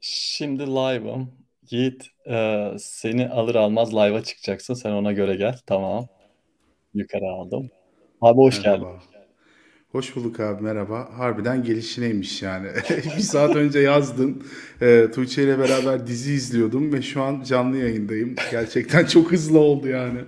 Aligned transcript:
Şimdi 0.00 0.66
live'ım. 0.66 1.30
Yiğit, 1.70 2.06
e, 2.30 2.66
seni 2.78 3.28
alır 3.28 3.54
almaz 3.54 3.94
live'a 3.94 4.22
çıkacaksın. 4.22 4.74
Sen 4.74 4.90
ona 4.90 5.12
göre 5.12 5.36
gel. 5.36 5.58
Tamam. 5.66 6.06
Yukarı 6.94 7.26
aldım. 7.26 7.70
Abi 8.20 8.36
hoş 8.38 8.62
geldin. 8.62 8.86
Merhaba. 8.86 9.02
Hoş 9.92 10.16
bulduk 10.16 10.40
abi 10.40 10.62
merhaba. 10.62 11.08
Harbiden 11.18 11.62
gelişineymiş 11.62 12.42
yani. 12.42 12.68
Bir 13.16 13.22
saat 13.22 13.56
önce 13.56 13.78
yazdın. 13.78 14.42
Ee, 14.82 15.06
Tuğçe 15.14 15.42
ile 15.42 15.58
beraber 15.58 16.06
dizi 16.06 16.32
izliyordum 16.32 16.92
ve 16.92 17.02
şu 17.02 17.22
an 17.22 17.42
canlı 17.42 17.76
yayındayım. 17.76 18.34
Gerçekten 18.50 19.04
çok 19.04 19.32
hızlı 19.32 19.58
oldu 19.58 19.88
yani. 19.88 20.18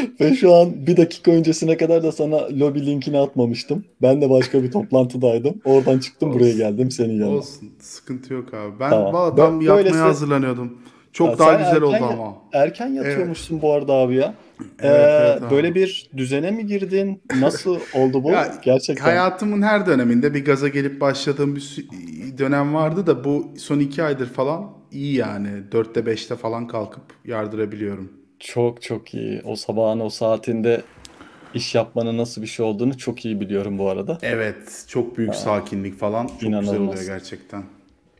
Ve 0.20 0.34
şu 0.34 0.54
an 0.54 0.86
bir 0.86 0.96
dakika 0.96 1.30
öncesine 1.30 1.76
kadar 1.76 2.02
da 2.02 2.12
sana 2.12 2.36
lobby 2.60 2.80
linkini 2.86 3.18
atmamıştım. 3.18 3.84
Ben 4.02 4.20
de 4.22 4.30
başka 4.30 4.62
bir 4.62 4.70
toplantıdaydım. 4.70 5.54
Oradan 5.64 5.98
çıktım 5.98 6.32
buraya 6.32 6.44
Olsun. 6.46 6.58
geldim 6.58 6.90
senin 6.90 7.20
yanına. 7.20 7.36
Olsun. 7.36 7.70
Sıkıntı 7.80 8.34
yok 8.34 8.54
abi. 8.54 8.80
Ben 8.80 8.90
Tamam. 8.90 9.12
valla 9.14 9.34
tam 9.34 9.60
Bö- 9.60 9.64
yatmaya 9.64 9.76
Böylesi 9.76 9.98
hazırlanıyordum. 9.98 10.64
Ya 10.66 11.18
Çok 11.18 11.38
daha 11.38 11.50
sen 11.50 11.58
güzel 11.58 11.82
oldu 11.82 11.94
erken 11.94 12.06
ya- 12.06 12.12
ama. 12.12 12.34
erken 12.52 12.94
Evet. 12.96 13.06
yatıyormuşsun 13.06 13.62
bu 13.62 13.72
arada 13.72 13.92
abi 13.92 14.14
ya. 14.14 14.34
Ee, 14.60 14.64
Evet 14.88 15.08
evet 15.20 15.42
abi. 15.42 15.50
böyle 15.54 15.74
bir 15.74 16.10
düzene 16.16 16.50
mi 16.50 16.66
girdin? 16.66 17.22
Nasıl 17.40 17.78
oldu 17.94 18.24
bu? 18.24 18.30
Ya 18.30 18.54
Gerçekten. 18.64 19.04
hayatımın 19.04 19.62
her 19.62 19.86
döneminde 19.86 20.34
bir 20.34 20.44
gaza 20.44 20.68
gelip 20.68 21.00
başladığım 21.00 21.56
bir 21.56 21.86
dönem 22.38 22.74
vardı 22.74 23.06
da 23.06 23.24
bu 23.24 23.46
son 23.58 23.78
iki 23.78 24.02
aydır 24.02 24.26
falan 24.26 24.70
iyi 24.92 25.14
yani. 25.14 25.48
Dörtte 25.72 26.06
beşte 26.06 26.36
falan 26.36 26.66
kalkıp 26.66 27.02
yardırabiliyorum. 27.24 28.12
Çok 28.40 28.82
çok 28.82 29.14
iyi. 29.14 29.42
O 29.44 29.56
sabahın 29.56 30.00
o 30.00 30.10
saatinde 30.10 30.82
iş 31.54 31.74
yapmanın 31.74 32.18
nasıl 32.18 32.42
bir 32.42 32.46
şey 32.46 32.66
olduğunu 32.66 32.98
çok 32.98 33.24
iyi 33.24 33.40
biliyorum 33.40 33.78
bu 33.78 33.88
arada. 33.88 34.18
Evet, 34.22 34.84
çok 34.88 35.18
büyük 35.18 35.30
Aa, 35.30 35.34
sakinlik 35.34 35.98
falan 35.98 36.26
çok 36.40 36.56
güzel 36.56 36.80
oluyor 36.80 36.82
inanılmaz. 36.84 37.06
gerçekten. 37.06 37.64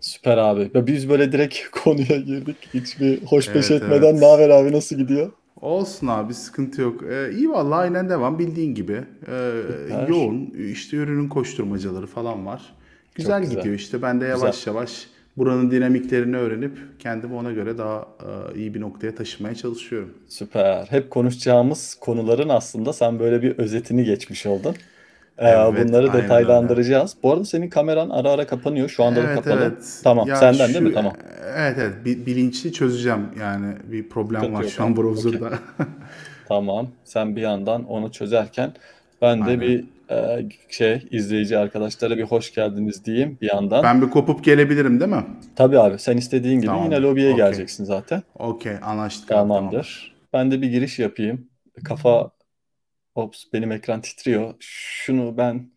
Süper 0.01 0.39
abi. 0.39 0.71
Ve 0.75 0.87
biz 0.87 1.09
böyle 1.09 1.33
direkt 1.33 1.59
konuya 1.71 2.17
girdik. 2.21 2.57
Hiçbir 2.75 3.23
hoşbeş 3.25 3.71
Evet 3.71 3.83
etmeden 3.83 4.21
ne 4.21 4.27
evet. 4.27 4.27
haber 4.27 4.51
abi 4.51 4.73
nasıl 4.73 4.97
gidiyor? 4.97 5.33
Olsun 5.61 6.07
abi 6.07 6.35
sıkıntı 6.35 6.81
yok. 6.83 7.03
Ee, 7.03 7.33
iyi 7.33 7.51
vallahi 7.51 7.79
aynen 7.81 8.09
devam 8.09 8.39
bildiğin 8.39 8.75
gibi. 8.75 9.05
Ee, 9.29 9.63
Süper. 9.89 10.09
yoğun 10.09 10.51
işte 10.73 10.97
ürünün 10.97 11.29
koşturmacaları 11.29 12.07
falan 12.07 12.47
var. 12.47 12.75
Çok 13.17 13.17
Güzel 13.17 13.41
güzel. 13.43 13.57
gidiyor 13.57 13.75
işte. 13.75 14.03
Ben 14.03 14.21
de 14.21 14.25
Güzel. 14.25 14.39
yavaş 14.41 14.67
yavaş 14.67 15.07
buranın 15.37 15.71
dinamiklerini 15.71 16.37
öğrenip 16.37 16.79
kendimi 16.99 17.35
ona 17.35 17.53
göre 17.53 17.79
daha 17.79 18.09
e, 18.55 18.59
iyi 18.59 18.75
bir 18.75 18.81
noktaya 18.81 19.15
taşımaya 19.15 19.55
çalışıyorum. 19.55 20.15
Süper. 20.29 20.87
Hep 20.87 21.11
konuşacağımız 21.11 21.95
konuların 21.95 22.49
aslında 22.49 22.93
sen 22.93 23.19
böyle 23.19 23.43
bir 23.43 23.59
özetini 23.59 24.05
geçmiş 24.05 24.47
oldun. 24.47 24.77
Ee, 25.39 25.47
Evet, 25.49 25.89
bunları 25.89 26.07
aynen 26.09 26.15
öyle. 26.23 26.23
detaylandıracağız. 26.23 27.17
Bu 27.23 27.33
arada 27.33 27.45
senin 27.45 27.71
kameran 27.71 28.11
ara 28.11 28.31
ara 28.31 28.47
kapanıyor. 28.47 28.89
Şu 28.89 29.05
anda 29.05 29.23
da 29.23 29.29
Evet 29.29 29.35
kapalı. 29.35 29.61
evet. 29.61 30.01
Tamam. 30.05 30.27
Ya 30.29 30.37
Senden 30.37 30.75
değil 30.75 30.79
şu 30.79 30.85
mi? 30.85 30.93
Tamam. 30.93 31.13
evet 31.57 31.77
evet 31.79 32.05
bi- 32.05 32.27
bilinçli 32.27 32.73
çözeceğim 32.73 33.29
yani 33.41 33.75
bir 33.93 34.09
problem 34.09 34.41
Sıkıntı 34.41 34.59
var 34.59 34.63
yok 34.65 34.73
şu 34.73 34.85
an 34.85 34.97
browser'da. 34.97 35.59
Tamam. 36.45 36.91
Sen 37.05 37.37
bir 37.37 37.41
yandan 37.41 37.85
onu 37.85 38.13
çözerken 38.13 38.75
ben 39.21 39.47
de 39.47 39.51
Aynen. 39.51 39.61
bir 39.61 39.85
e, 40.11 40.49
şey 40.71 41.09
izleyici 41.11 41.59
arkadaşlara 41.59 42.17
bir 42.17 42.23
hoş 42.23 42.55
geldiniz 42.55 43.05
diyeyim 43.05 43.39
bir 43.41 43.49
yandan. 43.53 43.83
Ben 43.85 44.03
bir 44.03 44.11
kopup 44.11 44.45
gelebilirim 44.45 45.01
değil 45.01 45.11
mi? 45.11 45.25
Tabii 45.57 45.79
abi 45.79 45.99
sen 45.99 46.17
istediğin 46.17 46.61
gibi 46.61 46.67
yine 46.67 46.89
Tamam. 46.89 47.03
lobiye 47.03 47.33
Okey. 47.33 47.45
geleceksin 47.45 47.85
zaten. 47.85 48.23
Okey 48.39 48.77
anlaştık 48.83 49.31
abi 49.31 49.37
tamam. 49.37 49.49
Tamamdır. 49.49 50.17
Ben 50.33 50.51
de 50.51 50.63
bir 50.63 50.69
giriş 50.69 50.99
yapayım. 50.99 51.51
Kafa 51.85 52.31
ops 53.15 53.45
benim 53.53 53.73
ekran 53.73 54.01
titriyor. 54.01 54.55
Şunu 54.61 55.37
ben 55.37 55.73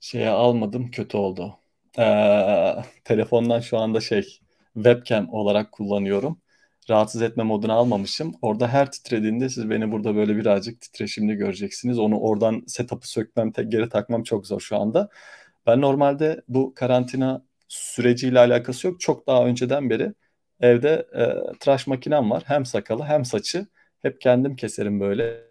şeye 0.00 0.28
almadım 0.30 0.90
kötü 0.90 1.16
oldu. 1.16 1.58
Ee, 1.98 2.74
telefondan 3.04 3.60
şu 3.60 3.78
anda 3.78 4.00
şey 4.00 4.38
webcam 4.74 5.28
olarak 5.34 5.72
kullanıyorum. 5.72 6.41
Rahatsız 6.90 7.22
etme 7.22 7.42
modunu 7.44 7.72
almamışım. 7.72 8.34
Orada 8.42 8.68
her 8.68 8.92
titrediğinde 8.92 9.48
siz 9.48 9.70
beni 9.70 9.92
burada 9.92 10.14
böyle 10.16 10.36
birazcık 10.36 10.80
titreşimli 10.80 11.34
göreceksiniz. 11.34 11.98
Onu 11.98 12.20
oradan 12.20 12.62
setup'ı 12.66 13.08
sökmem, 13.10 13.52
geri 13.68 13.88
takmam 13.88 14.22
çok 14.22 14.46
zor 14.46 14.60
şu 14.60 14.76
anda. 14.76 15.08
Ben 15.66 15.80
normalde 15.80 16.42
bu 16.48 16.74
karantina 16.74 17.44
süreciyle 17.68 18.38
alakası 18.38 18.86
yok. 18.86 19.00
Çok 19.00 19.26
daha 19.26 19.44
önceden 19.46 19.90
beri 19.90 20.14
evde 20.60 21.06
e, 21.14 21.58
tıraş 21.58 21.86
makinem 21.86 22.30
var. 22.30 22.42
Hem 22.46 22.66
sakalı 22.66 23.04
hem 23.04 23.24
saçı. 23.24 23.66
Hep 24.02 24.20
kendim 24.20 24.56
keserim 24.56 25.00
böyle. 25.00 25.42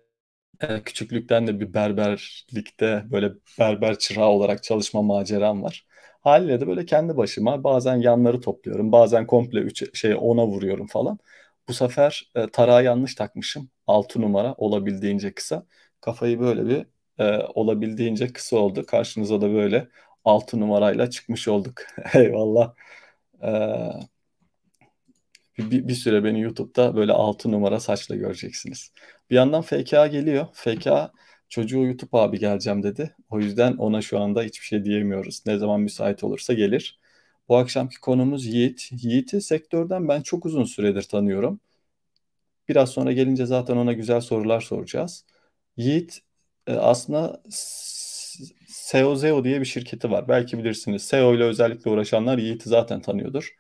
E, 0.61 0.83
küçüklükten 0.83 1.47
de 1.47 1.59
bir 1.59 1.73
berberlikte 1.73 3.05
böyle 3.11 3.31
berber 3.59 3.99
çırağı 3.99 4.29
olarak 4.29 4.63
çalışma 4.63 5.01
maceram 5.01 5.63
var. 5.63 5.85
Haliyle 6.21 6.59
de 6.61 6.67
böyle 6.67 6.85
kendi 6.85 7.17
başıma 7.17 7.63
bazen 7.63 7.95
yanları 7.95 8.41
topluyorum. 8.41 8.91
Bazen 8.91 9.27
komple 9.27 9.59
üç, 9.59 9.99
şey 9.99 10.15
ona 10.19 10.47
vuruyorum 10.47 10.87
falan. 10.87 11.19
Bu 11.67 11.73
sefer 11.73 12.31
e, 12.35 12.47
tarağı 12.47 12.83
yanlış 12.83 13.15
takmışım. 13.15 13.69
6 13.87 14.21
numara 14.21 14.53
olabildiğince 14.57 15.33
kısa. 15.33 15.65
Kafayı 16.01 16.39
böyle 16.39 16.67
bir 16.67 16.85
e, 17.25 17.37
olabildiğince 17.55 18.33
kısa 18.33 18.57
oldu. 18.57 18.85
Karşınıza 18.85 19.41
da 19.41 19.53
böyle 19.53 19.87
6 20.25 20.59
numarayla 20.59 21.09
çıkmış 21.09 21.47
olduk. 21.47 21.81
Eyvallah. 22.13 22.73
E, 23.43 23.51
bir, 25.57 25.87
bir 25.87 25.93
süre 25.93 26.23
beni 26.23 26.41
YouTube'da 26.41 26.95
böyle 26.95 27.11
6 27.11 27.51
numara 27.51 27.79
saçla 27.79 28.15
göreceksiniz. 28.15 28.91
Bir 29.29 29.35
yandan 29.35 29.61
FK 29.61 29.89
geliyor. 29.89 30.47
FK 30.53 30.87
çocuğu 31.51 31.79
YouTube 31.85 32.17
abi 32.19 32.39
geleceğim 32.39 32.83
dedi. 32.83 33.15
O 33.29 33.39
yüzden 33.39 33.77
ona 33.77 34.01
şu 34.01 34.19
anda 34.19 34.43
hiçbir 34.43 34.65
şey 34.65 34.85
diyemiyoruz. 34.85 35.43
Ne 35.47 35.57
zaman 35.57 35.81
müsait 35.81 36.23
olursa 36.23 36.53
gelir. 36.53 36.99
Bu 37.49 37.57
akşamki 37.57 37.99
konumuz 38.01 38.45
Yiğit. 38.45 38.89
Yiğit'i 38.91 39.41
sektörden 39.41 40.07
ben 40.09 40.21
çok 40.21 40.45
uzun 40.45 40.63
süredir 40.65 41.03
tanıyorum. 41.03 41.59
Biraz 42.69 42.89
sonra 42.89 43.11
gelince 43.11 43.45
zaten 43.45 43.77
ona 43.77 43.93
güzel 43.93 44.21
sorular 44.21 44.61
soracağız. 44.61 45.25
Yiğit 45.77 46.19
e, 46.67 46.73
aslında 46.73 47.43
SEO 48.67 49.15
Zeo 49.15 49.43
diye 49.43 49.59
bir 49.59 49.65
şirketi 49.65 50.11
var. 50.11 50.27
Belki 50.27 50.57
bilirsiniz. 50.57 51.03
SEO 51.03 51.35
ile 51.35 51.43
özellikle 51.43 51.91
uğraşanlar 51.91 52.37
Yiğit'i 52.37 52.69
zaten 52.69 53.01
tanıyordur. 53.01 53.55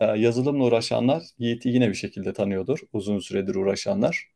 Ee, 0.00 0.04
yazılımla 0.06 0.64
uğraşanlar 0.64 1.22
Yiğit'i 1.38 1.68
yine 1.68 1.88
bir 1.88 1.94
şekilde 1.94 2.32
tanıyordur. 2.32 2.78
Uzun 2.92 3.18
süredir 3.18 3.54
uğraşanlar. 3.54 4.30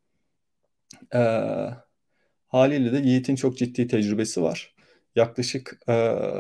Haliyle 2.55 2.93
de 2.93 3.09
Yiğit'in 3.09 3.37
çok 3.37 3.59
ciddi 3.59 3.87
tecrübesi 3.87 4.43
var. 4.43 4.75
Yaklaşık 5.17 5.79
e, 5.89 5.93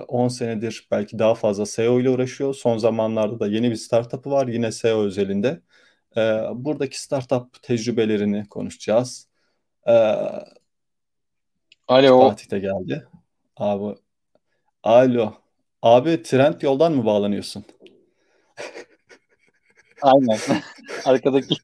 10 0.09 0.29
senedir 0.29 0.89
belki 0.91 1.19
daha 1.19 1.35
fazla 1.35 1.67
SEO 1.67 2.01
ile 2.01 2.11
uğraşıyor. 2.11 2.55
Son 2.55 2.79
zamanlarda 2.79 3.41
da 3.41 3.47
yeni 3.47 3.71
bir 3.71 3.77
startup'ı 3.77 4.31
var 4.31 4.47
yine 4.47 4.73
SEO 4.73 5.03
özelinde. 5.03 5.61
Ee, 6.17 6.41
buradaki 6.55 7.01
startup 7.03 7.63
tecrübelerini 7.63 8.49
konuşacağız. 8.49 9.29
Ee, 9.89 9.93
Alo. 11.89 12.21
Fatih 12.21 12.51
de 12.51 12.59
geldi. 12.59 13.07
Abi, 13.57 13.95
alo. 14.83 15.35
Abi 15.83 16.23
Trend 16.23 16.63
yoldan 16.63 16.93
mı 16.93 17.07
bağlanıyorsun? 17.07 17.65
Aynen. 20.03 20.39
Arkadaki. 21.05 21.55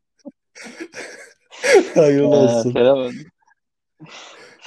Hayırlı 1.94 2.27
Ee, 2.27 2.38
olsun. 2.38 2.72
selam. 2.72 3.12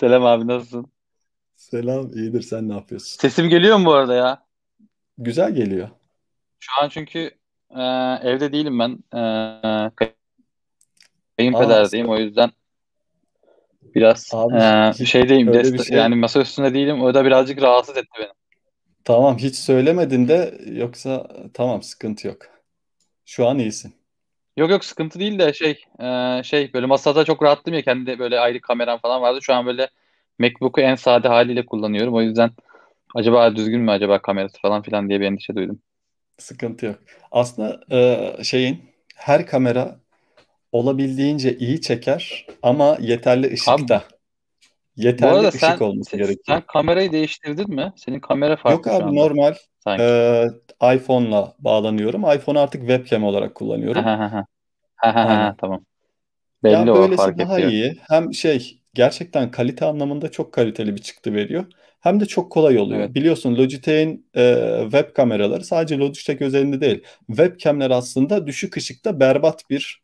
Selam 0.04 0.26
abi 0.26 0.48
nasılsın? 0.48 0.92
Selam, 1.56 2.12
iyidir. 2.14 2.42
Sen 2.42 2.70
ne 2.70 2.74
yapıyorsun? 2.74 3.22
Sesim 3.22 3.50
geliyor 3.50 3.78
mu 3.78 3.86
bu 3.86 3.94
arada 3.94 4.16
ya? 4.16 4.46
Güzel 5.18 5.56
geliyor. 5.56 5.90
Şu 6.60 6.72
an 6.82 6.90
çünkü 6.90 7.20
e, 7.70 7.82
evde 8.24 8.52
değilim 8.52 8.80
ben. 8.80 8.92
E, 9.20 9.22
kayınpederdeyim 11.38 12.10
o 12.10 12.18
yüzden 12.18 12.52
biraz 13.96 14.32
abi 14.34 14.56
e, 14.56 14.92
hiç 15.00 15.10
şeydeyim. 15.12 15.48
öyle 15.48 15.74
bir 15.74 15.78
Dest 15.78 15.88
şey 15.88 15.98
yani 15.98 16.16
masa 16.16 16.42
üstünde 16.42 16.74
değilim. 16.74 17.02
O 17.02 17.14
da 17.14 17.26
birazcık 17.26 17.62
rahatsız 17.62 17.98
etti 17.98 18.10
beni. 18.20 18.32
tamam 19.04 19.38
hiç 19.38 19.56
söylemedin 19.56 20.28
de 20.28 20.62
yoksa 20.66 21.28
tamam 21.54 21.82
sıkıntı 21.84 22.28
yok. 22.28 22.38
Şu 23.26 23.48
an 23.48 23.60
iyisin. 23.60 24.03
Yok 24.58 24.70
yok 24.70 24.86
sıkıntı 24.86 25.20
değil 25.20 25.40
de 25.40 25.54
şey 25.54 25.84
e, 26.00 26.42
şey 26.44 26.74
böyle 26.74 26.86
masada 26.86 27.26
çok 27.26 27.44
rahattım 27.44 27.74
ya 27.74 27.82
kendi 27.82 28.20
böyle 28.20 28.40
ayrı 28.40 28.62
kameram 28.62 29.00
falan 29.00 29.22
vardı. 29.22 29.40
Şu 29.42 29.54
an 29.54 29.66
böyle 29.66 29.90
MacBook'u 30.40 30.82
en 30.82 30.96
sade 30.96 31.28
haliyle 31.28 31.66
kullanıyorum. 31.66 32.14
O 32.14 32.22
yüzden 32.22 32.52
acaba 33.16 33.56
düzgün 33.56 33.82
mü 33.82 33.92
acaba 33.92 34.22
kamerası 34.22 34.60
falan 34.62 34.82
filan 34.82 35.10
diye 35.10 35.20
bir 35.20 35.26
endişe 35.26 35.56
duydum. 35.56 35.80
Sıkıntı 36.38 36.86
yok. 36.86 36.96
Aslında 37.32 37.80
e, 37.92 38.44
şeyin 38.44 38.82
her 39.16 39.46
kamera 39.46 40.00
olabildiğince 40.72 41.58
iyi 41.58 41.82
çeker 41.82 42.46
ama 42.64 42.98
yeterli 43.02 43.56
Abi 43.68 43.88
ışıkta. 44.98 45.20
bu 45.20 45.28
Yeterli 45.28 45.36
arada 45.36 45.52
ışık 45.54 45.60
sen 45.60 45.82
olması 45.82 46.18
gerekiyor. 46.18 46.60
sen 46.60 46.62
kamerayı 46.68 47.12
değiştirdin 47.12 47.70
mi? 47.76 47.94
Senin 47.96 48.20
kamera 48.20 48.56
Yok 48.68 48.88
farklı 48.88 48.92
şu 48.92 48.96
abi 48.98 49.04
anda 49.06 49.16
normal 49.16 49.56
sanki. 49.80 50.04
e, 50.04 50.96
iPhone'la 50.96 51.56
bağlanıyorum. 51.60 52.22
iPhone 52.36 52.60
artık 52.60 52.82
webcam 52.82 53.24
olarak 53.24 53.56
kullanıyorum. 53.56 54.04
Ha 54.04 54.18
ha 54.20 54.28
ha 54.32 54.46
ha 54.98 55.14
ha 55.16 55.24
ha 55.30 55.30
Aynen. 55.30 55.58
tamam. 55.58 55.86
Belli 56.64 56.92
o 56.92 56.96
böylesi 56.96 57.16
fark 57.16 57.38
daha 57.38 57.60
ediyor. 57.60 57.72
iyi. 57.72 57.98
Hem 58.10 58.34
şey 58.34 58.82
gerçekten 58.94 59.52
kalite 59.52 59.86
anlamında 59.86 60.32
çok 60.32 60.54
kaliteli 60.54 60.96
bir 60.96 61.02
çıktı 61.02 61.34
veriyor. 61.34 61.66
hem 62.02 62.20
de 62.20 62.26
çok 62.26 62.52
kolay 62.52 62.80
oluyor. 62.80 63.00
Evet. 63.00 63.16
Biliyorsun 63.16 63.56
Logitech'in 63.56 64.30
e, 64.36 64.80
web 64.84 65.14
kameraları 65.16 65.64
sadece 65.66 65.98
Logitech 65.98 66.42
özelinde 66.42 66.82
değil. 66.82 67.04
Webcamler 67.28 67.92
aslında 67.92 68.48
düşük 68.48 68.78
ışıkta 68.78 69.20
berbat 69.20 69.70
bir 69.70 70.04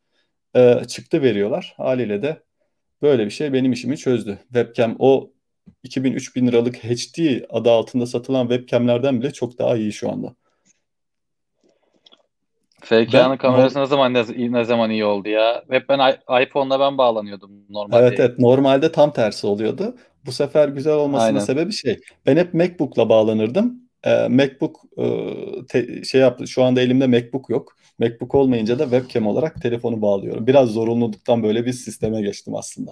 e, 0.56 0.86
çıktı 0.88 1.22
veriyorlar. 1.24 1.74
Haliyle 1.78 2.22
de 2.24 2.44
böyle 3.02 3.26
bir 3.26 3.32
şey 3.32 3.54
benim 3.54 3.72
işimi 3.72 3.98
çözdü. 3.98 4.40
Webcam 4.44 4.96
o 5.00 5.32
2000-3000 5.84 6.48
liralık 6.48 6.76
HD 6.76 7.46
adı 7.50 7.72
altında 7.72 8.06
satılan 8.06 8.48
webcamlerden 8.48 9.22
bile 9.22 9.34
çok 9.34 9.58
daha 9.58 9.76
iyi 9.76 9.94
şu 9.94 10.12
anda. 10.12 10.36
FK'nın 12.84 13.38
kamerası 13.38 13.80
ne 13.80 13.86
zaman 13.86 14.14
ne, 14.14 14.24
ne 14.52 14.66
zaman 14.66 14.90
iyi 14.90 15.06
oldu 15.06 15.30
ya? 15.30 15.64
Hep 15.70 15.90
ben 15.90 16.18
iPhone'la 16.44 16.80
ben 16.80 16.98
bağlanıyordum 16.98 17.52
normalde. 17.70 18.06
Evet 18.06 18.20
evet 18.20 18.40
normalde 18.40 18.92
tam 18.92 19.14
tersi 19.14 19.48
oluyordu. 19.48 19.96
Bu 20.26 20.32
sefer 20.32 20.70
güzel 20.70 20.94
olmasının 20.94 21.28
Aynen. 21.28 21.40
sebebi 21.40 21.74
şey. 21.74 22.00
Ben 22.26 22.38
hep 22.38 22.54
MacBook'la 22.54 23.10
bağlanırdım. 23.10 23.90
Ee, 24.04 24.28
MacBook 24.28 24.80
e, 24.98 25.06
te- 25.70 26.04
şey 26.04 26.22
yaptı. 26.22 26.48
Şu 26.48 26.64
anda 26.64 26.82
elimde 26.82 27.08
MacBook 27.08 27.50
yok. 27.50 27.76
MacBook 28.00 28.36
olmayınca 28.36 28.80
da 28.80 28.84
webcam 28.84 29.28
olarak 29.28 29.62
telefonu 29.62 30.02
bağlıyorum. 30.02 30.48
Biraz 30.48 30.70
zorunluluktan 30.70 31.44
böyle 31.44 31.66
bir 31.66 31.74
sisteme 31.74 32.22
geçtim 32.22 32.56
aslında. 32.56 32.92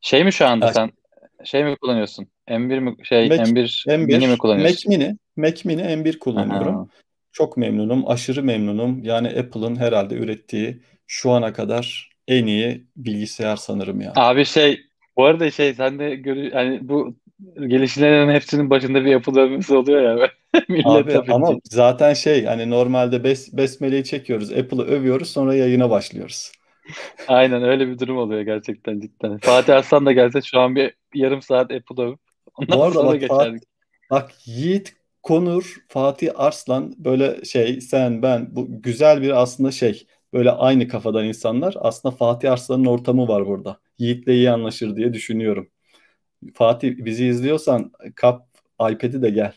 Şey 0.00 0.24
mi 0.24 0.32
şu 0.32 0.46
anda 0.46 0.66
Ha, 0.66 0.72
sen 0.72 0.90
şey 1.44 1.64
mi 1.64 1.76
kullanıyorsun? 1.76 2.26
M1 2.48 2.80
mi 2.80 2.96
şey 3.02 3.28
Mac, 3.28 3.42
M1 3.42 3.86
M1, 3.88 3.98
mini 3.98 4.18
mi 4.18 4.26
Mac 4.26 4.38
kullanıyorsun? 4.38 4.92
Mini, 4.92 5.16
Mac 5.36 5.62
Mini 5.64 5.82
M1 5.82 6.18
kullanıyorum. 6.18 6.76
Aha. 6.76 6.86
Çok 7.32 7.56
memnunum, 7.56 8.08
aşırı 8.08 8.42
memnunum. 8.42 9.04
Yani 9.04 9.28
Apple'ın 9.28 9.76
herhalde 9.76 10.14
ürettiği 10.14 10.82
şu 11.06 11.30
ana 11.30 11.52
kadar 11.52 12.10
en 12.28 12.46
iyi 12.46 12.86
bilgisayar 12.96 13.56
sanırım 13.56 14.00
ya. 14.00 14.12
Abi 14.16 14.44
şey 14.44 14.80
bu 15.16 15.24
arada 15.24 15.50
şey 15.50 15.74
sen 15.74 15.98
de 15.98 16.14
görü 16.14 16.52
hani 16.52 16.88
bu 16.88 17.16
gelişmelerin 17.66 18.30
hepsinin 18.30 18.70
başında 18.70 19.04
bir 19.04 19.10
yapı 19.10 19.34
dönmesi 19.34 19.74
oluyor 19.74 20.18
ya. 20.18 20.30
Millet 20.68 20.86
Abi 20.86 21.12
tabii 21.12 21.32
ama 21.32 21.52
zaten 21.64 22.14
şey 22.14 22.44
hani 22.44 22.70
normalde 22.70 23.24
bes, 23.24 23.52
besmeleyi 23.52 24.04
çekiyoruz, 24.04 24.52
Apple'ı 24.52 24.82
övüyoruz, 24.82 25.30
sonra 25.30 25.54
yayına 25.54 25.90
başlıyoruz. 25.90 26.52
Aynen 27.28 27.62
öyle 27.62 27.88
bir 27.88 27.98
durum 27.98 28.18
oluyor 28.18 28.40
gerçekten 28.40 29.00
cidden. 29.00 29.38
Fatih 29.38 29.76
Arslan 29.76 30.06
da 30.06 30.12
gelse 30.12 30.42
şu 30.42 30.60
an 30.60 30.76
bir 30.76 30.94
yarım 31.14 31.42
saat 31.42 31.72
Apple 31.72 32.02
övüp 32.04 32.18
Bu 32.58 32.80
ondan 32.80 32.80
arada 32.82 32.94
sonra 32.94 33.06
bak 33.06 33.20
Fatih, 33.28 33.50
geçerdik. 33.52 33.62
bak 34.10 34.32
Yiğit 34.46 34.94
Konur, 35.22 35.76
Fatih 35.88 36.30
Arslan 36.34 36.94
böyle 36.98 37.44
şey 37.44 37.80
sen 37.80 38.22
ben 38.22 38.56
bu 38.56 38.82
güzel 38.82 39.22
bir 39.22 39.42
aslında 39.42 39.70
şey 39.72 40.06
böyle 40.32 40.50
aynı 40.50 40.88
kafadan 40.88 41.24
insanlar. 41.24 41.74
Aslında 41.78 42.16
Fatih 42.16 42.52
Arslan'ın 42.52 42.84
ortamı 42.84 43.28
var 43.28 43.46
burada. 43.46 43.80
Yiğit'le 43.98 44.28
iyi 44.28 44.50
anlaşır 44.50 44.96
diye 44.96 45.12
düşünüyorum. 45.14 45.70
Fatih 46.54 46.94
bizi 46.98 47.26
izliyorsan 47.26 47.92
kap 48.16 48.46
iPad'i 48.90 49.22
de 49.22 49.30
gel. 49.30 49.52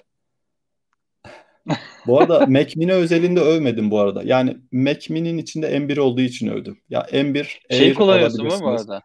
Bu 2.07 2.19
arada 2.19 2.45
Mac 2.47 2.73
Mini 2.79 2.93
özelinde 2.93 3.39
övmedim 3.39 3.91
bu 3.91 3.99
arada. 3.99 4.21
Yani 4.25 4.57
Mac 4.71 5.13
Mini'nin 5.13 5.37
içinde 5.37 5.79
M1 5.79 5.97
olduğu 5.97 6.21
için 6.21 6.47
övdüm. 6.47 6.77
Ya 6.89 7.07
M1 7.13 7.61
Şeyi 7.69 7.89
Air 7.89 7.95
kullanıyorsun 7.95 8.45
mu 8.45 8.61
bu 8.61 8.67
alabilirsiniz. 8.67 8.69
arada? 8.69 9.01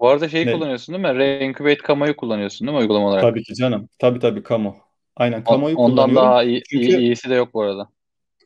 Bu 0.00 0.08
arada 0.08 0.28
şeyi 0.28 0.46
Ne? 0.46 0.52
kullanıyorsun 0.52 0.94
değil 0.94 1.02
mi? 1.14 1.18
Reincubate 1.18 1.78
Camo'yu 1.88 2.16
kullanıyorsun 2.16 2.66
değil 2.66 2.76
mi 2.76 2.80
uygulama 2.80 3.08
olarak? 3.08 3.22
Tabii 3.22 3.42
ki 3.42 3.54
canım. 3.54 3.88
Tabii 3.98 4.18
tabii 4.18 4.42
Kamo. 4.42 4.76
Aynen 5.16 5.44
Kamo'yu 5.44 5.76
ondan 5.76 5.96
kullanıyorum. 5.96 6.16
daha 6.16 6.42
iyi, 6.44 6.62
Çünkü 6.70 6.86
iyisi 7.00 7.30
de 7.30 7.34
yok 7.34 7.54
bu 7.54 7.62
arada. 7.62 7.88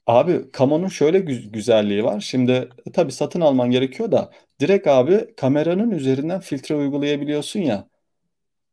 abi 0.06 0.50
Kamo'nun 0.52 0.88
şöyle 0.88 1.18
gü- 1.18 1.50
güzelliği 1.52 2.04
var. 2.04 2.20
Şimdi 2.20 2.68
tabii 2.94 3.12
satın 3.12 3.40
alman 3.40 3.70
gerekiyor 3.70 4.12
da 4.12 4.30
direkt 4.60 4.86
abi 4.86 5.34
kameranın 5.36 5.90
üzerinden 5.90 6.40
filtre 6.40 6.74
uygulayabiliyorsun 6.74 7.60
ya. 7.60 7.87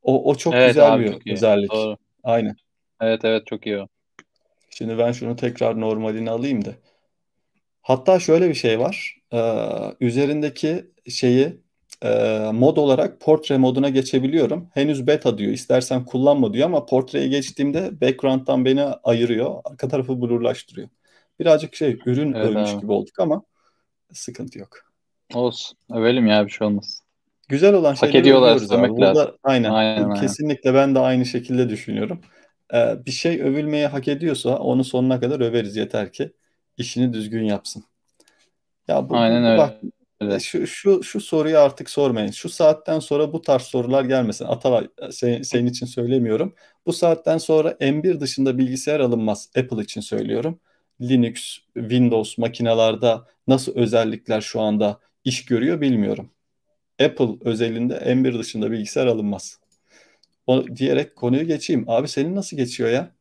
O, 0.06 0.30
o 0.30 0.36
çok 0.36 0.54
Evet 0.54 0.68
güzel 0.68 0.94
abi 0.94 1.06
bir 1.06 1.12
çok 1.12 1.28
iyi. 1.28 1.34
özellik. 1.34 1.72
Doğru. 1.72 1.98
Aynen. 2.24 2.56
Evet 3.02 3.26
evet 3.26 3.48
çok 3.48 3.66
iyi 3.66 3.78
o. 3.78 3.88
Şimdi 4.70 4.98
ben 4.98 5.12
şunu 5.12 5.36
tekrar 5.36 5.82
normalini 5.82 6.30
alayım 6.32 6.66
da. 6.66 6.72
Hatta 7.82 8.20
şöyle 8.20 8.50
bir 8.50 8.54
şey 8.54 8.80
var. 8.80 9.18
Ee, 9.34 9.62
üzerindeki 10.00 10.86
şeyi 11.10 11.62
e, 12.04 12.40
mod 12.54 12.78
olarak 12.78 13.22
portre 13.22 13.58
moduna 13.58 13.90
geçebiliyorum. 13.90 14.70
Henüz 14.74 15.08
beta 15.08 15.38
diyor. 15.38 15.52
İstersen 15.52 16.06
kullanma 16.06 16.54
diyor 16.54 16.66
ama 16.66 16.86
portreye 16.86 17.28
geçtiğimde 17.28 18.02
background'dan 18.02 18.66
beni 18.66 18.84
ayırıyor. 18.84 19.62
Arka 19.66 19.88
tarafı 19.88 20.22
blurlaştırıyor. 20.22 20.90
Birazcık 21.40 21.76
şey 21.76 22.00
ürün 22.06 22.34
Evet 22.34 22.46
övmüş 22.46 22.82
gibi 22.82 22.92
olduk 22.92 23.20
ama 23.20 23.44
sıkıntı 24.14 24.60
yok. 24.60 24.78
Olsun. 25.34 25.78
Övelim 25.94 26.28
ya 26.28 26.46
bir 26.46 26.52
şey 26.52 26.68
olmaz. 26.68 27.05
Güzel 27.50 27.74
olan 27.74 27.90
Hak 27.90 27.98
şeyleri 27.98 28.18
ediyorlar 28.18 28.48
övüyoruz 28.48 28.72
abi. 28.72 28.82
lazım. 28.82 28.98
Burada 28.98 29.38
aynen. 29.44 29.70
Aynen 29.70 30.04
aynen. 30.04 30.22
Kesinlikle 30.22 30.74
ben 30.74 30.96
de 30.96 31.00
aynı 31.00 31.26
şekilde 31.26 31.70
düşünüyorum. 31.70 32.22
Ee, 32.74 33.06
bir 33.06 33.12
şey 33.12 33.42
övülmeyi 33.42 33.88
hak 33.88 34.08
ediyorsa 34.08 34.58
onu 34.58 34.84
sonuna 34.84 35.20
kadar 35.20 35.40
överiz 35.40 35.76
yeter 35.76 36.12
ki 36.14 36.34
işini 36.78 37.14
düzgün 37.14 37.44
yapsın. 37.44 37.84
Ya 38.88 39.10
bu, 39.10 39.18
Aynen 39.18 39.54
bu 39.54 39.58
bak 39.58 39.78
öyle. 40.22 40.40
şu 40.40 40.68
şu 40.68 41.04
şu 41.04 41.22
soruyu 41.22 41.60
artık 41.60 41.90
sormayın. 41.90 42.32
Şu 42.32 42.50
saatten 42.50 43.00
sonra 43.00 43.34
bu 43.34 43.42
tarz 43.42 43.62
sorular 43.62 44.04
gelmesin. 44.06 44.46
Atalay 44.46 44.88
sen- 45.12 45.42
senin 45.42 45.68
için 45.68 45.86
söylemiyorum. 45.86 46.56
Bu 46.86 46.94
saatten 46.94 47.38
sonra 47.38 47.70
M1 47.80 48.20
dışında 48.20 48.58
bilgisayar 48.58 49.00
alınmaz. 49.00 49.50
Apple 49.58 49.82
için 49.84 50.02
söylüyorum. 50.02 50.60
Linux, 51.02 51.58
Windows 51.74 52.38
makinalarda 52.38 53.28
nasıl 53.48 53.76
özellikler 53.76 54.42
şu 54.42 54.62
anda 54.62 55.00
iş 55.24 55.46
görüyor 55.46 55.82
bilmiyorum. 55.82 56.30
Apple 57.04 57.50
özelinde 57.50 57.94
M1 57.94 58.40
dışında 58.40 58.72
bilgisayar 58.72 59.08
alınmaz. 59.08 59.60
O 60.48 60.68
diyerek 60.68 61.16
konuyu 61.16 61.48
geçeyim. 61.48 61.86
Abi 61.88 62.08
senin 62.08 62.36
nasıl 62.36 62.58
geçiyor 62.58 62.90
ya? 62.90 63.12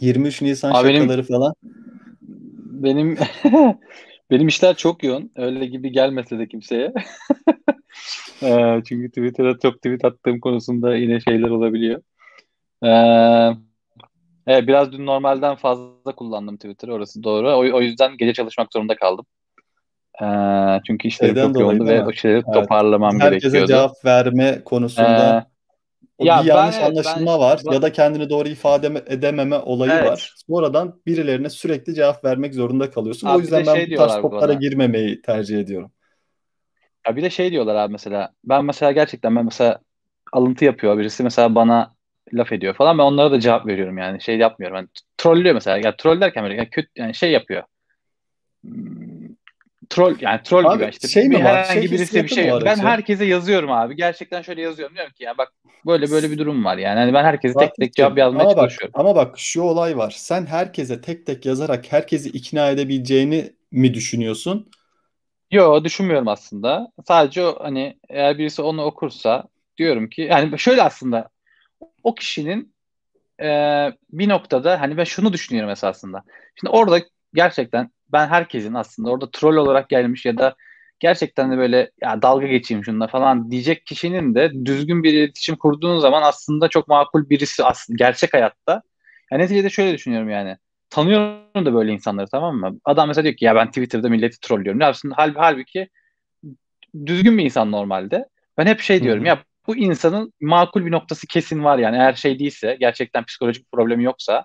23 0.00 0.42
Nisan 0.42 0.72
Abi 0.74 0.88
benim 0.88 1.02
şakaları 1.02 1.22
falan. 1.22 1.54
benim 2.82 3.16
benim 4.30 4.48
işler 4.48 4.76
çok 4.76 5.04
yoğun. 5.04 5.30
Öyle 5.36 5.66
gibi 5.66 5.92
gelmese 5.92 6.38
de 6.38 6.48
kimseye. 6.48 6.92
Ee, 8.42 8.82
çünkü 8.88 9.08
Twitter'a 9.08 9.58
çok 9.58 9.76
tweet 9.76 10.04
attığım 10.04 10.40
konusunda 10.40 10.96
yine 10.96 11.20
şeyler 11.20 11.48
olabiliyor. 11.48 12.02
Ee, 12.82 12.88
evet, 14.46 14.68
biraz 14.68 14.92
dün 14.92 15.06
normalden 15.06 15.56
fazla 15.56 16.14
kullandım 16.16 16.56
Twitter'ı 16.56 16.92
orası 16.92 17.22
doğru. 17.22 17.48
O, 17.50 17.58
o 17.58 17.80
yüzden 17.80 18.16
gece 18.16 18.32
çalışmak 18.32 18.72
zorunda 18.72 18.96
kaldım. 18.96 19.26
Ee, 20.22 20.80
çünkü 20.86 21.08
işlerim 21.08 21.34
Şeyden 21.34 21.48
çok 21.52 21.60
yoğundu 21.60 21.86
ve 21.86 22.04
o 22.04 22.12
şeyleri 22.12 22.44
Evet. 22.48 22.54
toparlamam 22.54 23.18
Herkese 23.18 23.30
gerekiyordu. 23.30 23.66
cevap 23.66 24.04
verme 24.04 24.62
konusunda 24.64 25.40
Ee, 25.40 25.46
o 26.18 26.24
ya 26.26 26.42
bir 26.42 26.46
ben 26.48 26.54
yanlış 26.56 26.76
ben 26.76 26.86
anlaşılma 26.90 27.38
var 27.40 27.58
ba- 27.58 27.74
ya 27.74 27.82
da 27.82 27.92
kendini 27.92 28.30
doğru 28.30 28.48
ifade 28.48 28.86
edememe 29.06 29.56
olayı 29.58 29.92
evet 29.92 30.02
var. 30.02 30.34
Sonradan 30.48 31.02
birilerine 31.06 31.50
sürekli 31.50 31.94
cevap 31.94 32.24
vermek 32.24 32.54
zorunda 32.54 32.90
kalıyorsun. 32.90 33.28
O 33.28 33.30
abi 33.30 33.42
bir 33.42 33.42
yüzden 33.42 33.62
de 33.62 33.66
ben 33.66 33.74
şey 33.74 33.90
bu 33.90 33.94
tarz 33.94 34.20
toplara 34.22 34.54
girmemeyi 34.54 35.22
tercih 35.22 35.60
ediyorum. 35.60 35.92
Ya 37.06 37.16
bir 37.16 37.22
de 37.22 37.30
şey 37.30 37.50
diyorlar 37.52 37.74
abi 37.74 37.92
mesela. 37.92 38.32
Ben 38.44 38.64
mesela 38.64 38.92
gerçekten 38.92 39.36
ben 39.36 39.44
mesela 39.44 39.80
alıntı 40.32 40.64
yapıyor 40.64 40.98
birisi 40.98 41.22
mesela 41.22 41.54
bana 41.54 41.94
laf 42.34 42.52
ediyor 42.52 42.74
falan 42.74 42.98
ben 42.98 43.02
onlara 43.04 43.30
da 43.32 43.40
cevap 43.40 43.66
veriyorum 43.66 43.98
yani 43.98 44.20
şey 44.20 44.38
yapmıyorum. 44.38 44.76
Yani 44.76 44.88
trollüyor 45.18 45.54
mesela. 45.54 45.78
Ya 45.78 45.96
troll 45.96 46.20
derken 46.20 46.44
böyle 46.44 46.54
yani 46.56 46.70
kötü 46.70 46.88
yani 46.96 47.14
şey 47.14 47.32
yapıyor. 47.32 47.62
Troll 49.90 50.16
yani 50.20 50.40
troll 50.44 50.74
gibi 50.74 50.84
Abi 50.84 50.90
işte 50.92 51.08
şey 51.08 51.22
bir 51.22 51.28
mi 51.28 51.42
herhangi 51.42 51.88
Şey 51.88 51.90
birisi 51.90 52.24
bir 52.24 52.28
şey 52.28 52.50
ben 52.64 52.76
herkese 52.76 53.24
yazıyorum 53.24 53.72
abi. 53.72 53.96
Gerçekten 53.96 54.42
şöyle 54.42 54.62
yazıyorum 54.62 54.96
diyorum 54.96 55.12
ki 55.12 55.24
ya 55.24 55.38
bak 55.38 55.52
böyle 55.86 56.10
böyle 56.10 56.30
bir 56.30 56.38
durum 56.38 56.64
var 56.64 56.76
yani. 56.76 56.98
Hani 56.98 57.14
ben 57.14 57.24
herkese 57.24 57.58
tek 57.58 57.74
tek 57.74 57.94
cevap 57.94 58.18
yazmaya 58.18 58.42
ama 58.42 58.50
bak 58.50 58.56
çalışıyorum. 58.56 59.00
ama 59.00 59.16
bak 59.16 59.38
şu 59.38 59.62
olay 59.62 59.96
var. 59.96 60.14
Sen 60.16 60.46
herkese 60.46 61.00
tek 61.00 61.26
tek 61.26 61.46
yazarak 61.46 61.92
herkesi 61.92 62.28
ikna 62.28 62.70
edebileceğini 62.70 63.52
mi 63.70 63.94
düşünüyorsun? 63.94 64.70
Yo 65.50 65.84
düşünmüyorum 65.84 66.28
aslında. 66.28 66.92
Sadece 67.08 67.42
o 67.42 67.64
hani 67.64 67.98
eğer 68.08 68.38
birisi 68.38 68.62
onu 68.62 68.82
okursa 68.82 69.44
diyorum 69.78 70.08
ki 70.08 70.22
yani 70.22 70.58
şöyle 70.58 70.82
aslında 70.82 71.28
o 72.02 72.14
kişinin 72.14 72.74
e, 73.42 73.48
bir 74.12 74.28
noktada 74.28 74.80
hani 74.80 74.96
ben 74.96 75.04
şunu 75.04 75.32
düşünüyorum 75.32 75.70
esasında. 75.70 76.22
Şimdi 76.60 76.70
orada 76.70 77.00
gerçekten 77.34 77.90
ben 78.16 78.26
herkesin 78.28 78.74
aslında 78.74 79.10
orada 79.10 79.30
troll 79.30 79.56
olarak 79.56 79.88
gelmiş 79.88 80.26
ya 80.26 80.38
da 80.38 80.56
gerçekten 81.00 81.52
de 81.52 81.58
böyle 81.58 81.90
ya 82.02 82.22
dalga 82.22 82.46
geçeyim 82.46 82.84
şununla 82.84 83.06
falan 83.06 83.50
diyecek 83.50 83.86
kişinin 83.86 84.34
de 84.34 84.52
düzgün 84.64 85.02
bir 85.02 85.12
iletişim 85.14 85.56
kurduğun 85.56 85.98
zaman 85.98 86.22
aslında 86.22 86.68
çok 86.68 86.88
makul 86.88 87.28
birisi 87.30 87.64
aslında 87.64 87.96
gerçek 87.96 88.34
hayatta. 88.34 88.82
Yani 89.32 89.42
neticede 89.42 89.70
şöyle 89.70 89.94
düşünüyorum 89.94 90.30
yani. 90.30 90.56
Tanıyorum 90.90 91.66
da 91.66 91.74
böyle 91.74 91.92
insanları 91.92 92.26
tamam 92.26 92.56
mı? 92.56 92.80
Adam 92.84 93.08
mesela 93.08 93.24
diyor 93.24 93.36
ki 93.36 93.44
ya 93.44 93.54
ben 93.54 93.68
Twitter'da 93.68 94.08
milleti 94.08 94.40
trollüyorum. 94.40 94.82
Aslında 94.82 95.16
hal, 95.16 95.34
halbuki 95.36 95.88
düzgün 97.06 97.38
bir 97.38 97.44
insan 97.44 97.72
normalde. 97.72 98.28
Ben 98.58 98.66
hep 98.66 98.80
şey 98.80 99.02
diyorum 99.02 99.22
hı. 99.22 99.28
ya 99.28 99.42
bu 99.66 99.76
insanın 99.76 100.32
makul 100.40 100.86
bir 100.86 100.92
noktası 100.92 101.26
kesin 101.26 101.64
var 101.64 101.78
yani 101.78 101.96
eğer 101.96 102.14
şey 102.14 102.38
değilse 102.38 102.76
gerçekten 102.80 103.24
psikolojik 103.24 103.64
bir 103.64 103.70
problemi 103.70 104.04
yoksa 104.04 104.44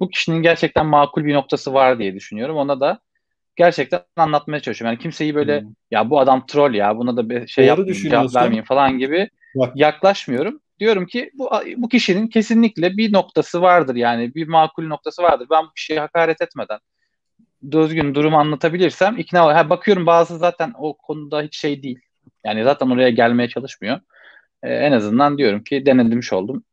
bu 0.00 0.08
kişinin 0.08 0.42
gerçekten 0.42 0.86
makul 0.86 1.24
bir 1.24 1.34
noktası 1.34 1.74
var 1.74 1.98
diye 1.98 2.14
düşünüyorum. 2.14 2.56
Ona 2.56 2.80
da 2.80 3.00
gerçekten 3.56 4.00
anlatmaya 4.16 4.60
çalışıyorum. 4.60 4.92
Yani 4.92 5.02
kimseyi 5.02 5.34
böyle 5.34 5.60
Hı. 5.60 5.66
ya 5.90 6.10
bu 6.10 6.20
adam 6.20 6.46
troll 6.46 6.74
ya 6.74 6.98
buna 6.98 7.16
da 7.16 7.30
bir 7.30 7.46
şey 7.46 7.64
Doğru 7.64 7.68
yapmayayım 7.68 8.08
cevap 8.08 8.36
vermeyeyim 8.36 8.64
falan 8.64 8.98
gibi 8.98 9.30
Bak 9.54 9.72
yaklaşmıyorum. 9.76 10.60
diyorum 10.78 11.06
ki 11.06 11.30
bu 11.34 11.50
bu 11.76 11.88
kişinin 11.88 12.28
kesinlikle 12.28 12.96
bir 12.96 13.12
noktası 13.12 13.62
vardır 13.62 13.94
yani 13.94 14.34
bir 14.34 14.48
makul 14.48 14.86
noktası 14.86 15.22
vardır. 15.22 15.46
Ben 15.50 15.64
bu 15.64 15.72
kişiye 15.72 16.00
hakaret 16.00 16.40
etmeden 16.42 16.78
düzgün 17.70 18.14
durumu 18.14 18.36
anlatabilirsem 18.36 19.18
ikna 19.18 19.54
ha, 19.54 19.70
bakıyorum 19.70 20.06
bazı 20.06 20.38
zaten 20.38 20.72
o 20.78 20.96
konuda 20.96 21.42
hiç 21.42 21.58
şey 21.58 21.82
değil. 21.82 22.00
Yani 22.44 22.64
zaten 22.64 22.90
oraya 22.90 23.10
gelmeye 23.10 23.48
çalışmıyor. 23.48 24.00
Ee, 24.62 24.74
en 24.74 24.92
azından 24.92 25.38
diyorum 25.38 25.64
ki 25.64 25.86
denedim 25.86 26.20
oldum. 26.32 26.64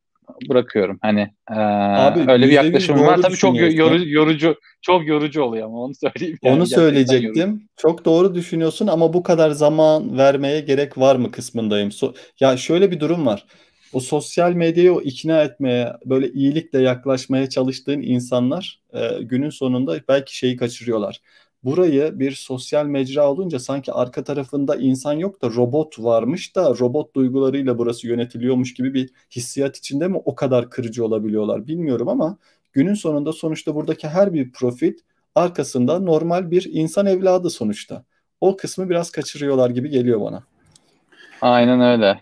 Bırakıyorum. 0.50 1.00
Hani 1.02 1.22
e, 1.52 1.54
Abi, 1.54 2.32
öyle 2.32 2.48
bir 2.48 2.52
yaklaşım 2.52 3.00
var. 3.00 3.22
Tabii 3.22 3.36
çok 3.36 3.56
yorucu, 3.56 4.10
yorucu 4.10 4.56
çok 4.82 5.08
yorucu 5.08 5.44
oluyor 5.44 5.68
ama 5.68 5.82
onu 5.82 5.94
söyleyeyim. 5.96 6.38
Yani. 6.44 6.56
Onu 6.56 6.66
söyleyecektim. 6.66 7.50
Yorucu. 7.50 7.64
Çok 7.78 8.06
doğru 8.06 8.36
düşünüyorsun 8.36 8.88
ama 8.88 9.14
bu 9.14 9.24
kadar 9.24 9.52
zaman 9.52 10.18
vermeye 10.18 10.60
gerek 10.60 10.98
var 10.98 11.16
mı 11.16 11.32
kısmındayım. 11.32 11.92
So 11.92 12.14
ya 12.40 12.58
şöyle 12.58 12.92
bir 12.92 13.00
durum 13.00 13.26
var 13.26 13.46
o 13.94 14.00
sosyal 14.00 14.54
medyayı 14.54 14.94
o 14.94 15.02
ikna 15.02 15.44
etmeye, 15.44 15.94
böyle 16.06 16.32
iyilikle 16.32 16.80
yaklaşmaya 16.80 17.50
çalıştığın 17.50 18.02
insanlar 18.02 18.82
e, 18.94 19.24
günün 19.24 19.50
sonunda 19.50 20.00
belki 20.08 20.38
şeyi 20.38 20.58
kaçırıyorlar. 20.58 21.22
Burayı 21.64 22.20
bir 22.20 22.32
sosyal 22.32 22.86
mecra 22.86 23.30
olunca 23.30 23.60
sanki 23.60 23.92
arka 23.92 24.24
tarafında 24.24 24.76
insan 24.76 25.14
yok 25.14 25.42
da 25.42 25.50
robot 25.50 26.00
varmış 26.00 26.56
da 26.56 26.76
robot 26.80 27.16
duygularıyla 27.16 27.78
burası 27.78 28.08
yönetiliyormuş 28.08 28.74
gibi 28.74 28.94
bir 28.94 29.10
hissiyat 29.36 29.78
içinde 29.78 30.08
mi 30.08 30.22
o 30.26 30.36
kadar 30.36 30.70
kırıcı 30.70 31.06
olabiliyorlar 31.06 31.68
bilmiyorum 31.68 32.08
ama 32.08 32.38
günün 32.74 32.94
sonunda 32.94 33.34
sonuçta 33.34 33.76
buradaki 33.76 34.08
her 34.08 34.34
bir 34.34 34.52
profil 34.52 34.94
arkasında 35.36 36.00
normal 36.00 36.52
bir 36.52 36.70
insan 36.72 37.06
evladı 37.06 37.50
sonuçta. 37.50 38.04
O 38.42 38.58
kısmı 38.58 38.90
biraz 38.90 39.12
kaçırıyorlar 39.12 39.70
gibi 39.70 39.90
geliyor 39.90 40.22
bana. 40.22 40.44
Aynen 41.42 41.82
öyle. 41.82 42.20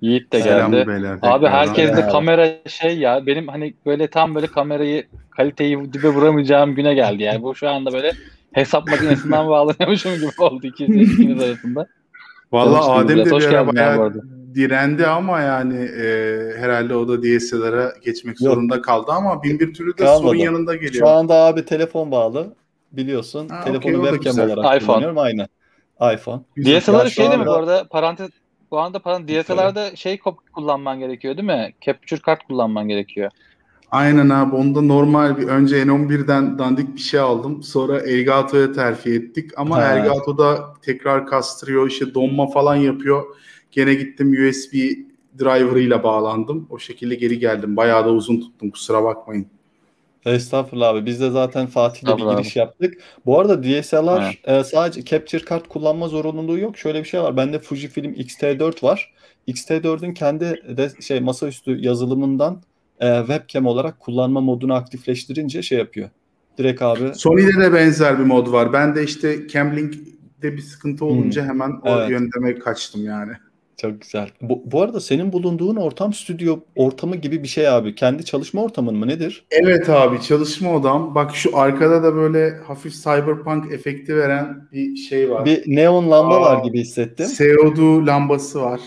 Yiğit 0.00 0.32
de 0.32 0.42
Selam 0.42 0.72
geldi. 0.72 0.88
Beyler, 0.88 1.18
Abi 1.22 1.46
herkes 1.46 1.96
de 1.96 2.08
kamera 2.08 2.48
şey 2.66 2.98
ya 2.98 3.26
benim 3.26 3.48
hani 3.48 3.74
böyle 3.86 4.08
tam 4.08 4.34
böyle 4.34 4.46
kamerayı 4.46 5.06
kaliteyi 5.30 5.92
dibe 5.92 6.08
vuramayacağım 6.08 6.74
güne 6.74 6.94
geldi 6.94 7.22
yani. 7.22 7.42
Bu 7.42 7.54
şu 7.54 7.68
anda 7.68 7.92
böyle 7.92 8.12
hesap 8.52 8.88
makinesinden 8.88 9.48
bağlanıyormuşum 9.48 10.14
gibi 10.14 10.30
oldu 10.38 10.66
ikiniz, 10.66 11.12
ikiniz 11.12 11.42
arasında. 11.42 11.86
Valla 12.52 12.92
Adem 12.92 13.18
de 13.18 13.24
bir 13.24 13.44
ara 13.44 13.74
bayağı 13.74 14.12
direndi 14.56 15.06
ama 15.06 15.40
yani 15.40 15.84
e, 15.84 16.06
herhalde 16.58 16.96
o 16.96 17.08
da 17.08 17.22
DSLR'a 17.22 17.92
geçmek 18.04 18.40
Yok. 18.40 18.54
zorunda 18.54 18.82
kaldı 18.82 19.12
ama 19.12 19.42
bin 19.42 19.58
bir 19.60 19.74
türlü 19.74 19.98
de 19.98 20.04
Kalmadı. 20.04 20.22
sorun 20.22 20.38
yanında 20.38 20.74
geliyor. 20.74 21.06
Şu 21.06 21.08
anda 21.08 21.34
abi 21.34 21.64
telefon 21.64 22.10
bağlı 22.10 22.54
biliyorsun. 22.92 23.48
Ha, 23.48 23.64
Telefonu 23.64 23.98
okay, 23.98 24.10
webcam 24.10 24.50
olarak 24.50 24.82
iPhone. 24.82 24.86
kullanıyorum 24.86 25.18
aynı. 25.18 25.48
iPhone. 26.14 26.40
DSLR 26.58 27.08
şey 27.08 27.30
de 27.30 27.36
mi 27.36 27.46
bu 27.46 27.52
arada 27.52 27.88
parantez 27.90 28.30
bu 28.70 28.78
anda 28.78 28.98
falan 28.98 29.28
DSLR'da 29.28 29.96
şey 29.96 30.18
kullanman 30.54 30.98
gerekiyor 30.98 31.36
değil 31.36 31.46
mi? 31.46 31.72
Capture 31.80 32.20
kart 32.20 32.42
kullanman 32.46 32.88
gerekiyor. 32.88 33.30
Aynen 33.96 34.28
abi 34.28 34.56
onda 34.56 34.80
normal 34.80 35.38
bir 35.38 35.48
önce 35.48 35.82
N11'den 35.82 36.58
dandik 36.58 36.94
bir 36.94 37.00
şey 37.00 37.20
aldım. 37.20 37.62
Sonra 37.62 38.00
Elgato'ya 38.00 38.72
terfi 38.72 39.14
ettik 39.14 39.50
ama 39.56 39.76
ha. 39.76 39.98
Elgato'da 39.98 40.74
tekrar 40.82 41.26
kastırıyor 41.26 41.88
işte 41.88 42.14
donma 42.14 42.46
falan 42.50 42.76
yapıyor. 42.76 43.24
Gene 43.70 43.94
gittim 43.94 44.32
USB 44.32 44.72
driver'ıyla 45.38 46.02
bağlandım. 46.02 46.66
O 46.70 46.78
şekilde 46.78 47.14
geri 47.14 47.38
geldim. 47.38 47.76
Bayağı 47.76 48.04
da 48.04 48.10
uzun 48.10 48.40
tuttum 48.40 48.70
kusura 48.70 49.04
bakmayın. 49.04 49.46
Estağfurullah 50.26 50.88
abi. 50.88 51.06
Biz 51.06 51.20
de 51.20 51.30
zaten 51.30 51.66
Fatih'le 51.66 52.18
bir 52.18 52.36
giriş 52.36 52.56
yaptık. 52.56 52.98
Bu 53.26 53.40
arada 53.40 53.62
DSLR 53.62 54.38
e, 54.44 54.64
sadece 54.64 55.04
capture 55.04 55.44
kart 55.44 55.68
kullanma 55.68 56.08
zorunluluğu 56.08 56.58
yok. 56.58 56.78
Şöyle 56.78 57.00
bir 57.00 57.08
şey 57.08 57.20
var. 57.20 57.36
Bende 57.36 57.58
Fujifilm 57.58 58.12
X-T4 58.12 58.82
var. 58.82 59.14
X-T4'ün 59.46 60.14
kendi 60.14 60.76
de 60.76 60.90
şey 61.00 61.20
masaüstü 61.20 61.84
yazılımından 61.84 62.62
e, 63.00 63.18
webcam 63.18 63.66
olarak 63.66 64.00
kullanma 64.00 64.40
modunu 64.40 64.74
aktifleştirince 64.74 65.62
şey 65.62 65.78
yapıyor. 65.78 66.10
Direkt 66.58 66.82
abi. 66.82 67.14
Sony'de 67.14 67.60
de 67.60 67.72
benzer 67.72 68.18
bir 68.18 68.24
mod 68.24 68.52
var. 68.52 68.72
Ben 68.72 68.94
de 68.94 69.04
işte 69.04 69.48
Camlink'de 69.48 70.52
bir 70.56 70.62
sıkıntı 70.62 71.04
olunca 71.04 71.42
hmm. 71.42 71.48
hemen 71.48 71.70
o 71.82 71.98
evet. 71.98 72.10
yönteme 72.10 72.58
kaçtım 72.58 73.04
yani. 73.04 73.32
Çok 73.80 74.00
güzel. 74.00 74.30
Bu, 74.40 74.62
bu 74.64 74.82
arada 74.82 75.00
senin 75.00 75.32
bulunduğun 75.32 75.76
ortam 75.76 76.12
stüdyo 76.12 76.60
ortamı 76.76 77.16
gibi 77.16 77.42
bir 77.42 77.48
şey 77.48 77.68
abi. 77.68 77.94
Kendi 77.94 78.24
çalışma 78.24 78.62
ortamın 78.62 78.96
mı 78.96 79.08
nedir? 79.08 79.46
Evet 79.50 79.88
abi 79.88 80.20
çalışma 80.20 80.74
odam. 80.74 81.14
Bak 81.14 81.36
şu 81.36 81.58
arkada 81.58 82.02
da 82.02 82.14
böyle 82.14 82.56
hafif 82.56 82.94
cyberpunk 82.94 83.72
efekti 83.72 84.16
veren 84.16 84.68
bir 84.72 84.96
şey 84.96 85.30
var. 85.30 85.44
Bir 85.44 85.62
neon 85.66 86.10
lamba 86.10 86.36
Aa, 86.36 86.40
var 86.40 86.64
gibi 86.64 86.80
hissettim. 86.80 87.26
CO2 87.26 88.06
lambası 88.06 88.60
var. 88.60 88.80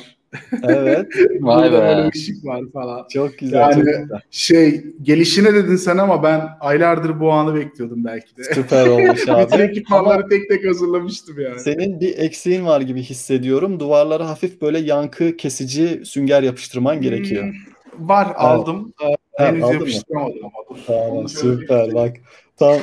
Evet. 0.63 1.07
Vay 1.39 1.71
be. 1.71 1.74
böyle 1.74 2.09
ışık 2.15 2.45
var 2.45 2.62
falan. 2.74 3.07
Çok 3.07 3.38
güzel. 3.38 3.59
Yani 3.59 3.74
çok 3.74 3.86
güzel. 3.86 4.07
şey 4.31 4.83
gelişine 5.01 5.53
dedin 5.53 5.75
sen 5.75 5.98
ama 5.98 6.24
ben 6.24 6.50
aylardır 6.59 7.19
bu 7.19 7.31
anı 7.31 7.55
bekliyordum 7.55 8.05
belki 8.05 8.38
de. 8.38 8.43
Süper 8.43 8.88
olmuş 8.88 9.29
abi. 9.29 9.45
Bütün 9.45 9.59
ekipmanları 9.59 10.29
tek 10.29 10.50
tek 10.50 10.67
hazırlamıştım 10.67 11.39
yani. 11.39 11.59
Senin 11.59 12.00
bir 12.00 12.17
eksiğin 12.17 12.65
var 12.65 12.81
gibi 12.81 13.01
hissediyorum. 13.01 13.79
Duvarlara 13.79 14.29
hafif 14.29 14.62
böyle 14.62 14.79
yankı 14.79 15.38
kesici 15.38 16.01
sünger 16.05 16.43
yapıştırman 16.43 16.95
hmm, 16.95 17.01
gerekiyor. 17.01 17.53
Var 18.00 18.25
evet. 18.25 18.36
aldım. 18.38 18.93
Henüz 19.38 19.63
ha, 19.63 19.74
yapıştıramadım 19.74 20.39
ama. 20.43 20.79
Tamam 20.88 21.29
süper 21.29 21.93
bak. 21.93 22.15
Tam 22.57 22.77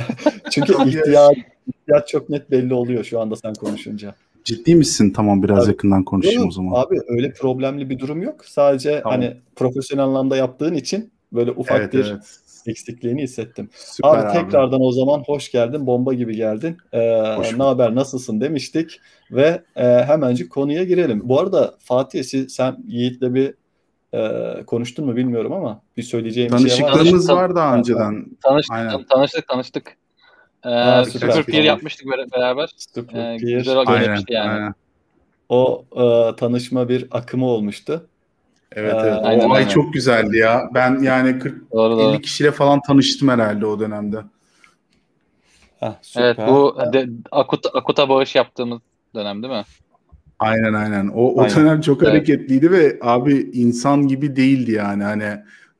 çünkü 0.50 0.72
ihtiyaç, 0.88 1.36
ihtiyaç 1.66 2.08
çok 2.08 2.28
net 2.28 2.50
belli 2.50 2.74
oluyor 2.74 3.04
şu 3.04 3.20
anda 3.20 3.36
sen 3.36 3.54
konuşunca. 3.54 4.14
Ciddi 4.44 4.74
misin? 4.74 5.12
Tamam 5.16 5.42
biraz 5.42 5.64
abi, 5.64 5.70
yakından 5.70 6.04
konuşayım 6.04 6.40
yok, 6.40 6.48
o 6.48 6.52
zaman. 6.52 6.82
Abi 6.82 6.96
öyle 7.08 7.32
problemli 7.32 7.90
bir 7.90 7.98
durum 7.98 8.22
yok. 8.22 8.44
Sadece 8.44 9.00
tamam. 9.02 9.20
hani 9.20 9.36
profesyonel 9.56 10.04
anlamda 10.04 10.36
yaptığın 10.36 10.74
için 10.74 11.12
böyle 11.32 11.50
ufak 11.50 11.80
evet, 11.80 11.92
bir 11.92 12.10
evet. 12.10 12.38
eksikliğini 12.66 13.22
hissettim. 13.22 13.68
Süper 13.72 14.08
abi, 14.08 14.18
abi 14.18 14.32
tekrardan 14.32 14.80
o 14.80 14.92
zaman 14.92 15.22
hoş 15.26 15.52
geldin. 15.52 15.86
Bomba 15.86 16.14
gibi 16.14 16.36
geldin. 16.36 16.76
Ee, 16.92 17.58
ne 17.58 17.62
haber 17.62 17.94
nasılsın 17.94 18.40
demiştik 18.40 19.00
ve 19.30 19.62
e, 19.76 19.84
hemencik 19.84 20.50
konuya 20.50 20.84
girelim. 20.84 21.20
Bu 21.24 21.40
arada 21.40 21.74
Fatih 21.78 22.24
siz, 22.24 22.52
sen 22.52 22.76
Yiğit'le 22.88 23.34
bir 23.34 23.54
e, 24.14 24.62
konuştun 24.66 25.06
mu 25.06 25.16
bilmiyorum 25.16 25.52
ama 25.52 25.82
bir 25.96 26.02
söyleyeceğim 26.02 26.52
bir 26.52 26.68
şey 26.68 26.84
var. 26.84 26.92
Tanışıklığımız 26.92 27.28
var 27.28 27.56
daha 27.56 27.76
önceden. 27.76 28.26
Tanıştık, 28.42 28.76
Aynen. 28.76 29.04
tanıştık, 29.04 29.48
tanıştık. 29.48 29.96
Ee, 30.66 31.04
Super 31.04 31.42
Peer 31.42 31.62
yapmıştık 31.62 32.06
beraber. 32.36 32.70
Super 32.94 33.32
ee, 33.32 33.36
Güzel 33.36 33.78
aynen, 33.86 34.20
yani. 34.28 34.50
Aynen. 34.50 34.74
O 35.48 35.84
e, 35.96 36.36
tanışma 36.36 36.88
bir 36.88 37.06
akımı 37.10 37.46
olmuştu. 37.46 38.06
Evet, 38.72 38.94
evet. 38.94 39.04
Ee, 39.04 39.26
aynen, 39.26 39.48
o 39.48 39.52
ay 39.52 39.68
çok 39.68 39.92
güzeldi 39.92 40.36
ya. 40.36 40.70
Ben 40.74 40.98
yani 41.02 41.38
40 41.38 41.72
doğru, 41.72 41.94
50 41.94 42.02
doğru. 42.02 42.20
kişiyle 42.20 42.52
falan 42.52 42.80
tanıştım 42.86 43.28
herhalde 43.28 43.66
o 43.66 43.80
dönemde. 43.80 44.16
Heh, 45.80 45.92
süper. 46.02 46.24
Evet 46.24 46.38
bu 46.48 46.78
de, 46.92 47.08
Akut, 47.30 47.66
Akut'a 47.74 48.08
bağış 48.08 48.34
yaptığımız 48.34 48.80
dönem 49.14 49.42
değil 49.42 49.54
mi? 49.54 49.64
Aynen 50.38 50.72
aynen. 50.72 51.08
O, 51.08 51.22
o 51.22 51.42
aynen. 51.42 51.56
dönem 51.56 51.80
çok 51.80 52.02
evet. 52.02 52.12
hareketliydi 52.12 52.70
ve 52.70 52.98
abi 53.02 53.50
insan 53.52 54.08
gibi 54.08 54.36
değildi 54.36 54.72
yani. 54.72 55.02
Hani 55.02 55.38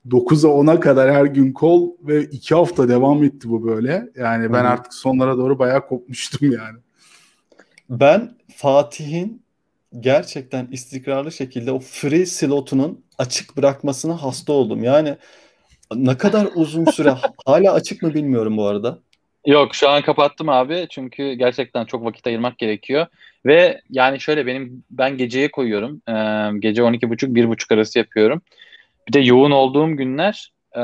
9'a 0.08 0.48
10'a 0.48 0.80
kadar 0.80 1.12
her 1.12 1.24
gün 1.24 1.52
kol 1.52 1.90
ve 2.00 2.24
2 2.24 2.54
hafta 2.54 2.88
devam 2.88 3.24
etti 3.24 3.48
bu 3.48 3.66
böyle. 3.66 4.08
Yani 4.16 4.52
ben 4.52 4.64
artık 4.64 4.94
sonlara 4.94 5.36
doğru 5.38 5.58
bayağı 5.58 5.86
kopmuştum 5.86 6.52
yani. 6.52 6.78
Ben 7.90 8.36
Fatih'in 8.56 9.42
gerçekten 10.00 10.68
istikrarlı 10.70 11.32
şekilde 11.32 11.72
o 11.72 11.78
free 11.78 12.26
slotunun 12.26 13.04
açık 13.18 13.56
bırakmasına 13.56 14.22
hasta 14.22 14.52
oldum. 14.52 14.84
Yani 14.84 15.16
ne 15.94 16.16
kadar 16.16 16.48
uzun 16.54 16.84
süre 16.84 17.14
hala 17.46 17.72
açık 17.72 18.02
mı 18.02 18.14
bilmiyorum 18.14 18.56
bu 18.56 18.66
arada. 18.66 18.98
Yok 19.46 19.74
şu 19.74 19.88
an 19.88 20.02
kapattım 20.02 20.48
abi 20.48 20.86
çünkü 20.90 21.32
gerçekten 21.32 21.84
çok 21.84 22.04
vakit 22.04 22.26
ayırmak 22.26 22.58
gerekiyor 22.58 23.06
ve 23.46 23.80
yani 23.90 24.20
şöyle 24.20 24.46
benim 24.46 24.84
ben 24.90 25.16
geceye 25.16 25.50
koyuyorum 25.50 26.02
ee, 26.08 26.12
gece 26.58 26.82
12.30 26.82 27.34
1.30 27.34 27.74
arası 27.74 27.98
yapıyorum 27.98 28.42
bir 29.08 29.12
de 29.12 29.20
yoğun 29.20 29.50
olduğum 29.50 29.96
günler 29.96 30.52
e, 30.72 30.80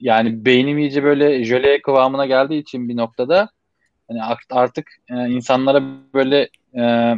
yani 0.00 0.44
beynim 0.44 0.78
iyice 0.78 1.02
böyle 1.02 1.44
jöle 1.44 1.82
kıvamına 1.82 2.26
geldiği 2.26 2.60
için 2.60 2.88
bir 2.88 2.96
noktada 2.96 3.48
hani 4.08 4.20
artık 4.50 4.90
e, 5.10 5.14
insanlara 5.14 5.82
böyle 6.14 6.48
e, 6.76 7.14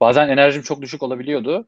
bazen 0.00 0.28
enerjim 0.28 0.62
çok 0.62 0.82
düşük 0.82 1.02
olabiliyordu. 1.02 1.66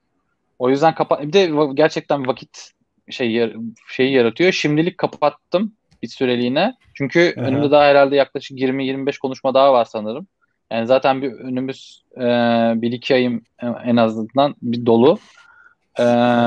O 0.59 0.71
yüzden 0.71 0.95
kapat 0.95 1.23
bir 1.23 1.33
de 1.33 1.50
gerçekten 1.75 2.26
vakit 2.26 2.71
şey 3.11 3.52
şeyi 3.88 4.12
yaratıyor. 4.12 4.52
Şimdilik 4.52 4.99
kapattım 4.99 5.73
bir 6.02 6.09
süreliğine. 6.09 6.75
Çünkü 6.95 7.35
Aha. 7.38 7.47
önümde 7.47 7.71
daha 7.71 7.85
herhalde 7.85 8.17
yaklaşık 8.17 8.59
20-25 8.59 9.19
konuşma 9.19 9.55
daha 9.55 9.73
var 9.73 9.85
sanırım. 9.85 10.26
Yani 10.73 10.87
zaten 10.87 11.23
bir 11.23 11.33
önümüz 11.33 12.02
e, 12.17 12.23
bir 12.83 12.93
iki 12.93 13.14
ayım 13.14 13.43
en 13.85 13.97
azından 13.97 14.55
bir 14.62 14.87
dolu. 14.87 15.19
Ee, 15.99 16.04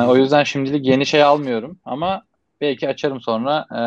o 0.08 0.16
yüzden 0.16 0.44
şimdilik 0.44 0.86
yeni 0.86 1.06
şey 1.06 1.24
almıyorum 1.24 1.80
ama 1.86 2.24
belki 2.62 2.90
açarım 2.90 3.22
sonra 3.22 3.66
e, 3.72 3.80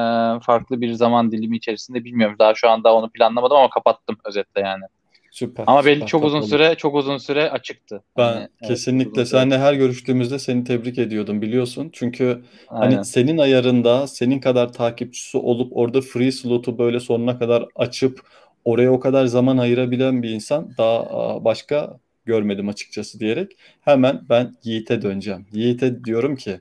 farklı 0.45 0.81
bir 0.81 0.93
zaman 0.93 1.33
dilimi 1.33 1.57
içerisinde 1.57 2.05
bilmiyorum. 2.05 2.37
Daha 2.39 2.55
şu 2.55 2.71
anda 2.71 2.95
onu 2.95 3.11
planlamadım 3.11 3.57
ama 3.57 3.71
kapattım 3.71 4.17
özetle 4.25 4.61
yani. 4.61 4.85
Süper. 5.31 5.65
Ama 5.67 5.85
belli 5.85 5.95
süper, 5.95 6.07
çok 6.09 6.25
uzun 6.25 6.41
katılıyorum. 6.41 6.67
süre 6.67 6.77
çok 6.77 6.95
uzun 6.95 7.17
süre 7.19 7.51
açıktı. 7.51 8.03
Ben 8.17 8.23
Yani, 8.23 8.49
evet, 8.61 8.69
kesinlikle 8.69 9.15
süre. 9.15 9.25
seninle 9.25 9.59
her 9.59 9.75
görüştüğümüzde 9.75 10.39
seni 10.39 10.65
tebrik 10.65 10.99
ediyordum 10.99 11.43
biliyorsun. 11.43 11.91
Çünkü 11.93 12.43
Aynen. 12.69 12.95
hani 12.95 13.05
senin 13.05 13.39
ayarında 13.39 14.07
senin 14.07 14.41
kadar 14.41 14.73
takipçisi 14.73 15.39
olup 15.39 15.77
orada 15.77 16.01
free 16.01 16.33
slot'u 16.33 16.79
böyle 16.79 17.01
sonuna 17.01 17.39
kadar 17.39 17.65
açıp 17.77 18.21
oraya 18.65 18.93
o 18.93 19.01
kadar 19.01 19.27
zaman 19.27 19.59
ayırabilen 19.59 20.23
bir 20.23 20.31
insan 20.31 20.71
daha 20.79 21.45
başka 21.45 21.99
görmedim 22.29 22.69
açıkçası 22.69 23.21
diyerek 23.21 23.53
hemen 23.81 24.21
ben 24.29 24.57
Yiğit'e 24.65 25.03
döneceğim. 25.03 25.47
Yiğit'e 25.53 26.05
diyorum 26.05 26.37
ki 26.37 26.61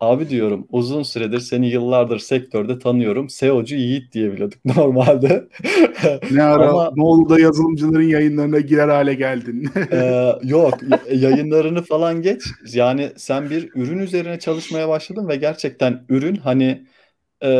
abi 0.00 0.28
diyorum 0.28 0.66
uzun 0.70 1.02
süredir 1.02 1.40
seni 1.40 1.68
yıllardır 1.70 2.18
sektörde 2.18 2.78
tanıyorum. 2.78 3.30
SEO'cu 3.30 3.76
Yiğit 3.76 4.12
diye 4.12 4.32
biliyorduk 4.32 4.64
normalde. 4.76 5.48
Ne 6.30 6.42
ara 6.42 6.68
Ama 6.70 6.92
ne 6.96 7.02
oldu 7.02 7.30
da 7.30 7.40
yazılımcıların 7.40 8.08
yayınlarına 8.08 8.60
girer 8.60 8.88
hale 8.88 9.14
geldin. 9.14 9.70
Ee, 9.92 10.32
yok 10.42 10.78
yayınlarını 11.12 11.82
falan 11.82 12.22
geç. 12.22 12.42
Yani 12.72 13.12
sen 13.16 13.50
bir 13.50 13.70
ürün 13.74 13.98
üzerine 13.98 14.38
çalışmaya 14.38 14.88
başladın 14.88 15.28
ve 15.28 15.36
gerçekten 15.36 16.04
ürün 16.08 16.36
hani 16.36 16.86
e, 17.40 17.50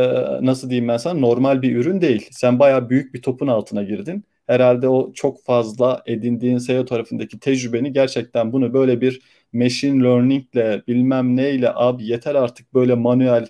nasıl 0.42 0.70
diyeyim 0.70 0.88
ben 0.88 0.96
sana 0.96 1.20
normal 1.20 1.62
bir 1.62 1.76
ürün 1.76 2.00
değil. 2.00 2.28
Sen 2.30 2.58
bayağı 2.58 2.90
büyük 2.90 3.14
bir 3.14 3.22
topun 3.22 3.46
altına 3.46 3.82
girdin. 3.82 4.24
Herhalde 4.50 4.88
o 4.88 5.12
çok 5.12 5.44
fazla 5.44 6.02
edindiğin 6.06 6.58
SEO 6.58 6.84
tarafındaki 6.84 7.40
tecrübeni 7.40 7.92
gerçekten 7.92 8.52
bunu 8.52 8.74
böyle 8.74 9.00
bir 9.00 9.22
machine 9.52 10.04
learning'le 10.04 10.86
bilmem 10.88 11.36
neyle 11.36 11.72
abi 11.74 12.04
yeter 12.06 12.34
artık 12.34 12.74
böyle 12.74 12.94
manuel 12.94 13.46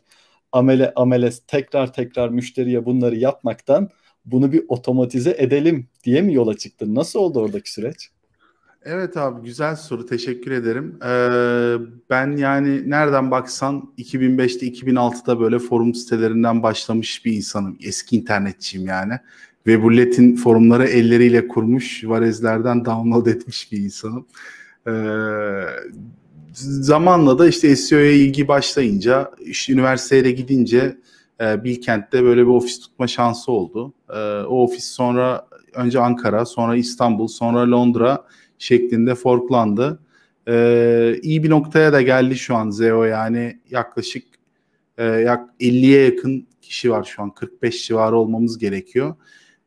amele 0.52 0.92
amele 0.96 1.30
tekrar 1.46 1.92
tekrar 1.92 2.28
müşteriye 2.28 2.84
bunları 2.84 3.16
yapmaktan 3.16 3.88
bunu 4.24 4.52
bir 4.52 4.64
otomatize 4.68 5.34
edelim 5.38 5.88
diye 6.04 6.22
mi 6.22 6.34
yola 6.34 6.56
çıktın? 6.56 6.94
Nasıl 6.94 7.18
oldu 7.18 7.40
oradaki 7.40 7.72
süreç? 7.72 8.10
Evet 8.82 9.16
abi 9.16 9.44
güzel 9.44 9.76
soru 9.76 10.06
teşekkür 10.06 10.50
ederim. 10.50 10.98
Ee, 11.04 11.76
ben 12.10 12.36
yani 12.36 12.90
nereden 12.90 13.30
baksan 13.30 13.92
2005'te 13.98 14.66
2006'da 14.66 15.40
böyle 15.40 15.58
forum 15.58 15.94
sitelerinden 15.94 16.62
başlamış 16.62 17.24
bir 17.24 17.32
insanım. 17.32 17.78
Eski 17.82 18.16
internetçiyim 18.16 18.86
yani. 18.86 19.12
Webullet'in 19.64 20.36
forumları 20.36 20.86
elleriyle 20.86 21.48
kurmuş, 21.48 22.04
Varezlerden 22.04 22.84
download 22.84 23.26
etmiş 23.26 23.72
bir 23.72 23.78
insanım. 23.78 24.26
Ee, 24.86 24.92
zamanla 26.80 27.38
da 27.38 27.48
işte 27.48 27.76
SEO'ya 27.76 28.12
ilgi 28.12 28.48
başlayınca, 28.48 29.30
işte 29.40 29.72
üniversiteye 29.72 30.24
de 30.24 30.30
gidince 30.30 30.96
e, 31.40 31.64
Bilkent'te 31.64 32.24
böyle 32.24 32.42
bir 32.42 32.50
ofis 32.50 32.80
tutma 32.80 33.06
şansı 33.06 33.52
oldu. 33.52 33.94
E, 34.08 34.18
o 34.42 34.62
ofis 34.62 34.84
sonra 34.84 35.46
önce 35.74 36.00
Ankara, 36.00 36.46
sonra 36.46 36.76
İstanbul, 36.76 37.28
sonra 37.28 37.70
Londra 37.70 38.24
şeklinde 38.58 39.14
forklandı. 39.14 40.00
Ee, 40.48 41.16
iyi 41.22 41.42
bir 41.42 41.50
noktaya 41.50 41.92
da 41.92 42.02
geldi 42.02 42.36
şu 42.36 42.56
an 42.56 42.70
Zeo 42.70 43.04
yani 43.04 43.60
yaklaşık 43.70 44.24
e, 44.98 45.04
yak 45.04 45.50
50'ye 45.60 46.04
yakın 46.04 46.46
kişi 46.62 46.90
var 46.90 47.04
şu 47.04 47.22
an 47.22 47.30
45 47.34 47.86
civarı 47.86 48.16
olmamız 48.16 48.58
gerekiyor. 48.58 49.14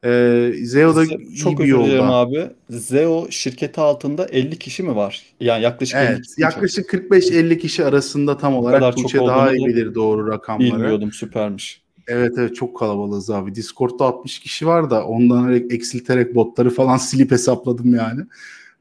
Ee, 0.05 0.53
Zeo'da 0.63 1.03
Ze- 1.03 1.23
iyi 1.23 1.35
Çok 1.37 1.59
bir 1.59 1.63
özür 1.63 1.73
dilerim 1.79 1.97
yolda. 1.99 2.13
abi. 2.13 2.49
Zeo 2.69 3.27
şirketi 3.29 3.81
altında 3.81 4.25
50 4.25 4.59
kişi 4.59 4.83
mi 4.83 4.95
var? 4.95 5.23
Yani 5.39 5.63
yaklaşık 5.63 5.95
50 5.95 6.05
Evet, 6.05 6.21
kişi 6.21 6.31
mi 6.31 6.35
çalışıyor? 6.35 6.51
yaklaşık 6.51 6.89
45-50 6.89 7.57
kişi 7.57 7.85
arasında 7.85 8.37
tam 8.37 8.55
olarak 8.55 8.95
Tuğçe 8.95 9.17
daha 9.19 9.53
iyi 9.55 9.67
bilir 9.67 9.95
doğru 9.95 10.27
rakamları. 10.27 10.73
bilmiyordum. 10.73 11.11
Süpermiş. 11.11 11.81
Evet 12.07 12.33
evet 12.37 12.55
çok 12.55 12.77
kalabalığız 12.77 13.29
abi. 13.29 13.55
Discord'da 13.55 14.05
60 14.05 14.39
kişi 14.39 14.67
var 14.67 14.89
da 14.89 15.05
ondan 15.05 15.53
eksilterek 15.53 16.35
botları 16.35 16.69
falan 16.69 16.97
silip 17.07 17.31
hesapladım 17.31 17.95
yani. 17.95 18.21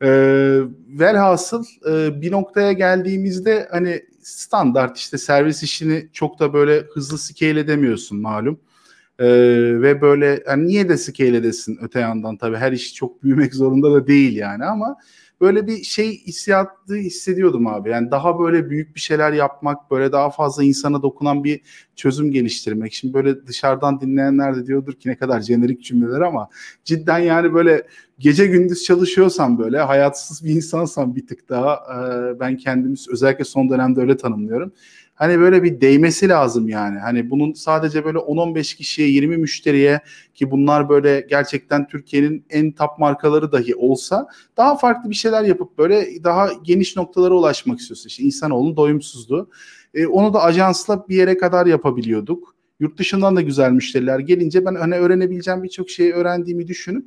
Ee, 0.02 0.60
velhasıl 0.88 1.64
e, 1.90 2.22
bir 2.22 2.32
noktaya 2.32 2.72
geldiğimizde 2.72 3.68
hani 3.70 4.02
standart 4.22 4.98
işte 4.98 5.18
servis 5.18 5.62
işini 5.62 6.08
çok 6.12 6.38
da 6.38 6.52
böyle 6.52 6.80
hızlı 6.94 7.18
scale 7.18 7.60
edemiyorsun 7.60 8.20
malum. 8.20 8.60
Ee, 9.18 9.26
ve 9.82 10.00
böyle 10.00 10.42
hani 10.46 10.66
niye 10.66 10.88
de 10.88 10.96
scale 10.96 11.36
edesin 11.36 11.78
öte 11.82 12.00
yandan 12.00 12.36
tabii 12.36 12.56
her 12.56 12.72
iş 12.72 12.94
çok 12.94 13.22
büyümek 13.22 13.54
zorunda 13.54 13.92
da 13.92 14.06
değil 14.06 14.36
yani 14.36 14.64
ama 14.64 14.96
böyle 15.42 15.66
bir 15.66 15.82
şey 15.82 16.20
hissiyatı 16.26 16.94
hissediyordum 16.94 17.66
abi. 17.66 17.90
Yani 17.90 18.10
daha 18.10 18.38
böyle 18.38 18.70
büyük 18.70 18.94
bir 18.94 19.00
şeyler 19.00 19.32
yapmak, 19.32 19.90
böyle 19.90 20.12
daha 20.12 20.30
fazla 20.30 20.64
insana 20.64 21.02
dokunan 21.02 21.44
bir 21.44 21.60
çözüm 21.96 22.30
geliştirmek. 22.30 22.92
Şimdi 22.92 23.14
böyle 23.14 23.46
dışarıdan 23.46 24.00
dinleyenler 24.00 24.56
de 24.56 24.66
diyordur 24.66 24.92
ki 24.92 25.08
ne 25.08 25.16
kadar 25.16 25.40
jenerik 25.40 25.84
cümleler 25.84 26.20
ama 26.20 26.48
cidden 26.84 27.18
yani 27.18 27.54
böyle 27.54 27.86
gece 28.18 28.46
gündüz 28.46 28.82
çalışıyorsam 28.82 29.58
böyle 29.58 29.78
hayatsız 29.78 30.44
bir 30.44 30.50
insansam 30.50 31.16
bir 31.16 31.26
tık 31.26 31.48
daha 31.48 31.74
e, 31.74 32.40
ben 32.40 32.56
kendimi 32.56 32.96
özellikle 33.12 33.44
son 33.44 33.70
dönemde 33.70 34.00
öyle 34.00 34.16
tanımlıyorum. 34.16 34.72
Hani 35.22 35.38
böyle 35.38 35.62
bir 35.62 35.80
değmesi 35.80 36.28
lazım 36.28 36.68
yani. 36.68 36.98
Hani 36.98 37.30
bunun 37.30 37.52
sadece 37.52 38.04
böyle 38.04 38.18
10-15 38.18 38.76
kişiye, 38.76 39.08
20 39.08 39.36
müşteriye 39.36 40.00
ki 40.34 40.50
bunlar 40.50 40.88
böyle 40.88 41.26
gerçekten 41.28 41.86
Türkiye'nin 41.88 42.44
en 42.50 42.72
top 42.72 42.98
markaları 42.98 43.52
dahi 43.52 43.74
olsa 43.74 44.26
daha 44.56 44.76
farklı 44.76 45.10
bir 45.10 45.14
şeyler 45.14 45.42
yapıp 45.42 45.78
böyle 45.78 46.24
daha 46.24 46.50
geniş 46.62 46.96
noktalara 46.96 47.34
ulaşmak 47.34 47.80
istiyorsun. 47.80 48.08
İşte 48.08 48.22
insanoğlunun 48.22 48.76
doyumsuzluğu. 48.76 49.50
E, 49.94 50.06
onu 50.06 50.34
da 50.34 50.42
ajansla 50.42 51.08
bir 51.08 51.16
yere 51.16 51.36
kadar 51.36 51.66
yapabiliyorduk. 51.66 52.54
Yurt 52.80 52.98
dışından 52.98 53.36
da 53.36 53.40
güzel 53.40 53.70
müşteriler 53.70 54.18
gelince 54.18 54.64
ben 54.64 54.74
hani 54.74 54.94
öğrenebileceğim 54.94 55.62
birçok 55.62 55.90
şeyi 55.90 56.12
öğrendiğimi 56.12 56.68
düşünüp 56.68 57.06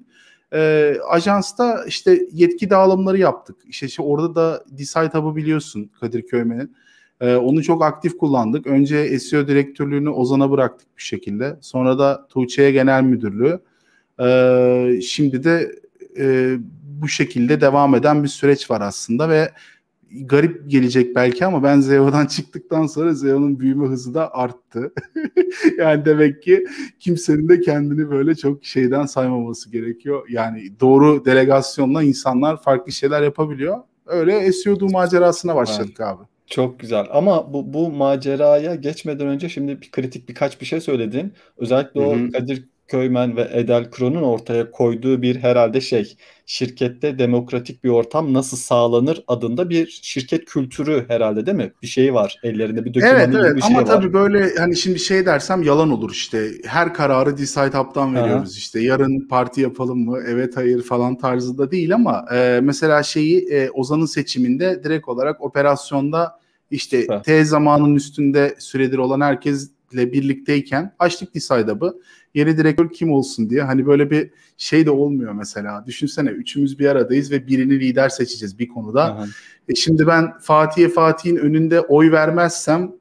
e, 0.53 0.93
ajansta 1.09 1.85
işte 1.87 2.19
yetki 2.31 2.69
dağılımları 2.69 3.17
yaptık. 3.17 3.55
İşte, 3.67 3.85
işte 3.85 4.01
orada 4.01 4.35
da 4.35 4.63
Decide 4.71 5.17
Hub'ı 5.17 5.35
biliyorsun 5.35 5.91
Kadir 5.99 6.21
Köymen'in. 6.21 6.75
Ee, 7.21 7.35
onu 7.35 7.63
çok 7.63 7.83
aktif 7.83 8.17
kullandık. 8.17 8.67
Önce 8.67 9.19
SEO 9.19 9.47
direktörlüğünü 9.47 10.09
Ozan'a 10.09 10.51
bıraktık 10.51 10.97
bir 10.97 11.03
şekilde. 11.03 11.57
Sonra 11.61 11.99
da 11.99 12.27
Tuğçe'ye 12.27 12.71
genel 12.71 13.03
müdürlüğü. 13.03 13.59
Ee, 14.21 14.99
şimdi 15.01 15.43
de 15.43 15.71
e, 16.17 16.55
bu 17.01 17.07
şekilde 17.07 17.61
devam 17.61 17.95
eden 17.95 18.23
bir 18.23 18.27
süreç 18.27 18.71
var 18.71 18.81
aslında 18.81 19.29
ve 19.29 19.51
garip 20.11 20.69
gelecek 20.69 21.15
belki 21.15 21.45
ama 21.45 21.63
ben 21.63 21.79
Zeo'dan 21.79 22.25
çıktıktan 22.27 22.87
sonra 22.87 23.13
Zeo'nun 23.13 23.59
büyüme 23.59 23.87
hızı 23.87 24.13
da 24.13 24.35
arttı. 24.35 24.93
yani 25.77 26.05
demek 26.05 26.43
ki 26.43 26.65
kimsenin 26.99 27.49
de 27.49 27.59
kendini 27.61 28.09
böyle 28.09 28.35
çok 28.35 28.65
şeyden 28.65 29.05
saymaması 29.05 29.71
gerekiyor. 29.71 30.25
Yani 30.29 30.79
doğru 30.79 31.25
delegasyonla 31.25 32.03
insanlar 32.03 32.61
farklı 32.61 32.91
şeyler 32.91 33.21
yapabiliyor. 33.21 33.77
Öyle 34.05 34.51
SEO 34.51 34.89
macerasına 34.89 35.55
başladık 35.55 36.01
abi. 36.01 36.23
Çok 36.47 36.79
güzel 36.79 37.05
ama 37.11 37.53
bu, 37.53 37.73
bu 37.73 37.91
maceraya 37.91 38.75
geçmeden 38.75 39.27
önce 39.27 39.49
şimdi 39.49 39.81
bir 39.81 39.91
kritik 39.91 40.29
birkaç 40.29 40.61
bir 40.61 40.65
şey 40.65 40.81
söyledin. 40.81 41.33
Özellikle 41.57 42.01
o 42.01 42.19
Hı 42.19 42.25
hı. 42.25 42.31
Kadir 42.31 42.69
Köymen 42.87 43.37
ve 43.37 43.49
Edel 43.53 43.91
Kro'nun 43.91 44.23
ortaya 44.23 44.71
koyduğu 44.71 45.21
bir 45.21 45.35
herhalde 45.35 45.81
şey 45.81 46.15
şirkette 46.45 47.19
demokratik 47.19 47.83
bir 47.83 47.89
ortam 47.89 48.33
nasıl 48.33 48.57
sağlanır 48.57 49.23
adında 49.27 49.69
bir 49.69 49.99
şirket 50.01 50.45
kültürü 50.45 51.05
herhalde 51.07 51.45
değil 51.45 51.57
mi? 51.57 51.73
Bir 51.81 51.87
şey 51.87 52.13
var 52.13 52.39
ellerinde 52.43 52.85
bir 52.85 52.93
dokümanı 52.93 53.17
Evet 53.17 53.35
evet 53.35 53.55
bir 53.55 53.61
şey 53.61 53.77
ama 53.77 53.81
var. 53.81 53.85
tabii 53.85 54.13
böyle 54.13 54.55
hani 54.57 54.75
şimdi 54.75 54.99
şey 54.99 55.25
dersem 55.25 55.63
yalan 55.63 55.91
olur 55.91 56.11
işte. 56.11 56.51
Her 56.65 56.93
kararı 56.93 57.37
Decide 57.37 57.77
Hub'dan 57.77 58.13
Aha. 58.15 58.23
veriyoruz 58.23 58.57
işte. 58.57 58.79
Yarın 58.79 59.27
parti 59.27 59.61
yapalım 59.61 59.99
mı? 59.99 60.19
Evet 60.27 60.57
hayır 60.57 60.81
falan 60.81 61.17
tarzında 61.17 61.71
değil 61.71 61.95
ama 61.95 62.25
e, 62.33 62.59
mesela 62.63 63.03
şeyi 63.03 63.49
e, 63.49 63.69
Ozan'ın 63.69 64.05
seçiminde 64.05 64.83
direkt 64.83 65.07
olarak 65.07 65.41
operasyonda 65.41 66.39
işte. 66.71 67.07
T 67.23 67.45
zamanın 67.45 67.95
üstünde 67.95 68.55
süredir 68.59 68.97
olan 68.97 69.19
herkesle 69.95 70.11
birlikteyken 70.11 70.95
açtık 70.99 71.35
Decide. 71.35 71.73
Yeni 72.33 72.57
direktör 72.57 72.89
kim 72.89 73.11
olsun 73.11 73.49
diye. 73.49 73.63
Hani 73.63 73.85
böyle 73.85 74.11
bir 74.11 74.31
şey 74.57 74.85
de 74.85 74.91
olmuyor 74.91 75.33
mesela. 75.33 75.85
Düşünsene 75.85 76.29
üçümüz 76.29 76.79
bir 76.79 76.87
aradayız 76.87 77.31
ve 77.31 77.47
birini 77.47 77.79
lider 77.79 78.09
seçeceğiz 78.09 78.59
bir 78.59 78.67
konuda. 78.67 79.03
Aha. 79.03 79.25
E 79.69 79.75
şimdi 79.75 80.07
ben 80.07 80.39
Fatih'e 80.39 80.89
Fatih'in 80.89 81.35
önünde 81.35 81.81
oy 81.81 82.11
vermezsem 82.11 82.91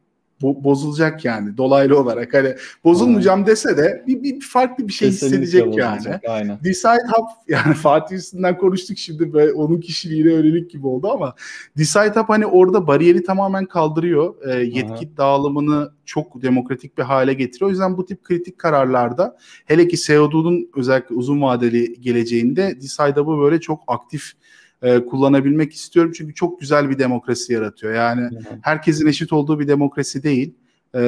bu 0.45 0.65
bozulacak 0.65 1.25
yani 1.25 1.57
dolaylı 1.57 2.01
olarak. 2.01 2.35
Hani 2.35 2.55
bozulmayacağım 2.85 3.47
dese 3.47 3.77
de 3.77 4.05
bir, 4.07 4.23
bir 4.23 4.41
farklı 4.41 4.89
bir 4.89 4.93
şey 4.93 5.11
Kesinlikle 5.11 5.43
hissedecek 5.43 5.77
yani. 5.77 5.99
bozulacak, 5.99 6.25
Aynen. 6.29 6.59
Decide 6.65 6.89
Hub 6.89 7.27
yani 7.49 7.75
Fatih 7.75 8.17
üstünden 8.17 8.59
konuştuk 8.59 8.99
şimdi 8.99 9.35
ve 9.35 9.53
onun 9.53 9.81
kişiliğine 9.81 10.33
yönelik 10.33 10.71
gibi 10.71 10.87
oldu 10.87 11.11
ama 11.13 11.35
Decide 11.77 12.21
Hub 12.21 12.29
hani 12.29 12.47
orada 12.47 12.87
bariyeri 12.87 13.23
tamamen 13.23 13.67
kaldırıyor. 13.67 14.35
E, 14.47 14.65
yetki 14.65 15.17
dağılımını 15.17 15.93
çok 16.05 16.43
demokratik 16.43 16.99
bir 16.99 17.03
hale 17.03 17.35
getiriyor. 17.35 17.69
O 17.69 17.71
yüzden 17.71 17.97
bu 17.97 18.05
tip 18.05 18.25
kritik 18.25 18.59
kararlarda 18.59 19.37
hele 19.65 19.89
ki 19.89 19.97
SEO'nun 19.97 20.71
özellikle 20.77 21.15
uzun 21.15 21.43
vadeli 21.43 22.01
geleceğinde 22.01 22.77
Decide 22.81 23.21
Hub'ı 23.21 23.41
böyle 23.41 23.61
çok 23.61 23.81
aktif 23.87 24.33
e, 24.85 25.05
kullanabilmek 25.05 25.73
istiyorum. 25.73 26.13
Çünkü 26.17 26.35
çok 26.35 26.61
güzel 26.61 26.91
bir 26.91 26.99
demokrasi 26.99 27.53
yaratıyor. 27.53 27.95
Yani 27.95 28.31
herkesin 28.63 29.07
eşit 29.07 29.33
olduğu 29.33 29.61
bir 29.61 29.69
demokrasi 29.69 30.23
değil. 30.23 30.55
E, 30.95 30.99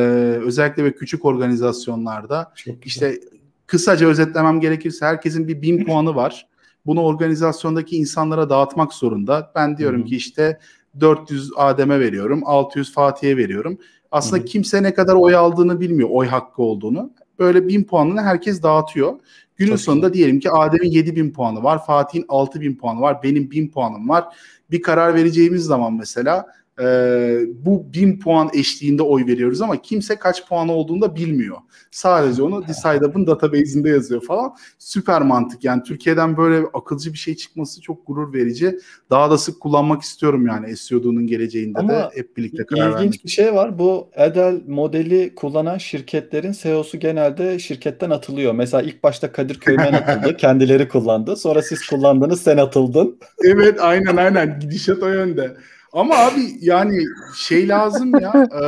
özellikle 0.44 0.84
ve 0.84 0.94
küçük 0.94 1.24
organizasyonlarda 1.24 2.52
işte 2.84 3.20
kısaca 3.66 4.08
özetlemem 4.08 4.60
gerekirse 4.60 5.06
herkesin 5.06 5.48
bir 5.48 5.62
bin 5.62 5.84
puanı 5.86 6.14
var. 6.14 6.46
bunu 6.86 7.02
organizasyondaki 7.02 7.96
insanlara 7.96 8.50
dağıtmak 8.50 8.92
zorunda. 8.92 9.52
Ben 9.54 9.76
diyorum 9.76 10.00
Hı-hı. 10.00 10.08
ki 10.08 10.16
işte 10.16 10.58
400 11.00 11.50
Adem'e 11.56 12.00
veriyorum, 12.00 12.42
600 12.44 12.92
Fatih'e 12.92 13.36
veriyorum. 13.36 13.78
Aslında 14.10 14.36
Hı-hı. 14.36 14.46
kimse 14.46 14.82
ne 14.82 14.94
kadar 14.94 15.14
oy 15.14 15.34
aldığını 15.34 15.80
bilmiyor, 15.80 16.08
oy 16.12 16.26
hakkı 16.26 16.62
olduğunu. 16.62 17.10
Böyle 17.38 17.68
1000 17.68 17.84
puanını 17.84 18.22
herkes 18.22 18.62
dağıtıyor. 18.62 19.14
Günün 19.56 19.70
Çok 19.70 19.80
sonunda 19.80 20.08
iyi. 20.08 20.12
diyelim 20.12 20.40
ki 20.40 20.50
Adem'in 20.50 20.90
7000 20.90 21.32
puanı 21.32 21.62
var, 21.62 21.86
Fatih'in 21.86 22.24
6000 22.28 22.76
puanı 22.76 23.00
var, 23.00 23.22
benim 23.22 23.50
1000 23.50 23.68
puanım 23.68 24.08
var. 24.08 24.24
Bir 24.70 24.82
karar 24.82 25.14
vereceğimiz 25.14 25.64
zaman 25.64 25.92
mesela 25.94 26.46
e, 26.80 27.38
bu 27.64 27.92
bin 27.94 28.18
puan 28.20 28.50
eşliğinde 28.54 29.02
oy 29.02 29.26
veriyoruz 29.26 29.60
ama 29.62 29.82
kimse 29.82 30.16
kaç 30.16 30.48
puan 30.48 30.68
olduğunu 30.68 31.00
da 31.00 31.16
bilmiyor. 31.16 31.56
Sadece 31.90 32.42
onu 32.42 32.64
Decidup'ın 32.68 33.26
database'inde 33.26 33.88
yazıyor 33.90 34.22
falan. 34.22 34.54
Süper 34.78 35.22
mantık 35.22 35.64
yani 35.64 35.82
Türkiye'den 35.82 36.36
böyle 36.36 36.66
akılcı 36.74 37.12
bir 37.12 37.18
şey 37.18 37.36
çıkması 37.36 37.80
çok 37.80 38.06
gurur 38.06 38.32
verici. 38.32 38.78
Daha 39.10 39.30
da 39.30 39.38
sık 39.38 39.60
kullanmak 39.60 40.02
istiyorum 40.02 40.46
yani 40.46 40.76
SEO'nun 40.76 41.26
geleceğinde 41.26 41.78
ama 41.78 41.92
de 41.92 42.10
hep 42.14 42.36
birlikte 42.36 42.66
karar 42.66 42.88
ilginç 42.88 43.00
vermek. 43.00 43.24
bir 43.24 43.30
şey 43.30 43.54
var. 43.54 43.78
Bu 43.78 44.10
Edel 44.14 44.60
modeli 44.66 45.34
kullanan 45.34 45.78
şirketlerin 45.78 46.52
CEO'su 46.52 46.98
genelde 46.98 47.58
şirketten 47.58 48.10
atılıyor. 48.10 48.52
Mesela 48.52 48.82
ilk 48.82 49.02
başta 49.02 49.32
Kadir 49.32 49.60
Köymen 49.60 49.92
atıldı. 49.92 50.36
kendileri 50.36 50.88
kullandı. 50.88 51.36
Sonra 51.36 51.62
siz 51.62 51.86
kullandınız 51.86 52.42
sen 52.42 52.56
atıldın. 52.56 53.18
evet 53.44 53.80
aynen 53.80 54.16
aynen 54.16 54.60
gidişat 54.60 55.02
o 55.02 55.08
yönde. 55.08 55.56
Ama 55.96 56.14
abi 56.16 56.40
yani 56.60 57.04
şey 57.36 57.68
lazım 57.68 58.20
ya 58.20 58.48
e, 58.62 58.64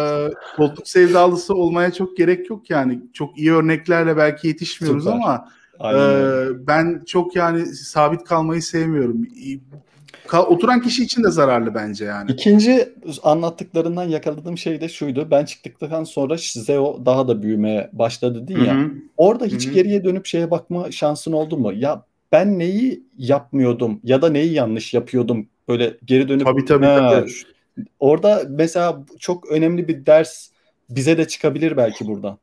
koltuk 0.57 0.89
sevdalısı 0.89 1.55
olmaya 1.55 1.93
çok 1.93 2.17
gerek 2.17 2.51
yok 2.51 2.71
yani. 2.71 3.01
Çok 3.13 3.39
iyi 3.39 3.53
örneklerle 3.53 4.17
belki 4.17 4.49
yetişmiyoruz 4.49 5.05
Süper. 5.05 5.17
ama 5.17 5.49
e, 5.81 5.97
ben 6.67 7.03
çok 7.07 7.37
yani 7.37 7.67
sabit 7.67 8.25
kalmayı 8.25 8.63
sevmiyorum. 8.63 9.27
Oturan 10.33 10.83
kişi 10.83 11.05
için 11.05 11.25
de 11.25 11.31
zararlı 11.31 11.75
bence 11.75 12.05
yani. 12.05 12.31
İkinci 12.33 12.89
anlattıklarından 13.23 14.05
yakaladığım 14.05 14.59
şey 14.59 14.81
de 14.81 14.89
şuydu. 14.89 15.29
Ben 15.31 15.45
çıktıktan 15.45 16.05
sonra 16.05 16.39
SEO 16.39 17.07
daha 17.07 17.29
da 17.29 17.43
büyümeye 17.43 17.91
başladı 17.93 18.49
değil 18.49 18.65
ya. 18.65 18.91
Orada 19.17 19.45
hiç 19.45 19.67
Hı-hı. 19.67 19.75
geriye 19.75 20.05
dönüp 20.05 20.27
şeye 20.27 20.51
bakma 20.51 20.91
şansın 20.91 21.33
oldu 21.33 21.57
mu? 21.57 21.73
Ya 21.73 22.03
ben 22.33 22.59
neyi 22.59 23.03
yapmıyordum 23.19 24.01
ya 24.05 24.23
da 24.23 24.31
neyi 24.31 24.53
yanlış 24.53 24.95
yapıyordum 24.95 25.47
böyle 25.69 25.97
geri 26.05 26.29
dönüp 26.29 26.47
tabii, 26.47 26.65
tabii, 26.65 26.87
tabii. 26.87 27.33
orada 28.01 28.43
mesela 28.49 29.05
çok 29.19 29.51
önemli 29.51 29.89
bir 29.89 30.07
ders 30.07 30.49
bize 30.91 31.19
de 31.19 31.29
çıkabilir 31.29 31.77
belki 31.77 32.07
buradan. 32.07 32.39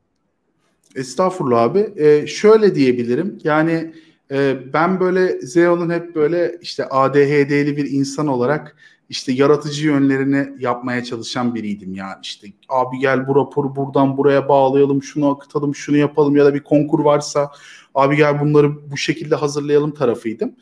Estağfurullah 0.96 1.62
abi. 1.62 1.94
Ee, 1.96 2.28
şöyle 2.28 2.76
diyebilirim. 2.76 3.40
Yani 3.44 3.94
e, 4.32 4.58
ben 4.74 5.00
böyle 5.00 5.42
Zeo'nun 5.42 5.90
hep 5.90 6.16
böyle 6.16 6.58
işte 6.62 6.86
ADHD'li 6.90 7.78
bir 7.78 7.92
insan 7.92 8.28
olarak 8.28 8.76
işte 9.10 9.32
yaratıcı 9.32 9.86
yönlerini 9.86 10.50
yapmaya 10.60 11.04
çalışan 11.04 11.56
biriydim 11.56 11.94
yani 11.94 12.16
işte 12.24 12.48
abi 12.70 13.00
gel 13.00 13.28
bu 13.28 13.36
raporu 13.36 13.76
buradan 13.76 14.18
buraya 14.18 14.50
bağlayalım 14.50 15.04
şunu 15.04 15.32
akıtalım 15.32 15.76
şunu 15.76 15.98
yapalım 15.98 16.36
ya 16.36 16.46
da 16.46 16.54
bir 16.54 16.64
konkur 16.64 17.00
varsa 17.00 17.52
abi 17.96 18.18
gel 18.18 18.40
bunları 18.40 18.92
bu 18.92 18.98
şekilde 18.98 19.36
hazırlayalım 19.36 19.94
tarafıydım 19.94 20.56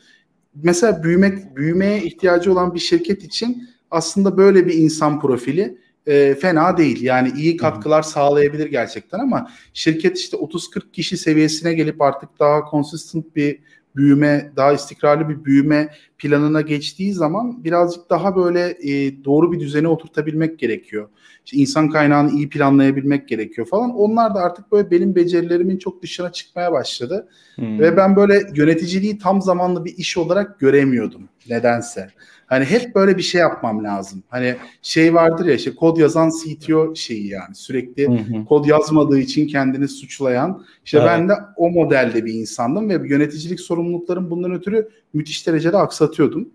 mesela 0.62 1.02
büyümek 1.02 1.56
büyümeye 1.56 2.02
ihtiyacı 2.02 2.52
olan 2.52 2.74
bir 2.74 2.78
şirket 2.78 3.24
için 3.24 3.68
aslında 3.90 4.36
böyle 4.36 4.66
bir 4.66 4.74
insan 4.74 5.20
profili 5.20 5.78
e, 6.06 6.34
fena 6.34 6.76
değil. 6.76 7.02
Yani 7.02 7.32
iyi 7.36 7.56
katkılar 7.56 8.04
Hı. 8.04 8.08
sağlayabilir 8.08 8.66
gerçekten 8.66 9.18
ama 9.18 9.50
şirket 9.74 10.18
işte 10.18 10.36
30-40 10.36 10.90
kişi 10.92 11.16
seviyesine 11.16 11.74
gelip 11.74 12.02
artık 12.02 12.28
daha 12.40 12.60
consistent 12.70 13.36
bir 13.36 13.58
büyüme, 13.96 14.52
daha 14.56 14.72
istikrarlı 14.72 15.28
bir 15.28 15.44
büyüme 15.44 15.88
planına 16.18 16.60
geçtiği 16.60 17.12
zaman 17.12 17.64
birazcık 17.64 18.10
daha 18.10 18.36
böyle 18.36 18.76
e, 18.82 19.24
doğru 19.24 19.52
bir 19.52 19.60
düzene 19.60 19.88
oturtabilmek 19.88 20.58
gerekiyor. 20.58 21.08
İşte 21.44 21.56
insan 21.56 21.90
kaynağını 21.90 22.30
iyi 22.30 22.48
planlayabilmek 22.48 23.28
gerekiyor 23.28 23.66
falan. 23.66 23.94
Onlar 23.94 24.34
da 24.34 24.38
artık 24.38 24.72
böyle 24.72 24.90
benim 24.90 25.14
becerilerimin 25.14 25.78
çok 25.78 26.02
dışına 26.02 26.32
çıkmaya 26.32 26.72
başladı. 26.72 27.28
Hmm. 27.54 27.78
Ve 27.78 27.96
ben 27.96 28.16
böyle 28.16 28.42
yöneticiliği 28.54 29.18
tam 29.18 29.42
zamanlı 29.42 29.84
bir 29.84 29.96
iş 29.96 30.16
olarak 30.16 30.60
göremiyordum 30.60 31.28
nedense. 31.48 32.10
Hani 32.46 32.64
hep 32.64 32.94
böyle 32.94 33.16
bir 33.16 33.22
şey 33.22 33.40
yapmam 33.40 33.84
lazım. 33.84 34.22
Hani 34.28 34.56
şey 34.82 35.14
vardır 35.14 35.46
ya 35.46 35.54
işte 35.54 35.74
kod 35.74 35.96
yazan 35.96 36.30
CTO 36.30 36.94
şeyi 36.94 37.28
yani 37.28 37.54
sürekli 37.54 38.08
hı 38.08 38.12
hı. 38.12 38.44
kod 38.44 38.66
yazmadığı 38.66 39.18
için 39.18 39.46
kendini 39.46 39.88
suçlayan. 39.88 40.64
İşte 40.84 40.98
evet. 40.98 41.08
ben 41.08 41.28
de 41.28 41.32
o 41.56 41.70
modelde 41.70 42.24
bir 42.24 42.34
insandım 42.34 42.88
ve 42.88 43.08
yöneticilik 43.08 43.60
sorumluluklarım 43.60 44.30
bundan 44.30 44.52
ötürü 44.52 44.88
müthiş 45.12 45.46
derecede 45.46 45.76
aksatıyordum. 45.76 46.48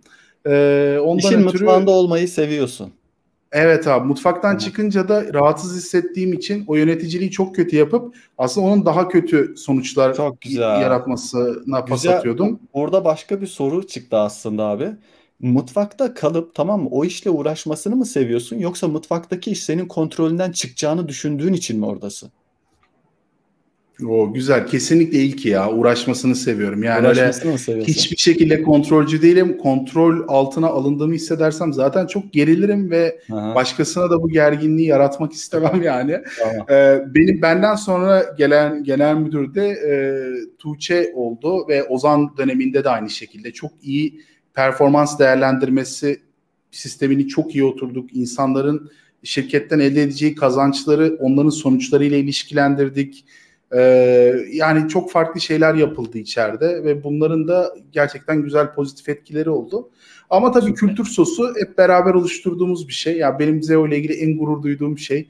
Ee, 0.45 0.97
ondan 1.02 1.17
İşin 1.17 1.47
ötürü... 1.47 1.63
mutfağında 1.63 1.91
olmayı 1.91 2.28
seviyorsun. 2.28 2.91
Evet 3.52 3.88
abi 3.88 4.08
mutfaktan 4.08 4.54
Hı. 4.54 4.58
çıkınca 4.58 5.08
da 5.08 5.34
rahatsız 5.34 5.78
hissettiğim 5.78 6.34
için 6.34 6.63
o 6.67 6.75
yöneticiliği 6.75 7.32
çok 7.32 7.56
kötü 7.56 7.75
yapıp 7.75 8.15
aslında 8.38 8.67
onun 8.67 8.86
daha 8.86 9.08
kötü 9.08 9.54
sonuçlar 9.58 10.15
çok 10.15 10.41
güzel. 10.41 10.82
yaratmasına 10.82 11.86
pas 11.86 12.02
güzel. 12.02 12.17
atıyordum. 12.17 12.60
Orada 12.73 13.06
başka 13.06 13.41
bir 13.41 13.47
soru 13.47 13.88
çıktı 13.88 14.17
aslında 14.17 14.63
abi 14.63 14.91
mutfakta 15.39 16.13
kalıp 16.13 16.56
tamam 16.56 16.84
mı 16.84 16.89
o 16.91 17.06
işle 17.06 17.30
uğraşmasını 17.30 17.95
mı 17.95 18.06
seviyorsun 18.06 18.58
yoksa 18.58 18.88
mutfaktaki 18.88 19.52
iş 19.52 19.63
senin 19.63 19.86
kontrolünden 19.86 20.52
çıkacağını 20.52 21.08
düşündüğün 21.08 21.54
için 21.54 21.80
mi 21.80 21.86
oradasın? 21.86 22.32
O 24.08 24.34
güzel. 24.34 24.67
Kesinlikle 24.67 25.17
ilk 25.17 25.45
ya. 25.45 25.71
Uğraşmasını 25.71 26.36
seviyorum. 26.36 26.84
Yani 26.84 27.08
Uğraşmasını 27.08 27.75
öyle 27.75 27.86
hiçbir 27.86 28.17
şekilde 28.17 28.62
kontrolcü 28.62 29.21
değilim. 29.21 29.58
Kontrol 29.58 30.25
altına 30.28 30.67
alındığımı 30.67 31.13
hissedersem 31.13 31.73
zaten 31.73 32.08
çok 32.08 32.34
gerilirim 32.34 32.91
ve 32.91 33.19
Aha. 33.32 33.56
başkasına 33.56 34.10
da 34.10 34.23
bu 34.23 34.30
gerginliği 34.30 34.88
yaratmak 34.88 35.34
istemem 35.34 35.82
yani. 35.84 36.17
Ee, 36.69 37.02
benim 37.15 37.41
benden 37.41 37.75
sonra 37.75 38.25
gelen 38.38 38.84
genel 38.84 39.15
müdür 39.15 39.56
de 39.56 39.67
e, 39.67 39.91
Tuğçe 40.58 41.12
oldu 41.15 41.67
ve 41.67 41.84
Ozan 41.84 42.38
döneminde 42.38 42.84
de 42.84 42.89
aynı 42.89 43.10
şekilde 43.10 43.52
çok 43.52 43.71
iyi 43.82 44.21
performans 44.53 45.19
değerlendirmesi 45.19 46.21
sistemini 46.71 47.27
çok 47.27 47.55
iyi 47.55 47.63
oturduk. 47.63 48.15
İnsanların 48.15 48.91
şirketten 49.23 49.79
elde 49.79 50.03
edeceği 50.03 50.35
kazançları 50.35 51.17
onların 51.19 51.49
sonuçlarıyla 51.49 52.17
ilişkilendirdik. 52.17 53.25
Ee, 53.75 54.35
yani 54.51 54.89
çok 54.89 55.12
farklı 55.12 55.41
şeyler 55.41 55.73
yapıldı 55.73 56.17
içeride 56.17 56.83
ve 56.83 57.03
bunların 57.03 57.47
da 57.47 57.75
gerçekten 57.91 58.41
güzel 58.43 58.73
pozitif 58.73 59.09
etkileri 59.09 59.49
oldu. 59.49 59.89
Ama 60.29 60.51
tabii 60.51 60.65
Süper. 60.65 60.79
kültür 60.79 61.05
sosu 61.05 61.53
hep 61.59 61.77
beraber 61.77 62.13
oluşturduğumuz 62.13 62.88
bir 62.88 62.93
şey. 62.93 63.13
Ya 63.13 63.19
yani 63.19 63.39
benim 63.39 63.63
Zeo 63.63 63.88
ile 63.88 63.97
ilgili 63.97 64.13
en 64.13 64.38
gurur 64.38 64.63
duyduğum 64.63 64.97
şey 64.97 65.27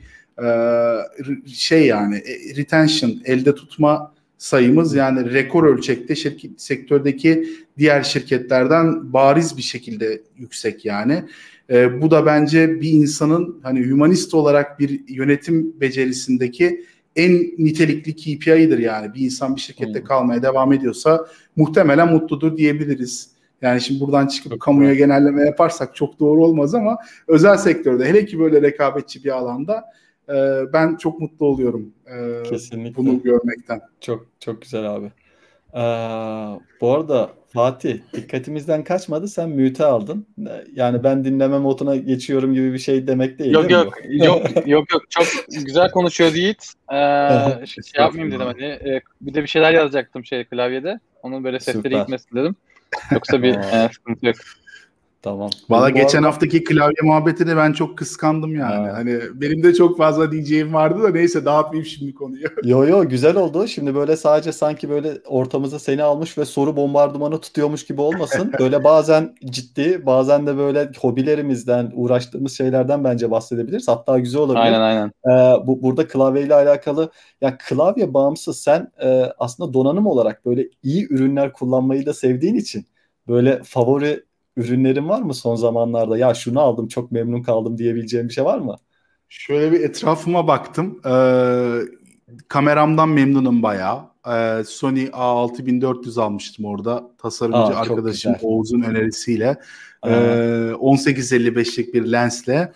şey 1.46 1.88
yani 1.88 2.18
e, 2.18 2.56
retention, 2.56 3.22
elde 3.26 3.56
tutma 3.56 4.14
sayımız 4.40 4.96
yani 4.96 5.34
rekor 5.34 5.64
ölçekte 5.64 6.16
şirket 6.16 6.62
sektördeki 6.62 7.50
diğer 7.78 8.04
şirketlerden 8.04 9.14
bariz 9.14 9.58
bir 9.58 9.62
şekilde 9.62 10.22
yüksek 10.38 10.86
yani. 10.86 11.24
E, 11.70 12.02
bu 12.02 12.12
da 12.12 12.26
bence 12.26 12.82
bir 12.82 12.90
insanın 12.90 13.60
hani 13.64 13.92
humanist 13.92 14.34
olarak 14.34 14.80
bir 14.80 15.02
yönetim 15.08 15.82
becerisindeki 15.82 16.86
en 17.16 17.32
nitelikli 17.58 18.16
KPI'dir 18.16 18.80
yani. 18.80 19.14
Bir 19.14 19.22
insan 19.22 19.56
bir 19.56 19.62
şirkette 19.62 20.04
kalmaya 20.04 20.44
devam 20.44 20.74
ediyorsa 20.74 21.26
muhtemelen 21.56 22.14
mutludur 22.14 22.58
diyebiliriz. 22.58 23.30
Yani 23.62 23.82
şimdi 23.82 24.00
buradan 24.00 24.28
çıkıp 24.28 24.52
çok 24.52 24.62
kamuya 24.62 24.94
genelleme 24.94 25.46
yaparsak 25.46 25.96
çok 25.96 26.20
doğru 26.20 26.46
olmaz 26.46 26.76
ama 26.76 26.98
özel 27.28 27.58
sektörde 27.58 28.06
hele 28.06 28.26
ki 28.26 28.40
böyle 28.40 28.62
rekabetçi 28.62 29.24
bir 29.24 29.38
alanda 29.38 29.86
e, 30.30 30.64
ben 30.74 30.96
çok 30.96 31.20
mutlu 31.20 31.46
oluyorum 31.46 31.94
e, 32.06 32.44
Kesinlikle. 32.44 32.96
bunu 32.96 33.24
görmekten. 33.24 33.82
Çok 34.02 34.28
çok 34.40 34.62
güzel 34.62 34.96
abi. 34.96 35.12
Ee, 35.74 35.80
bu 36.82 36.94
arada 36.94 37.30
Fatih 37.54 38.00
dikkatimizden 38.14 38.84
kaçmadı 38.84 39.28
sen 39.28 39.50
müte 39.50 39.86
aldın. 39.86 40.28
Yani 40.74 41.04
ben 41.04 41.26
dinleme 41.26 41.58
moduna 41.60 41.96
geçiyorum 41.96 42.54
gibi 42.54 42.74
bir 42.74 42.80
şey 42.80 43.08
demek 43.08 43.40
değil. 43.40 43.54
Yok 43.54 43.70
değil 43.70 43.82
yok 43.82 43.98
yok 44.10 44.68
yok 44.68 44.92
yok 44.92 45.04
çok 45.10 45.26
güzel 45.66 45.92
konuşuyor 45.92 46.34
Yiğit. 46.34 46.74
Ee, 46.94 47.66
şey, 47.66 47.84
şey 47.94 48.04
yapmayayım 48.04 48.36
dedim 48.36 48.46
hani 48.46 48.66
e, 48.66 49.02
bir 49.22 49.34
de 49.34 49.44
bir 49.44 49.48
şeyler 49.48 49.74
yazacaktım 49.74 50.26
şey 50.26 50.46
klavyede. 50.46 51.00
Onun 51.24 51.44
böyle 51.44 51.60
sesleri 51.60 51.96
gitmesin 51.96 52.36
dedim. 52.36 52.56
Yoksa 53.12 53.44
bir 53.44 53.56
e, 53.74 53.90
sıkıntı 53.94 54.26
yok. 54.26 54.36
Tamam. 55.22 55.50
Valla 55.70 55.90
geçen 55.90 56.18
arada... 56.18 56.28
haftaki 56.28 56.64
klavye 56.64 56.98
muhabbetini 57.04 57.58
ben 57.58 57.74
çok 57.74 57.98
kıskandım 57.98 58.56
yani. 58.56 58.88
Ha. 58.88 58.94
Hani 58.94 59.20
benim 59.34 59.64
de 59.64 59.74
çok 59.74 59.98
fazla 59.98 60.32
diyeceğim 60.32 60.74
vardı 60.74 61.04
da 61.04 61.10
neyse 61.10 61.46
dağıtmayayım 61.46 61.86
şimdi 61.86 62.14
konuyu. 62.14 62.48
Yo 62.64 62.86
yo 62.86 63.10
güzel 63.10 63.36
oldu. 63.36 63.68
Şimdi 63.68 63.96
böyle 63.96 64.16
sadece 64.16 64.52
sanki 64.52 64.90
böyle 64.90 65.14
ortamıza 65.28 65.80
seni 65.80 66.04
almış 66.04 66.38
ve 66.38 66.46
soru 66.46 66.76
bombardımanı 66.76 67.42
tutuyormuş 67.42 67.86
gibi 67.86 68.02
olmasın. 68.02 68.54
Böyle 68.60 68.84
bazen 68.84 69.36
ciddi, 69.46 70.06
bazen 70.06 70.48
de 70.48 70.58
böyle 70.58 70.92
hobilerimizden, 71.00 71.92
uğraştığımız 71.96 72.58
şeylerden 72.58 73.04
bence 73.04 73.32
bahsedebiliriz. 73.32 73.88
Hatta 73.88 74.20
güzel 74.20 74.42
olabilir. 74.42 74.64
Aynen 74.64 74.82
aynen. 74.82 75.12
Ee, 75.26 75.68
bu 75.68 75.84
burada 75.84 76.08
klavyeyle 76.08 76.56
alakalı 76.56 77.12
ya 77.42 77.58
klavye 77.58 78.14
bağımsız 78.14 78.62
sen 78.62 78.92
e, 79.04 79.32
aslında 79.40 79.74
donanım 79.74 80.08
olarak 80.08 80.46
böyle 80.46 80.70
iyi 80.84 81.08
ürünler 81.10 81.54
kullanmayı 81.54 82.06
da 82.06 82.14
sevdiğin 82.14 82.56
için 82.56 82.86
Böyle 83.30 83.62
favori 83.64 84.24
ürünlerin 84.58 85.10
var 85.10 85.22
mı 85.22 85.34
son 85.34 85.56
zamanlarda? 85.56 86.18
Ya 86.18 86.34
şunu 86.34 86.60
aldım 86.60 86.88
çok 86.88 87.12
memnun 87.12 87.42
kaldım 87.42 87.78
diyebileceğim 87.78 88.28
bir 88.28 88.34
şey 88.34 88.46
var 88.46 88.60
mı? 88.60 88.76
Şöyle 89.30 89.72
bir 89.72 89.82
etrafıma 89.82 90.48
baktım. 90.48 91.02
Ee, 91.06 91.80
kameramdan 92.48 93.10
memnunum 93.10 93.64
bayağı. 93.64 94.00
Ee, 94.28 94.64
Sony 94.64 95.06
A6400 95.06 96.22
almıştım 96.22 96.66
orada. 96.66 97.12
Tasarımcı 97.18 97.58
Aa, 97.58 97.76
arkadaşım 97.76 98.34
güzel. 98.34 98.50
Oğuz'un 98.50 98.82
önerisiyle. 98.82 99.58
Ee, 100.06 100.10
1855'lik 100.80 101.94
bir 101.94 102.12
lensle. 102.12 102.74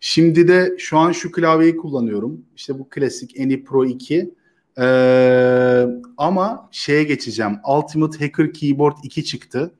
Şimdi 0.00 0.48
de 0.48 0.74
şu 0.78 0.98
an 0.98 1.12
şu 1.12 1.32
klavyeyi 1.32 1.76
kullanıyorum. 1.76 2.40
İşte 2.56 2.78
bu 2.78 2.88
klasik 2.88 3.40
Any 3.40 3.64
Pro 3.64 3.84
2. 3.84 4.34
Ee, 4.80 5.86
ama 6.16 6.68
şeye 6.72 7.04
geçeceğim. 7.04 7.58
Ultimate 7.76 8.18
Hacker 8.18 8.52
Keyboard 8.52 8.96
2 9.02 9.24
çıktı. 9.24 9.74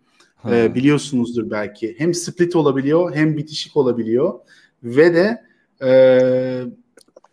Ee, 0.50 0.74
biliyorsunuzdur 0.74 1.50
belki. 1.50 1.94
Hem 1.98 2.14
split 2.14 2.56
olabiliyor 2.56 3.14
hem 3.14 3.36
bitişik 3.36 3.76
olabiliyor. 3.76 4.34
Ve 4.82 5.14
de 5.14 5.42
e, 5.82 5.90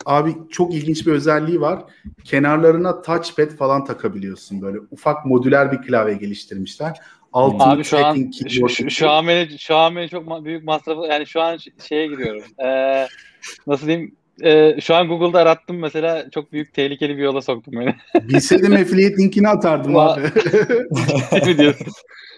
abi 0.06 0.36
çok 0.50 0.74
ilginç 0.74 1.08
bir 1.08 1.12
özelliği 1.12 1.62
var. 1.62 1.84
Kenarlarına 2.24 3.02
touchpad 3.02 3.50
falan 3.50 3.86
takabiliyorsun. 3.86 4.62
Böyle 4.62 4.78
ufak 4.92 5.26
modüler 5.26 5.72
bir 5.72 5.82
klavye 5.82 6.14
geliştirmişler. 6.14 6.98
Ultimate 7.34 7.64
Abi 7.64 7.84
şu 7.84 8.06
an 8.06 8.32
şu, 8.50 8.70
şu, 8.70 8.84
2. 8.84 8.92
şu 8.92 9.10
an 9.10 9.28
beni 9.28 9.60
şu 9.60 9.76
an 9.76 9.96
beni 9.96 10.10
çok 10.10 10.28
ma- 10.28 10.46
büyük 10.46 10.64
masrafı 10.64 11.02
yani 11.02 11.28
şu 11.28 11.42
an 11.42 11.58
şeye 11.88 12.08
giriyorum. 12.08 12.44
Ee, 12.66 13.08
nasıl 13.68 13.88
diyeyim? 13.88 14.16
Ee, 14.44 14.76
şu 14.82 14.96
an 14.96 15.08
Google'da 15.08 15.40
arattım 15.40 15.78
mesela 15.80 16.30
çok 16.30 16.52
büyük 16.52 16.74
tehlikeli 16.74 17.18
bir 17.18 17.24
yola 17.24 17.42
soktum 17.42 17.74
beni. 17.80 17.96
Bilseydim 18.30 18.74
affiliate 18.74 19.18
linkini 19.18 19.50
atardım 19.50 19.94
Va- 19.94 20.14
abi. 20.14 21.46
Mi 21.52 21.58
diyorsun? 21.58 21.88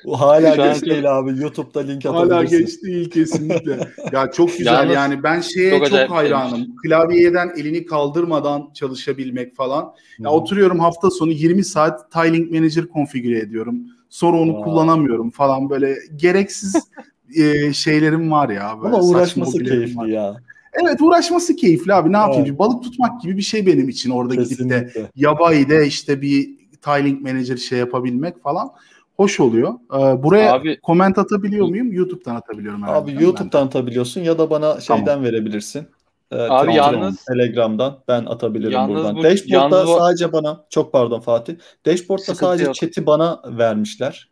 O 0.05 0.19
hala 0.21 0.55
Şu 0.55 0.63
an 0.63 0.69
geç 0.69 0.79
çok- 0.79 0.89
değil 0.89 1.17
abi. 1.17 1.41
YouTube'da 1.41 1.79
link 1.79 2.05
Hala 2.05 2.19
atabilirsin. 2.37 2.59
geç 2.65 2.83
değil 2.83 3.09
kesinlikle. 3.09 3.79
Ya 4.11 4.31
çok 4.31 4.57
güzel 4.57 4.73
Yalnız 4.73 4.95
yani 4.95 5.23
ben 5.23 5.41
şeye 5.41 5.71
çok 5.79 5.89
çok, 5.89 6.09
hayranım. 6.11 6.49
şeymiş. 6.57 6.69
Klavyeden 6.83 7.51
elini 7.57 7.85
kaldırmadan 7.85 8.69
çalışabilmek 8.73 9.55
falan. 9.55 9.93
Ya 10.19 10.29
Hı. 10.29 10.33
oturuyorum 10.33 10.79
hafta 10.79 11.11
sonu 11.11 11.31
20 11.31 11.63
saat 11.63 12.11
Tiling 12.11 12.51
Manager 12.51 12.85
konfigüre 12.87 13.39
ediyorum. 13.39 13.75
Sonra 14.09 14.37
onu 14.37 14.53
Vay. 14.55 14.63
kullanamıyorum 14.63 15.29
falan 15.31 15.69
böyle 15.69 15.95
gereksiz 16.15 16.75
e, 17.37 17.73
şeylerim 17.73 18.31
var 18.31 18.49
ya. 18.49 18.73
Böyle 18.83 18.95
Ama 18.95 19.03
uğraşması 19.03 19.57
var. 19.59 19.65
keyifli 19.65 20.11
ya. 20.11 20.35
Evet 20.81 21.01
uğraşması 21.01 21.55
keyifli 21.55 21.93
abi 21.93 22.11
ne 22.13 22.17
yapayım? 22.17 22.41
Evet. 22.45 22.53
Bir 22.53 22.59
Balık 22.59 22.83
tutmak 22.83 23.21
gibi 23.21 23.37
bir 23.37 23.41
şey 23.41 23.65
benim 23.65 23.89
için 23.89 24.09
orada 24.09 24.35
gidip 24.35 24.49
de 24.49 24.79
Kesinlikle. 24.79 25.09
yabayda 25.15 25.81
işte 25.81 26.21
bir 26.21 26.49
Tiling 26.81 27.21
Manager 27.21 27.57
şey 27.57 27.79
yapabilmek 27.79 28.43
falan 28.43 28.69
hoş 29.17 29.39
oluyor. 29.39 29.73
Ee, 29.93 30.23
buraya 30.23 30.53
Abi 30.53 30.79
Comment 30.85 31.17
atabiliyor 31.17 31.67
muyum? 31.67 31.93
YouTube'dan 31.93 32.35
atabiliyorum 32.35 32.83
herhalde. 32.83 33.11
Abi 33.11 33.23
YouTube'dan 33.23 33.65
atabiliyorsun 33.67 34.21
ya 34.21 34.37
da 34.37 34.49
bana 34.49 34.81
şeyden 34.81 35.23
verebilirsin. 35.23 35.87
Ee, 36.31 36.35
Abi 36.35 36.67
Twitter, 36.69 36.93
yalnız- 36.93 37.25
Telegram'dan 37.25 37.99
ben 38.07 38.25
atabilirim 38.25 38.71
Yalnız 38.71 38.95
buradan. 38.95 39.15
bu- 39.15 39.23
Dashboard'da 39.23 39.75
yalnız 39.77 39.87
bu- 39.89 39.97
sadece 39.99 40.33
bana 40.33 40.65
çok 40.69 40.91
pardon 40.91 41.19
Fatih. 41.19 41.55
Dashboard'da 41.85 42.23
Sıkıntı 42.23 42.39
sadece 42.45 42.63
yok. 42.65 42.75
chat'i 42.75 43.05
bana 43.05 43.41
vermişler. 43.45 44.29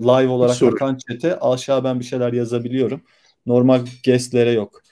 Live 0.00 0.28
olarak 0.28 0.54
sorun. 0.54 0.76
akan 0.76 0.98
chat'e 1.08 1.38
aşağı 1.40 1.84
ben 1.84 2.00
bir 2.00 2.04
şeyler 2.04 2.32
yazabiliyorum. 2.32 3.00
Normal 3.46 3.80
guest'lere 4.06 4.50
yok. 4.52 4.82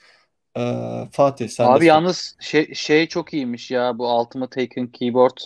Ee, 0.57 1.07
Fatih 1.11 1.49
sen 1.49 1.65
abi 1.65 1.85
yalnız 1.85 2.35
şey 2.39 2.73
şey 2.73 3.07
çok 3.07 3.33
iyiymiş 3.33 3.71
ya 3.71 3.97
bu 3.97 4.19
Ultimate 4.19 4.67
Taken 4.67 4.87
Keyboard. 4.87 5.37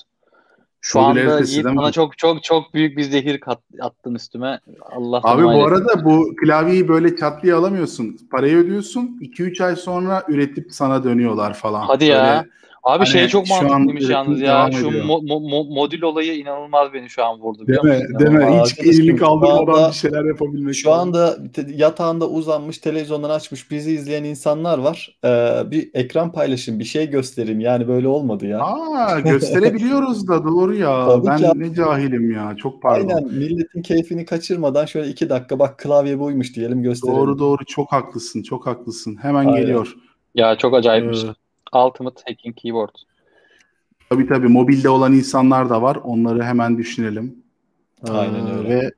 Şu 0.82 1.00
Modülaritesi 1.00 1.60
anda 1.60 1.70
Yiğit 1.70 1.78
bana 1.78 1.92
çok 1.92 2.18
çok 2.18 2.44
çok 2.44 2.74
büyük 2.74 2.98
bir 2.98 3.04
zehir 3.04 3.40
kat, 3.40 3.60
attın 3.82 4.16
üstüme. 4.16 4.60
Allah 4.82 5.22
Abi 5.24 5.44
bu 5.44 5.66
arada 5.66 6.06
bu 6.06 6.36
klavyeyi 6.36 6.88
böyle 6.88 7.16
çatlıya 7.16 7.58
alamıyorsun. 7.58 8.18
Parayı 8.32 8.58
ödüyorsun. 8.58 9.20
2-3 9.22 9.64
ay 9.64 9.76
sonra 9.76 10.24
üretip 10.28 10.72
sana 10.72 11.04
dönüyorlar 11.04 11.54
falan. 11.54 11.82
Hadi 11.82 12.06
ya. 12.06 12.24
Böyle 12.24 12.50
Abi 12.86 12.98
Hani 12.98 13.08
şey 13.08 13.28
çok 13.28 13.50
mantıklıymış 13.50 14.10
yalnız 14.10 14.42
ya. 14.42 14.70
Şu 14.72 14.88
mo- 14.88 15.26
mo- 15.26 15.50
mo- 15.50 15.74
modül 15.76 16.02
olayı 16.02 16.38
inanılmaz 16.38 16.94
beni 16.94 17.10
şu 17.10 17.26
an 17.26 17.40
vurdu 17.40 17.68
Değil 17.68 17.84
mi? 17.84 18.20
Değil 18.20 18.32
mi? 18.32 18.46
Hiç 18.46 18.72
arkadaşım, 18.72 19.02
elini 19.02 19.16
kaldırmadan 19.16 19.90
bir 19.90 19.96
şeyler 19.96 20.26
yapabilmek. 20.26 20.76
Şu 20.76 20.92
anda 20.92 21.38
yatağında 21.68 22.30
uzanmış, 22.30 22.78
televizyondan 22.78 23.30
açmış, 23.30 23.72
bizi 23.72 23.92
izleyen 23.92 24.24
insanlar 24.24 24.78
var. 24.78 25.18
Ee, 25.26 25.72
bir 25.72 25.90
ekran 25.94 26.32
paylaşın, 26.32 26.80
bir 26.80 26.84
şey 26.84 27.10
gösterin. 27.10 27.60
Yani 27.60 27.88
böyle 27.88 28.08
olmadı 28.08 28.48
ya. 28.48 28.60
Aa 28.60 29.20
gösterebiliyoruz 29.20 30.28
da 30.28 30.44
doğru 30.44 30.76
ya. 30.76 31.06
Tabii 31.08 31.28
ben 31.28 31.38
ki 31.38 31.50
ne 31.56 31.74
cahilim 31.74 32.32
ya. 32.32 32.56
Çok 32.58 32.82
pardon. 32.82 33.10
Aynen 33.10 33.34
milletin 33.34 33.82
keyfini 33.82 34.26
kaçırmadan 34.26 34.86
şöyle 34.86 35.10
iki 35.10 35.30
dakika 35.30 35.60
bak 35.60 35.78
klavye 35.78 36.20
buymuş 36.20 36.56
diyelim 36.56 36.84
gösterelim. 36.84 37.20
Doğru 37.20 37.40
doğru 37.40 37.66
çok 37.66 37.92
haklısın. 37.92 38.44
Çok 38.44 38.68
haklısın. 38.68 39.18
Hemen 39.22 39.46
Aynen. 39.46 39.62
geliyor. 39.62 39.96
Ya 40.36 40.58
çok 40.58 40.74
acayipmiş. 40.74 41.24
Ee, 41.24 41.45
Ultimate 41.76 42.22
Hacking 42.28 42.56
Keyboard. 42.58 42.96
tabii 44.10 44.28
tabii 44.28 44.48
mobilde 44.48 44.90
olan 44.90 45.14
insanlar 45.14 45.70
da 45.70 45.82
var. 45.82 45.96
Onları 45.96 46.44
hemen 46.44 46.78
düşünelim. 46.78 47.44
Aynen 48.10 48.48
Ee, 48.48 48.58
öyle. 48.58 48.70
Ve 48.70 48.92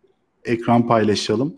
ekran 0.46 0.88
paylaşalım. 0.88 1.56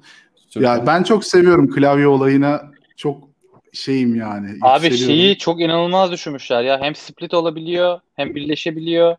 Süper. 0.49 0.65
Ya 0.77 0.87
ben 0.87 1.03
çok 1.03 1.25
seviyorum 1.25 1.69
klavye 1.69 2.07
olayına. 2.07 2.71
Çok 2.97 3.29
şeyim 3.73 4.15
yani. 4.15 4.49
Abi 4.61 4.97
şeyi 4.97 5.37
çok 5.37 5.61
inanılmaz 5.61 6.11
düşünmüşler 6.11 6.63
ya. 6.63 6.81
Hem 6.81 6.95
split 6.95 7.33
olabiliyor, 7.33 7.99
hem 8.15 8.35
birleşebiliyor, 8.35 9.15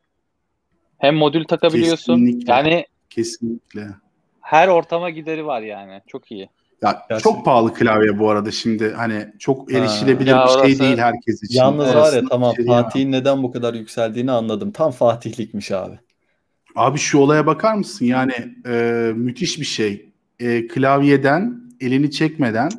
hem 0.98 1.16
modül 1.16 1.44
takabiliyorsun. 1.44 2.16
Kesinlikle. 2.16 2.52
Yani 2.52 2.86
Kesinlikle. 3.10 3.86
her 4.40 4.68
ortama 4.68 5.10
gideri 5.10 5.46
var 5.46 5.62
yani. 5.62 6.00
Çok 6.06 6.32
iyi. 6.32 6.48
Ya 6.82 6.90
Gerçekten. 6.92 7.18
çok 7.18 7.44
pahalı 7.44 7.74
klavye 7.74 8.18
bu 8.18 8.30
arada 8.30 8.50
şimdi 8.50 8.92
hani 8.92 9.28
çok 9.38 9.72
erişilebilir 9.72 10.30
Ya 10.30 10.46
bir 10.46 10.68
şey 10.68 10.78
değil 10.78 10.98
herkes 10.98 11.42
için. 11.42 11.58
Yalnız 11.58 11.94
var 11.94 12.12
ya 12.12 12.22
tamam 12.30 12.54
şey. 12.56 12.66
Fatih'in 12.66 13.12
neden 13.12 13.42
bu 13.42 13.52
kadar 13.52 13.74
yükseldiğini 13.74 14.32
anladım. 14.32 14.70
Tam 14.70 14.90
Fatihlikmiş 14.90 15.70
abi. 15.72 15.98
Abi 16.76 16.98
şu 16.98 17.18
olaya 17.18 17.46
bakar 17.46 17.74
mısın? 17.74 18.04
Yani 18.04 18.32
e, 18.66 18.72
müthiş 19.16 19.60
bir 19.60 19.64
şey. 19.64 20.10
E, 20.40 20.66
klavyeden 20.66 21.60
elini 21.80 22.10
çekmeden 22.10 22.70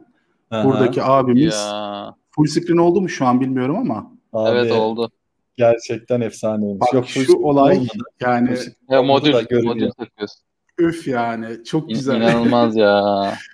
Aha. 0.51 0.63
buradaki 0.65 1.03
abimiz 1.03 1.53
Ya. 1.55 2.15
full 2.31 2.45
screen 2.45 2.77
oldu 2.77 3.01
mu 3.01 3.09
şu 3.09 3.25
an 3.25 3.41
bilmiyorum 3.41 3.75
ama 3.77 4.11
Abi, 4.33 4.49
Evet 4.57 4.71
oldu. 4.71 5.11
Gerçekten 5.57 6.21
efsaneymiş. 6.21 6.81
bak 6.81 6.93
Yok 6.93 7.07
şu 7.07 7.37
olay 7.37 7.73
olmadı. 7.77 7.89
yani 8.21 8.57
Ya 8.89 9.03
modül, 9.03 9.33
modül 9.63 9.89
takıyorsun. 9.89 10.37
öf 10.77 11.07
yani 11.07 11.45
çok 11.65 11.83
İn- 11.91 11.95
güzel. 11.95 12.15
İnanılmaz 12.15 12.75
ya. 12.75 13.33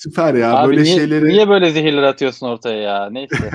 Süper 0.00 0.34
ya 0.34 0.56
Abi 0.56 0.70
böyle 0.70 0.82
niye, 0.82 0.94
şeyleri. 0.94 1.28
niye 1.28 1.48
böyle 1.48 1.70
zehirler 1.70 2.02
atıyorsun 2.02 2.46
ortaya 2.46 2.76
ya? 2.82 3.10
Neyse. 3.10 3.36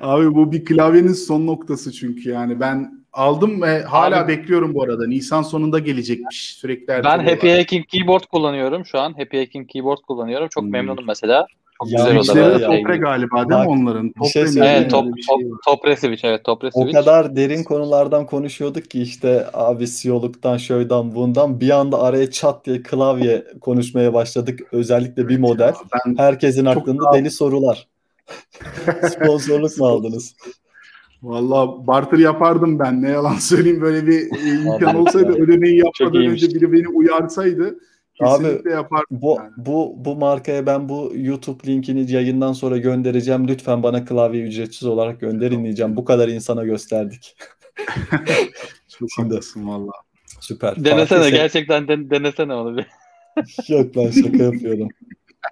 Abi 0.00 0.34
bu 0.34 0.52
bir 0.52 0.64
klavyenin 0.64 1.12
son 1.12 1.46
noktası 1.46 1.92
çünkü 1.92 2.30
yani 2.30 2.60
ben 2.60 3.04
aldım 3.12 3.62
ve 3.62 3.82
hala 3.82 4.20
Abi- 4.20 4.28
bekliyorum 4.28 4.74
bu 4.74 4.82
arada. 4.82 5.06
Nisan 5.06 5.42
sonunda 5.42 5.78
gelecekmiş 5.78 6.56
sürekli 6.56 6.88
Ben. 6.88 7.02
Happy 7.24 7.50
Hacking 7.50 7.86
Keyboard 7.86 8.22
kullanıyorum 8.32 8.86
şu 8.86 8.98
an. 9.00 9.12
Happy 9.18 9.38
Hacking 9.38 9.70
Keyboard 9.70 9.98
kullanıyorum. 9.98 10.48
Çok 10.50 10.64
Hmm. 10.64 10.70
memnunum 10.70 11.04
mesela. 11.06 11.46
Çok 11.82 11.90
Ya 11.92 11.98
güzel 11.98 12.16
o 12.16 12.20
da. 12.52 12.58
Şey 12.58 12.66
Topre 12.66 12.94
gibi. 12.96 13.04
galiba 13.04 13.36
değil 13.36 13.60
mi 13.60 13.66
Bak, 13.66 13.68
onların? 13.68 14.12
bir 14.20 14.28
şey 14.28 14.42
Topre 14.42 14.42
mi? 14.42 14.48
söyleyeyim 14.48 14.74
Evet 14.76 14.86
mi? 14.86 14.90
top, 14.90 15.04
top, 15.04 15.40
şey 15.40 15.50
var. 15.50 15.58
Topre 15.66 15.96
Switch 15.96 16.24
evet 16.24 16.44
Topre 16.44 16.68
O 16.74 16.82
Switch. 16.82 16.92
kadar 16.98 17.36
derin 17.36 17.64
konulardan 17.64 18.26
konuşuyorduk 18.26 18.90
ki 18.90 19.02
işte 19.02 19.46
abi 19.52 19.86
CEO'luktan 19.86 20.56
şöyden 20.56 21.14
bundan 21.14 21.60
bir 21.60 21.70
anda 21.70 22.02
araya 22.02 22.30
çat 22.30 22.66
diye 22.66 22.82
klavye 22.82 23.44
konuşmaya 23.60 24.14
başladık. 24.14 24.60
Özellikle 24.72 25.28
bir 25.28 25.38
model. 25.38 25.74
Ben 26.06 26.16
Herkesin 26.18 26.64
aklında 26.64 27.04
daha- 27.04 27.14
deli 27.14 27.30
sorular. 27.30 27.86
Sponsorluk 29.10 29.78
mu 29.78 29.86
aldınız? 29.86 30.34
Valla 31.22 31.86
barter 31.86 32.18
yapardım 32.18 32.78
ben. 32.78 33.02
Ne 33.02 33.10
yalan 33.10 33.34
söyleyeyim 33.34 33.80
böyle 33.80 34.06
bir 34.06 34.20
e, 34.20 34.62
imkan 34.72 34.94
olsaydı 34.96 35.32
ödemeyi 35.32 35.78
yapmadan 35.78 36.22
önce 36.26 36.46
biri 36.48 36.72
beni 36.72 36.88
uyarsaydı 36.88 37.78
kesinlikle 38.18 38.70
yapardım. 38.70 39.06
Bu 39.10 39.36
yani. 39.38 39.50
bu 39.56 39.94
bu 39.96 40.16
markaya 40.16 40.66
ben 40.66 40.88
bu 40.88 41.12
YouTube 41.16 41.66
linkini 41.66 42.12
yayından 42.12 42.52
sonra 42.52 42.76
göndereceğim. 42.76 43.48
Lütfen 43.48 43.82
bana 43.82 44.04
klavye 44.04 44.42
ücretsiz 44.42 44.88
olarak 44.88 45.20
gönderin 45.20 45.64
diyeceğim. 45.64 45.96
Bu 45.96 46.04
kadar 46.04 46.28
insana 46.28 46.64
gösterdik. 46.64 47.36
Çok 48.88 49.08
Şimdi- 49.14 49.34
haklısın 49.34 49.68
valla. 49.68 49.92
Süper. 50.40 50.84
Denesene 50.84 51.18
Fatih 51.18 51.30
gerçekten 51.32 51.88
den- 51.88 52.10
denesene 52.10 52.54
onu 52.54 52.76
bir. 52.76 52.86
Yok 53.68 53.96
ben 53.96 54.10
şaka 54.10 54.42
yapıyorum. 54.42 54.88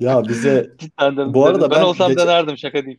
Ya 0.00 0.22
bize 0.28 0.70
Cidden 0.78 1.16
den- 1.16 1.34
Bu 1.34 1.46
arada 1.46 1.70
ben, 1.70 1.78
ben 1.78 1.82
olsam 1.84 2.08
geçen- 2.10 2.26
denerdim 2.26 2.58
şaka 2.58 2.86
değil. 2.86 2.98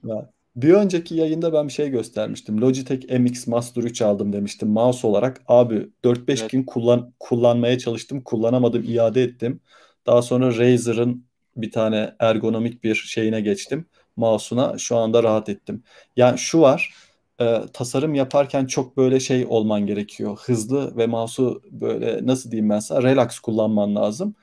Bir 0.58 0.74
önceki 0.74 1.16
yayında 1.16 1.54
ben 1.54 1.68
bir 1.68 1.74
şey 1.74 1.90
göstermiştim. 1.90 2.62
Logitech 2.62 3.20
MX 3.20 3.48
Master 3.48 3.84
3 3.84 4.02
aldım 4.02 4.34
demiştim 4.34 4.70
mouse 4.70 5.08
olarak. 5.08 5.42
Abi 5.48 5.90
4-5 6.06 6.42
Evet. 6.42 6.52
gün 6.52 6.64
kullan 6.64 7.14
kullanmaya 7.20 7.80
çalıştım. 7.80 8.22
Kullanamadım, 8.24 8.84
iade 8.88 9.24
ettim. 9.24 9.62
Daha 10.08 10.22
sonra 10.22 10.58
Razer'ın 10.60 11.28
bir 11.58 11.72
tane 11.72 12.16
ergonomik 12.20 12.84
bir 12.84 12.96
şeyine 12.96 13.42
geçtim. 13.42 13.86
Mouse'una 14.16 14.78
şu 14.78 14.98
anda 14.98 15.24
rahat 15.24 15.50
ettim. 15.50 15.84
Yani 16.18 16.40
şu 16.40 16.62
var. 16.62 16.94
e, 17.42 17.62
tasarım 17.74 18.16
yaparken 18.16 18.66
çok 18.66 18.98
böyle 18.98 19.20
şey 19.20 19.46
olman 19.50 19.86
gerekiyor. 19.88 20.38
Hızlı 20.46 20.98
ve 20.98 21.08
mouse'u 21.08 21.62
böyle 21.72 22.26
nasıl 22.28 22.52
diyeyim 22.52 22.70
ben 22.70 22.80
sana 22.80 23.04
relax 23.04 23.40
kullanman 23.40 23.96
lazım. 23.96 24.36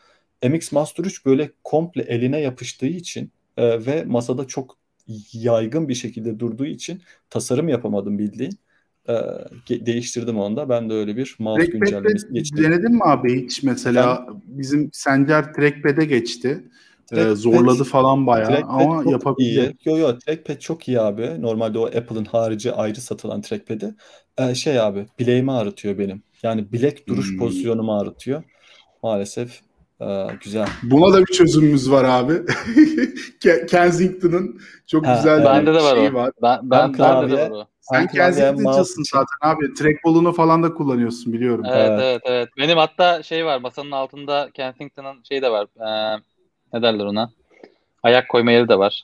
MX 0.42 0.72
Master 0.72 1.05
3 1.05 1.27
böyle 1.27 1.53
komple 1.64 2.03
eline 2.03 2.40
yapıştığı 2.40 2.87
için 2.87 3.33
e, 3.57 3.87
ve 3.87 4.05
masada 4.05 4.46
çok 4.46 4.83
yaygın 5.32 5.88
bir 5.88 5.94
şekilde 5.94 6.38
durduğu 6.38 6.66
için 6.66 7.02
tasarım 7.30 7.68
yapamadım 7.68 8.18
bildiğin. 8.18 8.52
E, 9.08 9.14
değiştirdim 9.86 10.38
onu 10.38 10.56
da. 10.56 10.68
Ben 10.68 10.90
de 10.90 10.94
öyle 10.94 11.16
bir 11.16 11.36
mouse 11.38 11.60
Trackpad'de 11.62 11.78
güncellemesi 11.78 12.32
geçtim. 12.32 12.64
denedin 12.64 12.92
mi 12.92 13.04
abi 13.04 13.44
hiç 13.44 13.62
mesela 13.62 14.26
bizim 14.46 14.90
Sencer 14.92 15.54
Trackpad'e 15.54 16.04
geçti. 16.04 16.64
Ee, 17.12 17.16
Trackpad- 17.16 17.34
zorladı 17.34 17.84
falan 17.84 18.26
bayağı 18.26 18.48
Trackpad 18.48 18.80
ama 18.80 19.34
iyi. 19.38 19.76
Yo 19.84 19.96
yo 19.98 20.18
trackpad 20.18 20.58
çok 20.58 20.88
iyi 20.88 21.00
abi. 21.00 21.42
Normalde 21.42 21.78
o 21.78 21.86
Apple'ın 21.86 22.24
harici 22.24 22.72
ayrı 22.72 23.00
satılan 23.00 23.40
trackpad'i. 23.40 23.94
Ee, 24.38 24.54
şey 24.54 24.80
abi 24.80 25.06
bileğimi 25.18 25.52
ağrıtıyor 25.52 25.98
benim. 25.98 26.22
Yani 26.42 26.72
bilek 26.72 27.08
duruş 27.08 27.30
Hmm. 27.30 27.38
pozisyonumu 27.38 27.98
ağrıtıyor. 27.98 28.42
Maalesef 29.02 29.60
e, 30.00 30.26
güzel. 30.44 30.66
Buna 30.83 31.12
da 31.12 31.20
bir 31.20 31.33
çözümümüz 31.33 31.90
var 31.90 32.04
abi. 32.04 32.33
Ke- 33.44 33.66
Kensington'ın 33.66 34.61
çok 34.87 35.07
Ha, 35.07 35.14
güzel 35.16 35.46
evet. 35.46 35.62
bir 35.62 35.74
de 35.74 35.83
var 35.83 35.96
şeyi 35.96 36.11
o. 36.11 36.14
var. 36.14 36.30
Ben, 36.42 36.59
ben, 36.62 36.98
bende 36.98 37.30
de 37.30 37.35
klavye- 37.37 37.50
var 37.50 37.50
o. 37.50 37.66
Sen 37.80 38.07
Kensington'cısın 38.07 39.02
zaten 39.12 39.50
abi. 39.50 39.74
Trackball'unu 39.74 40.33
falan 40.33 40.62
da 40.62 40.74
kullanıyorsun 40.74 41.33
biliyorum. 41.33 41.64
Evet, 41.68 41.90
Evet. 41.90 42.00
evet, 42.02 42.22
evet. 42.24 42.48
Benim 42.59 42.78
hatta 42.78 43.22
şey 43.22 43.46
var, 43.46 43.61
masanın 43.61 43.90
altında 43.90 44.50
Kensington'ın 44.54 45.22
şeyi 45.28 45.42
de 45.42 45.50
var. 45.50 45.66
Ee, 45.80 46.20
ne 46.72 46.83
derler 46.83 47.04
ona? 47.04 47.30
Ayak 48.02 48.28
koyma 48.28 48.50
yeri 48.50 48.68
de 48.68 48.78
var. 48.78 49.02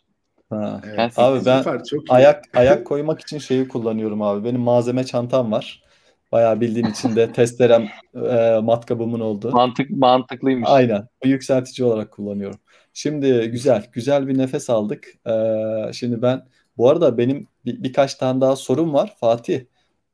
Ha. 0.51 0.81
Evet. 0.85 1.13
Abi 1.17 1.41
ben 1.47 1.59
süper, 1.59 1.81
ayak 2.09 2.45
ayak 2.55 2.87
koymak 2.87 3.21
için 3.21 3.39
şeyi 3.39 3.69
kullanıyorum 3.69 4.23
abi. 4.23 4.45
Benim 4.45 4.61
malzeme 4.61 5.05
çantam 5.05 5.53
var. 5.53 5.83
Bayağı 6.33 6.61
bildiğin 6.61 6.87
içinde 6.87 7.33
testerem, 7.33 7.89
e, 8.15 8.61
matkabımın 8.63 9.21
olduğu. 9.21 9.51
Mantık 9.51 9.91
mantıklıymış. 9.91 10.69
Aynen. 10.73 11.09
O 11.25 11.29
yükseltici 11.29 11.89
olarak 11.89 12.11
kullanıyorum. 12.11 12.59
Şimdi 12.93 13.51
güzel, 13.51 13.87
güzel 13.93 14.29
bir 14.29 14.39
nefes 14.39 14.71
aldık. 14.71 15.09
Ee, 15.27 15.93
şimdi 15.93 16.23
ben, 16.23 16.43
bu 16.77 16.91
arada 16.91 17.19
benim 17.19 17.47
bir, 17.65 17.83
birkaç 17.83 18.15
tane 18.15 18.41
daha 18.41 18.57
sorum 18.57 18.95
var 18.95 19.15
Fatih. 19.21 19.61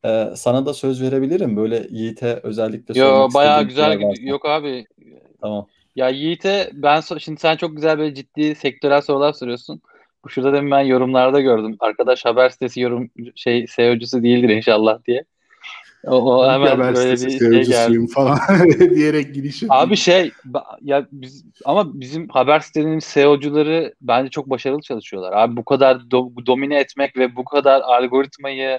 Ee, 0.05 0.27
sana 0.35 0.67
da 0.67 0.75
söz 0.75 1.03
verebilirim. 1.03 1.57
Böyle 1.57 1.87
Yiğit'e 1.91 2.41
özellikle 2.43 3.01
Yo 3.01 3.29
bayağı 3.35 3.63
güzel. 3.63 4.01
Yok 4.21 4.47
abi. 4.47 4.87
Tamam. 5.41 5.67
Ya 5.97 6.09
Yiğit'e 6.09 6.71
ben 6.73 7.01
şimdi 7.19 7.41
sen 7.41 7.57
çok 7.57 7.77
güzel 7.77 7.99
böyle 7.99 8.15
ciddi 8.15 8.55
sektörel 8.55 9.01
sorular 9.01 9.33
soruyorsun. 9.33 9.81
Bu 10.25 10.29
şurada 10.29 10.53
demin 10.53 10.71
ben 10.71 10.81
yorumlarda 10.81 11.41
gördüm. 11.41 11.77
Arkadaş 11.81 12.25
haber 12.25 12.51
sitesi 12.51 12.81
yorum 12.81 13.11
şey 13.35 13.67
SEO'cusu 13.67 14.23
değildir 14.23 14.49
inşallah 14.49 15.05
diye. 15.05 15.25
O, 16.07 16.15
o 16.17 16.51
hemen 16.51 16.67
haber 16.67 16.95
böyle 16.95 17.13
bir 17.13 17.31
şey 17.31 17.65
geldi. 17.65 18.07
falan 18.07 18.39
diyerek 18.95 19.35
giriş 19.35 19.63
yapayım. 19.63 19.85
Abi 19.89 19.97
şey 19.97 20.33
ya 20.83 21.07
biz 21.13 21.45
ama 21.65 22.01
bizim 22.01 22.29
haber 22.29 22.61
sitelerinin 22.61 22.99
SEO'cuları 22.99 23.95
bence 24.01 24.31
çok 24.31 24.51
başarılı 24.51 24.81
çalışıyorlar. 24.81 25.33
Abi 25.33 25.57
bu 25.57 25.65
kadar 25.65 25.97
do- 25.97 26.47
domine 26.47 26.79
etmek 26.79 27.17
ve 27.17 27.37
bu 27.37 27.45
kadar 27.45 27.81
algoritmayı 27.81 28.79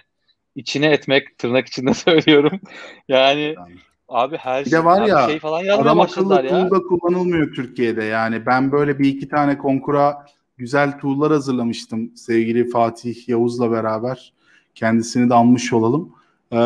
içine 0.56 0.86
etmek 0.86 1.38
tırnak 1.38 1.68
içinde 1.68 1.94
söylüyorum. 1.94 2.60
Yani 3.08 3.56
abi 4.10 4.38
her 4.38 4.66
Bir 4.66 4.70
şey, 4.70 4.80
de 4.80 4.86
var 4.86 5.02
abi 5.02 5.10
ya, 5.10 5.28
şey 5.28 5.40
falan 5.40 5.68
Adam 5.68 6.02
akıllı 6.02 6.34
ya. 6.36 6.50
tool 6.50 6.72
da 6.72 6.84
kullanılmıyor 6.84 7.54
Türkiye'de 7.56 8.04
yani. 8.04 8.46
Ben 8.46 8.72
böyle 8.72 9.00
bir 9.00 9.10
iki 9.10 9.30
tane 9.30 9.58
konkura 9.58 10.26
güzel 10.58 11.00
tool'lar 11.00 11.32
hazırlamıştım 11.32 12.12
sevgili 12.16 12.70
Fatih 12.70 13.30
Yavuz'la 13.30 13.72
beraber. 13.72 14.34
Kendisini 14.76 15.30
de 15.30 15.34
anmış 15.34 15.74
olalım. 15.74 16.17
Ee, 16.52 16.58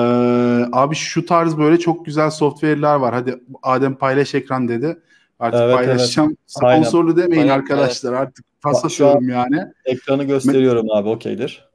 abi 0.71 0.95
şu 0.95 1.25
tarz 1.25 1.57
böyle 1.57 1.79
çok 1.79 2.05
güzel 2.05 2.29
software'ler 2.29 2.95
var. 2.95 3.13
Hadi 3.13 3.39
Adem 3.63 3.95
paylaş 3.95 4.35
ekran 4.35 4.67
dedi. 4.67 4.97
Artık 5.39 5.61
Evet, 5.61 5.75
paylaşacağım. 5.75 6.37
Aynen. 6.61 6.83
Sponsorlu 6.83 7.17
demeyin 7.17 7.41
Aynen, 7.41 7.53
arkadaşlar. 7.53 8.13
Artık 8.13 8.45
pas 8.61 8.83
Bak, 8.83 8.91
şu 8.91 9.07
an- 9.07 9.09
atıyorum 9.15 9.29
yani. 9.29 9.65
Ekranı 9.85 10.23
gösteriyorum 10.23 10.91
abi, 10.91 11.09
okeydir. 11.09 11.71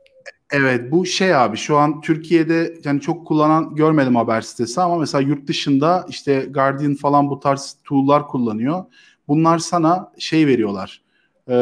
Evet 0.52 0.92
bu 0.92 1.06
şey 1.06 1.34
abi 1.36 1.56
şu 1.56 1.76
an 1.76 2.00
Türkiye'de 2.00 2.74
yani 2.84 3.00
çok 3.00 3.26
kullanan 3.26 3.74
görmedim 3.74 4.16
haber 4.16 4.40
sitesi 4.40 4.80
ama 4.80 4.98
mesela 4.98 5.22
yurt 5.22 5.46
dışında 5.48 6.06
işte 6.08 6.46
Guardian 6.50 6.94
falan 6.94 7.30
bu 7.30 7.40
tarz 7.40 7.76
tool'lar 7.84 8.26
kullanıyor. 8.28 8.84
Bunlar 9.28 9.58
sana 9.58 10.12
şey 10.18 10.46
veriyorlar. 10.46 11.02
e, 11.48 11.52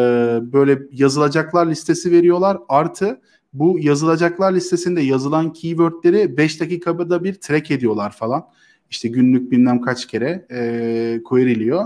böyle 0.52 0.78
yazılacaklar 0.92 1.66
listesi 1.66 2.10
veriyorlar. 2.12 2.58
Artı 2.68 3.20
bu 3.54 3.78
yazılacaklar 3.80 4.52
listesinde 4.52 5.00
yazılan 5.00 5.52
keywordleri 5.52 6.36
5 6.36 6.60
dakikada 6.60 7.24
bir 7.24 7.34
track 7.34 7.70
ediyorlar 7.70 8.12
falan. 8.12 8.44
İşte 8.90 9.08
günlük 9.08 9.50
bilmem 9.50 9.80
kaç 9.80 10.06
kere 10.06 10.46
e, 10.50 11.20
query'liyor. 11.24 11.84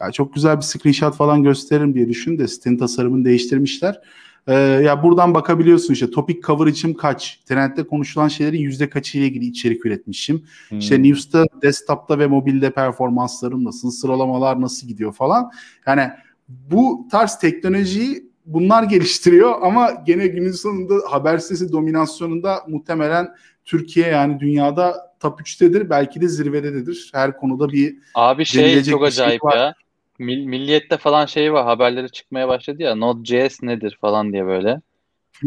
Ya 0.00 0.12
çok 0.12 0.34
güzel 0.34 0.56
bir 0.56 0.62
screenshot 0.62 1.16
falan 1.16 1.42
gösteririm 1.42 1.94
diye 1.94 2.08
düşün 2.08 2.38
de 2.38 2.48
sitenin 2.48 2.78
tasarımını 2.78 3.24
değiştirmişler. 3.24 4.00
Ee, 4.46 4.54
ya 4.54 5.02
buradan 5.02 5.34
bakabiliyorsun 5.34 5.92
işte 5.92 6.10
topic 6.10 6.40
coverage'ım 6.40 6.94
kaç, 6.94 7.40
trendde 7.46 7.86
konuşulan 7.86 8.28
şeylerin 8.28 8.58
yüzde 8.58 8.90
kaçı 8.90 9.18
ile 9.18 9.26
ilgili 9.26 9.46
içerik 9.46 9.86
üretmişim. 9.86 10.42
Hmm. 10.68 10.78
İşte 10.78 11.02
news'ta, 11.02 11.44
desktop'ta 11.62 12.18
ve 12.18 12.26
mobilde 12.26 12.70
performanslarım 12.70 13.64
nasıl, 13.64 13.90
sıralamalar 13.90 14.60
nasıl 14.60 14.88
gidiyor 14.88 15.12
falan. 15.12 15.50
Yani 15.86 16.10
bu 16.48 17.08
tarz 17.10 17.38
teknolojiyi 17.38 18.33
bunlar 18.44 18.82
geliştiriyor 18.82 19.54
ama 19.62 19.90
gene 20.06 20.26
günün 20.26 20.52
sonunda 20.52 20.94
haber 21.10 21.38
sitesi 21.38 21.72
dominasyonunda 21.72 22.64
muhtemelen 22.68 23.28
Türkiye 23.64 24.06
yani 24.08 24.40
dünyada 24.40 25.14
top 25.20 25.40
3'tedir 25.40 25.90
belki 25.90 26.20
de 26.20 26.28
zirvededir. 26.28 27.10
Her 27.14 27.36
konuda 27.36 27.68
bir 27.68 27.96
Abi 28.14 28.44
şey 28.44 28.82
çok 28.84 29.00
şey 29.00 29.08
acayip 29.08 29.44
var. 29.44 29.56
ya. 29.56 29.74
Mil- 30.18 30.46
Milliyet'te 30.46 30.96
falan 30.96 31.26
şey 31.26 31.52
var 31.52 31.64
haberleri 31.64 32.10
çıkmaya 32.10 32.48
başladı 32.48 32.82
ya 32.82 32.94
Node.js 32.94 33.62
nedir 33.62 33.98
falan 34.00 34.32
diye 34.32 34.46
böyle. 34.46 34.80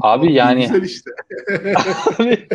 Abi 0.02 0.34
yani 0.34 0.62
güzel 0.62 0.84
işte. 0.84 1.12
abi, 2.20 2.48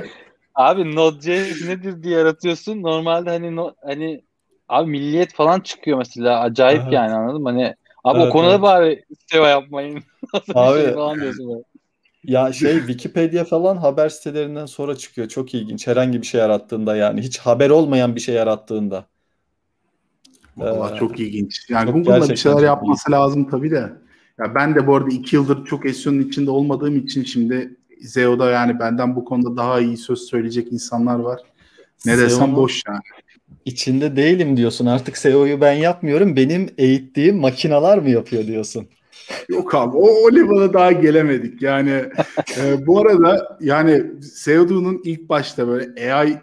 abi 0.54 0.96
Node.js 0.96 1.68
nedir 1.68 2.02
diye 2.02 2.18
aratıyorsun. 2.18 2.82
Normalde 2.82 3.30
hani 3.30 3.56
no, 3.56 3.74
hani 3.84 4.22
abi 4.68 4.90
Milliyet 4.90 5.34
falan 5.34 5.60
çıkıyor 5.60 5.98
mesela. 5.98 6.40
Acayip 6.40 6.82
Evet. 6.82 6.92
yani 6.92 7.12
anladın 7.12 7.42
mı? 7.42 7.48
Hani 7.48 7.74
abi 8.04 8.18
o 8.18 8.22
Evet, 8.22 8.32
konuda 8.32 8.50
evet. 8.50 8.62
bari 8.62 9.04
SEO 9.30 9.44
yapmayın. 9.44 10.02
Abi, 10.54 10.80
şey 10.80 10.94
falan 10.94 11.20
diyorsun 11.20 11.48
böyle. 11.48 11.62
Ya 12.24 12.52
şey 12.52 12.78
Wikipedia 12.78 13.44
falan 13.44 13.76
haber 13.76 14.08
sitelerinden 14.08 14.66
sonra 14.66 14.96
çıkıyor. 14.96 15.28
Çok 15.28 15.54
ilginç. 15.54 15.86
Herhangi 15.86 16.22
bir 16.22 16.26
şey 16.26 16.40
yarattığında 16.40 16.96
yani. 16.96 17.22
Hiç 17.22 17.38
haber 17.38 17.70
olmayan 17.70 18.14
bir 18.14 18.20
şey 18.20 18.34
yarattığında. 18.34 19.06
Vallahi 20.56 20.94
Ee, 20.94 20.98
çok 20.98 21.20
ilginç. 21.20 21.70
Yani 21.70 21.86
çok 21.86 21.94
Google'da 21.94 22.28
bir 22.28 22.36
şeyler 22.36 22.62
yapması 22.62 23.12
lazım 23.12 23.50
tabii 23.50 23.70
de. 23.70 23.92
Ya 24.38 24.54
ben 24.54 24.74
de 24.74 24.86
bu 24.86 24.96
arada 24.96 25.08
iki 25.10 25.36
yıldır 25.36 25.64
çok 25.64 25.90
SEO'nun 25.90 26.20
içinde 26.20 26.50
olmadığım 26.50 26.96
için 26.96 27.24
şimdi 27.24 27.76
SEO'da 28.02 28.50
yani 28.50 28.78
benden 28.78 29.16
bu 29.16 29.24
konuda 29.24 29.56
daha 29.56 29.80
iyi 29.80 29.96
söz 29.96 30.18
söyleyecek 30.18 30.72
insanlar 30.72 31.18
var. 31.18 31.40
Ne 32.06 32.18
desem 32.18 32.56
boş 32.56 32.82
yani. 32.88 33.00
İçinde 33.64 34.16
değilim 34.16 34.56
diyorsun. 34.56 34.86
Artık 34.86 35.18
SEO'yu 35.18 35.60
ben 35.60 35.72
yapmıyorum. 35.72 36.36
Benim 36.36 36.70
eğittiğim 36.78 37.38
makinalar 37.38 37.98
mı 37.98 38.10
yapıyor 38.10 38.46
diyorsun? 38.46 38.88
Yok 39.48 39.74
abi 39.74 39.96
o, 39.96 40.06
o 40.06 40.32
level'a 40.32 40.72
daha 40.72 40.92
gelemedik. 40.92 41.62
Yani 41.62 41.90
e, 42.58 42.86
bu 42.86 43.00
arada 43.00 43.58
yani 43.60 44.04
SEO'nun 44.22 45.00
ilk 45.04 45.28
başta 45.28 45.68
böyle 45.68 46.14
AI 46.14 46.38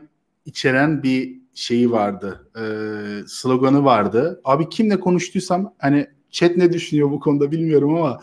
içeren 0.46 1.04
bir 1.04 1.40
şeyi 1.54 1.92
vardı. 1.92 2.48
E, 2.56 2.64
sloganı 3.28 3.86
vardı. 3.86 4.42
Abi 4.44 4.70
kimle 4.70 5.00
konuştuysam 5.00 5.74
hani 5.78 6.08
chat 6.32 6.58
ne 6.58 6.74
düşünüyor 6.74 7.12
bu 7.12 7.20
konuda 7.20 7.52
bilmiyorum 7.52 7.96
ama 7.96 8.20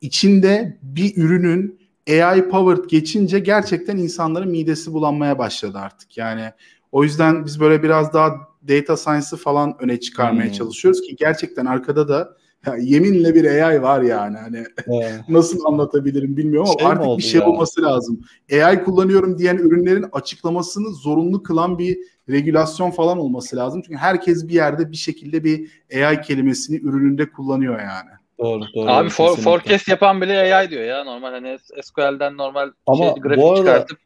içinde 0.00 0.78
bir 0.82 1.16
ürünün 1.16 1.78
AI 2.10 2.48
powered 2.48 2.90
geçince 2.90 3.38
gerçekten 3.38 3.96
insanların 3.96 4.50
midesi 4.50 4.92
bulanmaya 4.92 5.38
başladı 5.38 5.78
artık. 5.78 6.16
Yani 6.16 6.52
o 6.96 7.02
yüzden 7.04 7.44
biz 7.44 7.60
böyle 7.60 7.82
biraz 7.82 8.12
daha 8.12 8.30
data 8.68 8.96
science'ı 8.96 9.36
falan 9.36 9.76
öne 9.80 10.00
çıkarmaya 10.00 10.46
Hmm. 10.46 10.52
çalışıyoruz 10.52 11.00
ki 11.02 11.16
gerçekten 11.16 11.66
arkada 11.66 12.08
da 12.08 12.36
ya 12.66 12.76
yeminle 12.76 13.34
bir 13.34 13.44
AI 13.44 13.82
var 13.82 14.02
yani 14.02 14.36
hani 14.36 14.64
Ee, 15.02 15.10
nasıl 15.28 15.64
anlatabilirim 15.64 16.36
bilmiyorum 16.36 16.68
ama 16.70 16.78
Şey 16.78 16.88
artık 16.88 17.18
bir 17.18 17.22
şey 17.22 17.40
ya? 17.40 17.46
olması 17.46 17.82
lazım. 17.82 18.20
AI 18.52 18.84
kullanıyorum 18.84 19.38
diyen 19.38 19.56
ürünlerin 19.56 20.04
açıklamasını 20.12 20.90
zorunlu 20.94 21.42
kılan 21.42 21.78
bir 21.78 21.98
regülasyon 22.28 22.90
falan 22.90 23.18
olması 23.18 23.56
lazım. 23.56 23.82
Çünkü 23.86 23.98
herkes 23.98 24.48
bir 24.48 24.54
yerde 24.54 24.90
bir 24.92 24.96
şekilde 24.96 25.44
bir 25.44 25.70
AI 25.96 26.20
kelimesini 26.20 26.76
ürününde 26.76 27.30
kullanıyor 27.30 27.78
yani. 27.80 28.10
doğru, 28.38 28.62
doğru. 28.74 28.90
Abi 28.90 29.08
for, 29.08 29.24
kesinlikle. 29.28 29.42
forecast 29.50 29.88
yapan 29.88 30.20
bile 30.20 30.54
AI 30.54 30.70
diyor 30.70 30.82
ya. 30.84 31.04
Normal 31.04 31.30
hani 31.32 31.56
SQL'den 31.82 32.36
normal 32.36 32.70
Ama 32.86 33.04
şey, 33.04 33.12
bu 33.16 33.20
grafik 33.20 33.44
arada 33.44 33.56
çıkartıp 33.56 33.98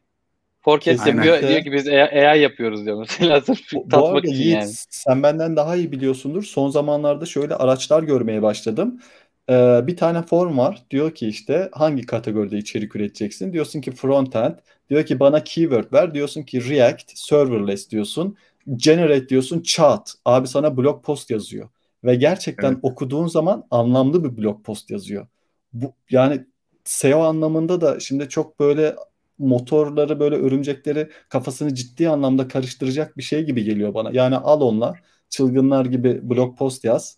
forecast 0.61 1.07
yapıyor. 1.07 1.41
Diyor 1.41 1.63
ki 1.63 1.71
biz 1.71 1.87
AI 1.87 2.41
yapıyoruz 2.41 2.85
diyor 2.85 2.99
mesela 2.99 3.41
sırf 3.41 3.59
Bu, 3.73 3.85
bu 3.85 3.89
tatmak 3.89 4.15
arada 4.15 4.27
için 4.27 4.43
Yiğit, 4.43 4.53
yani. 4.53 4.71
sen 4.89 5.23
benden 5.23 5.55
daha 5.55 5.75
iyi 5.75 5.91
biliyorsundur. 5.91 6.43
Son 6.43 6.69
zamanlarda 6.69 7.25
şöyle 7.25 7.55
araçlar 7.55 8.03
görmeye 8.03 8.41
başladım. 8.41 9.01
Ee, 9.49 9.81
bir 9.87 9.97
tane 9.97 10.21
form 10.23 10.57
var. 10.57 10.83
Diyor 10.91 11.15
ki 11.15 11.27
işte 11.27 11.69
hangi 11.73 12.05
kategoride 12.05 12.57
içerik 12.57 12.95
üreteceksin? 12.95 13.53
Diyorsun 13.53 13.81
ki 13.81 13.91
frontend. 13.91 14.55
Diyor 14.89 15.05
ki 15.05 15.19
bana 15.19 15.43
keyword 15.43 15.93
ver. 15.93 16.13
Diyorsun 16.13 16.43
ki 16.43 16.69
React, 16.69 17.11
serverless 17.15 17.89
diyorsun. 17.89 18.37
Generate 18.75 19.29
diyorsun 19.29 19.61
chat. 19.61 20.13
Abi 20.25 20.47
sana 20.47 20.77
blog 20.77 21.05
post 21.05 21.29
yazıyor. 21.29 21.69
ve 22.03 22.15
gerçekten 22.15 22.71
evet. 22.71 22.79
okuduğun 22.81 23.27
zaman 23.27 23.67
anlamlı 23.71 24.23
bir 24.23 24.37
blog 24.43 24.65
post 24.65 24.91
yazıyor. 24.91 25.27
Bu 25.73 25.93
yani 26.09 26.45
SEO 26.83 27.19
anlamında 27.21 27.81
da 27.81 27.99
şimdi 27.99 28.29
çok 28.29 28.59
böyle 28.59 28.95
motorları 29.41 30.19
böyle 30.19 30.35
örümcekleri 30.35 31.09
kafasını 31.29 31.75
ciddi 31.75 32.09
anlamda 32.09 32.47
karıştıracak 32.47 33.17
bir 33.17 33.23
şey 33.23 33.43
gibi 33.43 33.63
geliyor 33.63 33.93
bana. 33.93 34.09
Yani 34.13 34.35
al 34.35 34.61
onunla 34.61 34.95
çılgınlar 35.29 35.85
gibi 35.85 36.29
blog 36.29 36.57
post 36.57 36.83
yaz. 36.83 37.17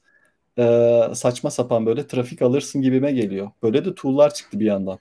Ee, 0.60 1.02
saçma 1.14 1.52
sapan 1.52 1.86
böyle 1.86 2.08
trafik 2.08 2.42
alırsın 2.42 2.82
gibime 2.82 3.12
geliyor. 3.12 3.52
Böyle 3.64 3.86
de 3.86 3.96
tool'lar 3.96 4.34
çıktı 4.34 4.60
bir 4.60 4.66
yandan. 4.66 5.00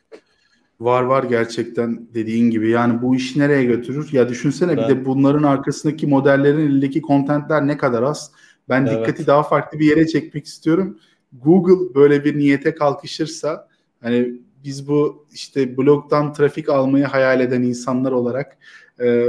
Var 0.81 1.03
var 1.03 1.25
gerçekten 1.25 2.09
dediğin 2.15 2.51
gibi. 2.51 2.71
Yani 2.71 3.03
bu 3.03 3.17
iş 3.17 3.37
nereye 3.37 3.65
götürür? 3.65 4.09
Ya 4.13 4.29
düşünsene 4.29 4.77
ben... 4.77 4.89
bir 4.89 4.89
de 4.89 5.05
bunların 5.05 5.43
arkasındaki 5.43 6.07
modellerin 6.07 6.59
elindeki 6.59 7.03
kontentler 7.03 7.67
ne 7.67 7.77
kadar 7.77 8.03
az. 8.03 8.33
Ben 8.69 8.87
evet. 8.87 9.01
dikkati 9.01 9.27
daha 9.27 9.43
farklı 9.43 9.79
bir 9.79 9.87
yere 9.87 10.07
çekmek 10.07 10.47
istiyorum. 10.47 10.99
Google 11.33 11.95
böyle 11.95 12.25
bir 12.25 12.39
niyete 12.39 12.75
kalkışırsa 12.75 13.69
hani 14.01 14.33
biz 14.65 14.89
bu 14.89 15.27
işte 15.33 15.77
blogdan 15.77 16.33
trafik 16.33 16.69
almayı 16.69 17.05
hayal 17.05 17.41
eden 17.41 17.63
insanlar 17.63 18.13
olarak 18.13 18.59
e, 19.01 19.27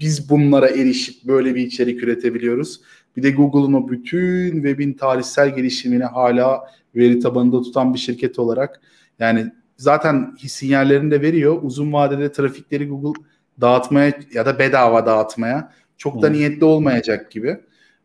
biz 0.00 0.30
bunlara 0.30 0.68
erişip 0.68 1.24
böyle 1.24 1.54
bir 1.54 1.66
içerik 1.66 2.02
üretebiliyoruz. 2.02 2.80
Bir 3.16 3.22
de 3.22 3.30
Google'un 3.30 3.72
o 3.72 3.88
bütün 3.88 4.52
webin 4.52 4.92
tarihsel 4.92 5.56
gelişimini 5.56 6.04
hala 6.04 6.60
veri 6.96 7.20
tabanında 7.20 7.62
tutan 7.62 7.94
bir 7.94 7.98
şirket 7.98 8.38
olarak 8.38 8.80
yani 9.18 9.52
zaten 9.76 10.36
sinyallerini 10.46 11.10
de 11.10 11.22
veriyor. 11.22 11.58
Uzun 11.62 11.92
vadede 11.92 12.32
trafikleri 12.32 12.88
Google 12.88 13.22
dağıtmaya 13.60 14.12
ya 14.34 14.46
da 14.46 14.58
bedava 14.58 15.06
dağıtmaya 15.06 15.72
çok 15.96 16.22
da 16.22 16.28
hmm. 16.28 16.34
niyetli 16.34 16.64
olmayacak 16.64 17.30
gibi. 17.30 17.60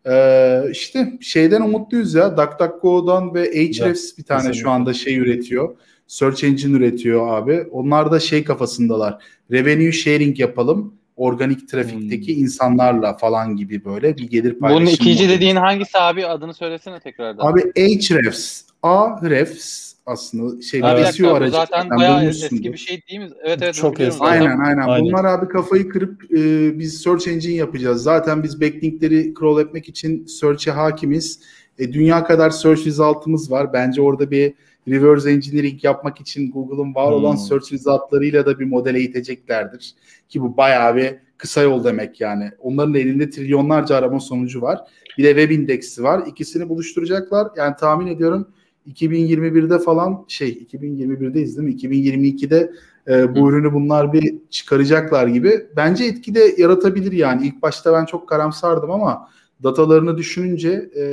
Ee, 0.07 0.63
işte 0.71 1.13
şeyden 1.21 1.61
umutluyuz 1.61 2.13
ya. 2.13 2.37
DuckDuckGo'dan 2.37 3.33
ve 3.33 3.39
Ahrefs 3.39 4.17
bir 4.17 4.23
tane 4.23 4.39
kesinlikle. 4.39 4.61
şu 4.61 4.69
anda 4.69 4.93
şey 4.93 5.17
üretiyor. 5.17 5.75
Search 6.07 6.43
engine 6.43 6.77
üretiyor 6.77 7.37
abi. 7.37 7.65
Onlar 7.71 8.11
da 8.11 8.19
şey 8.19 8.43
kafasındalar. 8.43 9.23
Revenue 9.51 9.91
sharing 9.91 10.39
yapalım. 10.39 10.93
Organik 11.15 11.69
trafikteki 11.69 12.35
hmm. 12.35 12.43
insanlarla 12.43 13.17
falan 13.17 13.55
gibi 13.55 13.85
böyle 13.85 14.17
bir 14.17 14.29
gelir 14.29 14.59
paylaşımı. 14.59 14.85
Bunun 14.85 14.95
ikinci 14.95 15.23
modeli. 15.23 15.37
dediğin 15.37 15.55
hangisi 15.55 15.97
abi? 15.97 16.27
Adını 16.27 16.53
söylesene 16.53 16.99
tekrardan. 16.99 17.47
Abi 17.47 17.61
Ahrefs. 17.77 18.61
Ahrefs 18.83 19.93
aslında 20.05 20.61
şey 20.61 20.81
bir 20.81 21.05
SEO 21.05 21.33
aracı. 21.33 21.51
Zaten 21.51 21.89
bayağı 21.89 22.25
eski 22.25 22.73
bir 22.73 22.77
şey 22.77 23.01
değil 23.07 23.19
mi? 23.19 23.29
Evet 23.43 23.59
evet. 23.61 23.75
Çok 23.75 23.99
eski. 23.99 24.23
Aynen, 24.23 24.59
aynen 24.59 24.87
aynen. 24.87 25.05
Bunlar 25.05 25.25
abi 25.25 25.47
kafayı 25.47 25.89
kırıp 25.89 26.23
e, 26.31 26.79
biz 26.79 27.01
search 27.01 27.27
engine 27.27 27.53
yapacağız. 27.53 28.03
Zaten 28.03 28.43
biz 28.43 28.61
backlinkleri 28.61 29.33
crawl 29.39 29.61
etmek 29.61 29.89
için 29.89 30.25
search'e 30.25 30.71
hakimiz. 30.71 31.39
E, 31.79 31.93
dünya 31.93 32.23
kadar 32.23 32.49
search 32.49 32.85
result'ımız 32.85 33.51
var. 33.51 33.73
Bence 33.73 34.01
orada 34.01 34.31
bir 34.31 34.53
reverse 34.87 35.31
engineering 35.31 35.83
yapmak 35.83 36.21
için 36.21 36.51
Google'ın 36.51 36.95
var 36.95 37.11
olan 37.11 37.31
hmm. 37.31 37.37
search 37.37 37.73
result'larıyla 37.73 38.45
da 38.45 38.59
bir 38.59 38.65
model 38.65 38.95
eğiteceklerdir. 38.95 39.93
Ki 40.29 40.41
bu 40.41 40.57
bayağı 40.57 40.95
bir 40.95 41.15
kısa 41.37 41.61
yol 41.61 41.83
demek 41.83 42.21
yani. 42.21 42.51
Onların 42.59 42.95
elinde 42.95 43.29
trilyonlarca 43.29 43.95
arama 43.95 44.19
sonucu 44.19 44.61
var. 44.61 44.79
Bir 45.17 45.23
de 45.23 45.29
web 45.29 45.51
indeksi 45.51 46.03
var. 46.03 46.23
İkisini 46.27 46.69
buluşturacaklar. 46.69 47.47
Yani 47.57 47.75
tahmin 47.79 48.07
ediyorum 48.07 48.47
2021'de 48.87 49.79
falan 49.79 50.25
şey 50.27 50.67
2021'deyiz 50.71 51.57
değil 51.57 51.67
mi? 51.67 51.75
2022'de 51.75 52.71
e, 53.07 53.35
bu 53.35 53.47
Hı. 53.47 53.49
ürünü 53.49 53.73
bunlar 53.73 54.13
bir 54.13 54.35
çıkaracaklar 54.49 55.27
gibi. 55.27 55.67
Bence 55.75 56.05
etki 56.05 56.35
de 56.35 56.55
yaratabilir 56.57 57.11
yani. 57.11 57.47
İlk 57.47 57.61
başta 57.61 57.93
ben 57.93 58.05
çok 58.05 58.29
karamsardım 58.29 58.91
ama 58.91 59.29
datalarını 59.63 60.17
düşününce 60.17 60.69
e, 60.71 61.03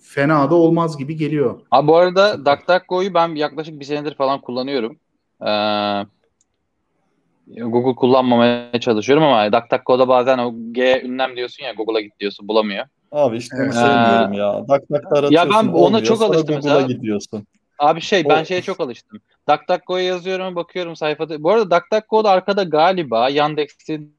fena 0.00 0.50
da 0.50 0.54
olmaz 0.54 0.98
gibi 0.98 1.16
geliyor. 1.16 1.60
Abi 1.70 1.86
bu 1.86 1.96
arada 1.96 2.46
DuckDuckGo'yu 2.46 3.14
ben 3.14 3.34
yaklaşık 3.34 3.80
bir 3.80 3.84
senedir 3.84 4.14
falan 4.14 4.40
kullanıyorum. 4.40 4.96
Ee, 5.46 5.52
Google 7.62 7.94
kullanmamaya 7.94 8.80
çalışıyorum 8.80 9.24
ama 9.24 9.52
DuckDuckGo'da 9.52 10.08
bazen 10.08 10.38
o 10.38 10.54
G 10.72 11.02
ünlem 11.04 11.36
diyorsun 11.36 11.64
ya 11.64 11.72
Google'a 11.72 12.00
git 12.00 12.20
diyorsun 12.20 12.48
bulamıyor. 12.48 12.86
Abi 13.12 13.36
işte 13.36 13.56
bunu 13.58 13.72
sevmiyorum 13.72 14.32
ya. 14.32 14.60
DuckDuck'ta 14.68 15.16
aratıyorsun 15.18 15.34
Ya 15.34 15.50
ben 15.50 15.68
ona 15.68 15.76
olmuyor. 15.76 16.04
çok 16.04 16.22
alıştım 16.22 16.60
Google'a 16.60 16.82
gidiyorsun. 16.82 17.46
Abi 17.78 18.00
şey 18.00 18.28
ben 18.28 18.42
o... 18.42 18.44
şeye 18.44 18.62
çok 18.62 18.80
alıştım. 18.80 19.20
DuckDuckGo'ya 19.48 20.04
yazıyorum 20.04 20.56
bakıyorum 20.56 20.96
sayfada. 20.96 21.42
Bu 21.42 21.50
arada 21.50 21.70
DuckDuckGo'da 21.70 22.30
arkada 22.30 22.62
galiba 22.62 23.28
Yandex'in 23.28 24.14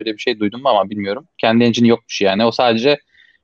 böyle 0.00 0.12
bir 0.12 0.18
şey 0.18 0.40
duydum 0.40 0.62
mu 0.62 0.68
ama 0.68 0.90
bilmiyorum. 0.90 1.26
Kendi 1.38 1.64
engine'i 1.64 1.88
yokmuş 1.88 2.20
yani. 2.20 2.44
O 2.44 2.50
sadece 2.50 2.98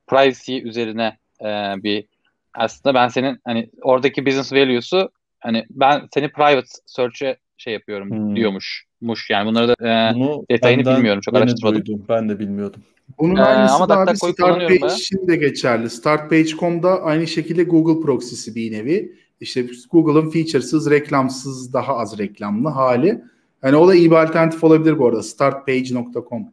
privacy 0.07 0.57
üzerine 0.57 1.17
e, 1.41 1.47
bir 1.83 2.05
aslında 2.53 2.95
ben 2.95 3.07
senin 3.07 3.39
hani 3.45 3.69
oradaki 3.81 4.25
business 4.25 4.53
value'su 4.53 5.09
hani 5.39 5.65
ben 5.69 6.07
seni 6.13 6.31
private 6.31 6.67
search'e 6.85 7.37
şey 7.57 7.73
yapıyorum 7.73 8.09
hmm. 8.09 8.35
diyormuş. 8.35 8.85
Muş 9.01 9.29
yani 9.29 9.47
bunları 9.47 9.67
da 9.67 9.73
e, 9.73 10.15
Bunu 10.15 10.45
detayını 10.51 10.97
bilmiyorum 10.97 11.21
çok 11.21 11.35
araştırmadım. 11.35 11.85
Duydum. 11.85 12.05
Ben 12.09 12.29
de 12.29 12.39
bilmiyordum. 12.39 12.83
Bunun 13.19 13.35
ee, 13.35 13.41
aynısı 13.41 13.75
ama 13.75 13.89
da 13.89 13.97
abi 13.97 14.17
Startpage 14.17 14.93
için 14.93 15.27
de 15.27 15.35
geçerli. 15.35 15.89
Startpage.com'da 15.89 17.01
aynı 17.01 17.27
şekilde 17.27 17.63
Google 17.63 18.05
proxy'si 18.05 18.55
bir 18.55 18.71
nevi. 18.71 19.15
İşte 19.39 19.65
Google'ın 19.91 20.29
featuresız, 20.29 20.89
reklamsız, 20.89 21.73
daha 21.73 21.97
az 21.97 22.17
reklamlı 22.17 22.69
hali. 22.69 23.21
Yani 23.63 23.75
o 23.75 23.87
da 23.87 23.95
iyi 23.95 24.11
bir 24.11 24.15
alternatif 24.15 24.63
olabilir 24.63 24.99
bu 24.99 25.07
arada. 25.07 25.23
Startpage.com. 25.23 26.47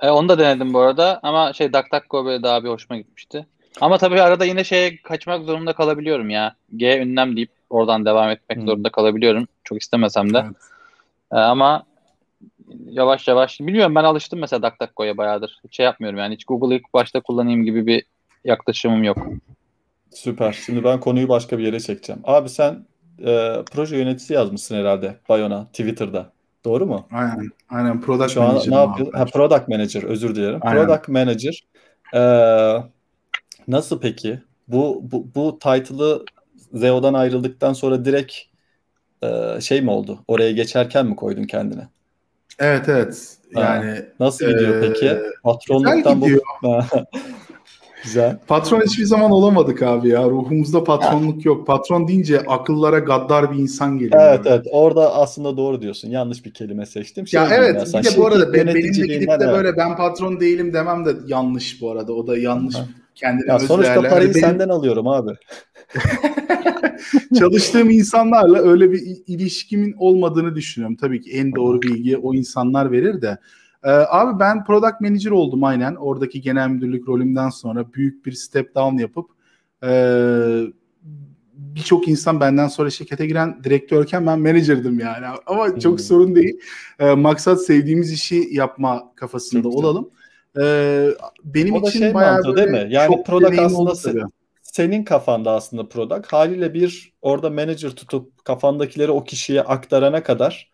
E, 0.00 0.10
onu 0.10 0.28
da 0.28 0.38
denedim 0.38 0.74
bu 0.74 0.78
arada 0.78 1.20
ama 1.22 1.52
şey 1.52 1.72
DuckDuckGo 1.72 2.24
böyle 2.24 2.42
daha 2.42 2.64
bir 2.64 2.68
hoşuma 2.68 2.98
gitmişti. 2.98 3.46
Ama 3.80 3.98
tabii 3.98 4.22
arada 4.22 4.44
yine 4.44 4.64
şeye 4.64 4.96
kaçmak 4.96 5.44
zorunda 5.44 5.72
kalabiliyorum 5.72 6.30
ya. 6.30 6.54
G 6.76 6.98
ünlem 6.98 7.36
deyip 7.36 7.50
oradan 7.70 8.04
devam 8.04 8.30
etmek 8.30 8.58
hmm. 8.58 8.66
zorunda 8.66 8.90
kalabiliyorum. 8.90 9.48
Çok 9.64 9.82
istemesem 9.82 10.34
de. 10.34 10.42
Evet. 10.46 10.56
E, 11.32 11.36
ama 11.36 11.82
yavaş 12.90 13.28
yavaş 13.28 13.60
bilmiyorum 13.60 13.94
ben 13.94 14.04
alıştım 14.04 14.40
mesela 14.40 14.62
DuckDuckGo'ya 14.62 15.16
bayağıdır. 15.16 15.60
Hiç 15.64 15.76
şey 15.76 15.86
yapmıyorum 15.86 16.18
yani 16.18 16.34
hiç 16.34 16.44
Google'ı 16.44 16.78
ilk 16.78 16.94
başta 16.94 17.20
kullanayım 17.20 17.64
gibi 17.64 17.86
bir 17.86 18.04
yaklaşımım 18.44 19.04
yok. 19.04 19.18
Süper. 20.10 20.52
Şimdi 20.52 20.84
ben 20.84 21.00
konuyu 21.00 21.28
başka 21.28 21.58
bir 21.58 21.64
yere 21.64 21.80
çekeceğim. 21.80 22.22
Abi 22.24 22.48
sen 22.48 22.84
e, 23.26 23.62
proje 23.72 23.96
yöneticisi 23.96 24.32
yazmışsın 24.32 24.74
herhalde 24.76 25.16
Bayona 25.28 25.66
Twitter'da. 25.66 26.32
Doğru 26.64 26.86
mu? 26.86 27.08
Aynen. 27.12 27.50
Aynen. 27.68 28.00
Product 28.00 28.30
Şu 28.30 28.40
Manager. 28.40 28.70
ne 28.70 28.76
yapıyor? 28.76 29.14
Ha, 29.14 29.24
product 29.24 29.68
Manager 29.68 30.02
özür 30.02 30.34
dilerim. 30.34 30.58
Aynen. 30.62 30.86
Product 30.86 31.08
Manager. 31.08 31.64
E, 32.14 32.22
nasıl 33.68 34.00
peki? 34.00 34.40
Bu, 34.68 35.00
bu, 35.02 35.26
bu 35.34 35.58
title'ı 35.58 36.24
Zeo'dan 36.72 37.14
ayrıldıktan 37.14 37.72
sonra 37.72 38.04
direkt 38.04 38.34
e, 39.22 39.60
şey 39.60 39.82
mi 39.82 39.90
oldu? 39.90 40.18
Oraya 40.28 40.52
geçerken 40.52 41.06
mi 41.06 41.16
koydun 41.16 41.44
kendine? 41.44 41.88
Evet 42.58 42.88
evet. 42.88 43.36
Yani 43.56 43.90
ha, 43.90 43.96
nasıl 44.20 44.46
gidiyor 44.46 44.82
e, 44.82 44.88
peki? 44.88 45.18
Patronluktan 45.42 46.20
bu 46.20 46.26
Güzel. 48.02 48.38
Patron 48.46 48.80
hiçbir 48.80 49.04
zaman 49.04 49.30
olamadık 49.30 49.82
abi 49.82 50.08
ya. 50.08 50.30
Ruhumuzda 50.30 50.84
patronluk 50.84 51.36
ha. 51.36 51.40
yok. 51.44 51.66
Patron 51.66 52.08
deyince 52.08 52.40
akıllara 52.40 52.98
gaddar 52.98 53.52
bir 53.52 53.58
insan 53.58 53.98
geliyor. 53.98 54.22
Evet 54.22 54.40
evet. 54.44 54.66
Orada 54.70 55.14
aslında 55.14 55.56
doğru 55.56 55.82
diyorsun. 55.82 56.08
Yanlış 56.08 56.44
bir 56.44 56.54
kelime 56.54 56.86
seçtim. 56.86 57.26
Şey 57.26 57.40
ya 57.40 57.48
evet. 57.52 57.94
Ya, 57.94 58.00
bir 58.00 58.06
de 58.06 58.16
bu 58.16 58.26
arada 58.26 58.52
benim 58.52 58.74
de 58.74 58.80
gidip 58.80 59.28
de 59.28 59.48
böyle 59.52 59.76
ben 59.76 59.96
patron 59.96 60.40
değilim 60.40 60.72
demem 60.72 61.04
de 61.04 61.14
yanlış 61.26 61.82
bu 61.82 61.90
arada. 61.90 62.12
O 62.12 62.26
da 62.26 62.38
yanlış. 62.38 62.74
Ha. 62.74 62.86
Kendine 63.14 63.52
ya 63.52 63.58
sonuçta 63.58 64.02
parayı 64.02 64.34
benim... 64.34 64.40
senden 64.40 64.68
alıyorum 64.68 65.08
abi. 65.08 65.30
Çalıştığım 67.38 67.90
insanlarla 67.90 68.58
öyle 68.58 68.92
bir 68.92 69.00
ilişkimin 69.26 69.94
olmadığını 69.98 70.54
düşünüyorum. 70.54 70.96
Tabii 70.96 71.20
ki 71.20 71.30
en 71.30 71.54
doğru 71.54 71.82
bilgi 71.82 72.16
o 72.16 72.34
insanlar 72.34 72.92
verir 72.92 73.22
de. 73.22 73.38
Ee, 73.84 73.90
abi 73.90 74.40
ben 74.40 74.64
product 74.64 75.00
manager 75.00 75.30
oldum 75.30 75.64
aynen. 75.64 75.94
Oradaki 75.94 76.40
genel 76.40 76.68
müdürlük 76.68 77.08
rolümden 77.08 77.48
sonra 77.48 77.92
büyük 77.92 78.26
bir 78.26 78.32
step 78.32 78.74
down 78.74 78.98
yapıp 78.98 79.30
e, 79.84 79.90
birçok 81.54 82.08
insan 82.08 82.40
benden 82.40 82.68
sonra 82.68 82.90
şirkete 82.90 83.26
giren 83.26 83.64
direktörken 83.64 84.26
ben 84.26 84.40
managerdim 84.40 85.00
yani. 85.00 85.26
Ama 85.46 85.78
çok 85.80 85.92
hmm. 85.92 85.98
sorun 85.98 86.34
değil. 86.34 86.60
E, 86.98 87.14
maksat 87.14 87.62
sevdiğimiz 87.62 88.12
işi 88.12 88.48
yapma 88.50 89.12
kafasında 89.16 89.62
çok 89.62 89.74
olalım. 89.74 90.10
E, 90.60 91.06
benim 91.44 91.74
o 91.74 91.88
için 91.88 91.98
şey 91.98 92.14
bayağı 92.14 92.56
değil 92.56 92.68
mi? 92.68 92.86
Yani 92.90 93.22
product 93.22 93.58
aslında 93.58 93.92
tabii 93.94 94.22
senin 94.62 95.04
kafanda 95.04 95.52
aslında 95.52 95.88
product. 95.88 96.32
Haliyle 96.32 96.74
bir 96.74 97.12
orada 97.22 97.50
manager 97.50 97.90
tutup 97.90 98.44
kafandakileri 98.44 99.10
o 99.10 99.24
kişiye 99.24 99.62
aktarana 99.62 100.22
kadar 100.22 100.70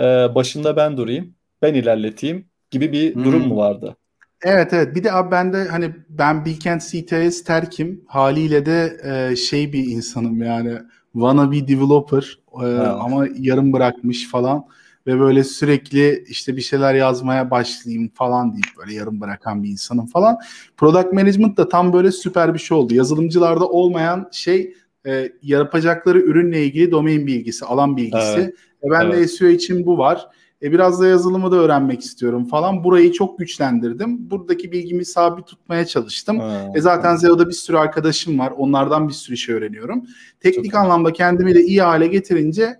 e, 0.00 0.04
başında 0.34 0.76
ben 0.76 0.96
durayım, 0.96 1.34
ben 1.64 1.74
ilerleteyim 1.74 2.44
gibi 2.70 2.92
bir 2.92 3.14
hmm. 3.14 3.24
durum 3.24 3.48
mu 3.48 3.56
vardı? 3.56 3.96
Evet 4.42 4.72
evet. 4.72 4.96
Bir 4.96 5.04
de 5.04 5.12
abi 5.12 5.30
ben 5.30 5.52
de 5.52 5.64
hani 5.64 5.94
ben 6.08 6.44
Bilkent 6.44 6.82
CTS 6.82 7.44
terkim. 7.44 8.04
Haliyle 8.06 8.66
de 8.66 8.96
e, 9.04 9.36
şey 9.36 9.72
bir 9.72 9.86
insanım 9.86 10.42
yani 10.42 10.78
wannabe 11.12 11.68
developer 11.68 12.38
e, 12.62 12.66
ama 12.86 13.26
yarım 13.38 13.72
bırakmış 13.72 14.30
falan. 14.30 14.64
ve 15.06 15.20
böyle 15.20 15.44
sürekli 15.44 16.24
işte 16.28 16.56
bir 16.56 16.60
şeyler 16.60 16.94
yazmaya 16.94 17.50
başlayayım 17.50 18.10
falan 18.14 18.52
deyip 18.52 18.66
böyle 18.78 18.94
yarım 18.94 19.20
bırakan 19.20 19.62
bir 19.62 19.68
insanım 19.68 20.06
falan. 20.06 20.38
Product 20.76 21.12
management 21.12 21.56
da 21.56 21.68
tam 21.68 21.92
böyle 21.92 22.12
süper 22.12 22.54
bir 22.54 22.58
şey 22.58 22.76
oldu. 22.76 22.94
Yazılımcılarda 22.94 23.68
olmayan 23.68 24.28
şey 24.32 24.74
e, 25.06 25.32
yapacakları 25.42 26.20
ürünle 26.20 26.64
ilgili 26.64 26.90
domain 26.90 27.26
bilgisi, 27.26 27.64
alan 27.64 27.96
bilgisi. 27.96 28.38
Evet. 28.38 28.54
E 28.84 28.90
ben 28.90 29.06
evet. 29.06 29.14
de 29.14 29.28
SEO 29.28 29.48
için 29.48 29.86
bu 29.86 29.98
var. 29.98 30.28
E 30.64 30.72
biraz 30.72 31.00
da 31.00 31.06
yazılımı 31.06 31.52
da 31.52 31.56
öğrenmek 31.56 32.00
istiyorum 32.00 32.44
falan. 32.44 32.84
Burayı 32.84 33.12
çok 33.12 33.38
güçlendirdim. 33.38 34.30
Buradaki 34.30 34.72
bilgimi 34.72 35.04
sabit 35.04 35.46
tutmaya 35.46 35.86
çalıştım. 35.86 36.40
Ha, 36.40 36.66
e 36.74 36.80
zaten 36.80 37.16
Zeo'da 37.16 37.48
bir 37.48 37.52
sürü 37.52 37.76
arkadaşım 37.76 38.38
var. 38.38 38.52
Onlardan 38.56 39.08
bir 39.08 39.12
sürü 39.12 39.36
şey 39.36 39.54
öğreniyorum. 39.54 40.04
Teknik 40.40 40.72
çok 40.72 40.80
anlamda 40.80 41.12
kendimi 41.12 41.54
de 41.54 41.62
iyi 41.62 41.82
hale 41.82 42.06
getirince 42.06 42.76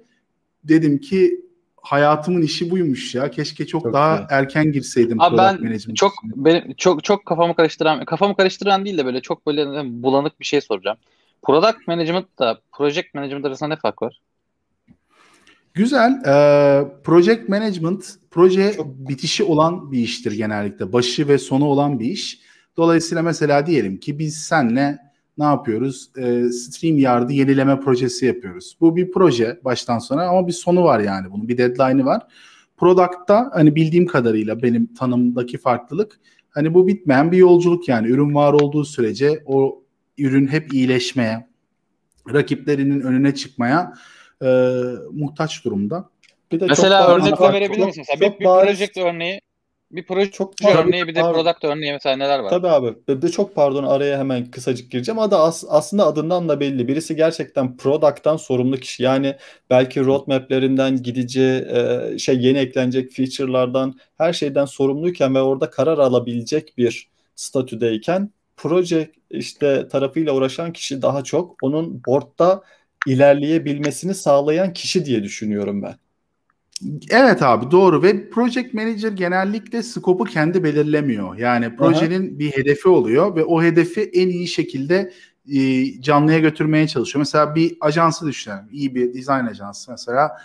dedim 0.64 0.98
ki 0.98 1.40
hayatımın 1.82 2.42
işi 2.42 2.70
buymuş 2.70 3.14
ya. 3.14 3.30
Keşke 3.30 3.66
çok, 3.66 3.82
çok 3.82 3.92
daha 3.92 4.18
iyi. 4.18 4.26
erken 4.30 4.72
girseydim 4.72 5.20
Abi 5.20 5.36
ben 5.36 5.62
management. 5.62 5.96
çok 5.96 6.12
benim 6.24 6.74
çok 6.74 7.04
çok 7.04 7.26
kafamı 7.26 7.56
karıştıran 7.56 8.04
kafamı 8.04 8.36
karıştıran 8.36 8.84
değil 8.84 8.98
de 8.98 9.06
böyle 9.06 9.20
çok 9.20 9.46
böyle 9.46 9.66
bulanık 10.02 10.40
bir 10.40 10.44
şey 10.44 10.60
soracağım. 10.60 10.96
Product 11.42 11.88
management 11.88 12.38
da 12.38 12.58
project 12.72 13.14
management 13.14 13.44
arasında 13.44 13.68
ne 13.68 13.76
fark 13.76 14.02
var? 14.02 14.20
Güzel. 15.74 16.12
E, 16.26 17.02
project 17.04 17.48
management 17.48 18.14
proje 18.30 18.72
Çok... 18.76 19.08
bitişi 19.08 19.44
olan 19.44 19.92
bir 19.92 19.98
iştir 19.98 20.32
genellikle. 20.32 20.92
Başı 20.92 21.28
ve 21.28 21.38
sonu 21.38 21.64
olan 21.64 22.00
bir 22.00 22.06
iş. 22.06 22.40
Dolayısıyla 22.76 23.22
mesela 23.22 23.66
diyelim 23.66 23.96
ki 23.96 24.18
biz 24.18 24.36
senle 24.36 24.98
ne 25.38 25.44
yapıyoruz? 25.44 26.10
E, 26.16 26.48
StreamYard'ı 26.48 27.32
yenileme 27.32 27.80
projesi 27.80 28.26
yapıyoruz. 28.26 28.76
Bu 28.80 28.96
bir 28.96 29.12
proje 29.12 29.60
baştan 29.64 29.98
sona 29.98 30.22
ama 30.22 30.46
bir 30.46 30.52
sonu 30.52 30.84
var 30.84 31.00
yani 31.00 31.30
bunun 31.30 31.48
bir 31.48 31.58
deadline'ı 31.58 32.04
var. 32.04 32.22
Product'ta 32.76 33.50
hani 33.54 33.74
bildiğim 33.74 34.06
kadarıyla 34.06 34.62
benim 34.62 34.94
tanımdaki 34.94 35.58
farklılık 35.58 36.20
hani 36.50 36.74
bu 36.74 36.86
bitmeyen 36.86 37.32
bir 37.32 37.38
yolculuk 37.38 37.88
yani 37.88 38.08
ürün 38.08 38.34
var 38.34 38.52
olduğu 38.52 38.84
sürece 38.84 39.42
o 39.46 39.82
ürün 40.18 40.46
hep 40.46 40.74
iyileşmeye, 40.74 41.48
rakiplerinin 42.32 43.00
önüne 43.00 43.34
çıkmaya 43.34 43.92
e, 44.42 44.48
muhtaç 45.12 45.64
durumda. 45.64 46.08
Bir 46.52 46.60
de 46.60 46.66
mesela 46.66 47.06
çok 47.06 47.20
örnek 47.20 47.40
verebilir 47.40 47.86
misin? 47.86 48.04
Mesela 48.08 48.30
bir, 48.34 48.40
bir 48.40 48.44
project 48.44 48.96
örneği 48.96 49.40
bir 49.96 50.06
proje 50.06 50.30
çok 50.30 50.58
proje 50.58 50.78
örneği 50.78 51.06
bir 51.08 51.14
de 51.14 51.20
product 51.20 51.64
örneği 51.64 51.92
mesela 51.92 52.16
neler 52.16 52.38
var? 52.38 52.50
Tabii 52.50 52.68
abi. 52.68 52.94
Bir 53.08 53.22
de 53.22 53.28
çok 53.28 53.54
pardon 53.54 53.84
araya 53.84 54.18
hemen 54.18 54.50
kısacık 54.50 54.90
gireceğim. 54.90 55.18
Adı 55.18 55.36
as, 55.36 55.64
aslında 55.68 56.06
adından 56.06 56.48
da 56.48 56.60
belli. 56.60 56.88
Birisi 56.88 57.16
gerçekten 57.16 57.76
product'tan 57.76 58.36
sorumlu 58.36 58.76
kişi. 58.76 59.02
Yani 59.02 59.36
belki 59.70 60.04
roadmap'lerinden 60.04 61.02
gideceği 61.02 61.62
e, 61.62 62.18
şey 62.18 62.38
yeni 62.38 62.58
eklenecek 62.58 63.12
feature'lardan 63.12 63.94
her 64.18 64.32
şeyden 64.32 64.64
sorumluyken 64.64 65.34
ve 65.34 65.42
orada 65.42 65.70
karar 65.70 65.98
alabilecek 65.98 66.74
bir 66.78 67.08
statüdeyken 67.36 68.30
proje 68.56 69.10
işte 69.30 69.88
tarafıyla 69.88 70.32
uğraşan 70.32 70.72
kişi 70.72 71.02
daha 71.02 71.24
çok 71.24 71.56
onun 71.62 72.02
board'da 72.06 72.62
ilerleyebilmesini 73.06 74.14
sağlayan 74.14 74.72
kişi 74.72 75.04
diye 75.04 75.22
düşünüyorum 75.22 75.82
ben. 75.82 75.94
Evet 77.10 77.42
abi 77.42 77.70
doğru 77.70 78.02
ve 78.02 78.30
project 78.30 78.74
manager 78.74 79.12
genellikle 79.12 79.82
skopu 79.82 80.24
kendi 80.24 80.64
belirlemiyor. 80.64 81.38
Yani 81.38 81.76
projenin 81.76 82.30
Aha. 82.30 82.38
bir 82.38 82.50
hedefi 82.50 82.88
oluyor 82.88 83.36
ve 83.36 83.44
o 83.44 83.62
hedefi 83.62 84.00
en 84.00 84.28
iyi 84.28 84.48
şekilde 84.48 85.12
e, 85.52 85.84
canlıya 86.00 86.38
götürmeye 86.38 86.88
çalışıyor. 86.88 87.20
Mesela 87.20 87.54
bir 87.54 87.76
ajansı 87.80 88.26
düşünelim. 88.26 88.64
İyi 88.72 88.94
bir 88.94 89.14
design 89.14 89.46
ajansı 89.46 89.90
mesela 89.90 90.36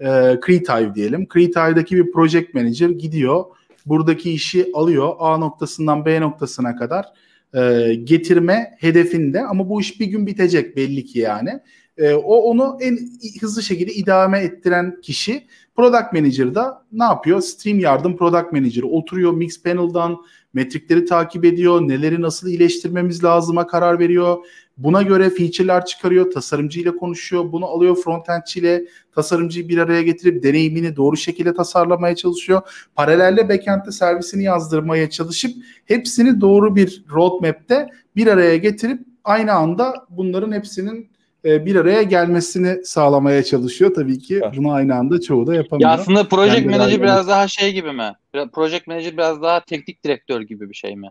e, 0.00 0.06
Creative 0.46 0.94
diyelim. 0.94 1.28
Creative'daki 1.34 1.96
bir 1.96 2.12
project 2.12 2.54
manager 2.54 2.88
gidiyor. 2.88 3.44
Buradaki 3.86 4.32
işi 4.32 4.70
alıyor 4.74 5.12
A 5.18 5.36
noktasından 5.38 6.04
B 6.04 6.20
noktasına 6.20 6.76
kadar 6.76 7.06
e, 7.54 7.94
getirme 7.94 8.76
hedefinde 8.78 9.42
ama 9.42 9.68
bu 9.68 9.80
iş 9.80 10.00
bir 10.00 10.06
gün 10.06 10.26
bitecek 10.26 10.76
belli 10.76 11.04
ki 11.04 11.18
yani. 11.18 11.60
E, 11.98 12.14
o 12.14 12.36
onu 12.36 12.78
en 12.80 12.98
hızlı 13.40 13.62
şekilde 13.62 13.92
idame 13.92 14.38
ettiren 14.38 15.00
kişi. 15.00 15.46
Product 15.76 16.12
Manager 16.12 16.54
da 16.54 16.84
ne 16.92 17.04
yapıyor? 17.04 17.40
Stream 17.40 17.78
yardım 17.78 18.16
Product 18.16 18.52
Manager 18.52 18.82
oturuyor 18.82 19.32
Mix 19.32 19.62
Panel'dan 19.62 20.16
metrikleri 20.54 21.04
takip 21.04 21.44
ediyor. 21.44 21.80
Neleri 21.80 22.22
nasıl 22.22 22.48
iyileştirmemiz 22.48 23.24
lazıma 23.24 23.66
karar 23.66 23.98
veriyor. 23.98 24.36
Buna 24.76 25.02
göre 25.02 25.30
feature'lar 25.30 25.86
çıkarıyor. 25.86 26.30
Tasarımcı 26.30 26.80
ile 26.80 26.96
konuşuyor. 26.96 27.52
Bunu 27.52 27.66
alıyor 27.66 27.96
frontendçi 27.96 28.60
ile 28.60 28.84
tasarımcıyı 29.14 29.68
bir 29.68 29.78
araya 29.78 30.02
getirip 30.02 30.42
deneyimini 30.42 30.96
doğru 30.96 31.16
şekilde 31.16 31.54
tasarlamaya 31.54 32.16
çalışıyor. 32.16 32.62
Paralelde 32.94 33.48
backend'de 33.48 33.92
servisini 33.92 34.44
yazdırmaya 34.44 35.10
çalışıp 35.10 35.50
hepsini 35.84 36.40
doğru 36.40 36.76
bir 36.76 37.04
roadmap'te 37.10 37.88
bir 38.16 38.26
araya 38.26 38.56
getirip 38.56 39.00
aynı 39.24 39.52
anda 39.52 40.06
bunların 40.10 40.52
hepsinin 40.52 41.10
e, 41.44 41.66
bir 41.66 41.76
araya 41.76 42.02
gelmesini 42.02 42.84
sağlamaya 42.84 43.44
çalışıyor. 43.44 43.94
Tabii 43.94 44.18
ki 44.18 44.40
bunu 44.56 44.72
aynı 44.72 44.94
anda 44.94 45.20
çoğu 45.20 45.46
da 45.46 45.54
yapamıyor. 45.54 45.90
Ya 45.90 45.96
aslında 45.96 46.28
project 46.28 46.54
Kendi 46.54 46.68
manager 46.68 47.02
biraz 47.02 47.28
daha 47.28 47.48
şey 47.48 47.72
gibi 47.72 47.92
mi? 47.92 48.12
Project 48.52 48.86
manager 48.86 49.12
biraz 49.12 49.42
daha 49.42 49.64
teknik 49.64 50.04
direktör 50.04 50.40
gibi 50.40 50.70
bir 50.70 50.74
şey 50.74 50.96
mi? 50.96 51.10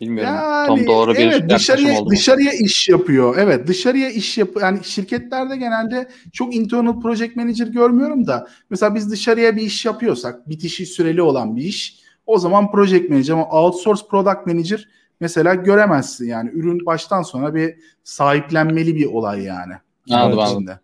Bilmiyorum. 0.00 0.34
Yani, 0.34 0.66
Tam 0.66 0.86
doğru 0.86 1.14
bir 1.14 1.18
evet, 1.18 1.50
dışarıya 1.50 2.00
oldu. 2.00 2.10
dışarıya 2.10 2.52
iş 2.52 2.88
yapıyor. 2.88 3.36
Evet, 3.38 3.66
dışarıya 3.66 4.10
iş 4.10 4.38
yapıyor. 4.38 4.62
Yani 4.62 4.78
şirketlerde 4.84 5.56
genelde 5.56 6.08
çok 6.32 6.54
internal 6.54 7.00
project 7.00 7.36
manager 7.36 7.66
görmüyorum 7.66 8.26
da 8.26 8.48
mesela 8.70 8.94
biz 8.94 9.10
dışarıya 9.10 9.56
bir 9.56 9.62
iş 9.62 9.84
yapıyorsak, 9.84 10.48
bitişi 10.48 10.86
süreli 10.86 11.22
olan 11.22 11.56
bir 11.56 11.62
iş, 11.62 11.98
o 12.26 12.38
zaman 12.38 12.70
project 12.70 13.10
manager 13.10 13.34
ama 13.34 13.48
outsource 13.48 14.02
product 14.10 14.46
manager 14.46 14.88
mesela 15.20 15.54
göremezsin 15.54 16.28
yani 16.28 16.50
ürün 16.50 16.86
baştan 16.86 17.22
sona 17.22 17.54
bir 17.54 17.76
sahiplenmeli 18.04 18.96
bir 18.96 19.06
olay 19.06 19.42
yani. 19.42 19.74
Anladım, 20.10 20.38
anladım. 20.38 20.78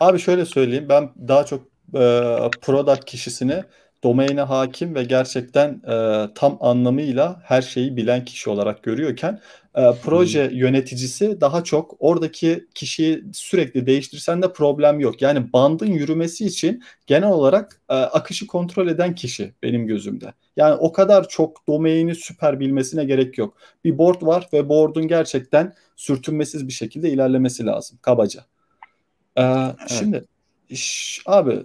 Abi 0.00 0.18
şöyle 0.18 0.44
söyleyeyim 0.44 0.86
ben 0.88 1.08
daha 1.28 1.44
çok 1.44 1.60
e, 1.94 2.00
product 2.62 3.04
kişisini 3.04 3.64
domaine 4.04 4.40
hakim 4.40 4.94
ve 4.94 5.04
gerçekten 5.04 5.68
e, 5.68 6.26
tam 6.34 6.58
anlamıyla 6.60 7.40
her 7.44 7.62
şeyi 7.62 7.96
bilen 7.96 8.24
kişi 8.24 8.50
olarak 8.50 8.82
görüyorken 8.82 9.40
proje 10.02 10.50
hmm. 10.50 10.56
yöneticisi 10.56 11.40
daha 11.40 11.64
çok 11.64 11.96
oradaki 11.98 12.66
kişiyi 12.74 13.24
sürekli 13.32 13.86
değiştirsen 13.86 14.42
de 14.42 14.52
problem 14.52 15.00
yok. 15.00 15.22
Yani 15.22 15.52
bandın 15.52 15.86
yürümesi 15.86 16.46
için 16.46 16.82
genel 17.06 17.30
olarak 17.30 17.80
e, 17.88 17.94
akışı 17.94 18.46
kontrol 18.46 18.88
eden 18.88 19.14
kişi 19.14 19.54
benim 19.62 19.86
gözümde. 19.86 20.34
Yani 20.56 20.74
o 20.74 20.92
kadar 20.92 21.28
çok 21.28 21.66
domaini 21.68 22.14
süper 22.14 22.60
bilmesine 22.60 23.04
gerek 23.04 23.38
yok. 23.38 23.56
Bir 23.84 23.98
board 23.98 24.22
var 24.22 24.48
ve 24.52 24.68
board'un 24.68 25.08
gerçekten 25.08 25.74
sürtünmesiz 25.96 26.68
bir 26.68 26.72
şekilde 26.72 27.10
ilerlemesi 27.10 27.66
lazım 27.66 27.98
kabaca. 28.02 28.40
Ee, 29.36 29.42
evet. 29.42 29.74
Şimdi 29.88 30.24
iş, 30.68 31.22
abi 31.26 31.62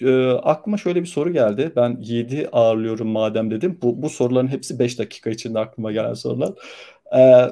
e, 0.00 0.30
aklıma 0.30 0.76
şöyle 0.76 1.02
bir 1.02 1.06
soru 1.06 1.32
geldi. 1.32 1.72
Ben 1.76 1.98
7 2.00 2.48
ağırlıyorum 2.52 3.08
madem 3.08 3.50
dedim. 3.50 3.78
Bu, 3.82 4.02
bu 4.02 4.10
soruların 4.10 4.48
hepsi 4.48 4.78
5 4.78 4.98
dakika 4.98 5.30
içinde 5.30 5.58
aklıma 5.58 5.92
gelen 5.92 6.14
sorular. 6.14 6.52
E, 7.16 7.46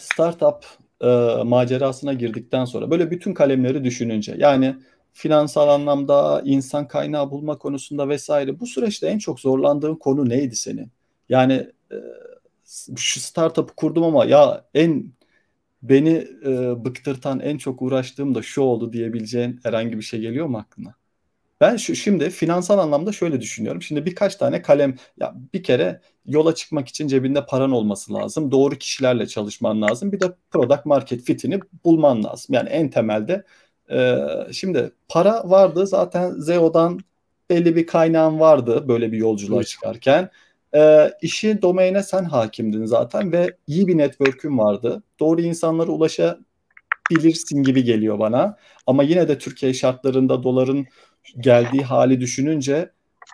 startup 0.00 0.64
e, 1.00 1.06
macerasına 1.44 2.12
girdikten 2.12 2.64
sonra 2.64 2.90
böyle 2.90 3.10
bütün 3.10 3.34
kalemleri 3.34 3.84
düşününce 3.84 4.34
yani 4.38 4.76
finansal 5.12 5.68
anlamda 5.68 6.42
insan 6.44 6.88
kaynağı 6.88 7.30
bulma 7.30 7.58
konusunda 7.58 8.08
vesaire 8.08 8.60
bu 8.60 8.66
süreçte 8.66 9.06
en 9.06 9.18
çok 9.18 9.40
zorlandığın 9.40 9.94
konu 9.94 10.28
neydi 10.28 10.56
senin? 10.56 10.90
Yani 11.28 11.72
e, 11.92 11.96
şu 12.96 13.20
startup'ı 13.20 13.74
kurdum 13.74 14.02
ama 14.04 14.24
ya 14.24 14.64
en 14.74 15.12
beni 15.82 16.28
e, 16.46 16.84
bıktırtan 16.84 17.40
en 17.40 17.58
çok 17.58 17.82
uğraştığım 17.82 18.34
da 18.34 18.42
şu 18.42 18.62
oldu 18.62 18.92
diyebileceğin 18.92 19.60
herhangi 19.62 19.96
bir 19.98 20.02
şey 20.02 20.20
geliyor 20.20 20.46
mu 20.46 20.58
aklına? 20.58 20.94
Ben 21.60 21.76
şu 21.76 21.94
şimdi 21.96 22.30
finansal 22.30 22.78
anlamda 22.78 23.12
şöyle 23.12 23.40
düşünüyorum. 23.40 23.82
Şimdi 23.82 24.06
birkaç 24.06 24.36
tane 24.36 24.62
kalem 24.62 24.94
ya 25.20 25.34
bir 25.54 25.62
kere 25.62 26.00
yola 26.26 26.54
çıkmak 26.54 26.88
için 26.88 27.08
cebinde 27.08 27.46
paran 27.46 27.70
olması 27.72 28.14
lazım. 28.14 28.50
Doğru 28.50 28.74
kişilerle 28.74 29.26
çalışman 29.26 29.82
lazım. 29.82 30.12
Bir 30.12 30.20
de 30.20 30.26
product 30.50 30.86
market 30.86 31.22
fitini 31.22 31.60
bulman 31.84 32.24
lazım. 32.24 32.54
Yani 32.54 32.68
en 32.68 32.90
temelde 32.90 33.44
e, 33.90 34.16
şimdi 34.52 34.92
para 35.08 35.50
vardı 35.50 35.86
zaten 35.86 36.30
Zeo'dan 36.40 37.00
belli 37.50 37.76
bir 37.76 37.86
kaynağın 37.86 38.40
vardı 38.40 38.88
böyle 38.88 39.12
bir 39.12 39.18
yolculuğa 39.18 39.64
çıkarken. 39.64 40.30
E, 40.74 41.12
işi 41.22 41.62
domaine 41.62 42.02
sen 42.02 42.24
hakimdin 42.24 42.84
zaten 42.84 43.32
ve 43.32 43.56
iyi 43.66 43.86
bir 43.88 43.98
network'ün 43.98 44.58
vardı. 44.58 45.02
Doğru 45.20 45.40
insanlara 45.40 45.90
ulaşabilirsin 45.92 47.62
gibi 47.62 47.84
geliyor 47.84 48.18
bana. 48.18 48.56
Ama 48.86 49.02
yine 49.02 49.28
de 49.28 49.38
Türkiye 49.38 49.74
şartlarında 49.74 50.42
doların 50.42 50.86
geldiği 51.40 51.82
hali 51.82 52.20
düşününce 52.20 52.90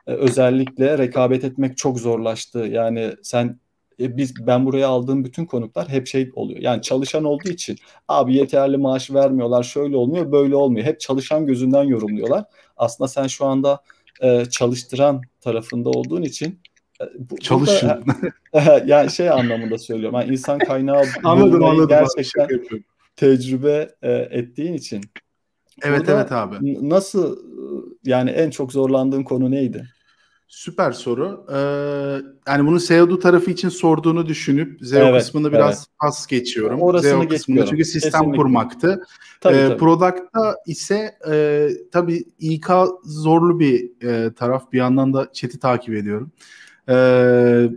e, 0.07 0.13
özellikle 0.13 0.99
rekabet 0.99 1.45
etmek 1.45 1.77
çok 1.77 2.01
zorlaştı. 2.01 2.59
Yani 2.59 3.13
sen 3.23 3.61
e, 4.01 4.17
biz 4.17 4.47
ben 4.47 4.67
buraya 4.67 4.89
aldığım 4.89 5.25
bütün 5.25 5.47
konuklar 5.47 5.89
hep 5.89 6.07
şey 6.07 6.31
oluyor. 6.35 6.61
Yani 6.61 6.83
çalışan 6.83 7.25
olduğu 7.25 7.49
için 7.49 7.79
abi 8.09 8.37
yeterli 8.37 8.77
maaş 8.77 9.11
vermiyorlar, 9.11 9.63
şöyle 9.63 9.97
olmuyor, 9.97 10.33
böyle 10.33 10.57
olmuyor. 10.57 10.87
Hep 10.87 11.01
çalışan 11.01 11.47
gözünden 11.47 11.83
yorumluyorlar. 11.83 12.45
Aslında 12.77 13.09
sen 13.09 13.27
şu 13.27 13.45
anda 13.45 13.81
e, 14.21 14.45
çalıştıran 14.45 15.21
tarafında 15.41 15.91
olduğun 15.91 16.23
için 16.23 16.61
e, 17.01 17.05
bu, 17.19 17.39
Çalışın. 17.39 17.91
burada, 18.53 18.83
yani 18.87 19.11
şey 19.11 19.31
anlamında 19.31 19.79
söylüyorum. 19.79 20.21
Yani 20.21 20.33
insan 20.33 20.59
kaynağı 20.59 21.05
anladım 21.25 21.65
anladım. 21.65 21.89
gerçekten 21.89 22.49
tecrübe 23.17 23.91
e, 24.03 24.13
ettiğin 24.13 24.75
için. 24.75 25.01
Evet 25.83 26.01
Burada 26.01 26.13
evet 26.13 26.33
abi. 26.33 26.89
Nasıl 26.91 27.37
yani 28.05 28.31
en 28.31 28.51
çok 28.51 28.73
zorlandığın 28.73 29.23
konu 29.23 29.51
neydi? 29.51 29.89
Süper 30.49 30.93
soru. 30.93 31.47
Ee, 31.53 31.57
yani 32.49 32.67
bunu 32.67 32.81
SEO 32.81 33.19
tarafı 33.19 33.51
için 33.51 33.69
sorduğunu 33.69 34.27
düşünüp 34.27 34.87
SEO 34.87 35.09
Evet, 35.09 35.23
kısmını 35.23 35.53
biraz 35.53 35.77
evet. 35.77 35.87
pas 36.01 36.27
geçiyorum. 36.27 36.83
Orasını 36.83 37.11
SEO 37.11 37.29
kısmında 37.29 37.67
çünkü 37.67 37.85
sistem 37.85 38.11
Kesinlikle. 38.11 38.37
kurmaktı. 38.37 39.03
Tabii, 39.41 39.57
Ee, 39.57 39.69
tabii. 39.69 39.79
Product'ta 39.79 40.57
ise 40.67 41.15
e, 41.31 41.69
tabii 41.93 42.25
İK 42.39 42.67
zorlu 43.05 43.61
bir 43.61 44.07
e, 44.09 44.35
taraf. 44.35 44.73
Bir 44.73 44.79
yandan 44.79 45.15
da 45.15 45.29
chat'i 45.33 45.59
takip 45.59 45.95
ediyorum. 45.95 46.33
Ee, 46.89 47.71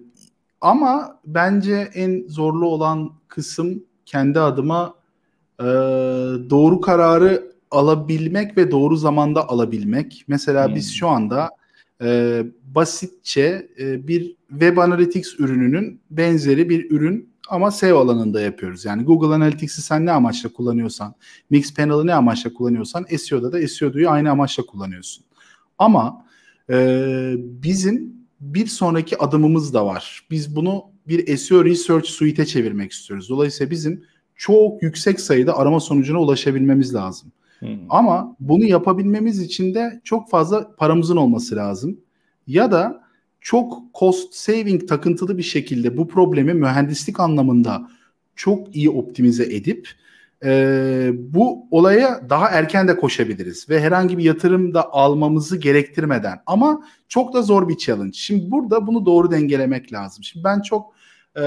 ama 0.62 1.20
bence 1.26 1.90
en 1.94 2.28
zorlu 2.28 2.68
olan 2.68 3.12
kısım 3.28 3.84
kendi 4.06 4.40
adıma 4.40 4.96
e, 5.60 5.66
doğru 6.50 6.82
kararı 6.82 7.55
alabilmek 7.78 8.58
ve 8.58 8.72
doğru 8.72 8.96
zamanda 8.96 9.50
alabilmek. 9.50 10.26
Mesela 10.28 10.68
Hmm. 10.68 10.76
biz 10.76 10.94
şu 10.94 11.08
anda 11.08 11.50
e, 12.02 12.42
basitçe 12.64 13.68
e, 13.80 14.08
bir 14.08 14.36
Web 14.50 14.78
Analytics 14.78 15.40
ürününün 15.40 16.02
benzeri 16.10 16.70
bir 16.70 16.92
ürün 16.92 17.36
ama 17.50 17.72
SEO 17.72 18.00
alanında 18.00 18.42
yapıyoruz. 18.42 18.86
Yani 18.86 19.04
Google 19.04 19.36
Analytics'i 19.36 19.82
sen 19.82 20.06
ne 20.06 20.12
amaçla 20.12 20.50
kullanıyorsan, 20.50 21.16
Mixpanel'ı 21.50 22.08
ne 22.08 22.14
amaçla 22.14 22.54
kullanıyorsan 22.54 23.06
SEO'da 23.18 23.52
da 23.52 23.68
SEO'yu 23.68 24.10
aynı 24.10 24.32
amaçla 24.32 24.66
kullanıyorsun. 24.66 25.26
Ama 25.78 26.26
e, 26.70 27.36
bizim 27.38 28.16
bir 28.40 28.68
sonraki 28.68 29.18
adımımız 29.18 29.74
da 29.74 29.86
var. 29.86 30.28
Biz 30.32 30.56
bunu 30.56 30.84
bir 31.08 31.38
SEO 31.38 31.66
Research 31.66 32.08
Suite'e 32.08 32.46
çevirmek 32.46 32.92
istiyoruz. 32.92 33.30
Dolayısıyla 33.30 33.72
bizim 33.72 34.04
çok 34.36 34.84
yüksek 34.84 35.20
sayıda 35.20 35.58
arama 35.58 35.80
sonucuna 35.80 36.20
ulaşabilmemiz 36.20 36.94
lazım. 36.94 37.32
Ama 37.90 38.36
bunu 38.40 38.66
yapabilmemiz 38.66 39.42
için 39.42 39.74
de 39.74 40.02
çok 40.04 40.30
fazla 40.30 40.76
paramızın 40.76 41.18
olması 41.18 41.56
lazım. 41.56 42.00
Ya 42.48 42.72
da 42.72 43.02
çok 43.42 43.82
cost 44.00 44.34
saving 44.34 44.88
takıntılı 44.88 45.38
bir 45.38 45.44
şekilde 45.44 45.98
bu 45.98 46.08
problemi 46.08 46.54
mühendislik 46.54 47.20
anlamında 47.20 47.90
çok 48.36 48.76
iyi 48.76 48.90
optimize 48.90 49.44
edip 49.44 49.90
e, 50.46 51.12
bu 51.16 51.68
olaya 51.72 52.30
daha 52.30 52.50
erken 52.50 52.88
de 52.88 52.98
koşabiliriz 52.98 53.70
ve 53.70 53.82
herhangi 53.82 54.18
bir 54.18 54.24
yatırım 54.24 54.74
da 54.74 54.94
almamızı 54.94 55.58
gerektirmeden 55.58 56.40
ama 56.46 56.84
çok 57.08 57.34
da 57.34 57.42
zor 57.42 57.70
bir 57.70 57.78
challenge. 57.78 58.14
Şimdi 58.14 58.52
burada 58.52 58.88
bunu 58.88 59.06
doğru 59.06 59.32
dengelemek 59.32 59.94
lazım. 59.94 60.24
Şimdi 60.24 60.44
ben 60.44 60.62
çok 60.62 60.94
e, 61.38 61.42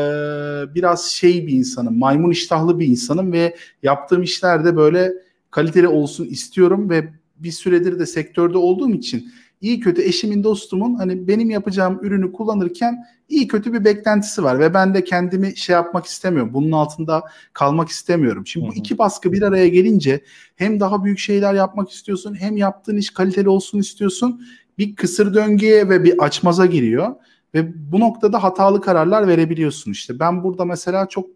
biraz 0.74 1.04
şey 1.04 1.46
bir 1.46 1.52
insanım, 1.52 1.98
maymun 1.98 2.30
iştahlı 2.30 2.78
bir 2.78 2.86
insanım 2.86 3.32
ve 3.32 3.56
yaptığım 3.82 4.22
işlerde 4.22 4.76
böyle 4.76 5.12
kaliteli 5.58 5.88
olsun 5.88 6.24
istiyorum 6.24 6.90
ve 6.90 7.08
bir 7.36 7.52
süredir 7.52 7.98
de 7.98 8.06
sektörde 8.06 8.58
olduğum 8.58 8.90
için 8.90 9.32
iyi 9.60 9.80
kötü 9.80 10.02
eşimin 10.02 10.44
dostumun 10.44 10.94
hani 10.94 11.28
benim 11.28 11.50
yapacağım 11.50 11.98
ürünü 12.02 12.32
kullanırken 12.32 13.04
iyi 13.28 13.48
kötü 13.48 13.72
bir 13.72 13.84
beklentisi 13.84 14.42
var 14.42 14.58
ve 14.58 14.74
ben 14.74 14.94
de 14.94 15.04
kendimi 15.04 15.56
şey 15.56 15.74
yapmak 15.74 16.06
istemiyorum. 16.06 16.54
Bunun 16.54 16.72
altında 16.72 17.22
kalmak 17.52 17.88
istemiyorum. 17.88 18.46
Şimdi 18.46 18.68
bu 18.68 18.74
iki 18.74 18.98
baskı 18.98 19.32
bir 19.32 19.42
araya 19.42 19.68
gelince 19.68 20.20
hem 20.56 20.80
daha 20.80 21.04
büyük 21.04 21.18
şeyler 21.18 21.54
yapmak 21.54 21.90
istiyorsun 21.90 22.34
hem 22.40 22.56
yaptığın 22.56 22.96
iş 22.96 23.10
kaliteli 23.10 23.48
olsun 23.48 23.78
istiyorsun. 23.78 24.42
Bir 24.78 24.96
kısır 24.96 25.34
döngüye 25.34 25.88
ve 25.88 26.04
bir 26.04 26.18
açmaza 26.18 26.66
giriyor 26.66 27.14
ve 27.54 27.92
bu 27.92 28.00
noktada 28.00 28.42
hatalı 28.42 28.80
kararlar 28.80 29.28
verebiliyorsun 29.28 29.90
işte. 29.90 30.18
Ben 30.18 30.44
burada 30.44 30.64
mesela 30.64 31.08
çok 31.08 31.26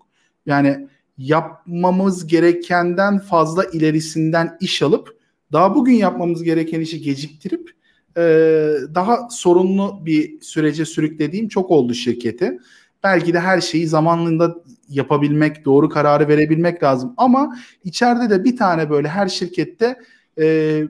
yani 0.47 0.89
yapmamız 1.19 2.27
gerekenden 2.27 3.19
fazla 3.19 3.65
ilerisinden 3.65 4.57
iş 4.61 4.83
alıp 4.83 5.19
daha 5.53 5.75
bugün 5.75 5.93
yapmamız 5.93 6.43
gereken 6.43 6.81
işi 6.81 7.01
geciktirip 7.01 7.71
e, 8.17 8.23
daha 8.95 9.29
sorunlu 9.31 10.07
bir 10.07 10.41
sürece 10.41 10.85
sürüklediğim 10.85 11.49
çok 11.49 11.71
oldu 11.71 11.95
şirketi. 11.95 12.59
Belki 13.05 13.35
de 13.35 13.41
her 13.41 13.61
şeyi 13.61 13.87
zamanında 13.87 14.57
yapabilmek, 14.89 15.65
doğru 15.65 15.89
kararı 15.89 16.29
verebilmek 16.29 16.83
lazım. 16.83 17.15
Ama 17.17 17.57
içeride 17.85 18.31
de 18.31 18.45
bir 18.45 18.57
tane 18.57 18.91
böyle 18.91 19.09
her 19.09 19.29
şirkette 19.29 19.97
e, 20.39 20.83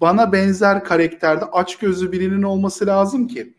bana 0.00 0.32
benzer 0.32 0.84
karakterde 0.84 1.44
açgözlü 1.44 2.12
birinin 2.12 2.42
olması 2.42 2.86
lazım 2.86 3.28
ki 3.28 3.54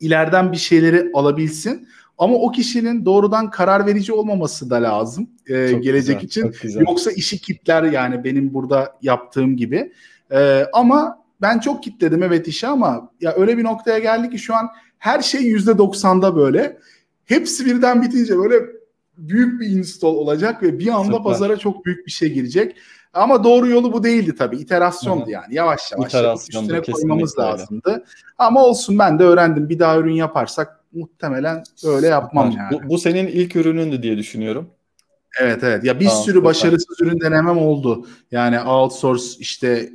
ileriden 0.00 0.52
bir 0.52 0.56
şeyleri 0.56 1.10
alabilsin. 1.14 1.88
Ama 2.18 2.34
o 2.34 2.50
kişinin 2.50 3.04
doğrudan 3.04 3.50
karar 3.50 3.86
verici 3.86 4.12
olmaması 4.12 4.70
da 4.70 4.82
lazım 4.82 5.30
e, 5.46 5.68
Çok 5.70 5.82
gelecek 5.82 6.20
güzel, 6.20 6.48
için. 6.48 6.54
güzel. 6.62 6.80
Yoksa 6.80 7.10
işi 7.12 7.38
kitler 7.38 7.82
yani 7.82 8.24
benim 8.24 8.54
burada 8.54 8.96
yaptığım 9.02 9.56
gibi. 9.56 9.92
E, 10.32 10.66
ama 10.72 11.22
ben 11.40 11.58
çok 11.58 11.82
kitledim 11.82 12.22
evet 12.22 12.48
işi 12.48 12.66
ama 12.66 13.10
ya 13.20 13.34
öyle 13.36 13.58
bir 13.58 13.64
noktaya 13.64 13.98
geldi 13.98 14.30
ki 14.30 14.38
şu 14.38 14.54
an 14.54 14.68
her 14.98 15.20
şey 15.20 15.42
yüzde 15.42 15.78
doksanda 15.78 16.36
böyle. 16.36 16.78
Hepsi 17.24 17.66
birden 17.66 18.02
bitince 18.02 18.38
böyle 18.38 18.54
büyük 19.18 19.60
bir 19.60 19.66
install 19.66 20.08
olacak 20.08 20.62
ve 20.62 20.78
bir 20.78 20.88
anda 20.88 21.04
Süper. 21.04 21.22
pazara 21.22 21.56
çok 21.56 21.84
büyük 21.84 22.06
bir 22.06 22.10
şey 22.10 22.32
girecek. 22.32 22.76
Ama 23.12 23.44
doğru 23.44 23.68
yolu 23.68 23.92
bu 23.92 24.04
değildi 24.04 24.34
tabii. 24.38 24.56
İterasyondu 24.56 25.22
Hı 25.22 25.26
hı. 25.26 25.30
yani. 25.30 25.54
Yavaş 25.54 25.92
yavaş 25.92 26.14
yapıp 26.14 26.20
İterasyondu, 26.20 26.76
üstüne 26.76 26.94
koymamız 26.94 27.38
öyle. 27.38 27.48
lazımdı. 27.48 28.04
Ama 28.38 28.64
olsun 28.64 28.98
ben 28.98 29.18
de 29.18 29.24
öğrendim. 29.24 29.68
Bir 29.68 29.78
daha 29.78 29.98
ürün 29.98 30.14
yaparsak 30.14 30.80
muhtemelen 30.92 31.62
böyle 31.84 32.06
yapmam 32.06 32.50
yani. 32.50 32.72
Bu, 32.72 32.88
bu 32.88 32.98
senin 32.98 33.26
ilk 33.26 33.56
ürünündü 33.56 34.02
diye 34.02 34.16
düşünüyorum. 34.16 34.70
Evet 35.40 35.64
evet. 35.64 35.84
Ya 35.84 36.00
bir 36.00 36.06
Tamam, 36.06 36.22
sürü 36.22 36.44
başarısız 36.44 37.00
ürün 37.00 37.20
denemem 37.20 37.58
oldu. 37.58 38.06
Yani 38.30 38.60
outsource 38.60 39.24
işte 39.38 39.90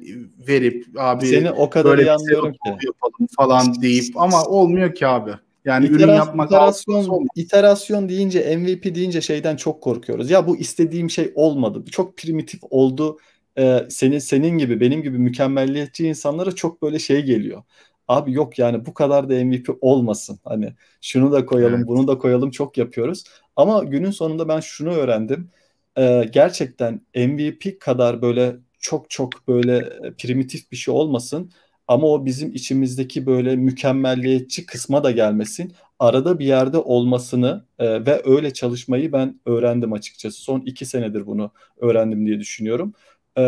verip 0.47 0.85
abi 0.97 1.27
Seni 1.27 1.51
o 1.51 1.69
kadar 1.69 1.97
böyle 1.97 2.01
bir 2.01 2.85
yapalım 2.85 3.27
falan 3.37 3.81
deyip 3.81 4.17
ama 4.17 4.43
olmuyor 4.43 4.95
ki 4.95 5.07
abi. 5.07 5.31
Yani 5.67 5.85
ürün 5.85 5.99
İteras- 5.99 6.15
yapmak 6.15 6.51
outsource 6.51 6.99
iterasyon, 7.01 7.27
iterasyon 7.35 8.09
deyince 8.09 8.57
MVP 8.57 8.95
deyince 8.95 9.21
şeyden 9.21 9.55
çok 9.55 9.83
korkuyoruz. 9.83 10.29
Ya 10.31 10.47
bu 10.47 10.57
istediğim 10.57 11.09
şey 11.09 11.31
olmadı. 11.35 11.83
Çok 11.91 12.17
primitif 12.17 12.59
oldu. 12.69 13.17
Ee, 13.57 13.85
senin 13.89 14.19
senin 14.19 14.57
gibi 14.57 14.79
benim 14.79 15.03
gibi 15.03 15.17
mükemmelliyetçi 15.17 16.07
insanlara 16.07 16.51
çok 16.51 16.81
böyle 16.81 16.99
şey 16.99 17.21
geliyor. 17.23 17.63
Abi 18.07 18.33
yok 18.33 18.59
yani 18.59 18.85
bu 18.85 18.93
kadar 18.93 19.29
da 19.29 19.33
MVP 19.33 19.69
olmasın. 19.81 20.39
Hani 20.43 20.73
şunu 21.01 21.31
da 21.31 21.45
koyalım, 21.45 21.75
Evet. 21.75 21.87
bunu 21.87 22.07
da 22.07 22.17
koyalım 22.17 22.51
çok 22.51 22.77
yapıyoruz. 22.77 23.23
Ama 23.55 23.83
günün 23.83 24.11
sonunda 24.11 24.47
ben 24.47 24.59
şunu 24.59 24.89
öğrendim. 24.89 25.49
Ee, 25.97 26.29
gerçekten 26.33 27.01
MVP 27.15 27.79
kadar 27.79 28.21
böyle 28.21 28.55
çok 28.79 29.09
çok 29.09 29.47
böyle 29.47 29.77
e, 29.77 30.13
primitif 30.17 30.71
bir 30.71 30.77
şey 30.77 30.93
olmasın. 30.93 31.51
Ama 31.87 32.07
o 32.07 32.25
bizim 32.25 32.53
içimizdeki 32.53 33.25
böyle 33.25 33.55
mükemmelliyetçi 33.55 34.65
kısma 34.65 35.03
da 35.03 35.11
gelmesin. 35.11 35.73
Arada 35.99 36.39
bir 36.39 36.45
yerde 36.45 36.77
olmasını 36.77 37.65
e, 37.79 38.05
ve 38.05 38.21
öyle 38.25 38.53
çalışmayı 38.53 39.11
ben 39.11 39.39
öğrendim 39.45 39.93
açıkçası. 39.93 40.41
Son 40.41 40.59
iki 40.59 40.85
senedir 40.85 41.27
bunu 41.27 41.51
öğrendim 41.77 42.25
diye 42.25 42.39
düşünüyorum. 42.39 42.93
E, 43.37 43.41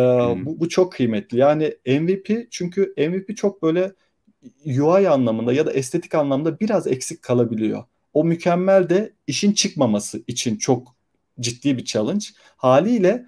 bu, 0.45 0.59
bu 0.59 0.69
çok 0.69 0.91
kıymetli. 0.93 1.37
Yani 1.37 1.73
MVP 1.87 2.47
çünkü 2.51 2.93
MVP 2.97 3.37
çok 3.37 3.63
böyle 3.63 3.91
UI 4.65 5.09
anlamında 5.09 5.53
ya 5.53 5.65
da 5.65 5.73
estetik 5.73 6.15
anlamda 6.15 6.59
biraz 6.59 6.87
eksik 6.87 7.21
kalabiliyor. 7.21 7.83
O 8.13 8.23
mükemmel 8.23 8.89
de 8.89 9.13
işin 9.27 9.51
çıkmaması 9.51 10.23
için 10.27 10.57
çok 10.57 10.95
ciddi 11.39 11.77
bir 11.77 11.85
challenge. 11.85 12.25
Haliyle 12.57 13.25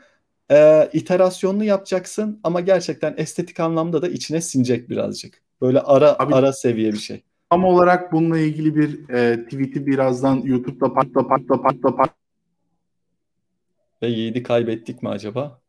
e, 0.51 0.89
iterasyonlu 0.93 1.63
yapacaksın 1.63 2.39
ama 2.43 2.59
gerçekten 2.61 3.13
estetik 3.17 3.59
anlamda 3.59 4.01
da 4.01 4.07
içine 4.07 4.41
sinecek 4.41 4.89
birazcık. 4.89 5.41
Böyle 5.61 5.79
ara 5.79 6.15
Abi- 6.19 6.35
ara 6.35 6.53
seviye 6.53 6.91
bir 6.91 6.97
şey. 6.97 7.23
Tam 7.49 7.65
olarak 7.65 8.11
bununla 8.13 8.39
ilgili 8.39 8.75
bir 8.75 9.09
e, 9.09 9.43
tweet'i 9.43 9.85
birazdan 9.87 10.35
YouTube'da 10.35 10.93
patla 10.93 11.27
patla 11.27 11.61
patla 11.61 11.95
patla 11.95 12.13
Ve 14.01 14.07
Yiğit'i 14.07 14.43
kaybettik 14.43 15.03
mi 15.03 15.09
acaba? 15.09 15.59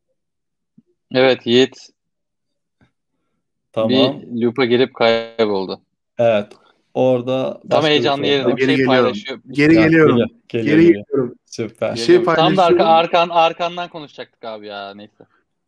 Evet 1.14 1.46
Yiğit 1.46 1.76
Tamam. 3.72 3.90
bir 3.90 4.42
loop'a 4.42 4.64
girip 4.64 4.94
kayboldu. 4.94 5.80
Evet. 6.18 6.52
Orada 6.94 7.60
Tam 7.70 7.84
heyecanlı 7.84 8.26
yerinde 8.26 8.48
bir 8.48 8.52
Geri 8.56 8.66
şey 8.66 8.76
geliyorum. 8.76 9.02
paylaşıyor. 9.02 9.38
Geri 9.50 9.74
Ya, 9.74 9.84
geliyorum. 9.86 10.16
geliyor, 10.16 10.28
geliyor, 10.48 10.76
Geri 10.76 10.84
geliyor. 10.86 11.04
geliyorum. 11.06 11.34
Süper. 11.46 11.94
Bir 11.94 12.00
şey. 12.00 12.24
Tam 12.24 12.56
da 12.56 12.64
arka, 12.64 12.84
arkan, 12.84 13.28
arkandan 13.28 13.88
konuşacaktık 13.88 14.44
abi 14.44 14.66
ya 14.66 14.94
neyse. 14.94 15.24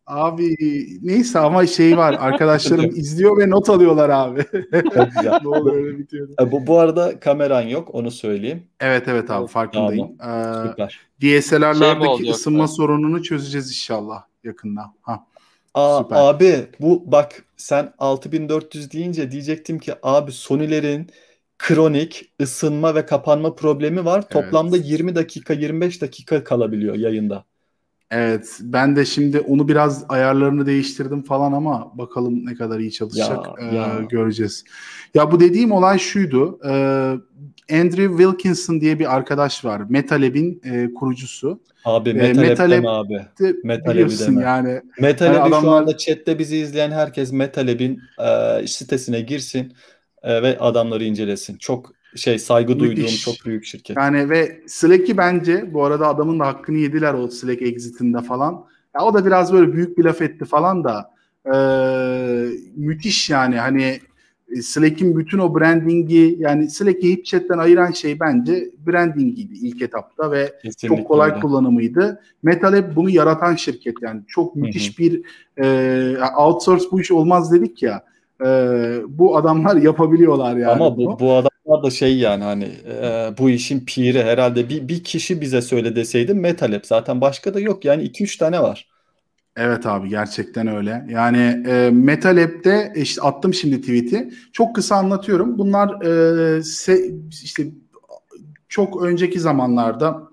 Abi 0.07 0.55
neyse 1.03 1.39
ama 1.39 1.67
şey 1.67 1.97
var 1.97 2.13
arkadaşlarım 2.19 2.85
izliyor 2.85 3.37
ve 3.37 3.49
not 3.49 3.69
alıyorlar 3.69 4.09
abi. 4.09 4.45
Ne 5.43 5.47
oluyor 5.49 5.75
öyle 5.75 5.97
bitiyor. 5.97 6.29
E, 6.41 6.51
Bu, 6.51 6.67
bu 6.67 6.79
arada 6.79 7.19
kameran 7.19 7.61
yok 7.61 7.95
onu 7.95 8.11
söyleyeyim. 8.11 8.63
Evet 8.79 9.07
evet 9.07 9.31
abi 9.31 9.47
farkındayım. 9.47 10.07
Ee, 10.07 10.69
Süper. 10.69 10.99
DSLR'lardaki 11.21 12.23
Şey 12.23 12.31
ısınma 12.31 12.67
sorununu 12.67 13.23
çözeceğiz 13.23 13.67
inşallah 13.69 14.23
yakında. 14.43 14.93
Ha. 15.01 15.25
Aa, 15.75 16.03
Süper. 16.03 16.17
abi 16.27 16.69
bu 16.81 17.11
bak 17.11 17.45
sen 17.57 17.93
6400 17.99 18.91
deyince 18.91 19.31
diyecektim 19.31 19.79
ki 19.79 19.93
abi 20.03 20.31
Sony'lerin 20.31 21.07
kronik 21.59 22.33
ısınma 22.41 22.95
ve 22.95 23.05
kapanma 23.05 23.55
problemi 23.55 24.05
var. 24.05 24.29
Toplamda 24.29 24.77
20 24.77 25.15
dakika 25.15 25.53
25 25.53 26.01
dakika 26.01 26.43
kalabiliyor 26.43 26.95
yayında. 26.95 27.45
Evet, 28.11 28.57
ben 28.61 28.95
de 28.95 29.05
şimdi 29.05 29.39
onu 29.39 29.67
biraz 29.67 30.05
ayarlarını 30.09 30.65
değiştirdim 30.65 31.23
falan 31.23 31.53
ama 31.53 31.97
bakalım 31.97 32.45
ne 32.45 32.55
kadar 32.55 32.79
iyi 32.79 32.91
çalışacak 32.91 33.47
Ya, 33.47 33.57
ee, 33.61 33.65
ya. 33.71 34.07
göreceğiz. 34.09 34.63
Ya 35.13 35.31
bu 35.31 35.39
dediğim 35.39 35.71
olay 35.71 35.99
şuydu. 35.99 36.59
ee, 36.69 37.15
Andrew 37.71 38.17
Wilkinson 38.17 38.81
diye 38.81 38.99
bir 38.99 39.15
arkadaş 39.15 39.65
var. 39.65 39.81
Metalab'in 39.89 40.61
e, 40.65 40.93
kurucusu. 40.93 41.59
Abi 41.85 42.09
Ee, 42.09 42.13
Metal 42.13 42.41
Lab 42.41 42.47
Metal 42.49 42.71
deme 42.71 42.87
Lab- 42.87 43.05
abi. 43.05 43.13
De, 43.39 43.55
Metal 43.63 43.85
Lab'i 43.85 43.93
biliyorsun 43.93 44.27
deme. 44.35 44.41
yani. 44.45 44.81
Metal 44.99 45.25
Hani 45.27 45.37
Lab'i 45.37 45.49
şu 45.49 45.55
adamlar- 45.55 45.81
anda 45.81 45.97
chatte 45.97 46.39
bizi 46.39 46.57
izleyen 46.57 46.91
herkes 46.91 47.31
Metal 47.31 47.67
Lab'in 47.67 47.99
e, 48.63 48.67
sitesine 48.67 49.21
girsin 49.21 49.73
e, 50.23 50.41
ve 50.43 50.57
adamları 50.59 51.03
incelesin. 51.03 51.57
Çok 51.57 51.91
şey 52.15 52.39
saygı 52.39 52.79
duyduğum 52.79 53.03
Müthiş. 53.03 53.21
çok 53.25 53.35
büyük 53.45 53.65
şirket. 53.65 53.97
Yani 53.97 54.29
ve 54.29 54.61
Slack'i 54.67 55.17
bence 55.17 55.73
bu 55.73 55.83
arada 55.85 56.07
adamın 56.07 56.39
da 56.39 56.47
hakkını 56.47 56.77
yediler 56.77 57.13
o 57.13 57.27
Slack 57.27 57.61
exit'inde 57.61 58.21
falan. 58.21 58.65
Ya 58.95 59.01
o 59.05 59.13
da 59.13 59.25
biraz 59.25 59.53
böyle 59.53 59.73
büyük 59.73 59.97
bir 59.97 60.03
laf 60.03 60.21
etti 60.21 60.45
falan 60.45 60.83
da 60.83 61.15
ee, 61.53 62.47
müthiş 62.75 63.29
yani 63.29 63.57
hani 63.57 63.83
e, 63.83 63.99
Slack'in 64.61 65.17
bütün 65.17 65.39
o 65.39 65.59
brandingi 65.59 66.35
yani 66.39 66.69
Slack'i 66.69 67.11
HipChat'ten 67.11 67.57
ayıran 67.57 67.91
şey 67.91 68.19
bence 68.19 68.69
brandingiydi 68.87 69.53
ilk 69.53 69.81
etapta 69.81 70.31
ve 70.31 70.53
Kesinlikle 70.61 70.87
çok 70.97 71.07
kolay 71.07 71.29
öyle. 71.29 71.39
kullanımıydı. 71.39 72.21
MetalLab 72.43 72.95
bunu 72.95 73.09
yaratan 73.09 73.55
şirket 73.55 73.95
yani 74.01 74.21
çok 74.27 74.55
müthiş 74.55 74.99
bir 74.99 75.21
e, 75.57 76.17
outsource 76.37 76.85
bu 76.91 77.01
iş 77.01 77.11
olmaz 77.11 77.53
dedik 77.53 77.83
ya 77.83 78.03
e, 78.45 78.47
bu 79.07 79.37
adamlar 79.37 79.75
yapabiliyorlar 79.81 80.57
yani. 80.57 80.71
Ama 80.71 80.97
bunu. 80.97 81.05
bu, 81.05 81.19
bu 81.19 81.33
adamlar 81.33 81.83
da 81.83 81.89
şey 81.89 82.17
yani 82.17 82.43
hani 82.43 82.69
e, 83.03 83.29
bu 83.37 83.49
işin 83.49 83.85
piri 83.85 84.23
herhalde 84.23 84.69
bir, 84.69 84.87
bir 84.87 85.03
kişi 85.03 85.41
bize 85.41 85.61
söyle 85.61 85.95
deseydi 85.95 86.33
Metal 86.33 86.71
Lab. 86.71 86.83
Zaten 86.83 87.21
başka 87.21 87.53
da 87.53 87.59
yok 87.59 87.85
yani 87.85 88.03
2-3 88.03 88.39
tane 88.39 88.61
var. 88.61 88.94
Evet 89.55 89.85
abi 89.85 90.09
gerçekten 90.09 90.67
öyle. 90.67 91.05
Yani 91.09 91.63
e, 91.67 91.89
Metal 91.93 92.37
App'te 92.43 92.93
işte 92.95 93.21
attım 93.21 93.53
şimdi 93.53 93.81
tweet'i. 93.81 94.29
Çok 94.53 94.75
kısa 94.75 94.95
anlatıyorum. 94.95 95.57
Bunlar 95.57 95.89
e, 96.01 96.07
se- 96.59 97.29
işte 97.43 97.67
çok 98.69 99.03
önceki 99.03 99.39
zamanlarda 99.39 100.23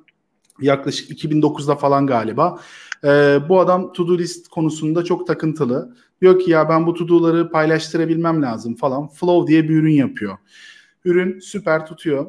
yaklaşık 0.60 1.10
2009'da 1.10 1.76
falan 1.76 2.06
galiba 2.06 2.60
e, 3.04 3.08
bu 3.48 3.60
adam 3.60 3.92
to 3.92 4.08
do 4.08 4.18
list 4.18 4.48
konusunda 4.48 5.04
çok 5.04 5.26
takıntılı. 5.26 5.96
Diyor 6.22 6.40
ki 6.40 6.50
ya 6.50 6.68
ben 6.68 6.86
bu 6.86 6.94
to 6.94 7.08
do'ları 7.08 7.50
paylaştırabilmem 7.50 8.42
lazım 8.42 8.74
falan. 8.76 9.08
Flow 9.08 9.52
diye 9.52 9.64
bir 9.64 9.76
ürün 9.76 9.92
yapıyor. 9.94 10.38
Ürün 11.04 11.38
süper 11.40 11.86
tutuyor. 11.86 12.26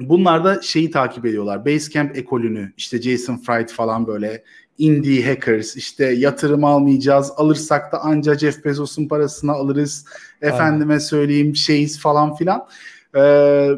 Bunlar 0.00 0.44
da 0.44 0.62
şeyi 0.62 0.90
takip 0.90 1.26
ediyorlar. 1.26 1.66
Basecamp 1.66 2.16
ekolünü 2.16 2.72
işte 2.76 3.02
Jason 3.02 3.36
Fried 3.36 3.68
falan 3.68 4.06
böyle 4.06 4.44
indie 4.78 5.26
hackers 5.26 5.76
işte 5.76 6.04
yatırım 6.04 6.64
almayacağız 6.64 7.32
alırsak 7.36 7.92
da 7.92 8.00
anca 8.00 8.38
Jeff 8.38 8.64
Bezos'un 8.64 9.08
parasını 9.08 9.52
alırız 9.52 10.04
efendime 10.42 11.00
söyleyeyim 11.00 11.56
şeyiz 11.56 12.00
falan 12.00 12.34
filan. 12.34 12.66
Ee, 13.16 13.70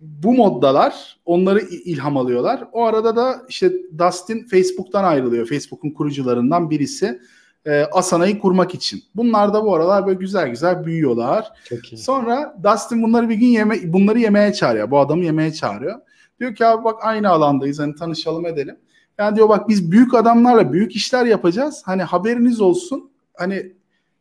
bu 0.00 0.34
moddalar 0.34 1.18
onları 1.24 1.60
il- 1.60 1.92
ilham 1.92 2.16
alıyorlar. 2.16 2.64
O 2.72 2.84
arada 2.84 3.16
da 3.16 3.42
işte 3.48 3.72
Dustin 3.98 4.44
Facebook'tan 4.46 5.04
ayrılıyor. 5.04 5.46
Facebook'un 5.46 5.90
kurucularından 5.90 6.70
birisi 6.70 7.20
e, 7.66 7.84
Asana'yı 7.92 8.38
kurmak 8.38 8.74
için 8.74 9.02
bunlar 9.14 9.54
da 9.54 9.64
bu 9.64 9.74
aralar 9.74 10.06
böyle 10.06 10.18
güzel 10.18 10.48
güzel 10.48 10.84
büyüyorlar 10.84 11.52
Çok 11.68 11.92
iyi. 11.92 11.96
Sonra 11.96 12.56
Dustin 12.64 13.02
bunları 13.02 13.28
bir 13.28 13.34
gün 13.34 13.46
yeme 13.46 13.92
bunları 13.92 14.18
yemeye 14.18 14.52
çağırıyor. 14.52 14.90
Bu 14.90 14.98
adamı 14.98 15.24
yemeye 15.24 15.52
çağırıyor. 15.52 16.00
Diyor 16.40 16.54
ki 16.54 16.66
abi 16.66 16.84
bak 16.84 16.98
aynı 17.02 17.28
alandayız 17.28 17.78
hani 17.78 17.94
tanışalım 17.94 18.46
edelim. 18.46 18.76
Yani 19.18 19.36
diyor 19.36 19.48
bak 19.48 19.68
biz 19.68 19.92
büyük 19.92 20.14
adamlarla 20.14 20.72
büyük 20.72 20.96
işler 20.96 21.26
yapacağız. 21.26 21.82
Hani 21.84 22.02
haberiniz 22.02 22.60
olsun. 22.60 23.10
Hani 23.34 23.72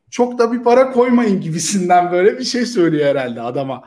çok 0.10 0.40
da 0.40 0.52
bir 0.52 0.64
para 0.64 0.92
koymayın 0.92 1.42
gibisinden 1.42 2.12
böyle 2.12 2.40
bir 2.40 2.44
şey 2.44 2.66
söylüyor 2.66 3.06
herhalde 3.06 3.42
adama. 3.42 3.84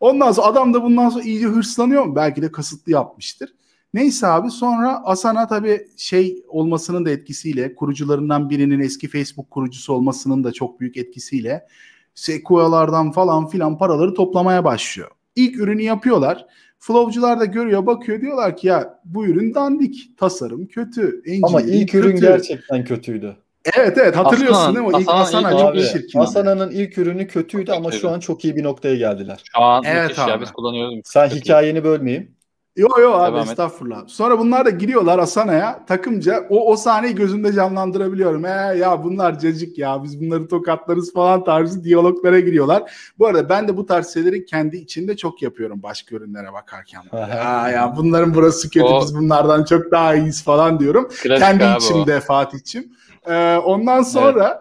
Ondan 0.00 0.32
sonra 0.32 0.46
adam 0.46 0.74
da 0.74 0.82
bundan 0.82 1.08
sonra 1.08 1.24
iyice 1.24 1.46
hırslanıyor 1.46 2.04
mu? 2.04 2.16
Belki 2.16 2.42
de 2.42 2.52
kasıtlı 2.52 2.92
yapmıştır. 2.92 3.54
Neyse 3.94 4.26
abi 4.26 4.50
sonra 4.50 5.02
Asana 5.04 5.46
tabii 5.46 5.86
şey 5.96 6.42
olmasının 6.48 7.04
da 7.04 7.10
etkisiyle 7.10 7.74
kurucularından 7.74 8.50
birinin 8.50 8.80
eski 8.80 9.08
Facebook 9.08 9.50
kurucusu 9.50 9.92
olmasının 9.92 10.44
da 10.44 10.52
çok 10.52 10.80
büyük 10.80 10.96
etkisiyle 10.96 11.66
Sequoia'lardan 12.14 13.12
falan 13.12 13.46
filan 13.48 13.78
paraları 13.78 14.14
toplamaya 14.14 14.64
başlıyor. 14.64 15.08
İlk 15.36 15.56
ürünü 15.56 15.82
yapıyorlar. 15.82 16.46
Flowcular 16.78 17.40
da 17.40 17.44
görüyor 17.44 17.86
bakıyor 17.86 18.20
diyorlar 18.20 18.56
ki 18.56 18.66
ya 18.66 19.00
bu 19.04 19.26
ürün 19.26 19.54
dandik, 19.54 20.18
tasarım 20.18 20.66
kötü, 20.66 21.22
Ama 21.42 21.60
engineering 21.60 21.82
ilk 21.82 21.94
ürün 21.94 22.10
kötü. 22.10 22.26
gerçekten 22.26 22.84
kötüydü. 22.84 23.36
Evet 23.76 23.98
evet 23.98 24.16
hatırlıyorsun 24.16 24.60
Asana- 24.60 24.74
değil 24.74 24.86
mi? 24.86 24.96
O 24.96 25.00
ilk 25.00 25.08
Asana 25.08 25.20
Asana 25.20 25.50
ilk 25.52 25.58
çok 25.58 25.68
Abi 25.70 25.82
şirket. 25.82 26.16
Asana'nın 26.16 26.70
ilk 26.70 26.98
ürünü 26.98 27.26
kötüydü 27.26 27.72
ama 27.72 27.90
şu 27.90 28.10
an 28.10 28.20
çok 28.20 28.44
iyi 28.44 28.56
bir 28.56 28.64
noktaya 28.64 28.96
geldiler. 28.96 29.40
Şu 29.56 29.62
an 29.62 29.84
Evet 29.86 30.08
müthiş 30.08 30.18
ya 30.18 30.34
abi. 30.34 30.42
biz 30.42 30.50
kullanıyoruz. 30.52 31.00
Sen 31.04 31.28
hikayeni 31.28 31.84
bölmeyeyim. 31.84 32.37
Yo 32.78 32.88
yo 33.00 33.12
abi 33.12 33.32
Devam 33.32 33.42
et. 33.42 33.48
estağfurullah. 33.48 34.02
Sonra 34.06 34.38
bunlar 34.38 34.66
da 34.66 34.70
giriyorlar 34.70 35.18
Asana'ya 35.18 35.84
takımca 35.86 36.46
o, 36.50 36.72
o 36.72 36.76
sahneyi 36.76 37.14
gözümde 37.14 37.52
canlandırabiliyorum. 37.52 38.44
He, 38.44 38.78
ya 38.78 39.04
bunlar 39.04 39.38
cacık 39.38 39.78
ya 39.78 40.02
biz 40.04 40.20
bunları 40.20 40.48
tokatlarız 40.48 41.12
falan 41.12 41.44
tarzı 41.44 41.84
diyaloglara 41.84 42.40
giriyorlar. 42.40 42.92
Bu 43.18 43.26
arada 43.26 43.48
ben 43.48 43.68
de 43.68 43.76
bu 43.76 43.86
tarz 43.86 44.14
şeyleri 44.14 44.44
kendi 44.44 44.76
içinde 44.76 45.16
çok 45.16 45.42
yapıyorum 45.42 45.82
başka 45.82 46.16
ürünlere 46.16 46.52
bakarken. 46.52 47.02
ya, 47.12 47.68
ya 47.70 47.94
bunların 47.96 48.34
burası 48.34 48.70
kötü 48.70 48.86
O- 48.86 49.00
biz 49.02 49.14
bunlardan 49.16 49.64
çok 49.64 49.90
daha 49.90 50.14
iyiyiz 50.14 50.44
falan 50.44 50.80
diyorum. 50.80 51.08
Klasik 51.22 51.46
kendi 51.46 51.64
abi 51.64 51.74
o. 51.74 51.78
içimde 51.78 52.20
Fatih'çim. 52.20 52.92
Ee, 53.26 53.56
ondan 53.56 54.02
sonra 54.02 54.60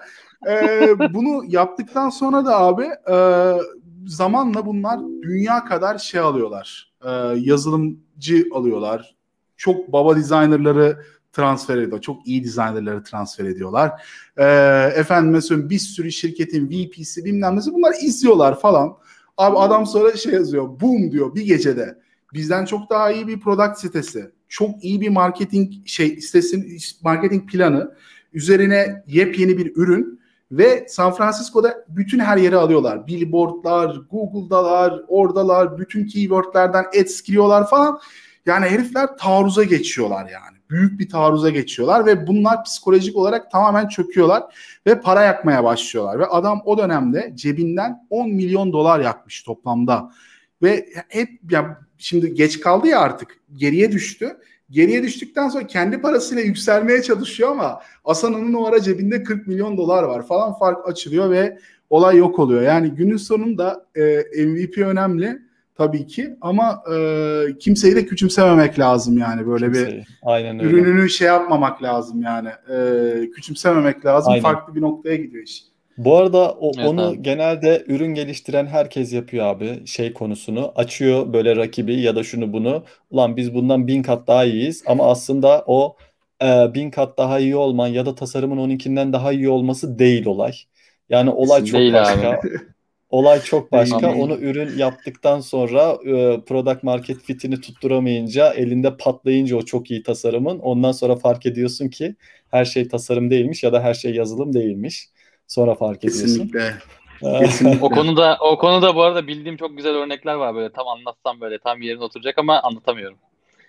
e, 0.50 1.14
bunu 1.14 1.44
yaptıktan 1.48 2.10
sonra 2.10 2.46
da 2.46 2.60
abi 2.60 2.86
e, 3.12 3.16
zamanla 4.08 4.66
bunlar 4.66 5.00
dünya 5.22 5.66
kadar 5.66 5.98
şey 5.98 6.20
alıyorlar. 6.20 6.87
E, 7.06 7.12
yazılımcı 7.38 8.46
alıyorlar. 8.54 9.16
Çok 9.58 9.94
baba 9.94 10.16
designerları 10.16 11.04
transfer 11.34 11.78
ediyor. 11.78 12.02
Çok 12.02 12.28
iyi 12.28 12.44
designerları 12.44 13.04
transfer 13.04 13.46
ediyorlar. 13.46 14.02
E, 14.38 14.46
efendim 14.96 15.42
söyleyeyim 15.42 15.70
bir 15.70 15.80
sürü 15.80 16.12
şirketin 16.12 16.70
VP'si 16.70 17.26
bilmem 17.26 17.56
nesi 17.56 17.74
bunlar 17.74 17.94
izliyorlar 18.02 18.60
falan. 18.60 18.98
Abi 19.38 19.58
adam 19.58 19.86
sonra 19.86 20.18
şey 20.18 20.34
yazıyor. 20.34 20.80
Boom 20.80 21.12
diyor 21.12 21.36
bir 21.36 21.42
gecede. 21.42 22.00
Bizden 22.34 22.66
çok 22.66 22.90
daha 22.90 23.12
iyi 23.12 23.28
bir 23.28 23.40
product 23.40 23.80
sitesi. 23.80 24.32
Çok 24.50 24.84
iyi 24.84 25.02
bir 25.02 25.10
marketing 25.10 25.74
şey 25.86 26.22
sitesinin 26.22 26.78
marketing 27.04 27.52
planı. 27.52 27.96
Üzerine 28.34 29.04
yepyeni 29.08 29.58
bir 29.58 29.76
ürün 29.76 30.17
ve 30.52 30.86
San 30.90 31.14
Francisco'da 31.14 31.86
bütün 31.88 32.20
her 32.20 32.38
yeri 32.38 32.56
alıyorlar. 32.56 33.08
Billboardlar, 33.08 33.96
Google'dalar, 34.12 35.02
oradalar, 35.08 35.78
bütün 35.78 36.08
keywordlerden 36.08 36.86
ads 37.02 37.22
giriyorlar 37.22 37.70
falan. 37.70 38.00
Yani 38.46 38.66
herifler 38.66 39.18
taarruza 39.18 39.64
geçiyorlar 39.64 40.30
yani. 40.30 40.58
Büyük 40.70 41.00
bir 41.00 41.10
taarruza 41.10 41.50
geçiyorlar 41.50 42.06
ve 42.06 42.28
bunlar 42.28 42.64
psikolojik 42.64 43.16
olarak 43.16 43.52
tamamen 43.52 43.88
çöküyorlar 43.88 44.44
ve 44.86 45.02
para 45.02 45.24
yakmaya 45.24 45.64
başlıyorlar. 45.64 46.20
Ve 46.20 46.26
adam 46.26 46.62
o 46.66 46.78
dönemde 46.78 47.32
cebinden 47.36 48.08
10 48.10 48.30
milyon 48.30 48.74
dolar 48.74 49.00
yakmış 49.00 49.44
toplamda. 49.44 50.12
Ve 50.62 50.86
hep 51.10 51.30
ya 51.52 51.80
şimdi 51.98 52.34
geç 52.34 52.60
kaldı 52.60 52.88
ya 52.88 53.00
artık 53.00 53.40
geriye 53.56 53.92
düştü. 53.92 54.38
Geriye 54.70 55.04
düştükten 55.04 55.50
sonra 55.50 55.68
kendi 55.68 56.02
parasıyla 56.02 56.44
yükselmeye 56.44 57.02
çalışıyor 57.02 57.52
ama 57.52 57.82
Asana'nın 58.06 58.54
o 58.54 58.66
ara 58.66 58.82
cebinde 58.82 59.24
40 59.24 59.48
milyon 59.48 59.78
dolar 59.78 60.04
var 60.04 60.28
falan 60.28 60.54
fark 60.54 60.90
açılıyor 60.90 61.30
ve 61.30 61.58
olay 61.90 62.18
yok 62.18 62.40
oluyor. 62.40 62.62
Yani 62.62 62.90
günün 62.90 63.18
sonunda 63.18 63.86
e, 63.96 64.46
MVP 64.46 64.78
önemli 64.78 65.40
tabii 65.76 66.08
ki 66.08 66.36
ama 66.42 66.84
e, 66.94 67.58
kimseyi 67.60 67.96
de 67.96 68.06
küçümsememek 68.06 68.80
lazım 68.80 69.18
yani 69.18 69.48
böyle 69.48 69.68
bir 69.68 69.74
Kimseyi. 69.74 70.04
Aynen 70.24 70.60
öyle. 70.60 70.70
ürününü 70.70 71.10
şey 71.10 71.28
yapmamak 71.28 71.84
lazım 71.84 72.22
yani 72.22 72.50
e, 72.70 73.30
küçümsememek 73.30 74.06
lazım 74.06 74.32
Aynen. 74.32 74.44
farklı 74.44 74.76
bir 74.76 74.82
noktaya 74.82 75.16
gidiyor 75.16 75.44
iş. 75.44 75.64
Bu 75.98 76.18
arada 76.18 76.52
o, 76.52 76.78
Evet 76.78 76.86
onu 76.86 77.02
abi. 77.02 77.24
genelde 77.24 77.84
ürün 77.88 78.14
geliştiren 78.14 78.66
herkes 78.66 79.14
yapıyor 79.14 79.46
abi 79.46 79.88
şey 79.88 80.14
konusunu. 80.14 80.72
Açıyor 80.76 81.34
böyle 81.34 81.56
rakibi 81.56 82.02
ya 82.02 82.16
da 82.16 82.24
şunu 82.24 82.54
bunu. 82.54 82.86
Ulan 83.10 83.38
biz 83.38 83.54
bundan 83.54 83.88
bin 83.88 84.04
kat 84.04 84.28
daha 84.28 84.46
iyiyiz 84.46 84.84
ama 84.88 85.10
aslında 85.12 85.64
o 85.68 85.98
e, 86.44 86.74
bin 86.74 86.92
kat 86.92 87.18
daha 87.18 87.40
iyi 87.40 87.56
olman 87.56 87.88
ya 87.88 88.06
da 88.06 88.16
tasarımın 88.16 88.58
onunkinden 88.58 89.14
daha 89.14 89.32
iyi 89.32 89.50
olması 89.50 90.00
değil 90.00 90.26
olay. 90.26 90.54
Yani 91.10 91.30
olay 91.30 91.66
çok 91.66 91.74
Değil 91.80 91.94
başka. 91.94 92.42
Olay 93.10 93.42
çok 93.42 93.72
başka. 93.72 94.16
Onu 94.16 94.36
ürün 94.36 94.78
yaptıktan 94.78 95.40
sonra 95.40 95.98
e, 96.06 96.42
product 96.46 96.84
market 96.84 97.22
fitini 97.22 97.62
tutturamayınca 97.62 98.54
elinde 98.54 98.98
patlayınca 98.98 99.58
o 99.58 99.62
çok 99.62 99.92
iyi 99.92 100.04
tasarımın 100.04 100.60
ondan 100.60 100.92
sonra 100.92 101.16
fark 101.16 101.46
ediyorsun 101.46 101.90
ki 101.90 102.16
her 102.52 102.66
şey 102.66 102.88
tasarım 102.88 103.30
değilmiş 103.32 103.64
ya 103.64 103.74
da 103.74 103.84
her 103.84 103.94
şey 103.94 104.16
yazılım 104.16 104.54
değilmiş. 104.54 105.10
Sonra 105.48 105.76
fark 105.76 105.98
ediyorsun. 105.98 106.52
Kesinlikle. 107.40 107.86
o 107.86 107.90
konuda 107.90 108.38
o 108.40 108.58
konuda 108.58 108.96
bu 108.96 109.04
arada 109.04 109.28
bildiğim 109.28 109.58
çok 109.58 109.78
güzel 109.78 109.96
örnekler 109.96 110.34
var 110.34 110.56
böyle 110.56 110.72
tam 110.72 110.88
anlatsam 110.88 111.42
böyle 111.42 111.60
tam 111.60 111.82
yerine 111.82 112.04
oturacak 112.04 112.38
ama 112.38 112.62
anlatamıyorum. 112.62 113.18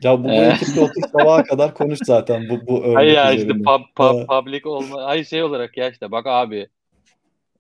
Ya 0.03 0.19
bu, 0.19 0.25
bu 0.25 0.33
ee... 0.33 0.47
ekiple 0.47 0.81
otur 0.81 1.03
sabaha 1.13 1.43
kadar 1.43 1.75
konuş 1.75 1.99
zaten 2.05 2.49
bu 2.49 2.67
bu 2.67 2.85
örnek 2.85 2.97
Hayır 2.97 3.13
ya 3.13 3.33
işte 3.33 3.49
pub, 3.49 3.81
pub, 3.97 4.27
public 4.27 4.63
olma 4.65 5.05
hayır 5.05 5.25
şey 5.25 5.43
olarak 5.43 5.77
ya 5.77 5.91
işte 5.91 6.11
bak 6.11 6.27
abi 6.27 6.69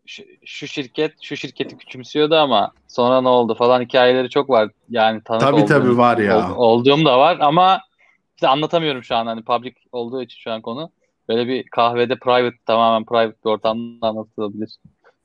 şu, 0.07 0.23
şu 0.45 0.67
şirket 0.67 1.13
şu 1.23 1.37
şirketi 1.37 1.77
küçümsüyordu 1.77 2.37
ama 2.37 2.73
sonra 2.89 3.21
ne 3.21 3.29
oldu 3.29 3.55
falan 3.55 3.83
hikayeleri 3.83 4.31
çok 4.31 4.51
var. 4.51 4.71
Yani 4.91 5.23
tanık 5.25 5.41
tabii 5.41 5.55
olduğum, 5.55 5.67
tabii 5.67 5.99
var 5.99 6.19
ya. 6.19 6.55
Ol, 6.57 6.57
olduğum 6.57 7.05
da 7.05 7.19
var 7.19 7.37
ama 7.41 7.81
işte 8.37 8.49
anlatamıyorum 8.49 9.05
şu 9.05 9.17
an 9.17 9.27
hani 9.27 9.43
public 9.43 9.75
olduğu 9.93 10.23
için 10.23 10.39
şu 10.39 10.53
an 10.53 10.63
konu. 10.63 10.91
Böyle 11.29 11.49
bir 11.49 11.63
kahvede 11.63 12.17
private 12.17 12.57
tamamen 12.67 13.05
private 13.05 13.37
bir 13.45 13.51
ortamda 13.51 14.07
anlatılabilir. 14.07 14.77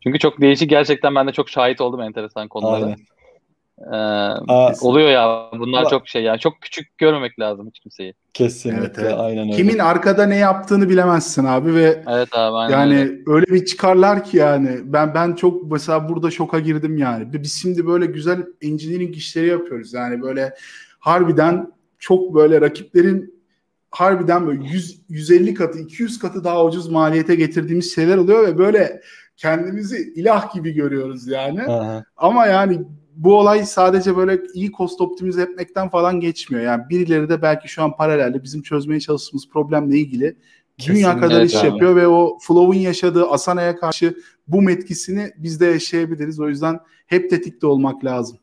Çünkü 0.03 0.19
çok 0.19 0.41
değişik 0.41 0.69
gerçekten 0.69 1.15
ben 1.15 1.27
de 1.27 1.31
çok 1.31 1.49
şahit 1.49 1.81
oldum 1.81 2.01
enteresan 2.01 2.47
konulara. 2.47 2.85
Aynen. 2.85 2.97
Ee, 3.91 3.95
Aa, 4.47 4.73
oluyor 4.81 5.09
ya 5.09 5.49
bunlar 5.59 5.79
ama, 5.79 5.89
çok 5.89 6.07
şey 6.07 6.23
yani 6.23 6.39
çok 6.39 6.61
küçük 6.61 6.97
görmemek 6.97 7.39
lazım 7.39 7.67
hiç 7.67 7.79
kimseyi. 7.79 8.13
Kesinlikle 8.33 8.81
evet, 8.81 8.95
evet. 8.99 9.15
aynen 9.17 9.43
öyle. 9.43 9.55
Kimin 9.55 9.79
arkada 9.79 10.25
ne 10.25 10.35
yaptığını 10.35 10.89
bilemezsin 10.89 11.45
abi 11.45 11.75
ve 11.75 12.03
evet 12.07 12.29
abi, 12.31 12.55
aynen 12.57 12.79
yani 12.79 12.99
öyle. 12.99 13.21
öyle 13.27 13.45
bir 13.45 13.65
çıkarlar 13.65 14.23
ki 14.23 14.37
yani 14.37 14.79
ben 14.83 15.13
ben 15.13 15.33
çok 15.33 15.71
mesela 15.71 16.09
burada 16.09 16.31
şoka 16.31 16.59
girdim 16.59 16.97
yani. 16.97 17.33
Biz 17.33 17.61
şimdi 17.61 17.87
böyle 17.87 18.05
güzel 18.05 18.45
engineering 18.61 19.15
işleri 19.15 19.47
yapıyoruz 19.47 19.93
yani 19.93 20.21
böyle 20.21 20.53
harbiden 20.99 21.71
çok 21.99 22.35
böyle 22.35 22.61
rakiplerin 22.61 23.32
harbiden 23.93 24.47
böyle 24.47 24.63
100 24.63 25.01
150 25.09 25.53
katı 25.53 25.79
200 25.79 26.19
katı 26.19 26.43
daha 26.43 26.65
ucuz 26.65 26.89
maliyete 26.89 27.35
getirdiğimiz 27.35 27.95
şeyler 27.95 28.17
oluyor 28.17 28.47
ve 28.47 28.57
böyle 28.57 29.01
kendimizi 29.37 30.13
ilah 30.15 30.53
gibi 30.53 30.73
görüyoruz 30.73 31.27
yani. 31.27 31.61
Aha. 31.61 32.03
Ama 32.17 32.45
yani 32.45 32.81
bu 33.15 33.39
olay 33.39 33.65
sadece 33.65 34.17
böyle 34.17 34.41
iyi 34.53 34.71
cost 34.71 35.01
optimize 35.01 35.41
etmekten 35.41 35.89
falan 35.89 36.19
geçmiyor. 36.19 36.63
Yani 36.63 36.83
birileri 36.89 37.29
de 37.29 37.41
belki 37.41 37.67
şu 37.67 37.83
an 37.83 37.95
paralelde 37.95 38.43
bizim 38.43 38.61
çözmeye 38.61 38.99
çalıştığımız 38.99 39.49
problemle 39.49 39.97
ilgili 39.97 40.37
Kesinlikle, 40.77 41.01
dünya 41.01 41.19
kadar 41.19 41.41
iş 41.41 41.55
abi. 41.55 41.67
yapıyor 41.67 41.95
ve 41.95 42.07
o 42.07 42.37
Flow'un 42.41 42.79
yaşadığı 42.79 43.25
Asana'ya 43.25 43.75
karşı 43.75 44.17
bu 44.47 44.71
etkisini 44.71 45.31
biz 45.37 45.59
de 45.59 45.65
yaşayabiliriz. 45.65 46.39
O 46.39 46.49
yüzden 46.49 46.79
hep 47.07 47.29
tetikte 47.29 47.67
olmak 47.67 48.05
lazım. 48.05 48.37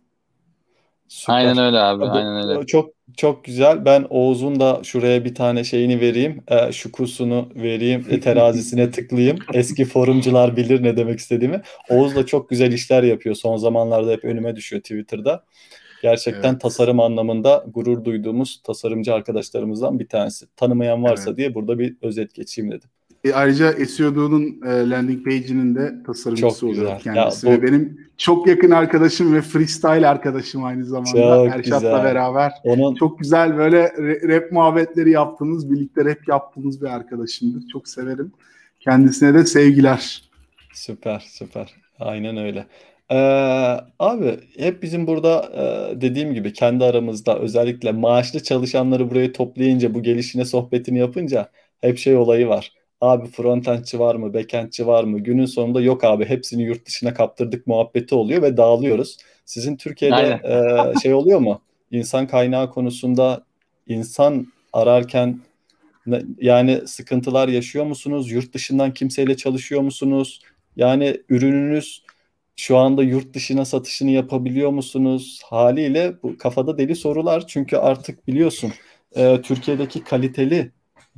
Süper. 1.11 1.35
Aynen 1.35 1.59
öyle 1.59 1.79
abi. 1.79 2.05
Aynen 2.05 2.49
öyle. 2.49 2.67
Çok 2.67 2.91
çok 3.17 3.45
güzel. 3.45 3.85
Ben 3.85 4.07
Oğuz'un 4.11 4.61
da 4.61 4.81
şuraya 4.85 5.25
bir 5.25 5.35
tane 5.35 5.65
şeyini 5.65 6.01
vereyim. 6.01 6.45
E, 6.49 6.73
şu 6.73 6.93
kursunu 6.93 7.49
vereyim. 7.55 8.07
E, 8.11 8.21
terazisine 8.21 8.91
tıklayayım. 8.91 9.39
Eski 9.53 9.85
forumcular 9.85 10.57
bilir 10.57 10.83
ne 10.83 10.97
demek 10.97 11.19
istediğimi. 11.19 11.63
Oğuz 11.89 12.17
da 12.17 12.27
çok 12.27 12.51
güzel 12.51 12.73
işler 12.73 13.03
yapıyor. 13.03 13.35
Son 13.35 13.57
zamanlarda 13.57 14.11
hep 14.11 14.25
önüme 14.25 14.57
düşüyor 14.57 14.83
Twitter'da. 14.83 15.45
Gerçekten 16.03 16.51
evet. 16.51 16.61
tasarım 16.61 17.01
anlamında 17.01 17.65
gurur 17.69 18.05
duyduğumuz 18.05 18.63
tasarımcı 18.63 19.15
arkadaşlarımızdan 19.15 19.99
bir 19.99 20.09
tanesi. 20.09 20.47
Tanımayan 20.57 21.05
varsa 21.05 21.31
evet. 21.31 21.37
diye 21.39 21.55
burada 21.55 21.79
bir 21.79 21.97
özet 22.03 22.35
geçeyim 22.35 22.71
dedim. 22.71 22.91
E, 23.25 23.33
ayrıca 23.33 23.73
SEO'nun 23.73 24.61
e, 24.67 24.91
landing 24.91 25.25
page'inin 25.25 25.75
de 25.75 26.03
tasarımcısı 26.07 26.67
oluyor 26.67 27.01
kendisi. 27.01 27.47
Ya, 27.47 27.53
bu... 27.53 27.57
Ve 27.57 27.63
benim 27.63 28.11
çok 28.17 28.47
yakın 28.47 28.71
arkadaşım 28.71 29.35
ve 29.35 29.43
freestyle 29.43 30.09
arkadaşım 30.09 30.65
aynı 30.65 30.85
zamanda. 30.85 31.11
Çok 31.13 31.49
Erşat'la 31.49 32.05
beraber. 32.05 32.53
Onun... 32.65 32.95
Çok 32.95 33.19
güzel 33.19 33.57
böyle 33.57 33.93
rap 34.29 34.53
muhabbetleri 34.53 35.11
yaptığınız, 35.11 35.71
birlikte 35.71 36.05
rap 36.05 36.29
yaptığınız 36.29 36.83
bir 36.83 36.87
arkadaşımdır. 36.87 37.69
Çok 37.73 37.89
severim. 37.89 38.33
Kendisine 38.81 39.35
de 39.35 39.45
sevgiler. 39.45 40.23
Süper, 40.73 41.25
süper. 41.29 41.75
Aynen 41.99 42.37
öyle. 42.37 42.67
Ee, 43.11 43.17
abi 43.99 44.41
hep 44.59 44.83
bizim 44.83 45.07
burada 45.07 45.51
e, 45.55 46.01
dediğim 46.01 46.35
gibi 46.35 46.53
kendi 46.53 46.85
aramızda 46.85 47.39
özellikle 47.39 47.93
maaşlı 47.93 48.43
çalışanları 48.43 49.11
buraya 49.11 49.33
toplayınca 49.33 49.95
bu 49.95 50.03
gelişine 50.03 50.45
sohbetini 50.45 50.99
yapınca 50.99 51.49
hep 51.81 51.99
şey 51.99 52.17
olayı 52.17 52.49
var 52.49 52.73
Abi 53.01 53.29
frontendçi 53.29 53.99
var 53.99 54.15
mı, 54.15 54.35
backendçi 54.35 54.87
var 54.87 55.05
mı? 55.05 55.19
Günün 55.19 55.47
sonunda 55.47 55.81
yok 55.81 56.05
abi 56.05 56.25
hepsini 56.25 56.63
yurt 56.63 56.87
dışına 56.87 57.15
kaptırdık 57.15 57.67
muhabbeti 57.67 58.15
oluyor 58.15 58.43
ve 58.43 58.57
dağılıyoruz. 58.57 59.17
Sizin 59.45 59.77
Türkiye'de 59.77 60.41
e, 60.97 61.01
şey 61.01 61.15
oluyor 61.15 61.39
mu? 61.39 61.61
İnsan 61.91 62.27
kaynağı 62.27 62.71
konusunda 62.71 63.45
insan 63.87 64.47
ararken 64.73 65.41
yani 66.39 66.81
sıkıntılar 66.87 67.49
yaşıyor 67.49 67.85
musunuz? 67.85 68.31
Yurt 68.31 68.55
dışından 68.55 68.95
kimseyle 68.95 69.37
çalışıyor 69.37 69.81
musunuz? 69.81 70.41
Yani 70.77 71.17
ürününüz 71.29 72.05
şu 72.57 72.77
anda 72.77 73.03
yurt 73.03 73.35
dışına 73.35 73.65
satışını 73.65 74.11
yapabiliyor 74.11 74.71
musunuz? 74.71 75.41
Haliyle 75.45 76.23
bu 76.23 76.39
kafada 76.39 76.79
deli 76.79 76.97
sorular 76.97 77.47
çünkü 77.47 77.77
artık 77.77 78.27
biliyorsun 78.29 78.73
e, 79.17 79.41
Türkiye'deki 79.43 80.05
kaliteli 80.05 80.73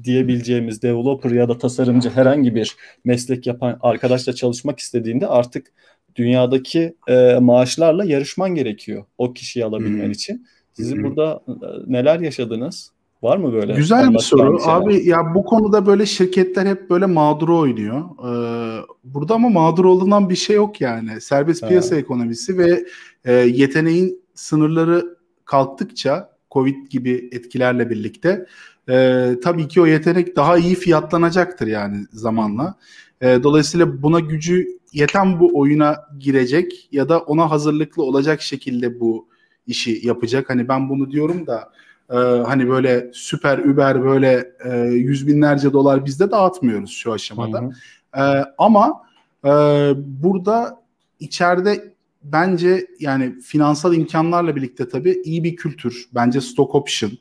diyebileceğimiz 0.04 0.82
developer 0.82 1.30
ya 1.30 1.48
da 1.48 1.58
tasarımcı 1.58 2.10
herhangi 2.10 2.54
bir 2.54 2.76
meslek 3.04 3.46
yapan 3.46 3.78
arkadaşla 3.80 4.32
çalışmak 4.32 4.78
istediğinde 4.78 5.26
artık 5.26 5.72
dünyadaki 6.16 6.96
e, 7.08 7.38
maaşlarla 7.40 8.04
yarışman 8.04 8.54
gerekiyor 8.54 9.04
o 9.18 9.32
kişiyi 9.32 9.64
alabilmen 9.64 10.04
hmm. 10.04 10.10
için. 10.10 10.46
Sizin 10.72 10.96
hmm. 10.96 11.04
burada 11.04 11.42
e, 11.48 11.92
neler 11.92 12.20
yaşadınız? 12.20 12.92
Var 13.22 13.36
mı 13.36 13.52
böyle? 13.52 13.74
Güzel 13.74 14.12
bir 14.12 14.18
soru. 14.18 14.58
Bir 14.58 14.62
Abi 14.66 15.08
ya 15.08 15.34
bu 15.34 15.44
konuda 15.44 15.86
böyle 15.86 16.06
şirketler 16.06 16.66
hep 16.66 16.90
böyle 16.90 17.06
mağduru 17.06 17.58
oynuyor. 17.58 18.00
Ee, 18.00 18.82
burada 19.04 19.34
ama 19.34 19.48
mağdur 19.48 19.84
olunan 19.84 20.30
bir 20.30 20.36
şey 20.36 20.56
yok 20.56 20.80
yani. 20.80 21.20
Serbest 21.20 21.68
piyasa 21.68 21.94
ha. 21.94 21.98
ekonomisi 21.98 22.58
ve 22.58 22.84
e, 23.24 23.32
yeteneğin 23.32 24.22
sınırları 24.34 25.16
kalktıkça 25.44 26.32
Covid 26.50 26.90
gibi 26.90 27.28
etkilerle 27.32 27.90
birlikte 27.90 28.46
e, 28.88 29.28
tabii 29.44 29.68
ki 29.68 29.80
o 29.80 29.86
yetenek 29.86 30.36
daha 30.36 30.58
iyi 30.58 30.74
fiyatlanacaktır 30.74 31.66
yani 31.66 32.06
zamanla. 32.12 32.74
E, 33.20 33.42
dolayısıyla 33.42 34.02
buna 34.02 34.20
gücü 34.20 34.66
yeten 34.92 35.40
bu 35.40 35.50
oyuna 35.54 35.96
girecek 36.18 36.88
ya 36.92 37.08
da 37.08 37.20
ona 37.20 37.50
hazırlıklı 37.50 38.02
olacak 38.02 38.42
şekilde 38.42 39.00
bu 39.00 39.28
işi 39.66 40.00
yapacak. 40.06 40.50
Hani 40.50 40.68
ben 40.68 40.88
bunu 40.88 41.10
diyorum 41.10 41.46
da 41.46 41.72
e, 42.10 42.16
hani 42.46 42.68
böyle 42.68 43.10
süper 43.12 43.58
über 43.58 44.04
böyle 44.04 44.52
e, 44.64 44.78
yüz 44.80 45.26
binlerce 45.26 45.72
dolar 45.72 46.06
bizde 46.06 46.30
dağıtmıyoruz 46.30 46.90
şu 46.90 47.12
aşamada. 47.12 47.60
Hı 47.60 47.64
hı. 47.64 48.20
E, 48.22 48.44
ama 48.58 49.02
e, 49.44 49.50
burada 49.96 50.82
içeride 51.20 51.92
bence 52.22 52.86
yani 53.00 53.40
finansal 53.40 53.94
imkanlarla 53.94 54.56
birlikte 54.56 54.88
tabii 54.88 55.22
iyi 55.24 55.44
bir 55.44 55.56
kültür. 55.56 56.08
Bence 56.14 56.40
stock 56.40 56.74
option 56.74 57.12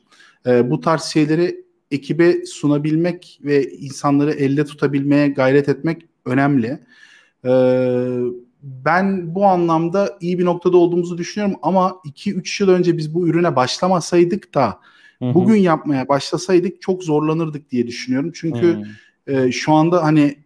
e, 0.46 0.70
bu 0.70 0.80
tarz 0.80 1.02
şeyleri 1.02 1.64
ekibe 1.90 2.46
sunabilmek 2.46 3.40
ve 3.44 3.70
insanları 3.70 4.32
elde 4.32 4.64
tutabilmeye 4.64 5.28
gayret 5.28 5.68
etmek 5.68 6.02
önemli. 6.24 6.78
E, 7.44 7.50
ben 8.62 9.34
bu 9.34 9.46
anlamda 9.46 10.18
iyi 10.20 10.38
bir 10.38 10.44
noktada 10.44 10.76
olduğumuzu 10.76 11.18
düşünüyorum 11.18 11.58
ama 11.62 11.96
2-3 12.04 12.62
yıl 12.62 12.70
önce 12.70 12.96
biz 12.96 13.14
bu 13.14 13.28
ürüne 13.28 13.56
başlamasaydık 13.56 14.54
da 14.54 14.80
Hı-hı. 15.18 15.34
bugün 15.34 15.56
yapmaya 15.56 16.08
başlasaydık 16.08 16.82
çok 16.82 17.04
zorlanırdık 17.04 17.70
diye 17.70 17.86
düşünüyorum. 17.86 18.30
Çünkü 18.34 18.82
e, 19.26 19.52
şu 19.52 19.72
anda 19.72 20.04
hani 20.04 20.41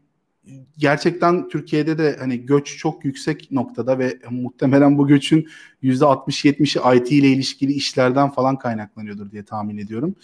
gerçekten 0.78 1.48
Türkiye'de 1.48 1.98
de 1.98 2.16
hani 2.18 2.46
göç 2.46 2.76
çok 2.76 3.04
yüksek 3.04 3.52
noktada 3.52 3.98
ve 3.98 4.18
muhtemelen 4.30 4.98
bu 4.98 5.06
göçün 5.06 5.48
%60-70'i 5.82 6.98
IT 6.98 7.12
ile 7.12 7.28
ilişkili 7.28 7.72
işlerden 7.72 8.30
falan 8.30 8.58
kaynaklanıyordur 8.58 9.30
diye 9.30 9.44
tahmin 9.44 9.78
ediyorum. 9.78 10.14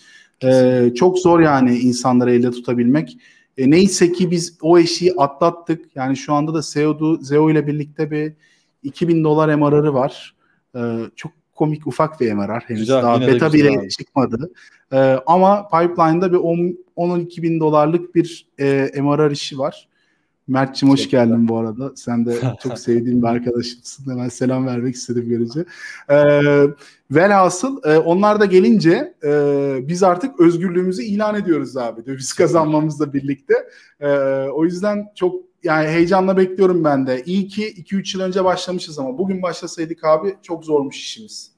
Ee, 0.44 0.92
çok 0.94 1.18
zor 1.18 1.40
yani 1.40 1.78
insanları 1.78 2.32
elde 2.32 2.50
tutabilmek. 2.50 3.18
E, 3.58 3.70
neyse 3.70 4.12
ki 4.12 4.30
biz 4.30 4.58
o 4.62 4.78
eşiği 4.78 5.12
atlattık. 5.12 5.96
Yani 5.96 6.16
şu 6.16 6.34
anda 6.34 6.54
da 6.54 6.60
Zeo, 6.62 7.18
Zeo 7.20 7.50
ile 7.50 7.66
birlikte 7.66 8.10
bir 8.10 8.32
2000 8.82 9.24
dolar 9.24 9.54
MRR'ı 9.54 9.94
var. 9.94 10.34
Ee, 10.76 10.98
çok 11.16 11.32
komik 11.54 11.86
ufak 11.86 12.20
bir 12.20 12.32
MRR 12.32 12.60
henüz 12.60 12.80
güzel, 12.80 13.02
daha 13.02 13.20
beta 13.20 13.52
bile 13.52 13.78
abi. 13.78 13.88
çıkmadı. 13.88 14.52
Ee, 14.92 14.96
ama 15.26 15.68
pipeline'da 15.68 16.32
bir 16.32 16.38
10-12 16.96 17.42
bin 17.42 17.60
dolarlık 17.60 18.14
bir 18.14 18.46
e, 18.60 18.90
MRR 19.02 19.30
işi 19.30 19.58
var. 19.58 19.88
Mert'cim 20.48 20.90
hoş 20.90 21.10
geldin 21.10 21.48
bu 21.48 21.58
arada. 21.58 21.92
Sen 21.96 22.26
de 22.26 22.36
çok 22.62 22.78
sevdiğim 22.78 23.22
bir 23.22 23.26
arkadaşımsın. 23.26 24.10
Hemen 24.10 24.28
selam 24.28 24.66
vermek 24.66 24.94
istedim 24.94 25.28
görünce. 25.28 25.64
Ee, 26.10 26.40
velhasıl 27.10 27.80
e, 27.84 27.98
onlar 27.98 28.40
da 28.40 28.44
gelince 28.44 29.14
e, 29.24 29.30
biz 29.88 30.02
artık 30.02 30.40
özgürlüğümüzü 30.40 31.02
ilan 31.02 31.34
ediyoruz 31.34 31.76
abi. 31.76 32.06
Döviz 32.06 32.32
kazanmamızla 32.32 33.12
birlikte. 33.12 33.54
E, 34.00 34.08
o 34.52 34.64
yüzden 34.64 35.12
çok 35.14 35.34
yani 35.64 35.88
heyecanla 35.88 36.36
bekliyorum 36.36 36.84
ben 36.84 37.06
de. 37.06 37.22
İyi 37.26 37.48
ki 37.48 37.62
2-3 37.62 38.16
yıl 38.16 38.24
önce 38.24 38.44
başlamışız 38.44 38.98
ama 38.98 39.18
bugün 39.18 39.42
başlasaydık 39.42 40.04
abi 40.04 40.36
çok 40.42 40.64
zormuş 40.64 40.96
işimiz. 40.96 41.52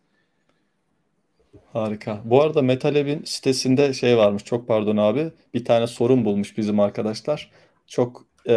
Harika. 1.72 2.20
Bu 2.24 2.43
arada 2.43 2.62
Metalab'in 2.62 3.22
sitesinde 3.24 3.93
şey 3.93 4.16
varmış. 4.16 4.45
Çok 4.45 4.68
pardon 4.68 4.97
abi. 4.97 5.32
Bir 5.55 5.64
tane 5.64 5.87
sorun 5.87 6.24
bulmuş 6.24 6.59
bizim 6.59 6.80
arkadaşlar. 6.80 7.51
Çok 7.87 8.26
e, 8.49 8.55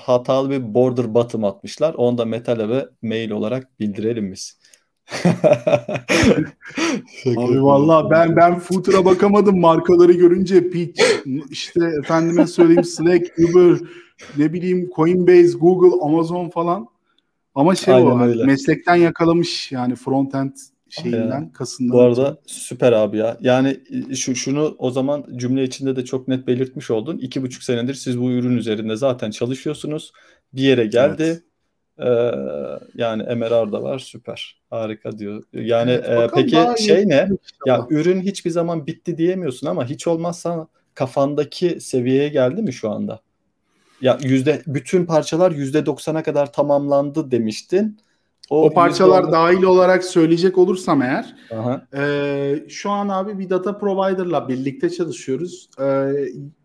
hatalı 0.00 0.50
bir 0.50 0.74
border 0.74 1.14
bottom 1.14 1.44
atmışlar. 1.44 1.94
Onu 1.94 2.18
da 2.18 2.24
Metalab'e 2.24 2.88
mail 3.02 3.30
olarak 3.30 3.80
bildirelim 3.80 4.32
biz. 4.32 4.58
Abi 7.36 7.62
vallahi 7.62 8.10
ben 8.10 8.36
ben 8.36 8.58
footer'a 8.58 9.04
bakamadım 9.04 9.60
markaları 9.60 10.12
görünce 10.12 10.70
Pitch 10.70 11.02
işte 11.50 11.80
efendime 11.98 12.46
söyleyeyim 12.46 12.84
Slack, 12.84 13.38
Uber, 13.38 13.78
ne 14.36 14.52
bileyim 14.52 14.90
Coinbase, 14.96 15.58
Google, 15.58 16.04
Amazon 16.06 16.48
falan. 16.48 16.88
Ama 17.54 17.74
şey 17.74 17.94
Aynen 17.94 18.10
o 18.10 18.22
öyle. 18.22 18.44
meslekten 18.44 18.94
yakalamış 18.94 19.72
yani 19.72 19.96
frontend 19.96 20.52
şeyinden 21.02 21.50
kasından. 21.52 21.92
Bu 21.92 22.00
arada 22.00 22.38
süper 22.46 22.92
abi 22.92 23.16
ya. 23.16 23.36
Yani 23.40 23.80
şu 24.14 24.34
şunu 24.34 24.76
o 24.78 24.90
zaman 24.90 25.26
cümle 25.36 25.64
içinde 25.64 25.96
de 25.96 26.04
çok 26.04 26.28
net 26.28 26.46
belirtmiş 26.46 26.90
oldun. 26.90 27.18
İki 27.18 27.42
buçuk 27.42 27.62
senedir 27.62 27.94
siz 27.94 28.20
bu 28.20 28.30
ürün 28.30 28.56
üzerinde 28.56 28.96
zaten 28.96 29.30
çalışıyorsunuz. 29.30 30.12
Bir 30.52 30.62
yere 30.62 30.86
geldi. 30.86 31.22
Evet. 31.22 31.42
Ee, 31.98 32.30
yani 32.94 33.22
MRR 33.22 33.72
da 33.72 33.82
var 33.82 33.98
süper 33.98 34.60
harika 34.70 35.18
diyor. 35.18 35.42
Yani 35.52 35.90
evet, 35.90 36.30
e, 36.30 36.34
peki 36.34 36.82
şey 36.84 37.08
ne? 37.08 37.28
Ya 37.66 37.86
ürün 37.90 38.20
hiçbir 38.20 38.50
zaman 38.50 38.86
bitti 38.86 39.18
diyemiyorsun 39.18 39.66
ama 39.66 39.86
hiç 39.86 40.06
olmazsa 40.06 40.68
kafandaki 40.94 41.80
seviyeye 41.80 42.28
geldi 42.28 42.62
mi 42.62 42.72
şu 42.72 42.90
anda? 42.90 43.20
Ya 44.00 44.18
yüzde 44.22 44.62
bütün 44.66 45.06
parçalar 45.06 45.52
yüzde 45.52 45.86
doksana 45.86 46.22
kadar 46.22 46.52
tamamlandı 46.52 47.30
demiştin. 47.30 47.98
O, 48.50 48.64
o 48.64 48.70
parçalar 48.70 49.22
%10... 49.22 49.32
dahil 49.32 49.62
olarak 49.62 50.04
söyleyecek 50.04 50.58
olursam 50.58 51.02
eğer 51.02 51.36
e, 51.96 52.68
şu 52.68 52.90
an 52.90 53.08
abi 53.08 53.38
bir 53.38 53.50
data 53.50 53.78
provider'la 53.78 54.48
birlikte 54.48 54.90
çalışıyoruz. 54.90 55.70
E, 55.80 56.12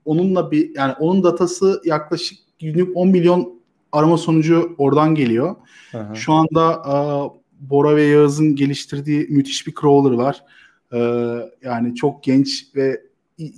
onunla 0.06 0.52
bir 0.52 0.76
yani 0.76 0.94
onun 1.00 1.24
datası 1.24 1.82
yaklaşık 1.86 2.40
günlük 2.60 2.98
10 2.98 3.08
milyon 3.08 3.60
arama 3.92 4.18
sonucu 4.18 4.76
oradan 4.78 5.16
geliyor. 5.16 5.56
Aha. 5.94 6.16
Şu 6.16 6.34
anda 6.34 6.74
e, 6.74 6.96
Bora 7.60 7.96
ve 7.96 8.04
Yağız'ın 8.04 8.56
geliştirdiği 8.56 9.28
müthiş 9.30 9.68
bir 9.68 9.74
crawler 9.82 10.12
var. 10.12 10.44
E, 10.94 11.00
yani 11.64 11.96
çok 11.96 12.24
genç 12.24 12.76
ve 12.76 13.10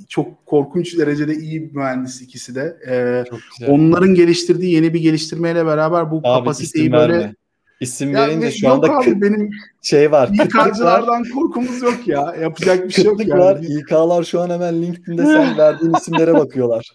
çok 0.10 0.46
korkunç 0.46 0.98
derecede 0.98 1.36
iyi 1.36 1.62
bir 1.62 1.76
mühendis 1.76 2.22
ikisi 2.22 2.56
de. 2.56 2.78
Ee, 2.90 3.24
onların 3.68 4.14
geliştirdiği 4.14 4.74
yeni 4.74 4.94
bir 4.94 5.00
geliştirmeyle 5.00 5.66
beraber 5.66 6.12
bu 6.12 6.18
abi, 6.18 6.24
kapasiteyi 6.24 6.92
böyle. 6.92 7.36
İsim 7.82 8.12
yani 8.12 8.28
verince 8.28 8.52
şu 8.52 8.70
anda 8.70 8.90
abi, 8.90 9.22
benim 9.22 9.50
şey 9.82 10.12
var. 10.12 10.30
İK'cılardan 10.34 11.24
korkumuz 11.24 11.82
yok 11.82 12.08
ya. 12.08 12.36
Yapacak 12.42 12.88
bir 12.88 12.94
şey 12.94 13.06
yok 13.06 13.28
yani. 13.28 13.40
var. 13.40 13.60
İK'lar 13.62 14.24
şu 14.24 14.42
an 14.42 14.50
hemen 14.50 14.82
LinkedIn'de 14.82 15.26
sen 15.26 15.58
verdiğin 15.58 15.94
isimlere 15.94 16.34
bakıyorlar. 16.34 16.92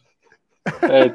evet. 0.83 1.13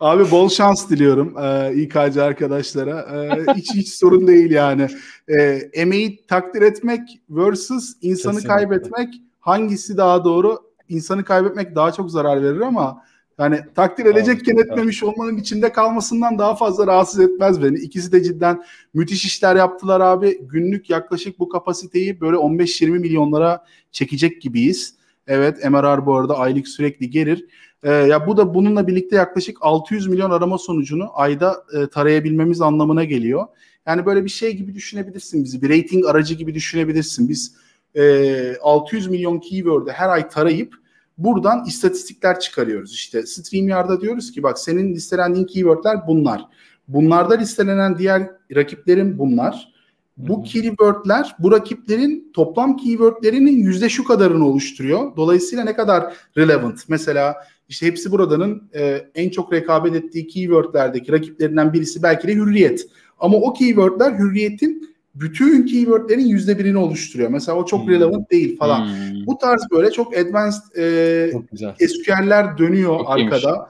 Abi 0.00 0.30
bol 0.30 0.48
şans 0.48 0.90
diliyorum 0.90 1.38
e, 1.38 1.74
İK'cı 1.74 2.24
arkadaşlara. 2.24 3.00
E, 3.00 3.54
hiç 3.54 3.74
hiç 3.74 3.88
sorun 3.88 4.26
değil 4.26 4.50
yani. 4.50 4.86
E, 5.28 5.40
emeği 5.72 6.26
takdir 6.26 6.62
etmek 6.62 7.00
versus 7.30 7.92
insanı 8.02 8.32
Kesinlikle. 8.32 8.48
kaybetmek 8.54 9.08
hangisi 9.40 9.96
daha 9.96 10.24
doğru? 10.24 10.58
İnsanı 10.88 11.24
kaybetmek 11.24 11.74
daha 11.74 11.92
çok 11.92 12.10
zarar 12.10 12.42
verir 12.42 12.60
ama 12.60 13.02
yani 13.38 13.60
takdir 13.74 14.06
edecekken 14.06 14.56
etmemiş 14.56 15.02
olmanın 15.02 15.36
içinde 15.36 15.72
kalmasından 15.72 16.38
daha 16.38 16.54
fazla 16.54 16.86
rahatsız 16.86 17.20
etmez 17.20 17.62
beni. 17.62 17.78
İkisi 17.78 18.12
de 18.12 18.22
cidden 18.22 18.62
müthiş 18.94 19.24
işler 19.24 19.56
yaptılar 19.56 20.00
abi. 20.00 20.40
Günlük 20.42 20.90
yaklaşık 20.90 21.38
bu 21.38 21.48
kapasiteyi 21.48 22.20
böyle 22.20 22.36
15-20 22.36 22.90
milyonlara 22.90 23.64
çekecek 23.92 24.42
gibiyiz. 24.42 24.94
Evet 25.26 25.70
MRR 25.70 26.06
bu 26.06 26.16
arada 26.16 26.38
aylık 26.38 26.68
sürekli 26.68 27.10
gelir. 27.10 27.46
Ee, 27.82 27.90
ya 27.90 28.26
bu 28.26 28.36
da 28.36 28.54
bununla 28.54 28.86
birlikte 28.86 29.16
yaklaşık 29.16 29.58
600 29.60 30.06
milyon 30.06 30.30
arama 30.30 30.58
sonucunu 30.58 31.10
ayda 31.12 31.64
e, 31.78 31.86
tarayabilmemiz 31.86 32.60
anlamına 32.60 33.04
geliyor. 33.04 33.46
Yani 33.86 34.06
böyle 34.06 34.24
bir 34.24 34.30
şey 34.30 34.56
gibi 34.56 34.74
düşünebilirsin 34.74 35.44
bizi. 35.44 35.62
Bir 35.62 35.70
rating 35.70 36.06
aracı 36.06 36.34
gibi 36.34 36.54
düşünebilirsin. 36.54 37.28
Biz 37.28 37.54
e, 37.94 38.56
600 38.62 39.06
milyon 39.06 39.38
keyword'ü 39.38 39.90
her 39.90 40.08
ay 40.08 40.28
tarayıp 40.28 40.81
buradan 41.24 41.64
istatistikler 41.66 42.40
çıkarıyoruz. 42.40 42.92
İşte 42.92 43.26
StreamYard'a 43.26 44.00
diyoruz 44.00 44.32
ki 44.32 44.42
bak 44.42 44.58
senin 44.58 44.94
listelendiğin 44.94 45.46
keywordler 45.46 46.06
bunlar. 46.06 46.44
Bunlarda 46.88 47.34
listelenen 47.34 47.98
diğer 47.98 48.30
rakiplerin 48.54 49.18
bunlar. 49.18 49.72
Bu 50.16 50.42
keywordler 50.42 51.36
bu 51.38 51.52
rakiplerin 51.52 52.30
toplam 52.34 52.76
keywordlerinin 52.76 53.56
yüzde 53.56 53.88
şu 53.88 54.04
kadarını 54.04 54.48
oluşturuyor. 54.48 55.16
Dolayısıyla 55.16 55.64
ne 55.64 55.76
kadar 55.76 56.14
relevant. 56.36 56.88
Mesela 56.88 57.34
işte 57.68 57.86
hepsi 57.86 58.10
buradanın 58.10 58.70
e, 58.74 59.06
en 59.14 59.30
çok 59.30 59.52
rekabet 59.52 59.94
ettiği 59.94 60.26
keywordlerdeki 60.26 61.12
rakiplerinden 61.12 61.72
birisi 61.72 62.02
belki 62.02 62.28
de 62.28 62.34
hürriyet. 62.34 62.86
Ama 63.18 63.36
o 63.36 63.52
keywordler 63.52 64.18
hürriyetin 64.18 64.91
bütün 65.14 65.66
keywordlerin 65.66 66.26
yüzde 66.26 66.58
birini 66.58 66.78
oluşturuyor. 66.78 67.30
Mesela 67.30 67.58
o 67.58 67.66
çok 67.66 67.82
hmm. 67.82 67.90
relevant 67.90 68.30
değil 68.30 68.58
falan. 68.58 68.86
Hmm. 68.86 69.26
Bu 69.26 69.38
tarz 69.38 69.70
böyle 69.70 69.90
çok 69.90 70.16
advanced 70.16 70.76
e, 70.76 71.32
çok 71.32 71.44
SQL'ler 71.90 72.58
dönüyor 72.58 72.98
çok 72.98 73.10
arkada. 73.10 73.68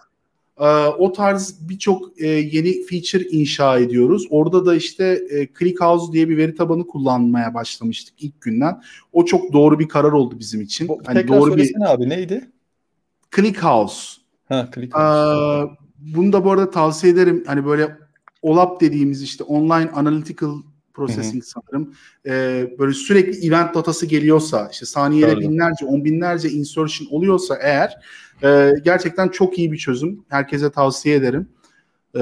E, 0.59 0.66
o 0.86 1.12
tarz 1.12 1.68
birçok 1.68 2.20
e, 2.20 2.26
yeni 2.26 2.82
feature 2.82 3.28
inşa 3.28 3.78
ediyoruz. 3.78 4.26
Orada 4.30 4.66
da 4.66 4.74
işte 4.74 5.20
e, 5.30 5.49
ClickHouse 5.59 6.12
diye 6.12 6.28
bir 6.28 6.36
veri 6.36 6.55
tabanı 6.55 6.86
kullanmaya 6.86 7.55
başlamıştık 7.55 8.14
ilk 8.22 8.40
günden. 8.40 8.82
O 9.12 9.24
çok 9.24 9.53
doğru 9.53 9.78
bir 9.78 9.88
karar 9.88 10.12
oldu 10.12 10.38
bizim 10.38 10.61
için. 10.61 10.88
O, 10.88 10.99
hani 11.05 11.20
tekrar 11.20 11.38
doğru 11.38 11.57
bir 11.57 11.72
abi 11.86 12.09
neydi? 12.09 12.51
ClickHouse. 13.36 14.20
Ha, 14.49 14.68
ClickHouse. 14.74 15.72
Ee, 15.72 15.76
bunu 15.99 16.32
da 16.32 16.45
bu 16.45 16.51
arada 16.51 16.70
tavsiye 16.70 17.12
ederim. 17.12 17.45
Hani 17.47 17.64
böyle 17.66 17.97
OLAP 18.43 18.80
dediğimiz 18.80 19.22
işte 19.22 19.45
online 19.45 19.90
analytical 19.90 20.55
processing 20.95 21.45
Hı-hı. 21.45 21.62
sanırım. 21.70 21.95
Ee, 22.26 22.70
böyle 22.78 22.93
sürekli 22.93 23.47
event 23.47 23.74
datası 23.74 24.07
geliyorsa 24.07 24.68
işte 24.72 24.86
saniyede 24.86 25.32
Doğru. 25.32 25.40
binlerce, 25.40 25.86
on 25.86 26.05
binlerce 26.05 26.51
insertion 26.51 27.09
oluyorsa 27.11 27.59
eğer 27.62 27.99
e, 28.43 28.72
gerçekten 28.84 29.28
çok 29.28 29.59
iyi 29.59 29.72
bir 29.72 29.78
çözüm. 29.78 30.24
Herkese 30.28 30.70
tavsiye 30.70 31.16
ederim. 31.16 31.49
Ee, 32.14 32.20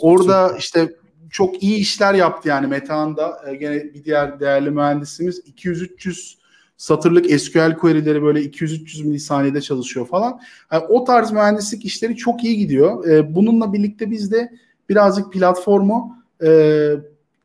orada 0.00 0.56
işte 0.58 0.96
çok 1.30 1.62
iyi 1.62 1.76
işler 1.76 2.14
yaptı 2.14 2.48
yani 2.48 2.66
Metehan'da. 2.66 3.40
E, 3.46 3.54
gene 3.54 3.94
bir 3.94 4.04
diğer 4.04 4.40
değerli 4.40 4.70
mühendisimiz 4.70 5.40
200-300 5.40 6.38
satırlık 6.76 7.40
SQL 7.40 7.74
query'leri 7.74 8.22
böyle 8.22 8.40
200-300 8.40 9.04
milisaniyede 9.04 9.60
çalışıyor 9.60 10.06
falan. 10.06 10.40
Yani 10.72 10.84
o 10.88 11.04
tarz 11.04 11.32
mühendislik 11.32 11.84
işleri 11.84 12.16
çok 12.16 12.44
iyi 12.44 12.56
gidiyor. 12.56 13.08
E, 13.08 13.34
bununla 13.34 13.72
birlikte 13.72 14.10
biz 14.10 14.32
de 14.32 14.52
birazcık 14.88 15.32
platformu 15.32 16.16
e, 16.42 16.48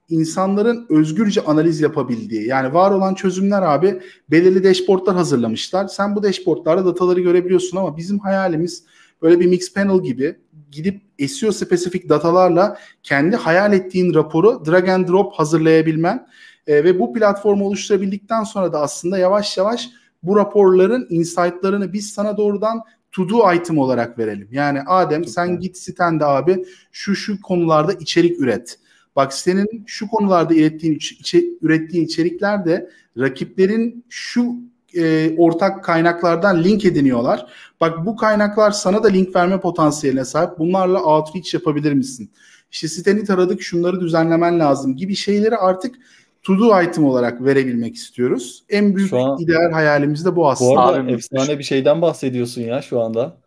insanların 0.10 0.86
özgürce 0.90 1.42
analiz 1.42 1.82
yapabildiği 1.82 2.48
yani 2.48 2.74
var 2.74 2.92
olan 2.92 3.14
çözümler 3.14 3.62
abi 3.62 4.02
belirli 4.32 4.64
dashboardlar 4.64 5.16
hazırlamışlar. 5.16 5.88
Sen 5.88 6.16
bu 6.16 6.24
dashboardlarda 6.24 6.86
dataları 6.86 7.20
görebiliyorsun 7.20 7.78
ama 7.78 7.98
bizim 7.98 8.20
hayalimiz 8.20 8.84
böyle 9.22 9.40
bir 9.40 9.46
mix 9.46 9.74
panel 9.74 10.04
gibi 10.04 10.36
gidip 10.72 11.02
SEO 11.30 11.52
spesifik 11.52 12.10
datalarla 12.10 12.78
kendi 13.04 13.36
hayal 13.36 13.74
ettiğin 13.74 14.14
raporu 14.14 14.64
drag 14.66 14.90
and 14.90 15.08
drop 15.08 15.34
hazırlayabilmen 15.34 16.28
e, 16.68 16.84
ve 16.84 17.00
bu 17.00 17.14
platformu 17.14 17.66
oluşturabildikten 17.66 18.44
sonra 18.44 18.74
da 18.74 18.82
aslında 18.82 19.18
yavaş 19.18 19.58
yavaş 19.58 19.90
bu 20.24 20.36
raporların 20.36 21.08
insight'larını 21.10 21.94
biz 21.94 22.10
sana 22.10 22.38
doğrudan 22.38 22.82
to 23.12 23.30
do 23.30 23.54
item 23.54 23.78
olarak 23.78 24.20
verelim. 24.20 24.48
Yani 24.52 24.82
Adem 24.82 25.26
sen 25.26 25.60
git 25.60 25.78
sitende 25.78 26.26
abi 26.26 26.66
şu 26.92 27.16
şu 27.16 27.42
konularda 27.42 27.94
içerik 27.94 28.40
üret. 28.40 28.80
Bak 29.16 29.34
senin 29.34 29.84
şu 29.86 30.08
konularda 30.08 30.56
ürettiğin, 30.56 30.96
içe, 30.96 31.44
ürettiğin 31.62 32.06
içerikler 32.06 32.66
de 32.66 32.90
rakiplerin 33.18 34.06
şu 34.10 34.56
e, 34.96 35.36
ortak 35.38 35.84
kaynaklardan 35.84 36.64
link 36.64 36.86
ediniyorlar. 36.86 37.46
Bak 37.82 38.06
bu 38.06 38.16
kaynaklar 38.16 38.72
sana 38.72 39.04
da 39.04 39.08
link 39.08 39.36
verme 39.36 39.60
potansiyeline 39.60 40.26
sahip. 40.26 40.60
Bunlarla 40.60 41.04
outreach 41.04 41.54
yapabilir 41.54 41.94
misin? 41.94 42.32
İşte 42.72 42.88
siteni 42.88 43.24
taradık 43.24 43.62
şunları 43.62 44.02
düzenlemen 44.02 44.60
lazım 44.60 44.96
gibi 44.96 45.16
şeyleri 45.16 45.58
artık 45.58 45.96
to 46.44 46.60
do 46.60 46.82
item 46.82 47.06
olarak 47.06 47.46
verebilmek 47.46 47.96
istiyoruz. 47.96 48.64
En 48.70 48.96
büyük 48.96 49.14
an, 49.14 49.40
ideal 49.40 49.72
hayalimiz 49.72 50.26
de 50.26 50.36
bu 50.36 50.50
aslında. 50.50 50.72
Bu 50.72 50.80
arada 50.80 51.12
efsane 51.12 51.60
bir 51.60 51.64
şeyden 51.64 52.02
bahsediyorsun 52.02 52.62
ya 52.62 52.82
şu 52.82 53.02
anda. 53.02 53.38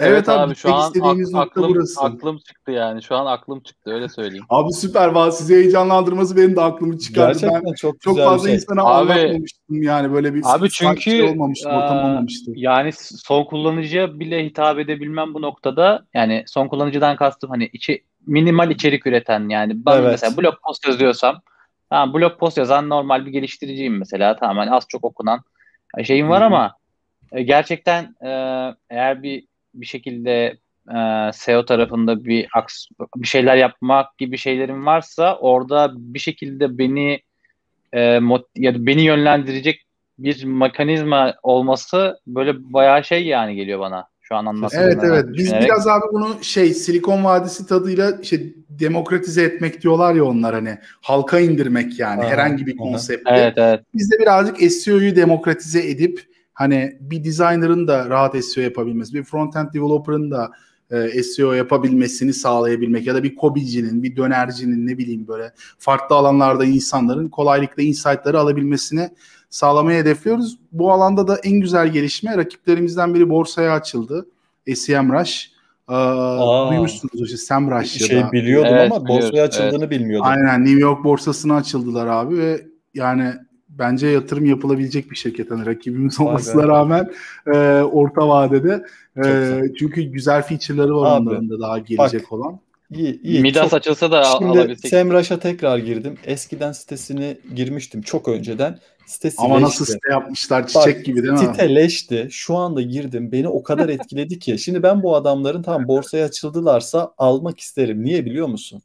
Evet, 0.00 0.28
abi 0.28 0.54
şu 0.54 0.74
an 0.74 0.92
ak- 0.94 1.34
aklım, 1.34 1.74
burası. 1.74 2.00
aklım 2.00 2.38
çıktı 2.38 2.72
yani. 2.72 3.02
Şu 3.02 3.16
an 3.16 3.26
aklım 3.26 3.60
çıktı 3.60 3.90
öyle 3.90 4.08
söyleyeyim. 4.08 4.44
Abi 4.48 4.72
süper 4.72 5.08
var. 5.08 5.30
Sizi 5.30 5.54
heyecanlandırması 5.54 6.36
benim 6.36 6.56
de 6.56 6.60
aklımı 6.60 6.98
çıkardı. 6.98 7.32
Gerçekten 7.32 7.62
ben 7.64 7.74
çok, 7.74 8.00
çok 8.00 8.18
fazla 8.18 8.48
şey. 8.48 8.54
insana 8.54 8.82
abi, 8.82 9.12
anlatmamıştım 9.12 9.82
yani 9.82 10.12
böyle 10.12 10.34
bir 10.34 10.42
abi 10.44 10.70
çünkü 10.70 11.00
şey 11.00 11.22
olmamıştı, 11.22 11.68
ortam 11.68 11.98
olmamıştı. 11.98 12.52
Yani 12.54 12.92
son 13.24 13.44
kullanıcıya 13.44 14.20
bile 14.20 14.44
hitap 14.44 14.78
edebilmem 14.78 15.34
bu 15.34 15.42
noktada 15.42 16.06
yani 16.14 16.44
son 16.46 16.68
kullanıcıdan 16.68 17.16
kastım 17.16 17.50
hani 17.50 17.70
içi 17.72 18.04
minimal 18.26 18.70
içerik 18.70 19.06
üreten 19.06 19.48
yani 19.48 19.86
ben 19.86 20.00
evet. 20.00 20.10
mesela 20.10 20.36
blog 20.36 20.54
post 20.66 20.88
yazıyorsam 20.88 21.40
tamam 21.90 22.14
blog 22.14 22.38
post 22.38 22.58
yazan 22.58 22.88
normal 22.88 23.26
bir 23.26 23.30
geliştiriciyim 23.30 23.98
mesela 23.98 24.36
tamam 24.36 24.56
hani 24.56 24.70
az 24.70 24.84
çok 24.88 25.04
okunan 25.04 25.40
şeyim 26.04 26.28
var 26.28 26.40
Hı-hı. 26.40 26.46
ama 26.46 26.74
e, 27.32 27.42
gerçekten 27.42 28.14
e, 28.24 28.30
eğer 28.90 29.22
bir 29.22 29.49
bir 29.74 29.86
şekilde 29.86 30.56
e, 30.88 31.30
SEO 31.32 31.64
tarafında 31.64 32.24
bir 32.24 32.48
aks 32.54 32.86
bir 33.16 33.26
şeyler 33.26 33.56
yapmak 33.56 34.18
gibi 34.18 34.38
şeylerim 34.38 34.86
varsa 34.86 35.36
orada 35.36 35.92
bir 35.96 36.18
şekilde 36.18 36.78
beni 36.78 37.20
e, 37.92 38.18
mot 38.18 38.46
ya 38.56 38.74
da 38.74 38.86
beni 38.86 39.02
yönlendirecek 39.02 39.84
bir 40.18 40.44
mekanizma 40.44 41.34
olması 41.42 42.20
böyle 42.26 42.72
bayağı 42.72 43.04
şey 43.04 43.26
yani 43.26 43.54
geliyor 43.54 43.80
bana 43.80 44.06
şu 44.20 44.36
an 44.36 44.46
anlattığım. 44.46 44.80
Evet 44.80 44.98
evet. 45.04 45.24
Biz 45.28 45.38
düşünerek. 45.38 45.64
biraz 45.64 45.86
abi 45.86 46.04
bunu 46.12 46.28
şey 46.42 46.74
Silikon 46.74 47.24
Vadisi 47.24 47.66
tadıyla 47.66 48.12
işte 48.22 48.40
demokratize 48.68 49.42
etmek 49.42 49.82
diyorlar 49.82 50.14
ya 50.14 50.24
onlar 50.24 50.54
hani 50.54 50.78
halka 51.00 51.40
indirmek 51.40 51.98
yani 51.98 52.20
aha, 52.20 52.30
herhangi 52.30 52.66
bir 52.66 52.76
konsepti. 52.76 53.24
Evet 53.26 53.54
evet. 53.56 53.80
Biz 53.94 54.10
de 54.10 54.18
birazcık 54.18 54.72
SEO'yu 54.72 55.16
demokratize 55.16 55.88
edip 55.88 56.26
hani 56.60 56.96
bir 57.00 57.24
designer'ın 57.24 57.88
da 57.88 58.08
rahat 58.08 58.44
SEO 58.44 58.64
yapabilmesi, 58.64 59.14
bir 59.14 59.24
front-end 59.24 59.72
developer'ın 59.72 60.30
da 60.30 60.50
e, 60.90 61.22
SEO 61.22 61.52
yapabilmesini 61.52 62.32
sağlayabilmek 62.32 63.06
ya 63.06 63.14
da 63.14 63.22
bir 63.22 63.34
kobicinin, 63.34 64.02
bir 64.02 64.16
dönercinin 64.16 64.86
ne 64.86 64.98
bileyim 64.98 65.28
böyle 65.28 65.52
farklı 65.78 66.16
alanlarda 66.16 66.64
insanların 66.64 67.28
kolaylıkla 67.28 67.82
insight'ları 67.82 68.40
alabilmesini 68.40 69.10
sağlamayı 69.50 70.00
hedefliyoruz. 70.00 70.58
Bu 70.72 70.92
alanda 70.92 71.28
da 71.28 71.36
en 71.36 71.60
güzel 71.60 71.88
gelişme 71.88 72.36
rakiplerimizden 72.36 73.14
biri 73.14 73.30
borsaya 73.30 73.72
açıldı. 73.72 74.26
SEMrush. 74.74 75.50
Ee, 75.88 75.92
Aa, 75.94 76.70
duymuşsunuz 76.70 77.22
işte 77.22 77.36
SEMrush 77.36 78.00
ya 78.00 78.06
şey 78.06 78.22
da. 78.22 78.32
biliyordum 78.32 78.74
evet, 78.74 78.92
ama 78.92 79.08
borsaya 79.08 79.44
açıldığını 79.44 79.78
evet. 79.78 79.90
bilmiyordum. 79.90 80.26
Aynen 80.30 80.64
New 80.64 80.80
York 80.80 81.04
borsasına 81.04 81.56
açıldılar 81.56 82.06
abi 82.06 82.38
ve 82.38 82.66
yani 82.94 83.34
bence 83.78 84.06
yatırım 84.06 84.46
yapılabilecek 84.46 85.10
bir 85.10 85.16
şirket. 85.16 85.50
Hani 85.50 85.66
rakibimiz 85.66 86.20
olmasına 86.20 86.68
rağmen 86.68 87.10
e, 87.46 87.58
orta 87.82 88.28
vadede. 88.28 88.84
E, 89.24 89.62
çünkü 89.78 90.02
güzel 90.02 90.42
feature'ları 90.42 90.96
var 90.96 91.16
Abi, 91.16 91.28
onların 91.28 91.50
da 91.50 91.60
daha 91.60 91.78
gelecek 91.78 92.22
bak, 92.22 92.32
olan. 92.32 92.60
İyi, 92.90 93.22
iyi. 93.22 93.40
Midas 93.40 93.64
çok... 93.64 93.72
açılsa 93.72 94.10
da 94.10 94.24
Şimdi 94.24 94.58
alabilsek. 94.58 94.90
Semrush'a 94.90 95.38
tekrar 95.38 95.78
girdim. 95.78 96.18
Eskiden 96.24 96.72
sitesini 96.72 97.38
girmiştim 97.54 98.02
çok 98.02 98.28
önceden. 98.28 98.78
Sitesi 99.06 99.36
Ama 99.38 99.54
leşti. 99.54 99.64
nasıl 99.64 99.84
site 99.84 100.10
yapmışlar 100.10 100.66
çiçek 100.66 100.96
Bak, 100.98 101.04
gibi 101.04 101.22
değil 101.22 101.32
mi? 101.32 101.38
Site 101.38 101.74
leşti. 101.74 102.28
Şu 102.30 102.56
anda 102.56 102.82
girdim. 102.82 103.32
Beni 103.32 103.48
o 103.48 103.62
kadar 103.62 103.88
etkiledi 103.88 104.38
ki. 104.38 104.58
Şimdi 104.58 104.82
ben 104.82 105.02
bu 105.02 105.16
adamların 105.16 105.62
tam 105.62 105.88
borsaya 105.88 106.26
açıldılarsa 106.26 107.14
almak 107.18 107.60
isterim. 107.60 108.04
Niye 108.04 108.24
biliyor 108.24 108.46
musun? 108.46 108.82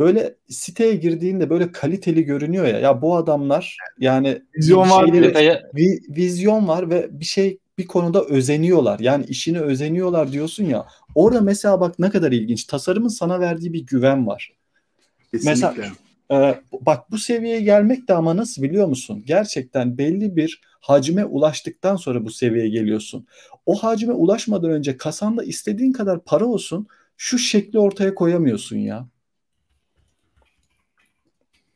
Böyle 0.00 0.34
siteye 0.48 0.94
girdiğinde 0.94 1.50
böyle 1.50 1.72
kaliteli 1.72 2.24
görünüyor 2.24 2.66
ya. 2.66 2.78
Ya 2.78 3.02
bu 3.02 3.16
adamlar 3.16 3.76
yani 3.98 4.42
vizyon 4.56 4.90
var, 4.90 5.06
şeyleri, 5.06 5.60
vi, 5.74 6.00
vizyon 6.08 6.68
var 6.68 6.90
ve 6.90 7.08
bir 7.20 7.24
şey 7.24 7.58
bir 7.78 7.86
konuda 7.86 8.24
özeniyorlar. 8.24 9.00
Yani 9.00 9.24
işini 9.24 9.60
özeniyorlar 9.60 10.32
diyorsun 10.32 10.64
ya. 10.64 10.86
Orada 11.14 11.40
mesela 11.40 11.80
bak 11.80 11.98
ne 11.98 12.10
kadar 12.10 12.32
ilginç. 12.32 12.64
Tasarımın 12.64 13.08
sana 13.08 13.40
verdiği 13.40 13.72
bir 13.72 13.86
güven 13.86 14.26
var. 14.26 14.52
Kesinlikle. 15.30 15.50
Mesela 15.50 15.74
e, 16.32 16.60
bak 16.80 17.10
bu 17.10 17.18
seviyeye 17.18 17.60
gelmek 17.60 18.08
de 18.08 18.14
ama 18.14 18.36
nasıl 18.36 18.62
biliyor 18.62 18.86
musun? 18.86 19.22
Gerçekten 19.26 19.98
belli 19.98 20.36
bir 20.36 20.60
hacme 20.80 21.24
ulaştıktan 21.24 21.96
sonra 21.96 22.24
bu 22.24 22.30
seviyeye 22.30 22.68
geliyorsun. 22.68 23.26
O 23.66 23.74
hacme 23.74 24.12
ulaşmadan 24.12 24.70
önce 24.70 24.96
kasanda 24.96 25.44
istediğin 25.44 25.92
kadar 25.92 26.24
para 26.24 26.46
olsun 26.46 26.86
şu 27.16 27.38
şekli 27.38 27.78
ortaya 27.78 28.14
koyamıyorsun 28.14 28.76
ya. 28.76 29.08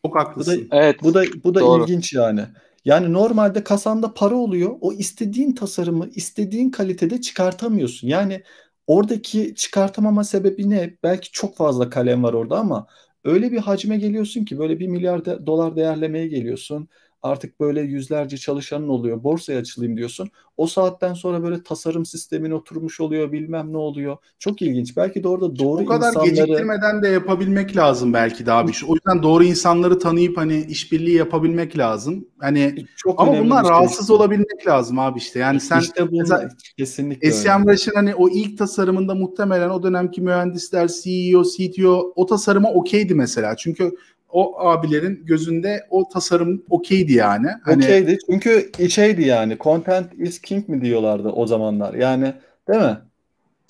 Çok 0.04 0.16
haklısın. 0.16 0.66
Bu 0.66 0.70
da, 0.70 0.76
evet, 0.76 1.02
bu 1.02 1.14
da 1.14 1.22
bu 1.44 1.54
da 1.54 1.60
doğru. 1.60 1.82
ilginç 1.82 2.12
yani. 2.12 2.40
Yani 2.84 3.12
normalde 3.12 3.64
kasanda 3.64 4.14
para 4.14 4.34
oluyor. 4.34 4.76
O 4.80 4.92
istediğin 4.92 5.52
tasarımı 5.52 6.08
istediğin 6.14 6.70
kalitede 6.70 7.20
çıkartamıyorsun. 7.20 8.08
Yani 8.08 8.42
oradaki 8.86 9.54
çıkartamama 9.54 10.24
sebebi 10.24 10.70
ne? 10.70 10.94
Belki 11.02 11.30
çok 11.32 11.56
fazla 11.56 11.90
kalem 11.90 12.22
var 12.22 12.32
orada 12.32 12.58
ama 12.58 12.86
öyle 13.24 13.52
bir 13.52 13.58
hacme 13.58 13.96
geliyorsun 13.98 14.44
ki 14.44 14.58
böyle 14.58 14.78
bir 14.80 14.88
milyar 14.88 15.24
de, 15.24 15.46
dolar 15.46 15.76
değerlemeye 15.76 16.28
geliyorsun 16.28 16.88
artık 17.24 17.60
böyle 17.60 17.80
yüzlerce 17.80 18.36
çalışanın 18.36 18.88
oluyor. 18.88 19.24
Borsaya 19.24 19.60
açılayım 19.60 19.96
diyorsun. 19.96 20.30
O 20.56 20.66
saatten 20.66 21.14
sonra 21.14 21.42
böyle 21.42 21.62
tasarım 21.62 22.06
sistemin 22.06 22.50
oturmuş 22.50 23.00
oluyor 23.00 23.32
bilmem 23.32 23.72
ne 23.72 23.76
oluyor. 23.76 24.16
Çok 24.38 24.62
ilginç. 24.62 24.96
Belki 24.96 25.22
de 25.22 25.28
orada 25.28 25.58
doğru 25.58 25.82
insanları... 25.82 25.84
O 25.84 25.86
kadar 25.86 26.08
insanları... 26.08 26.30
geciktirmeden 26.30 27.02
de 27.02 27.08
yapabilmek 27.08 27.76
lazım 27.76 28.12
belki 28.12 28.46
de 28.46 28.52
abi. 28.52 28.72
O 28.88 28.94
yüzden 28.94 29.22
doğru 29.22 29.44
insanları 29.44 29.98
tanıyıp 29.98 30.36
hani 30.36 30.64
işbirliği 30.68 31.16
yapabilmek 31.16 31.78
lazım. 31.78 32.28
Hani 32.38 32.86
çok 32.96 33.20
ama 33.20 33.38
bunlar 33.38 33.62
şey 33.62 33.70
rahatsız 33.70 34.00
işte. 34.00 34.12
olabilmek 34.12 34.66
lazım 34.66 34.98
abi 34.98 35.18
işte. 35.18 35.38
Yani 35.38 35.60
sen 35.60 35.80
işte 35.80 36.10
bu 36.10 36.16
mesela 36.18 36.48
kesinlikle 36.78 37.32
SEMrush'ın 37.32 37.94
hani 37.94 38.14
o 38.14 38.28
ilk 38.28 38.58
tasarımında 38.58 39.14
muhtemelen 39.14 39.70
o 39.70 39.82
dönemki 39.82 40.20
mühendisler, 40.20 40.88
CEO, 40.88 41.42
CTO 41.44 42.12
o 42.16 42.26
tasarıma 42.26 42.72
okeydi 42.72 43.14
mesela. 43.14 43.56
Çünkü 43.56 43.92
o 44.34 44.58
abilerin 44.58 45.22
gözünde 45.24 45.86
o 45.90 46.08
tasarım 46.08 46.62
okeydi 46.70 47.12
yani. 47.12 47.46
Hani... 47.62 47.84
Okeydi 47.84 48.18
çünkü 48.30 48.70
içeydi 48.78 49.22
yani. 49.22 49.56
Content 49.60 50.14
is 50.18 50.40
king 50.40 50.68
mi 50.68 50.80
diyorlardı 50.80 51.28
o 51.28 51.46
zamanlar. 51.46 51.94
Yani 51.94 52.34
değil 52.68 52.82
mi? 52.82 52.98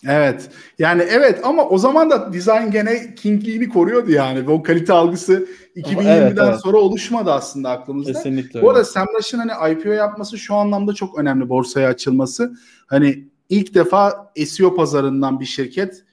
Evet. 0.09 0.51
Yani 0.79 1.03
evet 1.11 1.41
ama 1.45 1.69
o 1.69 1.79
zaman 1.79 2.11
da 2.11 2.33
design 2.33 2.71
gene 2.71 3.15
kingliğini 3.15 3.69
koruyordu 3.69 4.11
yani. 4.11 4.51
O 4.51 4.63
kalite 4.63 4.93
algısı 4.93 5.47
2020'den 5.77 6.07
evet, 6.07 6.39
evet. 6.43 6.61
sonra 6.61 6.77
oluşmadı 6.77 7.33
aslında 7.33 7.71
aklımızda. 7.71 8.13
Kesinlikle. 8.13 8.63
Bu 8.63 8.71
arada 8.71 8.85
Semrush'ın 8.85 9.39
hani 9.39 9.73
IPO 9.73 9.89
yapması 9.93 10.39
şu 10.39 10.55
anlamda 10.55 10.95
çok 10.95 11.19
önemli 11.19 11.49
borsaya 11.49 11.89
açılması. 11.89 12.55
Hani 12.87 13.25
ilk 13.49 13.75
defa 13.75 14.33
SEO 14.47 14.77
pazarından 14.77 15.41
bir 15.41 15.45
şirket 15.45 16.05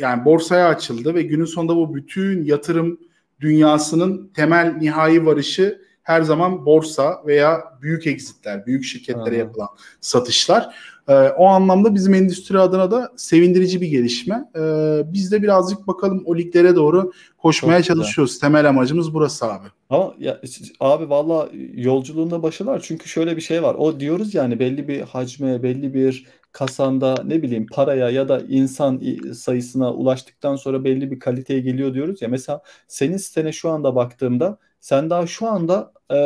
yani 0.00 0.24
borsaya 0.24 0.68
açıldı 0.68 1.14
ve 1.14 1.22
günün 1.22 1.44
sonunda 1.44 1.76
bu 1.76 1.94
bütün 1.94 2.44
yatırım 2.44 2.98
dünyasının 3.40 4.30
temel 4.34 4.76
nihai 4.80 5.26
varışı 5.26 5.84
her 6.02 6.22
zaman 6.22 6.66
borsa 6.66 7.22
veya 7.26 7.64
büyük 7.82 8.06
exitler, 8.06 8.66
büyük 8.66 8.84
şirketlere 8.84 9.34
Aha. 9.34 9.38
yapılan 9.38 9.68
satışlar. 10.00 10.74
Ee, 11.08 11.12
o 11.14 11.46
anlamda 11.46 11.94
bizim 11.94 12.14
endüstri 12.14 12.58
adına 12.58 12.90
da 12.90 13.12
sevindirici 13.16 13.80
bir 13.80 13.86
gelişme. 13.86 14.44
Ee, 14.56 15.02
biz 15.12 15.32
de 15.32 15.42
birazcık 15.42 15.86
bakalım 15.86 16.22
o 16.26 16.36
liglere 16.36 16.76
doğru 16.76 17.12
koşmaya 17.38 17.82
Çok 17.82 17.86
çalışıyoruz. 17.86 18.32
Güzel. 18.32 18.40
Temel 18.40 18.68
amacımız 18.68 19.14
burası 19.14 19.46
abi. 19.46 19.66
Ama 19.90 20.14
ya, 20.18 20.40
abi 20.80 21.10
valla 21.10 21.48
yolculuğunda 21.74 22.42
başarılar. 22.42 22.80
Çünkü 22.80 23.08
şöyle 23.08 23.36
bir 23.36 23.42
şey 23.42 23.62
var. 23.62 23.74
O 23.74 24.00
diyoruz 24.00 24.34
yani 24.34 24.58
belli 24.58 24.88
bir 24.88 25.00
hacme, 25.00 25.62
belli 25.62 25.94
bir 25.94 26.26
kasanda 26.54 27.22
ne 27.24 27.42
bileyim 27.42 27.66
paraya 27.66 28.10
ya 28.10 28.28
da 28.28 28.40
insan 28.48 29.02
sayısına 29.34 29.92
ulaştıktan 29.92 30.56
sonra 30.56 30.84
belli 30.84 31.10
bir 31.10 31.18
kaliteye 31.18 31.60
geliyor 31.60 31.94
diyoruz 31.94 32.22
ya. 32.22 32.28
Mesela 32.28 32.62
senin 32.88 33.16
sitene 33.16 33.52
şu 33.52 33.70
anda 33.70 33.96
baktığımda 33.96 34.58
sen 34.80 35.10
daha 35.10 35.26
şu 35.26 35.46
anda 35.48 35.92
e, 36.10 36.16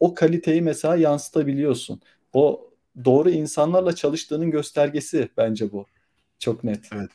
o 0.00 0.14
kaliteyi 0.14 0.62
mesela 0.62 0.96
yansıtabiliyorsun. 0.96 2.00
O 2.32 2.70
doğru 3.04 3.30
insanlarla 3.30 3.94
çalıştığının 3.94 4.50
göstergesi 4.50 5.28
bence 5.36 5.72
bu. 5.72 5.86
Çok 6.38 6.64
net. 6.64 6.80
Evet. 6.96 7.10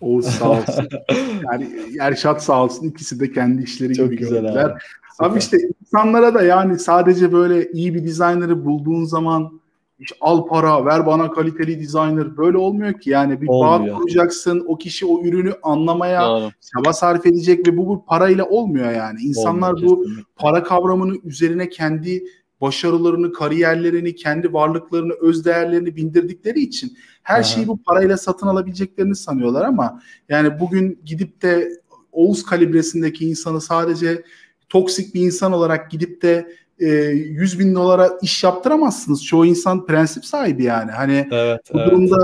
O 0.00 0.22
sağ 0.22 0.50
olsun. 0.50 0.88
yani 1.52 1.70
Erşat 2.00 2.44
sağ 2.44 2.64
olsun 2.64 2.88
ikisi 2.88 3.20
de 3.20 3.32
kendi 3.32 3.62
işleri 3.62 3.94
Çok 3.94 4.06
gibi 4.06 4.16
güzel 4.16 4.42
gördüler. 4.42 4.64
Abi. 4.64 4.78
abi 5.18 5.38
işte 5.38 5.58
insanlara 5.86 6.34
da 6.34 6.42
yani 6.42 6.78
sadece 6.78 7.32
böyle 7.32 7.70
iyi 7.72 7.94
bir 7.94 8.04
designer'ı 8.04 8.64
bulduğun 8.64 9.04
zaman 9.04 9.60
işte 9.98 10.16
al 10.20 10.46
para, 10.46 10.84
ver 10.84 11.06
bana 11.06 11.30
kaliteli 11.30 11.80
designer. 11.80 12.36
Böyle 12.36 12.58
olmuyor 12.58 13.00
ki. 13.00 13.10
Yani 13.10 13.40
bir 13.40 13.48
olmuyor. 13.48 13.94
bağ 13.94 13.98
kuracaksın. 13.98 14.64
O 14.68 14.78
kişi 14.78 15.06
o 15.06 15.22
ürünü 15.24 15.54
anlamaya 15.62 16.28
Doğru. 16.28 16.50
çaba 16.74 16.92
sarf 16.92 17.26
edecek 17.26 17.68
ve 17.68 17.76
bu, 17.76 17.86
bu 17.86 18.04
parayla 18.04 18.44
olmuyor 18.44 18.92
yani. 18.92 19.20
İnsanlar 19.20 19.72
olmuyor, 19.72 19.90
bu 19.90 20.02
kesinlikle. 20.02 20.24
para 20.36 20.62
kavramını 20.62 21.16
üzerine 21.24 21.68
kendi 21.68 22.24
başarılarını, 22.60 23.32
kariyerlerini, 23.32 24.14
kendi 24.14 24.52
varlıklarını, 24.52 25.12
öz 25.12 25.44
değerlerini 25.44 25.96
bindirdikleri 25.96 26.60
için 26.60 26.96
her 27.22 27.34
Aha. 27.34 27.42
şeyi 27.42 27.68
bu 27.68 27.82
parayla 27.82 28.16
satın 28.16 28.46
alabileceklerini 28.46 29.16
sanıyorlar 29.16 29.64
ama 29.64 30.00
yani 30.28 30.60
bugün 30.60 31.00
gidip 31.04 31.42
de 31.42 31.68
Oğuz 32.12 32.42
kalibresindeki 32.42 33.28
insanı 33.28 33.60
sadece 33.60 34.24
toksik 34.68 35.14
bir 35.14 35.20
insan 35.20 35.52
olarak 35.52 35.90
gidip 35.90 36.22
de 36.22 36.52
e, 36.80 36.86
100 36.86 37.58
bin 37.58 37.74
dolara 37.74 38.10
iş 38.22 38.44
yaptıramazsınız. 38.44 39.24
Çoğu 39.24 39.46
insan 39.46 39.86
prensip 39.86 40.24
sahibi 40.24 40.64
yani. 40.64 40.90
Hani 40.90 41.28
evet, 41.32 41.60
bu 41.74 41.78
evet. 41.78 41.90
durumda 41.90 42.16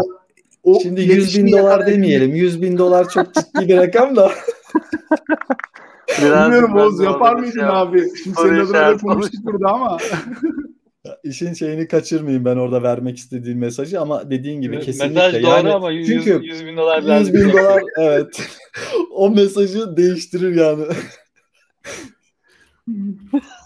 o 0.63 0.81
Şimdi 0.81 1.01
100 1.01 1.39
bin 1.39 1.53
dolar 1.53 1.79
yakalayabilmek- 1.79 1.87
demeyelim. 1.87 2.35
100 2.35 2.63
bin 2.63 2.79
dolar 2.79 3.09
çok 3.09 3.35
ciddi 3.35 3.69
bir 3.69 3.77
rakam 3.77 4.17
da. 4.17 4.33
Birazcık 6.09 6.45
Bilmiyorum 6.45 6.77
Oğuz 6.77 7.01
yapar 7.01 7.35
mıydın 7.35 7.61
şey 7.61 7.69
abi? 7.69 8.03
Şimdi 8.25 8.37
senin 8.37 8.61
adına 8.61 8.89
da 8.89 8.97
konuştuk 8.97 9.45
burada 9.45 9.69
ama. 9.69 9.99
İşin 11.25 11.53
şeyini 11.53 11.89
kaçırmayayım 11.89 12.45
ben 12.45 12.57
orada 12.57 12.83
vermek 12.83 13.19
istediğim 13.19 13.59
mesajı 13.59 14.01
ama 14.01 14.31
dediğin 14.31 14.61
gibi 14.61 14.81
kesinlikle. 14.81 15.15
Mesaj 15.15 15.43
doğru 15.43 15.51
yani 15.51 15.73
ama 15.73 15.91
100, 15.91 16.07
çünkü 16.07 16.41
100 16.43 16.67
bin 16.67 16.77
dolar 16.77 16.99
100 16.99 17.07
birazcık 17.07 17.35
bin 17.35 17.53
dolar 17.53 17.83
evet. 17.99 18.49
o 19.11 19.31
mesajı 19.31 19.97
değiştirir 19.97 20.57
yani. 20.57 20.85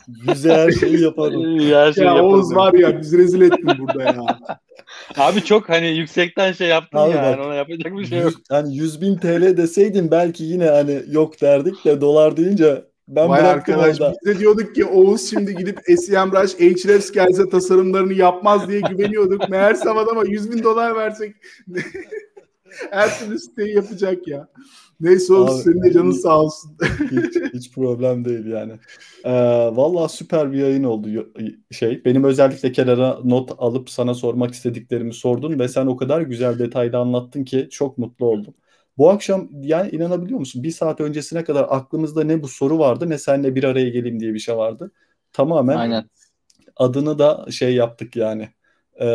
Yüze 0.09 0.53
her 0.53 0.71
şeyi 0.71 1.03
yaparım. 1.03 1.59
Her 1.73 1.93
şey 1.93 2.05
ya 2.05 2.25
Oğuz 2.25 2.51
yaparım. 2.51 2.75
var 2.75 2.79
ya 2.81 3.01
biz 3.01 3.13
rezil 3.19 3.41
ettin 3.41 3.69
burada 3.79 4.03
ya. 4.03 4.27
Abi 5.17 5.45
çok 5.45 5.69
hani 5.69 5.89
yüksekten 5.89 6.53
şey 6.53 6.69
yaptın 6.69 6.99
Abi 6.99 7.11
yani 7.11 7.39
bak, 7.39 7.47
ona 7.47 7.55
yapacak 7.55 7.93
bir 7.99 8.07
şey 8.07 8.19
yok. 8.19 8.33
Yüz- 8.33 8.43
hani 8.51 8.77
100 8.77 9.01
bin 9.01 9.17
TL 9.17 9.57
deseydin 9.57 10.11
belki 10.11 10.45
yine 10.45 10.69
hani 10.69 11.03
yok 11.09 11.41
derdik 11.41 11.85
de 11.85 12.01
dolar 12.01 12.37
deyince 12.37 12.85
ben 13.09 13.29
Vay 13.29 13.41
arkadaş 13.41 14.01
orada. 14.01 14.15
biz 14.27 14.35
de 14.35 14.39
diyorduk 14.41 14.75
ki 14.75 14.85
Oğuz 14.85 15.31
şimdi 15.31 15.57
gidip 15.57 15.79
SEMrush, 15.99 16.55
Ahrefs 16.55 17.11
gelse 17.13 17.49
tasarımlarını 17.49 18.13
yapmaz 18.15 18.69
diye 18.69 18.81
güveniyorduk. 18.81 19.49
Meğersem 19.49 19.99
adama 19.99 20.25
100 20.25 20.51
bin 20.53 20.63
dolar 20.63 20.97
versek 20.97 21.35
her 22.91 23.19
türlü 23.19 23.39
siteyi 23.39 23.75
yapacak 23.77 24.29
ya. 24.29 24.49
Neyse 25.01 25.35
Abi, 25.35 25.51
senin 25.51 25.83
de 25.83 25.93
canın 25.93 26.11
sağ 26.11 26.41
olsun. 26.41 26.77
hiç, 27.11 27.55
hiç 27.55 27.73
problem 27.73 28.25
değil 28.25 28.47
yani. 28.47 28.73
Ee, 29.25 29.33
Valla 29.77 30.09
süper 30.09 30.53
bir 30.53 30.59
yayın 30.59 30.85
oldu 30.85 31.33
şey. 31.71 32.05
Benim 32.05 32.25
özellikle 32.25 32.73
kenara 32.73 33.19
not 33.25 33.51
alıp 33.59 33.91
sana 33.91 34.15
sormak 34.15 34.55
istediklerimi 34.55 35.15
sordun 35.15 35.59
ve 35.59 35.69
sen 35.69 35.87
o 35.87 35.97
kadar 35.97 36.21
güzel 36.21 36.59
detaylı 36.59 36.99
anlattın 36.99 37.45
ki 37.45 37.69
çok 37.71 37.99
mutlu 37.99 38.27
oldum. 38.27 38.55
Bu 38.99 39.11
akşam 39.11 39.49
yani 39.63 39.91
inanabiliyor 39.91 40.39
musun? 40.39 40.63
Bir 40.63 40.71
saat 40.71 41.01
öncesine 41.01 41.45
kadar 41.45 41.67
aklımızda 41.69 42.25
ne 42.25 42.43
bu 42.43 42.49
soru 42.49 42.79
vardı 42.79 43.11
ne 43.11 43.19
seninle 43.19 43.55
bir 43.55 43.65
araya 43.65 43.89
geleyim 43.89 44.21
diye 44.21 44.35
bir 44.35 44.39
şey 44.39 44.57
vardı. 44.57 44.91
Tamamen 45.33 45.77
Aynen. 45.77 46.05
adını 46.77 47.19
da 47.19 47.47
şey 47.51 47.75
yaptık 47.75 48.17
yani. 48.17 48.49
Ee, 49.01 49.07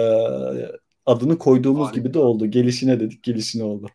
adını 1.06 1.38
koyduğumuz 1.38 1.88
Harika. 1.88 2.00
gibi 2.00 2.14
de 2.14 2.20
oldu. 2.20 2.46
Gelişine 2.46 3.00
dedik, 3.00 3.24
gelişine 3.24 3.64
oldu. 3.64 3.88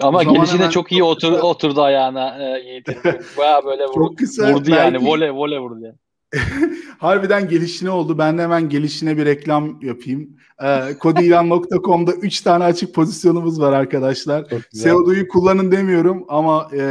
Ama 0.00 0.22
hemen 0.24 0.70
çok 0.70 0.92
iyi 0.92 0.98
çok 0.98 1.08
otur, 1.08 1.28
kısa- 1.32 1.42
oturdu 1.42 1.82
ayağına 1.82 2.38
e, 2.56 2.60
Yiğit'in. 2.60 2.96
Baya 3.38 3.64
böyle 3.64 3.82
vur- 3.84 3.94
Çok 3.94 4.18
kısa 4.18 4.52
vurdu 4.52 4.70
yani. 4.70 4.94
belki- 4.94 5.06
Vole 5.06 5.30
vole 5.30 5.58
vurdu 5.58 5.80
yani. 5.84 5.94
Harbiden 6.98 7.48
gelişine 7.48 7.90
oldu. 7.90 8.18
Ben 8.18 8.38
de 8.38 8.42
hemen 8.42 8.68
gelişine 8.68 9.16
bir 9.16 9.24
reklam 9.26 9.78
yapayım. 9.82 10.36
Ee, 10.62 10.98
kodilan.com'da 10.98 12.12
3 12.12 12.40
tane 12.40 12.64
açık 12.64 12.94
pozisyonumuz 12.94 13.60
var 13.60 13.72
arkadaşlar. 13.72 14.46
Seodo'yu 14.72 15.28
kullanın 15.28 15.72
demiyorum 15.72 16.24
ama 16.28 16.68
e, 16.76 16.82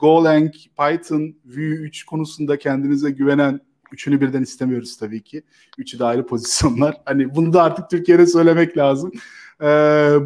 Golang, 0.00 0.52
Python, 0.78 1.34
Vue 1.44 1.62
3 1.64 2.04
konusunda 2.04 2.58
kendinize 2.58 3.10
güvenen 3.10 3.60
üçünü 3.92 4.20
birden 4.20 4.42
istemiyoruz 4.42 4.96
tabii 4.96 5.22
ki. 5.22 5.42
Üçü 5.78 5.98
de 5.98 6.04
ayrı 6.04 6.26
pozisyonlar. 6.26 6.96
Hani 7.04 7.34
bunu 7.34 7.52
da 7.52 7.62
artık 7.62 7.90
Türkiye'de 7.90 8.26
söylemek 8.26 8.76
lazım. 8.76 9.12
E, 9.62 9.66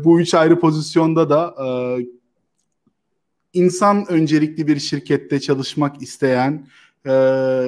bu 0.04 0.20
üç 0.20 0.34
ayrı 0.34 0.60
pozisyonda 0.60 1.30
da 1.30 1.54
e, 1.64 1.66
insan 3.52 4.04
öncelikli 4.08 4.66
bir 4.66 4.78
şirkette 4.78 5.40
çalışmak 5.40 6.02
isteyen 6.02 6.66
e, 7.06 7.12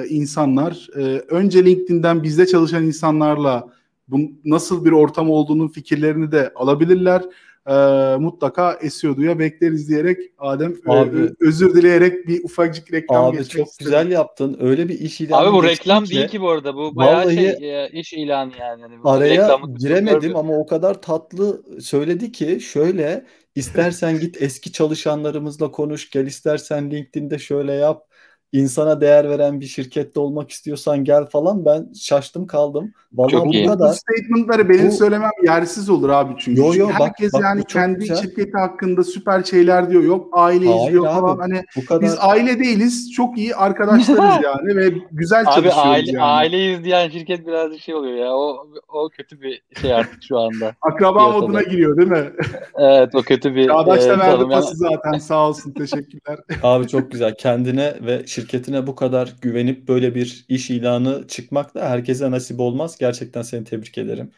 insanlar 0.09 0.87
e, 0.95 1.01
önce 1.29 1.65
LinkedIn'den 1.65 2.23
bizde 2.23 2.47
çalışan 2.47 2.85
insanlarla 2.85 3.69
bu 4.07 4.19
nasıl 4.45 4.85
bir 4.85 4.91
ortam 4.91 5.29
olduğunun 5.29 5.67
fikirlerini 5.67 6.31
de 6.31 6.51
alabilirler. 6.55 7.23
E, 7.67 7.73
mutlaka 8.19 8.79
SEO'ya 8.89 9.39
bekleriz 9.39 9.89
diyerek 9.89 10.17
Adem 10.37 10.71
e, 10.87 10.91
Abi- 10.91 11.17
ö- 11.17 11.33
özür 11.41 11.73
dileyerek 11.75 12.27
bir 12.27 12.43
ufacık 12.43 12.93
reklam 12.93 13.25
Abi 13.25 13.37
çok 13.37 13.45
istedim. 13.67 13.67
güzel 13.79 14.11
yaptın. 14.11 14.57
Öyle 14.61 14.89
bir 14.89 14.99
iş 14.99 15.21
ilanı 15.21 15.41
Abi 15.41 15.53
bu 15.55 15.63
reklam 15.63 16.03
ki 16.03 16.15
değil 16.15 16.27
ki 16.27 16.41
bu 16.41 16.49
arada. 16.49 16.75
Bu 16.75 16.95
bayağı 16.95 17.21
Vallahi 17.21 17.35
şey 17.35 17.83
e, 17.83 17.89
iş 17.89 18.13
ilanı 18.13 18.51
yani. 18.59 18.81
yani 18.81 19.03
bu 19.03 19.09
Araya 19.09 19.59
giremedim 19.77 20.35
ama 20.35 20.57
o 20.57 20.65
kadar 20.65 21.01
tatlı 21.01 21.61
söyledi 21.81 22.31
ki 22.31 22.59
şöyle 22.61 23.25
istersen 23.55 24.19
git 24.19 24.41
eski 24.41 24.71
çalışanlarımızla 24.71 25.71
konuş, 25.71 26.09
gel 26.09 26.25
istersen 26.25 26.91
LinkedIn'de 26.91 27.39
şöyle 27.39 27.73
yap. 27.73 28.06
İnsana 28.51 29.01
değer 29.01 29.29
veren 29.29 29.59
bir 29.59 29.65
şirkette 29.65 30.19
olmak 30.19 30.51
istiyorsan 30.51 31.03
gel 31.03 31.25
falan 31.25 31.65
ben 31.65 31.87
şaştım 32.01 32.47
kaldım. 32.47 32.93
Vallahi 33.13 33.31
Çok 33.31 33.45
bu 33.45 33.53
iyi. 33.53 33.65
Bu 33.67 33.71
kadar. 33.71 33.93
statement'ları 33.93 34.69
benim 34.69 34.87
Bu- 34.87 34.91
söylemem 34.91 35.29
yersiz 35.45 35.89
olur 35.89 36.09
abi 36.09 36.33
çünkü. 36.39 36.61
Yo, 36.61 36.65
yo, 36.65 36.73
Çünkü 36.73 36.93
bak- 36.93 36.99
herkes 36.99 37.33
bak 37.33 37.41
bu 37.41 37.45
yani 37.45 37.63
kendi 37.63 37.99
güzel. 37.99 38.15
şirketi 38.15 38.57
hakkında 38.57 39.03
süper 39.03 39.43
şeyler 39.43 39.89
diyor. 39.89 40.03
Yok 40.03 40.27
aile 40.31 40.65
Hayır 40.67 40.87
izliyor 40.87 41.05
abi, 41.05 41.13
falan. 41.21 41.37
Hani 41.37 41.63
Bu 41.75 41.85
kadar. 41.85 42.01
biz 42.01 42.15
aile 42.19 42.59
değiliz. 42.59 43.11
Çok 43.11 43.37
iyi 43.37 43.55
arkadaşlarız 43.55 44.19
yani 44.43 44.75
ve 44.77 44.93
güzel 45.11 45.39
Abi 45.39 45.45
çalışıyoruz 45.55 45.77
aile, 45.85 46.11
yani. 46.11 46.23
aile 46.23 46.73
izleyen 46.73 47.09
şirket 47.09 47.47
birazcık 47.47 47.79
şey 47.81 47.95
oluyor 47.95 48.17
ya. 48.17 48.33
O 48.35 48.67
o 48.87 49.09
kötü 49.09 49.41
bir 49.41 49.61
şey 49.81 49.93
artık 49.93 50.23
şu 50.23 50.37
anda. 50.39 50.75
Akraba 50.81 51.19
piyasada. 51.19 51.39
moduna 51.39 51.61
giriyor 51.63 51.97
değil 51.97 52.07
mi? 52.09 52.31
Evet 52.79 53.15
o 53.15 53.21
kötü 53.21 53.55
bir 53.55 53.67
Çağdaş 53.67 54.05
e, 54.05 54.09
da 54.09 54.19
verdi 54.19 54.31
tanım. 54.37 54.51
Yani 54.51 54.61
pası 54.61 54.75
zaten. 54.75 55.17
Sağ 55.17 55.49
olsun. 55.49 55.71
Teşekkürler. 55.71 56.39
Abi 56.63 56.87
çok 56.87 57.11
güzel. 57.11 57.35
Kendine 57.35 57.93
ve 58.01 58.25
şirketine 58.37 58.87
bu 58.87 58.95
kadar 58.95 59.35
güvenip 59.41 59.87
böyle 59.87 60.15
bir 60.15 60.45
iş 60.49 60.69
ilanı 60.69 61.27
çıkmak 61.27 61.75
da 61.75 61.89
herkese 61.89 62.31
nasip 62.31 62.59
olmaz. 62.59 62.97
Gerçekten 62.99 63.41
seni 63.41 63.63
tebrik 63.63 63.97
ederim. 63.97 64.31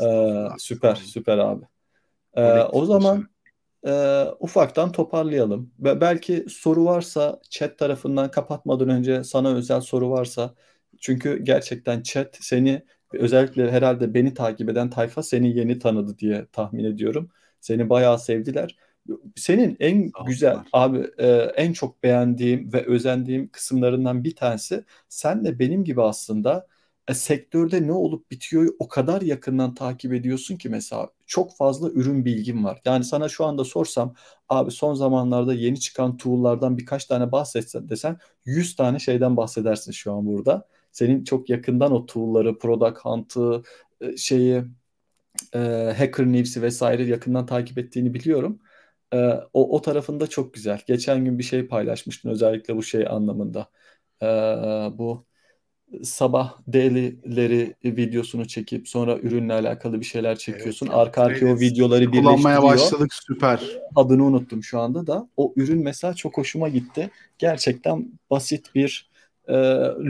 Ee, 0.00 0.46
süper, 0.58 0.94
süper 0.94 1.38
abi. 1.38 1.64
Ee, 2.34 2.60
o 2.60 2.84
zaman 2.86 3.28
e, 3.86 4.24
ufaktan 4.40 4.92
toparlayalım. 4.92 5.72
Ve 5.80 6.00
belki 6.00 6.46
soru 6.48 6.84
varsa 6.84 7.40
chat 7.50 7.78
tarafından 7.78 8.30
kapatmadan 8.30 8.88
önce 8.88 9.24
sana 9.24 9.54
özel 9.54 9.80
soru 9.80 10.10
varsa 10.10 10.54
çünkü 11.00 11.44
gerçekten 11.44 12.02
chat 12.02 12.38
seni 12.40 12.82
özellikle 13.14 13.70
herhalde 13.70 14.14
beni 14.14 14.34
takip 14.34 14.68
eden 14.70 14.90
tayfa 14.90 15.22
seni 15.22 15.58
yeni 15.58 15.78
tanıdı 15.78 16.18
diye 16.18 16.46
tahmin 16.52 16.84
ediyorum. 16.84 17.30
Seni 17.60 17.90
bayağı 17.90 18.18
sevdiler. 18.18 18.76
Senin 19.36 19.76
en 19.80 20.10
Sağ 20.18 20.24
güzel 20.26 20.58
abi 20.72 21.10
e, 21.18 21.26
en 21.56 21.72
çok 21.72 22.02
beğendiğim 22.02 22.72
ve 22.72 22.86
özendiğim 22.86 23.48
kısımlarından 23.48 24.24
bir 24.24 24.36
tanesi 24.36 24.84
sen 25.08 25.44
de 25.44 25.58
benim 25.58 25.84
gibi 25.84 26.02
aslında 26.02 26.66
e, 27.08 27.14
sektörde 27.14 27.86
ne 27.86 27.92
olup 27.92 28.30
bitiyor 28.30 28.68
o 28.78 28.88
kadar 28.88 29.22
yakından 29.22 29.74
takip 29.74 30.12
ediyorsun 30.12 30.56
ki 30.56 30.68
mesela 30.68 31.10
çok 31.26 31.56
fazla 31.56 31.90
ürün 31.90 32.24
bilgin 32.24 32.64
var. 32.64 32.80
Yani 32.84 33.04
sana 33.04 33.28
şu 33.28 33.44
anda 33.44 33.64
sorsam 33.64 34.14
abi 34.48 34.70
son 34.70 34.94
zamanlarda 34.94 35.54
yeni 35.54 35.80
çıkan 35.80 36.16
tool'lardan 36.16 36.78
birkaç 36.78 37.04
tane 37.04 37.32
bahsetsen 37.32 37.88
desen 37.88 38.18
100 38.44 38.76
tane 38.76 38.98
şeyden 38.98 39.36
bahsedersin 39.36 39.92
şu 39.92 40.12
an 40.12 40.26
burada. 40.26 40.68
Senin 40.92 41.24
çok 41.24 41.50
yakından 41.50 41.92
o 41.92 42.06
tool'ları, 42.06 42.58
Product 42.58 42.98
Hunt'ı, 42.98 43.62
e, 44.00 44.16
şeyi, 44.16 44.64
e, 45.54 45.58
Hacker 45.98 46.26
News'i 46.26 46.62
vesaire 46.62 47.04
yakından 47.04 47.46
takip 47.46 47.78
ettiğini 47.78 48.14
biliyorum. 48.14 48.60
E, 49.12 49.16
o, 49.52 49.76
o 49.76 49.80
tarafında 49.82 50.26
çok 50.26 50.54
güzel. 50.54 50.80
Geçen 50.86 51.24
gün 51.24 51.38
bir 51.38 51.44
şey 51.44 51.66
paylaşmıştın 51.66 52.30
özellikle 52.30 52.76
bu 52.76 52.82
şey 52.82 53.06
anlamında. 53.08 53.68
E, 54.22 54.26
bu 54.98 55.26
sabah 56.02 56.58
daily'leri 56.72 57.74
videosunu 57.84 58.48
çekip 58.48 58.88
sonra 58.88 59.18
ürünle 59.18 59.52
alakalı 59.52 60.00
bir 60.00 60.04
şeyler 60.06 60.36
çekiyorsun. 60.36 60.86
Evet, 60.86 60.96
Arka 60.98 61.22
arkaya 61.22 61.54
o 61.54 61.60
videoları 61.60 62.10
Kullanmaya 62.10 62.62
birleştiriyor. 62.62 62.62
başladık. 62.62 63.14
Süper. 63.14 63.60
Adını 63.96 64.24
unuttum 64.24 64.62
şu 64.62 64.80
anda 64.80 65.06
da. 65.06 65.28
O 65.36 65.52
ürün 65.56 65.84
mesela 65.84 66.14
çok 66.14 66.38
hoşuma 66.38 66.68
gitti. 66.68 67.10
Gerçekten 67.38 68.12
basit 68.30 68.74
bir 68.74 69.11
e, 69.48 69.54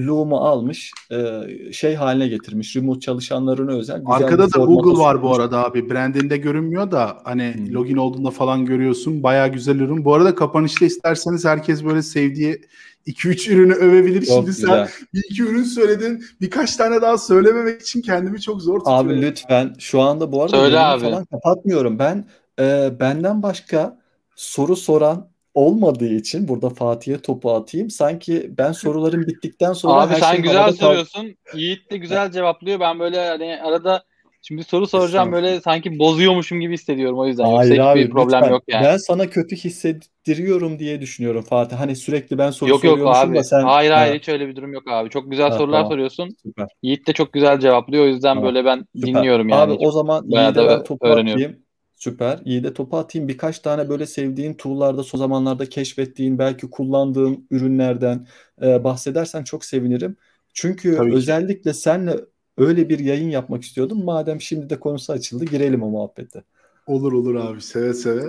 Loom'u 0.06 0.36
almış, 0.36 0.92
e, 1.10 1.40
şey 1.72 1.94
haline 1.94 2.28
getirmiş. 2.28 2.76
Remote 2.76 3.00
çalışanlarına 3.00 3.72
özel 3.72 3.98
güzel 3.98 4.12
Arkada 4.14 4.52
da 4.52 4.58
Google 4.64 4.98
var 5.00 5.22
bu 5.22 5.34
arada 5.34 5.64
abi. 5.64 5.90
Brandinde 5.90 6.36
görünmüyor 6.36 6.90
da 6.90 7.18
hani 7.24 7.54
Hmm. 7.56 7.72
login 7.74 7.96
olduğunda 7.96 8.30
falan 8.30 8.66
görüyorsun. 8.66 9.22
Bayağı 9.22 9.48
güzel 9.48 9.80
ürün. 9.80 10.04
Bu 10.04 10.14
arada 10.14 10.34
kapanışta 10.34 10.84
isterseniz 10.84 11.44
herkes 11.44 11.84
böyle 11.84 12.02
sevdiği 12.02 12.60
2-3 13.06 13.48
ürünü 13.50 13.72
övebilir. 13.74 14.20
Çok 14.26 14.34
Şimdi 14.34 14.46
güzel. 14.46 14.68
sen 14.68 14.88
bir 15.14 15.22
iki 15.30 15.42
ürün 15.42 15.62
söyledin. 15.62 16.24
Birkaç 16.40 16.76
tane 16.76 17.02
daha 17.02 17.18
söylememek 17.18 17.80
için 17.82 18.02
kendimi 18.02 18.40
çok 18.40 18.62
zor 18.62 18.78
tutuyorum. 18.78 19.08
Abi 19.08 19.22
lütfen 19.22 19.74
şu 19.78 20.00
anda 20.00 20.32
bu 20.32 20.42
arada 20.42 20.56
Söyle 20.56 20.78
abi. 20.78 21.02
falan 21.02 21.24
kapatmıyorum. 21.24 21.98
Ben 21.98 22.24
e, 22.60 22.90
benden 23.00 23.42
başka 23.42 23.98
soru 24.36 24.76
soran 24.76 25.31
olmadığı 25.54 26.14
için 26.14 26.48
burada 26.48 26.68
Fatih'e 26.70 27.18
topu 27.18 27.50
atayım. 27.52 27.90
Sanki 27.90 28.50
ben 28.58 28.72
soruların 28.72 29.26
bittikten 29.26 29.72
sonra 29.72 30.00
Abi 30.00 30.14
her 30.14 30.20
sen 30.20 30.32
şey 30.32 30.42
güzel 30.42 30.56
havada 30.56 30.76
kal- 30.76 30.86
soruyorsun. 30.86 31.34
Yiğit 31.54 31.90
de 31.90 31.96
güzel 31.96 32.30
cevaplıyor. 32.32 32.80
Ben 32.80 32.98
böyle 32.98 33.28
hani 33.28 33.62
arada 33.62 34.04
şimdi 34.42 34.64
soru 34.64 34.86
soracağım 34.86 35.32
böyle 35.32 35.60
sanki 35.60 35.98
bozuyormuşum 35.98 36.60
gibi 36.60 36.74
hissediyorum 36.74 37.18
o 37.18 37.26
yüzden. 37.26 37.44
Hayır 37.44 37.70
Yoksa 37.70 37.90
abi 37.90 38.00
hiçbir 38.00 38.12
problem 38.12 38.38
lütfen. 38.40 38.50
yok 38.52 38.62
yani. 38.68 38.84
Ben 38.84 38.96
sana 38.96 39.26
kötü 39.30 39.56
hissettiriyorum 39.56 40.78
diye 40.78 41.00
düşünüyorum 41.00 41.42
Fatih. 41.42 41.76
Hani 41.76 41.96
sürekli 41.96 42.38
ben 42.38 42.50
soru 42.50 42.70
Yok 42.70 42.84
yok 42.84 42.92
soruyormuşum 42.92 43.30
abi. 43.30 43.38
da 43.38 43.44
sen 43.44 43.62
Hayır 43.62 43.90
Ha, 43.90 43.98
hayır 44.00 44.18
hiç 44.18 44.28
öyle 44.28 44.48
bir 44.48 44.56
durum 44.56 44.72
yok 44.72 44.82
abi. 44.90 45.10
Çok 45.10 45.30
güzel 45.30 45.50
Ha, 45.50 45.58
sorular 45.58 45.78
tamam. 45.78 45.92
soruyorsun. 45.92 46.28
süper. 46.42 46.68
Yiğit 46.82 47.06
de 47.08 47.12
çok 47.12 47.32
güzel 47.32 47.60
cevaplıyor. 47.60 48.04
O 48.04 48.06
yüzden 48.06 48.34
Tamam. 48.34 48.44
böyle 48.44 48.64
ben 48.64 48.84
Süper. 48.96 49.14
dinliyorum 49.14 49.48
yani. 49.48 49.72
Abi 49.72 49.86
o 49.86 49.90
zaman 49.90 50.30
da 50.32 50.68
ben 50.68 50.82
topu 50.84 51.06
atayım. 51.08 51.61
Süper. 52.02 52.40
İyi 52.44 52.64
de 52.64 52.74
topu 52.74 52.96
atayım. 52.96 53.28
Birkaç 53.28 53.58
tane 53.58 53.88
böyle 53.88 54.06
sevdiğin 54.06 54.54
tool'larda 54.54 55.02
son 55.02 55.18
zamanlarda 55.18 55.68
keşfettiğin, 55.68 56.38
belki 56.38 56.70
kullandığın 56.70 57.46
ürünlerden 57.50 58.26
e, 58.62 58.84
bahsedersen 58.84 59.44
çok 59.44 59.64
sevinirim. 59.64 60.16
Çünkü 60.54 60.96
Tabii 60.96 61.10
ki. 61.10 61.16
özellikle 61.16 61.72
senle 61.72 62.16
öyle 62.58 62.88
bir 62.88 62.98
yayın 62.98 63.30
yapmak 63.30 63.62
istiyordum. 63.62 64.04
Madem 64.04 64.40
şimdi 64.40 64.70
de 64.70 64.80
konusu 64.80 65.12
açıldı, 65.12 65.44
girelim 65.44 65.82
o 65.82 65.90
muhabbete. 65.90 66.42
Olur 66.86 67.12
olur 67.12 67.34
abi 67.34 67.60
seve 67.60 67.94
seve. 67.94 68.22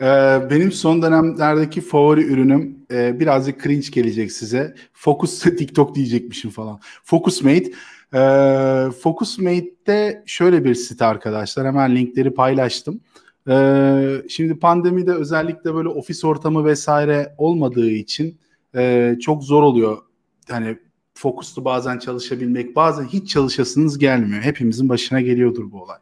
Ee, 0.00 0.50
benim 0.50 0.72
son 0.72 1.02
dönemlerdeki 1.02 1.80
favori 1.80 2.24
ürünüm 2.24 2.78
e, 2.92 3.20
birazcık 3.20 3.62
cringe 3.62 3.88
gelecek 3.92 4.32
size. 4.32 4.74
Focus 4.92 5.40
TikTok 5.58 5.94
diyecekmişim 5.94 6.50
falan. 6.50 6.80
Focusmate. 7.04 7.70
Ee, 8.14 8.90
Focusmate'de 9.02 10.22
şöyle 10.26 10.64
bir 10.64 10.74
site 10.74 11.04
arkadaşlar. 11.04 11.66
Hemen 11.66 11.96
linkleri 11.96 12.34
paylaştım. 12.34 13.00
Ee, 13.48 14.22
şimdi 14.28 14.58
pandemide 14.58 15.12
özellikle 15.12 15.74
böyle 15.74 15.88
ofis 15.88 16.24
ortamı 16.24 16.64
vesaire 16.64 17.34
olmadığı 17.38 17.90
için 17.90 18.38
e, 18.76 19.16
çok 19.20 19.44
zor 19.44 19.62
oluyor. 19.62 19.98
Hani 20.50 20.78
fokuslu 21.14 21.64
bazen 21.64 21.98
çalışabilmek, 21.98 22.76
bazen 22.76 23.04
hiç 23.04 23.30
çalışasınız 23.30 23.98
gelmiyor. 23.98 24.42
Hepimizin 24.42 24.88
başına 24.88 25.20
geliyordur 25.20 25.72
bu 25.72 25.82
olay. 25.82 25.98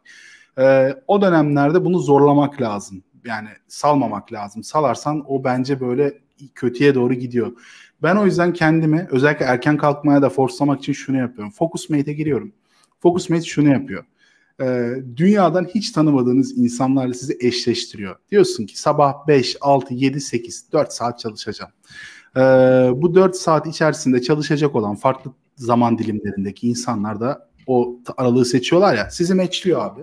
Ee, 0.58 0.94
o 1.06 1.22
dönemlerde 1.22 1.84
bunu 1.84 1.98
zorlamak 1.98 2.60
lazım. 2.60 3.02
Yani 3.24 3.48
salmamak 3.68 4.32
lazım. 4.32 4.62
Salarsan 4.64 5.24
o 5.28 5.44
bence 5.44 5.80
böyle 5.80 6.18
kötüye 6.54 6.94
doğru 6.94 7.14
gidiyor. 7.14 7.52
Ben 8.02 8.16
o 8.16 8.26
yüzden 8.26 8.52
kendimi 8.52 9.08
özellikle 9.10 9.44
erken 9.44 9.76
kalkmaya 9.76 10.22
da 10.22 10.30
forslamak 10.30 10.78
için 10.78 10.92
şunu 10.92 11.18
yapıyorum. 11.18 11.52
Focusmate'e 11.52 12.14
giriyorum. 12.14 12.52
Focusmate 13.00 13.44
şunu 13.44 13.72
yapıyor. 13.72 14.04
Ee, 14.60 14.90
dünyadan 15.16 15.64
hiç 15.64 15.92
tanımadığınız 15.92 16.58
insanlarla 16.58 17.14
sizi 17.14 17.36
eşleştiriyor. 17.40 18.16
Diyorsun 18.30 18.66
ki 18.66 18.80
sabah 18.80 19.26
5, 19.26 19.56
6, 19.60 19.94
7, 19.94 20.20
8, 20.20 20.72
4 20.72 20.92
saat 20.92 21.18
çalışacağım. 21.18 21.72
Ee, 22.36 22.40
bu 22.94 23.14
4 23.14 23.36
saat 23.36 23.66
içerisinde 23.66 24.22
çalışacak 24.22 24.74
olan 24.74 24.94
farklı 24.94 25.32
zaman 25.56 25.98
dilimlerindeki 25.98 26.68
insanlar 26.68 27.20
da 27.20 27.48
o 27.66 27.96
aralığı 28.16 28.44
seçiyorlar 28.44 28.94
ya 28.94 29.10
sizi 29.10 29.34
matchliyor 29.34 29.84
abi. 29.84 30.00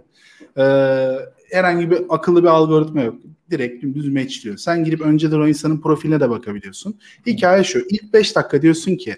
Ee, 0.57 1.17
herhangi 1.51 1.91
bir 1.91 2.01
akıllı 2.09 2.43
bir 2.43 2.47
algoritma 2.47 3.01
yok. 3.01 3.15
Direkt 3.51 3.83
dümdüz 3.83 4.09
matchliyor. 4.09 4.57
Sen 4.57 4.83
girip 4.83 5.01
önceden 5.01 5.39
o 5.39 5.47
insanın 5.47 5.81
profiline 5.81 6.19
de 6.19 6.29
bakabiliyorsun. 6.29 6.99
Hikaye 7.25 7.63
şu. 7.63 7.79
İlk 7.89 8.13
5 8.13 8.35
dakika 8.35 8.61
diyorsun 8.61 8.95
ki 8.95 9.15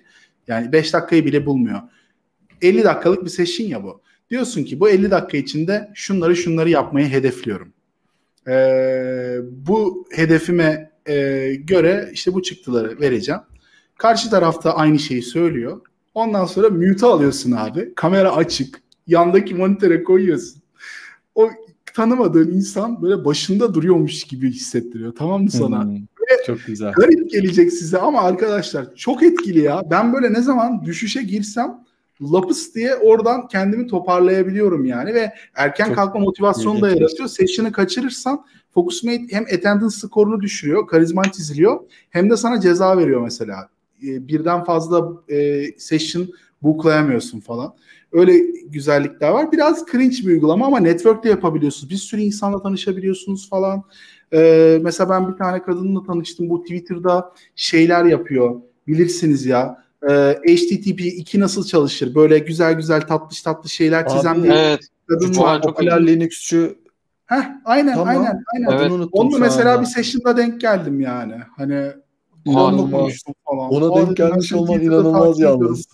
yani 0.47 0.71
5 0.71 0.93
dakikayı 0.93 1.25
bile 1.25 1.45
bulmuyor. 1.45 1.81
50 2.61 2.83
dakikalık 2.83 3.25
bir 3.25 3.29
session 3.29 3.67
ya 3.67 3.83
bu. 3.83 4.01
Diyorsun 4.29 4.63
ki 4.63 4.79
bu 4.79 4.89
50 4.89 5.11
dakika 5.11 5.37
içinde 5.37 5.91
şunları 5.93 6.35
şunları 6.35 6.69
yapmayı 6.69 7.07
hedefliyorum. 7.07 7.73
Ee, 8.47 9.37
bu 9.51 10.07
hedefime 10.11 10.91
e, 11.05 11.53
göre 11.55 12.09
işte 12.13 12.33
bu 12.33 12.41
çıktıları 12.41 12.99
vereceğim. 12.99 13.41
Karşı 13.97 14.29
tarafta 14.29 14.75
aynı 14.75 14.99
şeyi 14.99 15.21
söylüyor. 15.21 15.81
Ondan 16.13 16.45
sonra 16.45 16.69
mute 16.69 17.05
alıyorsun 17.05 17.51
abi. 17.51 17.93
Kamera 17.95 18.35
açık. 18.35 18.81
Yandaki 19.07 19.55
monitöre 19.55 20.03
koyuyorsun. 20.03 20.61
Tanımadığın 21.97 22.51
insan 22.51 23.01
böyle 23.01 23.25
başında 23.25 23.73
duruyormuş 23.73 24.23
gibi 24.23 24.51
hissettiriyor. 24.51 25.13
Tamam 25.15 25.43
mı 25.43 25.51
sana? 25.51 25.83
Hmm, 25.83 25.97
çok 26.45 26.65
güzel. 26.67 26.91
Garip 26.91 27.31
gelecek 27.31 27.73
size 27.73 27.97
ama 27.97 28.21
arkadaşlar 28.21 28.95
çok 28.95 29.23
etkili 29.23 29.59
ya. 29.59 29.81
Ben 29.91 30.13
böyle 30.13 30.33
ne 30.33 30.41
zaman 30.41 30.85
düşüşe 30.85 31.23
girsem 31.23 31.83
lapıs 32.21 32.75
diye 32.75 32.95
oradan 32.95 33.47
kendimi 33.47 33.87
toparlayabiliyorum 33.87 34.85
yani 34.85 35.13
ve 35.13 35.33
erken 35.55 35.85
Çok 35.85 35.95
kalkma 35.95 36.19
motivasyonu 36.19 36.81
da 36.81 36.89
yaratıyor. 36.89 37.29
Session'ı 37.29 37.71
kaçırırsan 37.71 38.45
Focusmate 38.73 39.23
hem 39.31 39.43
attendance 39.43 39.95
skorunu 39.95 40.41
düşürüyor, 40.41 40.87
karizman 40.87 41.23
çiziliyor 41.23 41.79
hem 42.09 42.29
de 42.29 42.37
sana 42.37 42.61
ceza 42.61 42.97
veriyor 42.97 43.21
mesela. 43.21 43.69
Ee, 44.03 44.27
Birden 44.27 44.63
fazla 44.63 45.09
e, 45.29 45.65
session 45.77 46.27
booklayamıyorsun 46.61 47.39
falan. 47.39 47.73
Öyle 48.11 48.37
güzellikler 48.65 49.29
var. 49.29 49.51
Biraz 49.51 49.85
cringe 49.91 50.15
bir 50.17 50.27
uygulama 50.27 50.65
ama 50.65 50.79
network'te 50.79 51.29
yapabiliyorsunuz. 51.29 51.89
Bir 51.89 51.95
sürü 51.95 52.21
insanla 52.21 52.61
tanışabiliyorsunuz 52.61 53.49
falan. 53.49 53.83
Ee, 54.33 54.79
mesela 54.81 55.09
ben 55.09 55.31
bir 55.31 55.37
tane 55.37 55.61
kadınla 55.61 56.03
tanıştım. 56.03 56.49
Bu 56.49 56.61
Twitter'da 56.61 57.31
şeyler 57.55 58.05
yapıyor. 58.05 58.61
Bilirsiniz 58.87 59.45
ya. 59.45 59.83
Ee, 60.09 60.35
HTTP 60.47 61.01
2 61.05 61.39
nasıl 61.39 61.65
çalışır? 61.65 62.15
Böyle 62.15 62.39
güzel 62.39 62.73
güzel 62.73 63.01
tatlış 63.01 63.41
tatlı 63.41 63.69
şeyler 63.69 64.07
çizen 64.07 64.43
bir 64.43 64.49
Evet. 64.49 64.79
kadın 65.07 65.31
çok- 65.31 65.43
var. 65.45 65.61
çok 65.61 65.75
Popüler 65.75 66.07
Linux'çu 66.07 66.75
Heh, 67.25 67.43
aynen 67.65 67.93
Tamam. 67.93 68.07
aynen 68.07 68.43
aynen. 68.55 68.79
Evet. 68.91 69.07
Onunla 69.11 69.35
şu 69.35 69.41
mesela 69.41 69.81
bir 69.81 69.85
session'da 69.85 70.37
denk 70.37 70.61
geldim 70.61 71.01
yani. 71.01 71.33
Hani 71.57 71.73
İnanılmaz. 72.45 72.73
onunla 72.73 72.97
konuştum 72.97 73.33
falan. 73.45 73.69
Ona 73.69 73.95
denk 74.05 74.17
gelmiş 74.17 74.53
olman 74.53 74.81
inanılmaz 74.81 75.39
yalnız. 75.39 75.85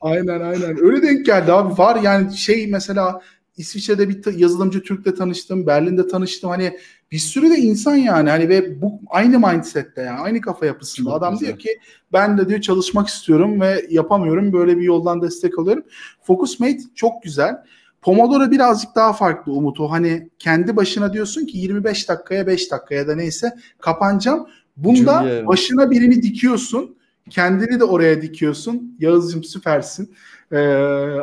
Aynen 0.00 0.40
aynen. 0.40 0.84
Öyle 0.84 1.02
denk 1.02 1.26
geldi 1.26 1.52
abi. 1.52 1.78
Var 1.78 2.00
yani 2.02 2.36
şey 2.36 2.66
mesela 2.66 3.20
İsviçre'de 3.56 4.08
bir 4.08 4.38
yazılımcı 4.38 4.82
Türk'le 4.82 5.16
tanıştım. 5.16 5.66
Berlin'de 5.66 6.08
tanıştım. 6.08 6.50
Hani 6.50 6.78
bir 7.12 7.18
sürü 7.18 7.50
de 7.50 7.56
insan 7.56 7.96
yani. 7.96 8.30
Hani 8.30 8.48
ve 8.48 8.82
bu 8.82 9.00
aynı 9.10 9.38
mindset'te 9.38 10.02
yani. 10.02 10.20
Aynı 10.20 10.40
kafa 10.40 10.66
yapısında. 10.66 11.10
Çok 11.10 11.18
Adam 11.18 11.32
güzel. 11.32 11.46
diyor 11.46 11.58
ki 11.58 11.78
ben 12.12 12.38
de 12.38 12.48
diyor 12.48 12.60
çalışmak 12.60 13.08
istiyorum 13.08 13.60
ve 13.60 13.86
yapamıyorum. 13.90 14.52
Böyle 14.52 14.76
bir 14.76 14.82
yoldan 14.82 15.22
destek 15.22 15.58
alıyorum. 15.58 15.84
Focusmate 16.22 16.78
çok 16.94 17.22
güzel. 17.22 17.56
Pomodoro 18.02 18.50
birazcık 18.50 18.94
daha 18.94 19.12
farklı 19.12 19.52
Umut. 19.52 19.80
O 19.80 19.90
hani 19.90 20.30
kendi 20.38 20.76
başına 20.76 21.12
diyorsun 21.12 21.46
ki 21.46 21.58
25 21.58 22.08
dakikaya 22.08 22.46
5 22.46 22.70
dakikaya 22.70 23.08
da 23.08 23.14
neyse 23.14 23.56
kapanacağım. 23.80 24.46
Bunda 24.76 25.28
Evans. 25.30 25.46
başına 25.46 25.90
birini 25.90 26.22
dikiyorsun. 26.22 26.97
Kendini 27.30 27.80
de 27.80 27.84
oraya 27.84 28.22
dikiyorsun. 28.22 28.96
Yağız'cığım 28.98 29.44
süpersin. 29.44 30.14
Ee, 30.52 30.58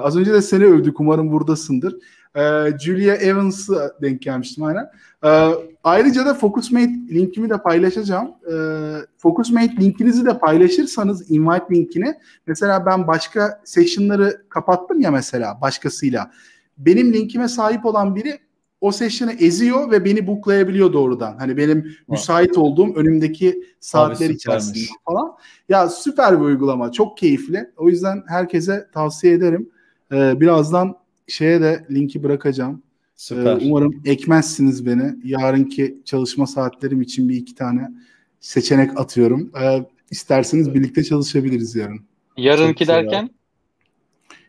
az 0.02 0.18
önce 0.18 0.34
de 0.34 0.41
seni 0.41 0.65
övdük. 0.65 0.99
Umarım 0.99 1.32
buradasındır. 1.32 1.95
Ee, 2.36 2.77
Julia 2.80 3.15
Evans'a 3.15 3.91
denk 4.02 4.22
gelmiştim 4.22 4.64
aynen. 4.64 4.90
Ee, 5.26 5.52
ayrıca 5.84 6.26
da 6.26 6.34
Focusmate 6.34 6.94
linkimi 7.10 7.49
de 7.49 7.57
paylaşacağım. 7.57 8.32
Ee, 8.52 8.95
Focusmate 9.18 9.76
linkinizi 9.76 10.26
de 10.26 10.38
paylaşırsanız 10.38 11.32
invite 11.32 11.65
linkini 11.76 12.14
mesela 12.48 12.86
ben 12.86 13.07
başka 13.07 13.61
session'ları 13.65 14.41
kapattım 14.49 15.02
ya 15.02 15.11
mesela 15.11 15.61
başkasıyla. 15.61 16.32
Benim 16.77 17.14
linkime 17.14 17.48
sahip 17.48 17.86
olan 17.86 18.15
biri 18.15 18.40
o 18.85 18.91
session'ı 18.91 19.31
eziyor 19.31 19.91
ve 19.91 20.05
beni 20.05 20.27
booklayabiliyor 20.27 20.93
doğrudan. 20.93 21.37
Hani 21.37 21.57
benim 21.57 21.95
müsait 22.07 22.57
olduğum 22.57 22.95
önümdeki 22.95 23.63
saatler 23.79 24.29
içerisinde 24.29 24.79
falan. 25.05 25.31
Ya 25.69 25.89
süper 25.89 26.39
bir 26.39 26.45
uygulama. 26.45 26.91
Çok 26.91 27.17
keyifli. 27.17 27.71
O 27.77 27.89
yüzden 27.89 28.23
herkese 28.27 28.87
tavsiye 28.93 29.33
ederim. 29.33 29.69
Ee, 30.11 30.41
birazdan 30.41 30.95
şeye 31.27 31.61
de 31.61 31.85
linki 31.91 32.23
bırakacağım. 32.23 32.73
Ee, 32.75 33.11
Süper. 33.15 33.61
umarım 33.61 34.01
ekmezsiniz 34.05 34.85
beni. 34.85 35.15
Yarınki 35.23 36.01
çalışma 36.05 36.47
saatlerim 36.47 37.01
için 37.01 37.29
bir 37.29 37.35
iki 37.35 37.55
tane 37.55 37.91
seçenek 38.39 38.99
atıyorum. 38.99 39.51
Ee, 39.61 39.85
isterseniz 40.11 40.73
birlikte 40.73 41.03
çalışabiliriz 41.03 41.75
yarın. 41.75 41.99
Yarınki 42.37 42.79
güzel 42.79 43.03
derken 43.03 43.29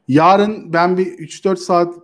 Yarın 0.08 0.72
ben 0.72 0.98
bir 0.98 1.06
3-4 1.06 1.56
saat 1.56 1.94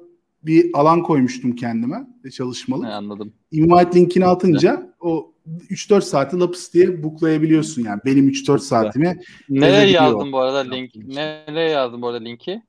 bir 0.43 0.71
alan 0.75 1.03
koymuştum 1.03 1.55
kendime 1.55 2.12
çalışmalık. 2.31 2.85
ne 2.85 2.95
anladım. 2.95 3.33
Invite 3.53 3.99
linkini 3.99 4.27
atınca 4.27 4.95
o 5.01 5.33
3-4 5.71 6.03
saati 6.03 6.41
lapıs 6.41 6.75
diye 6.75 7.03
booklayabiliyorsun 7.03 7.83
yani. 7.83 8.01
Benim 8.05 8.29
3-4 8.29 8.59
saatimi 8.59 9.21
Nereye 9.49 9.91
yazdın 9.91 10.33
bu 10.33 10.39
arada 10.39 10.59
link? 10.59 10.97
Nereye 10.97 11.71
yazdın 11.71 12.03
bu 12.03 12.09
arada 12.09 12.25
linki? 12.25 12.63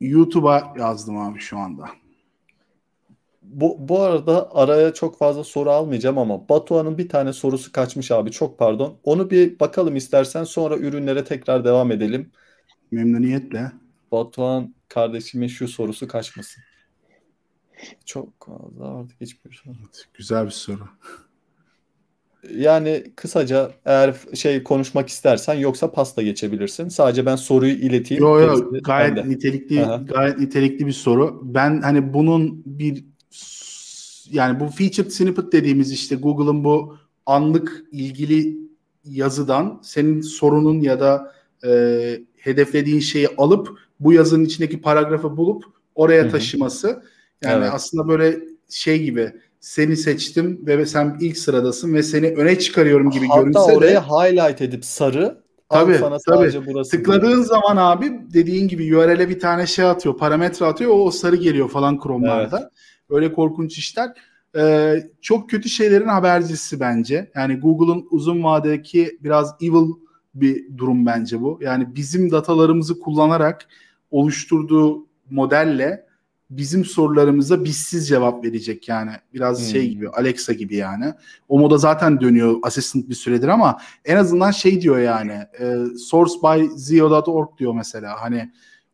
YouTube'a 0.00 0.74
yazdım 0.78 1.18
abi 1.18 1.40
şu 1.40 1.58
anda. 1.58 1.88
Bu, 3.42 3.76
bu 3.88 4.00
arada 4.00 4.54
araya 4.54 4.94
çok 4.94 5.18
fazla 5.18 5.44
soru 5.44 5.70
almayacağım 5.70 6.18
ama 6.18 6.48
Batuhan'ın 6.48 6.98
bir 6.98 7.08
tane 7.08 7.32
sorusu 7.32 7.72
kaçmış 7.72 8.10
abi. 8.10 8.30
Çok 8.30 8.58
pardon. 8.58 8.96
Onu 9.04 9.30
bir 9.30 9.60
bakalım 9.60 9.96
istersen 9.96 10.44
sonra 10.44 10.76
ürünlere 10.76 11.24
tekrar 11.24 11.64
devam 11.64 11.92
edelim. 11.92 12.30
Memnuniyetle. 12.90 13.72
Batuhan 14.12 14.74
kardeşimin 14.88 15.48
şu 15.48 15.68
sorusu 15.68 16.08
kaçmasın. 16.08 16.62
Çok 18.04 18.28
fazla 18.46 18.98
artık 18.98 19.20
hiçbir 19.20 19.52
soru. 19.52 19.74
Güzel 20.14 20.46
bir 20.46 20.50
soru. 20.50 20.88
Yani 22.54 23.04
kısaca 23.16 23.72
eğer 23.84 24.14
şey 24.34 24.62
konuşmak 24.62 25.08
istersen 25.08 25.54
yoksa 25.54 25.92
pasta 25.92 26.22
geçebilirsin. 26.22 26.88
Sadece 26.88 27.26
ben 27.26 27.36
soruyu 27.36 27.72
ileteyim. 27.72 28.22
Yo 28.22 28.40
yo 28.40 28.56
gerisi 28.56 28.82
gayet 28.82 29.16
bende. 29.16 29.28
nitelikli 29.28 29.84
Aha. 29.84 29.96
gayet 29.96 30.38
nitelikli 30.38 30.86
bir 30.86 30.92
soru. 30.92 31.40
Ben 31.44 31.80
hani 31.80 32.14
bunun 32.14 32.62
bir 32.66 33.04
yani 34.30 34.60
bu 34.60 34.68
featured 34.68 35.10
snippet 35.10 35.52
dediğimiz 35.52 35.92
işte 35.92 36.16
Google'ın 36.16 36.64
bu 36.64 36.96
anlık 37.26 37.84
ilgili 37.92 38.58
yazıdan 39.04 39.80
senin 39.82 40.20
sorunun 40.20 40.80
ya 40.80 41.00
da 41.00 41.34
e, 41.64 42.20
hedeflediğin 42.36 43.00
şeyi 43.00 43.28
alıp 43.28 43.78
bu 44.00 44.12
yazının 44.12 44.44
içindeki 44.44 44.80
paragrafı 44.80 45.36
bulup 45.36 45.64
oraya 45.94 46.22
Hı 46.22 46.26
hı. 46.26 46.30
Yani 47.44 47.62
Evet. 47.64 47.70
aslında 47.74 48.08
böyle 48.08 48.40
şey 48.70 49.02
gibi 49.02 49.32
seni 49.60 49.96
seçtim 49.96 50.66
ve 50.66 50.86
sen 50.86 51.16
ilk 51.20 51.38
sıradasın 51.38 51.94
ve 51.94 52.02
seni 52.02 52.26
öne 52.26 52.58
çıkarıyorum 52.58 53.10
gibi 53.10 53.26
Hatta 53.26 53.40
görünse 53.40 53.58
oraya 53.58 53.94
de 53.94 54.00
highlight 54.00 54.62
edip 54.62 54.84
sarı 54.84 55.42
Tabii, 55.68 55.94
sana 55.94 56.18
tabii. 56.18 56.20
sadece 56.38 56.66
burası 56.66 56.90
tıkladığın 56.90 57.28
diyor. 57.28 57.44
zaman 57.44 57.76
abi 57.76 58.20
dediğin 58.34 58.68
gibi 58.68 58.96
URL'e 58.96 59.28
bir 59.28 59.40
tane 59.40 59.66
şey 59.66 59.84
atıyor, 59.84 60.16
parametre 60.16 60.66
atıyor, 60.66 60.90
o, 60.90 61.04
o 61.04 61.10
sarı 61.10 61.36
geliyor 61.36 61.68
falan 61.68 62.00
Chrome'larda. 62.02 62.70
Öyle 63.10 63.32
korkunç 63.32 63.78
işler. 63.78 64.08
Ee, 64.56 65.02
çok 65.20 65.50
kötü 65.50 65.68
şeylerin 65.68 66.08
habercisi 66.08 66.80
bence. 66.80 67.30
Yani 67.34 67.56
Google'un 67.56 68.06
uzun 68.10 68.44
vadedeki 68.44 69.18
biraz 69.20 69.54
evil 69.60 69.92
bir 70.34 70.76
durum 70.76 71.06
bence 71.06 71.40
bu. 71.40 71.58
Yani 71.62 71.94
bizim 71.94 72.30
datalarımızı 72.30 73.00
kullanarak 73.00 73.68
oluşturduğu 74.10 75.06
modelle 75.30 76.06
bizim 76.50 76.84
sorularımıza 76.84 77.64
bizsiz 77.64 78.08
cevap 78.08 78.44
verecek 78.44 78.88
yani. 78.88 79.10
Biraz 79.34 79.58
Hmm. 79.58 79.66
şey 79.66 79.88
gibi 79.88 80.08
Alexa 80.08 80.52
gibi 80.52 80.76
yani. 80.76 81.14
O 81.48 81.58
moda 81.58 81.78
zaten 81.78 82.20
dönüyor 82.20 82.56
Assistant 82.62 83.08
bir 83.08 83.14
süredir 83.14 83.48
ama 83.48 83.78
en 84.04 84.16
azından 84.16 84.50
şey 84.50 84.80
diyor 84.80 84.98
yani 84.98 85.32
e, 85.60 85.76
sourcebyzio.org 85.98 87.58
diyor 87.58 87.74
mesela 87.74 88.22
hani 88.22 88.52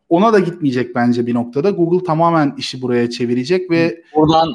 ona 0.08 0.32
da 0.32 0.38
gitmeyecek 0.38 0.94
bence 0.94 1.26
bir 1.26 1.34
noktada. 1.34 1.70
Google 1.70 2.04
tamamen 2.06 2.54
işi 2.58 2.82
buraya 2.82 3.10
çevirecek 3.10 3.70
ve 3.70 4.02
Buradan 4.16 4.54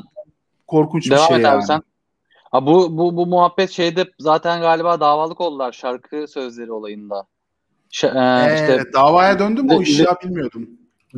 korkunç 0.67 1.05
bir 1.05 1.11
devam 1.11 1.27
şey 1.27 1.37
et 1.37 1.43
yani. 1.43 1.55
abi 1.57 1.63
sen. 1.63 1.81
Ha, 2.51 2.65
bu, 2.65 2.97
bu, 2.97 3.17
bu 3.17 3.25
muhabbet 3.25 3.69
şeyde 3.69 4.05
zaten 4.19 4.61
galiba 4.61 4.99
davalık 4.99 5.41
oldular 5.41 5.71
şarkı 5.71 6.25
sözleri 6.27 6.71
olayında. 6.71 7.27
Ş- 7.89 8.07
e, 8.07 8.11
Ee, 8.19 8.53
işte 8.55 8.83
davaya 8.93 9.39
döndü 9.39 9.61
mü 9.63 9.73
o 9.73 9.81
işi 9.81 10.03
ya 10.03 10.15
bilmiyordum. 10.23 10.69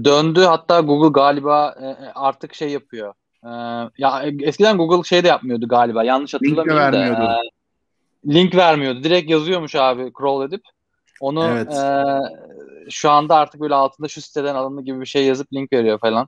Döndü 0.03 0.41
hatta 0.41 0.79
Google 0.79 1.09
galiba 1.09 1.75
e, 1.81 1.85
e, 1.85 2.11
artık 2.15 2.53
şey 2.53 2.69
yapıyor. 2.69 3.13
E, 3.43 3.49
ya 3.97 4.23
eskiden 4.41 4.77
Google 4.77 5.03
şey 5.03 5.23
de 5.23 5.27
yapmıyordu 5.27 5.67
galiba. 5.67 6.03
Yanlış 6.03 6.33
Link 6.33 6.57
hatırlamıyorum 6.57 6.93
da. 6.93 6.99
vermiyordu. 6.99 7.31
e, 8.27 8.33
link 8.33 8.55
vermiyordu. 8.55 9.03
Direkt 9.03 9.29
yazıyormuş 9.29 9.75
abi 9.75 10.11
crawl 10.19 10.47
edip. 10.47 10.61
Onu 11.19 11.47
Evet. 11.47 11.73
e, 11.73 12.89
şu 12.89 13.09
anda 13.09 13.35
artık 13.35 13.61
böyle 13.61 13.75
altında 13.75 14.07
şu 14.07 14.21
siteden 14.21 14.55
alındı 14.55 14.81
gibi 14.81 15.01
bir 15.01 15.05
şey 15.05 15.25
yazıp 15.25 15.53
link 15.53 15.73
veriyor 15.73 15.99
falan. 15.99 16.27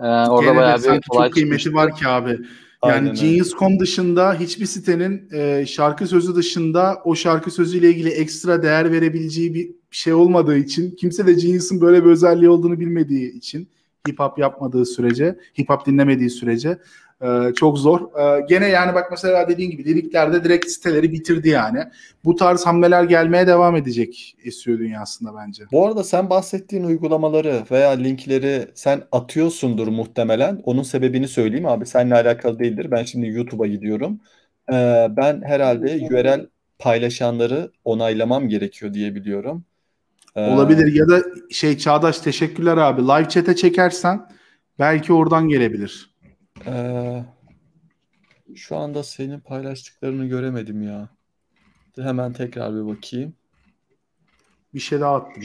E, 0.00 0.04
orada 0.04 0.44
Gene 0.50 0.56
bayağı 0.56 0.76
bir 0.76 0.82
sanki 0.82 1.06
olay 1.10 1.28
çok 1.28 1.34
kıymeti 1.34 1.74
var 1.74 1.96
ki 1.96 2.08
abi. 2.08 2.30
Yani 2.30 2.94
Aynen. 2.94 3.14
Genius.com 3.14 3.80
dışında 3.80 4.34
hiçbir 4.34 4.66
sitenin 4.66 5.28
e, 5.32 5.66
şarkı 5.66 6.06
sözü 6.06 6.34
dışında 6.34 7.02
o 7.04 7.14
şarkı 7.14 7.50
sözüyle 7.50 7.90
ilgili 7.90 8.08
ekstra 8.08 8.62
değer 8.62 8.92
verebileceği 8.92 9.54
bir 9.54 9.70
şey 9.96 10.12
olmadığı 10.12 10.56
için 10.56 10.90
kimse 10.90 11.26
de 11.26 11.32
Genius'un 11.32 11.80
böyle 11.80 12.04
bir 12.04 12.10
özelliği 12.10 12.50
olduğunu 12.50 12.80
bilmediği 12.80 13.32
için 13.32 13.68
hip 14.08 14.18
hop 14.18 14.38
yapmadığı 14.38 14.86
sürece, 14.86 15.36
hip 15.58 15.70
hop 15.70 15.86
dinlemediği 15.86 16.30
sürece 16.30 16.78
e, 17.22 17.54
çok 17.54 17.78
zor. 17.78 18.00
E, 18.00 18.46
gene 18.48 18.68
yani 18.68 18.94
bak 18.94 19.10
mesela 19.10 19.48
dediğin 19.48 19.70
gibi 19.70 19.84
liriklerde 19.84 20.44
direkt 20.44 20.70
siteleri 20.70 21.12
bitirdi 21.12 21.48
yani. 21.48 21.84
Bu 22.24 22.36
tarz 22.36 22.66
hamleler 22.66 23.04
gelmeye 23.04 23.46
devam 23.46 23.76
edecek 23.76 24.36
SEO 24.52 24.78
dünyasında 24.78 25.30
bence. 25.36 25.64
Bu 25.72 25.86
arada 25.86 26.04
sen 26.04 26.30
bahsettiğin 26.30 26.84
uygulamaları 26.84 27.62
veya 27.70 27.90
linkleri 27.90 28.68
sen 28.74 29.02
atıyorsundur 29.12 29.88
muhtemelen. 29.88 30.60
Onun 30.64 30.82
sebebini 30.82 31.28
söyleyeyim 31.28 31.66
abi. 31.66 31.86
Seninle 31.86 32.14
alakalı 32.14 32.58
değildir. 32.58 32.90
Ben 32.90 33.04
şimdi 33.04 33.26
YouTube'a 33.26 33.66
gidiyorum. 33.66 34.20
Ee, 34.72 35.06
ben 35.10 35.42
herhalde 35.42 36.08
URL 36.10 36.46
paylaşanları 36.78 37.70
onaylamam 37.84 38.48
gerekiyor 38.48 38.94
diye 38.94 39.14
biliyorum. 39.14 39.64
Ee, 40.36 40.50
Olabilir 40.50 40.92
ya 40.94 41.08
da 41.08 41.22
şey 41.50 41.78
Çağdaş 41.78 42.18
teşekkürler 42.18 42.76
abi. 42.76 43.02
Live 43.02 43.28
chat'e 43.28 43.56
çekersen 43.56 44.28
belki 44.78 45.12
oradan 45.12 45.48
gelebilir. 45.48 46.14
Ee, 46.66 47.24
şu 48.54 48.76
anda 48.76 49.02
senin 49.02 49.40
paylaştıklarını 49.40 50.26
göremedim 50.26 50.82
ya. 50.82 51.08
Hemen 51.96 52.32
tekrar 52.32 52.74
bir 52.74 52.86
bakayım. 52.96 53.34
Bir 54.74 54.80
şey 54.80 55.00
daha 55.00 55.14
attım. 55.16 55.42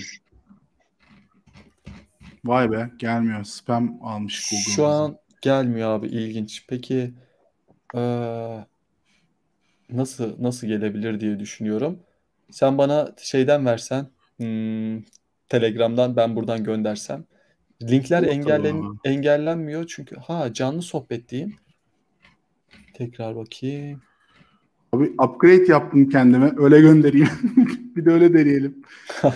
Vay 2.45 2.71
be 2.71 2.91
gelmiyor. 2.99 3.43
Spam 3.43 3.97
almış 4.03 4.49
Google. 4.51 4.71
Şu 4.71 4.85
an 4.85 5.17
gelmiyor 5.41 5.89
abi 5.89 6.07
ilginç. 6.07 6.65
Peki 6.69 7.13
eee, 7.95 8.65
nasıl 9.89 10.43
nasıl 10.43 10.67
gelebilir 10.67 11.19
diye 11.19 11.39
düşünüyorum. 11.39 11.99
Sen 12.51 12.77
bana 12.77 13.15
şeyden 13.17 13.65
versen 13.65 14.07
hmm, 14.39 15.03
Telegram'dan 15.49 16.15
ben 16.15 16.35
buradan 16.35 16.63
göndersem. 16.63 17.25
Linkler 17.83 18.23
Olur 18.23 18.31
engellen 18.31 18.83
engellenmiyor 19.03 19.85
çünkü 19.87 20.15
ha 20.15 20.53
canlı 20.53 20.81
sohbet 20.81 21.29
diyeyim. 21.29 21.55
Tekrar 22.93 23.35
bakayım. 23.35 24.01
Abi 24.93 25.03
upgrade 25.03 25.65
yaptım 25.71 26.09
kendime. 26.09 26.51
Öyle 26.57 26.81
göndereyim. 26.81 27.29
bir 27.95 28.05
de 28.05 28.11
öyle 28.11 28.33
deneyelim. 28.33 28.83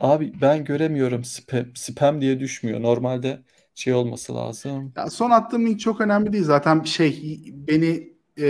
Abi 0.00 0.32
ben 0.40 0.64
göremiyorum 0.64 1.24
spam, 1.24 1.64
spam 1.74 2.20
diye 2.20 2.40
düşmüyor. 2.40 2.82
Normalde 2.82 3.42
şey 3.74 3.94
olması 3.94 4.34
lazım. 4.34 4.92
Ya 4.96 5.10
son 5.10 5.30
attığım 5.30 5.66
link 5.66 5.80
çok 5.80 6.00
önemli 6.00 6.32
değil. 6.32 6.44
Zaten 6.44 6.82
şey 6.82 7.42
beni 7.68 8.12
e, 8.38 8.46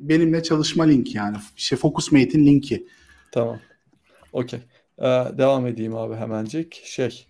benimle 0.00 0.42
çalışma 0.42 0.84
linki 0.84 1.16
yani. 1.16 1.36
Şey 1.56 1.78
FocusMate'in 1.78 2.46
linki. 2.46 2.86
Tamam. 3.32 3.60
Okey. 4.32 4.60
Ee, 4.98 5.04
devam 5.38 5.66
edeyim 5.66 5.96
abi 5.96 6.14
hemencik. 6.14 6.82
Şey, 6.84 7.26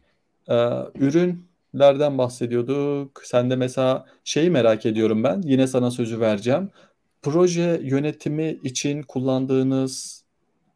e, 0.49 0.55
ürünlerden 0.95 2.19
bahsediyorduk. 2.19 3.23
Sen 3.25 3.51
de 3.51 3.57
mesela 3.57 4.07
şeyi 4.25 4.51
merak 4.51 4.87
ediyorum 4.87 5.25
ben. 5.25 5.43
Yine 5.45 5.67
sana 5.67 5.91
sözü 5.91 6.21
vereceğim. 6.21 6.71
Proje 7.23 7.81
yönetimi 7.83 8.59
için 8.65 9.03
kullandığınız 9.03 10.25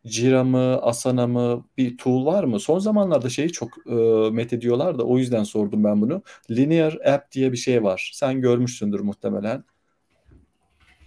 Jira 0.04 0.44
mı, 0.44 0.78
Asana 0.82 1.26
mı 1.26 1.64
bir 1.78 1.96
tool 1.96 2.26
var 2.26 2.44
mı? 2.44 2.60
Son 2.60 2.78
zamanlarda 2.78 3.28
şeyi 3.28 3.52
çok 3.52 3.68
e, 3.86 3.94
methediyorlar 4.30 4.98
da 4.98 5.04
o 5.04 5.18
yüzden 5.18 5.44
sordum 5.44 5.84
ben 5.84 6.00
bunu. 6.00 6.22
Linear 6.50 6.98
App 7.06 7.32
diye 7.32 7.52
bir 7.52 7.56
şey 7.56 7.84
var. 7.84 8.10
Sen 8.14 8.40
görmüşsündür 8.40 9.00
muhtemelen. 9.00 9.64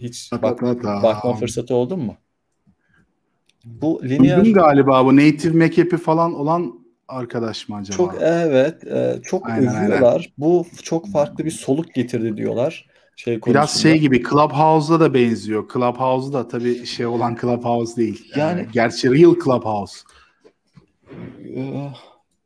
Hiç 0.00 0.32
bak, 0.32 0.62
bakma 1.02 1.34
fırsatı 1.34 1.74
oldun 1.74 2.00
mu? 2.00 2.16
Bu 3.82 4.00
linear 4.04 4.36
Duydum 4.44 4.52
galiba 4.52 5.04
bu 5.06 5.16
native 5.16 5.64
app'i 5.64 5.96
falan 5.96 6.34
olan 6.34 6.74
arkadaş 7.08 7.68
mı 7.68 7.76
acaba? 7.76 7.96
Çok 7.96 8.14
evet, 8.20 8.84
e, 8.86 9.20
çok 9.24 9.50
Aynen, 9.50 9.68
övüyorlar. 9.68 10.32
Bu 10.38 10.66
çok 10.82 11.08
farklı 11.08 11.44
bir 11.44 11.50
soluk 11.50 11.94
getirdi 11.94 12.36
diyorlar. 12.36 12.86
Şey 13.16 13.40
Biraz 13.46 13.70
şey 13.70 13.98
gibi 13.98 14.22
Clubhouse'da 14.22 15.00
da 15.00 15.14
benziyor. 15.14 15.68
Clubhouse 15.72 16.32
da 16.32 16.48
tabii 16.48 16.86
şey 16.86 17.06
olan 17.06 17.36
Clubhouse 17.40 17.96
değil. 17.96 18.32
Yani- 18.36 18.60
Ee, 18.60 18.66
gerçi 18.72 19.10
real 19.10 19.34
Clubhouse. 19.44 19.98
Ee, 21.56 21.90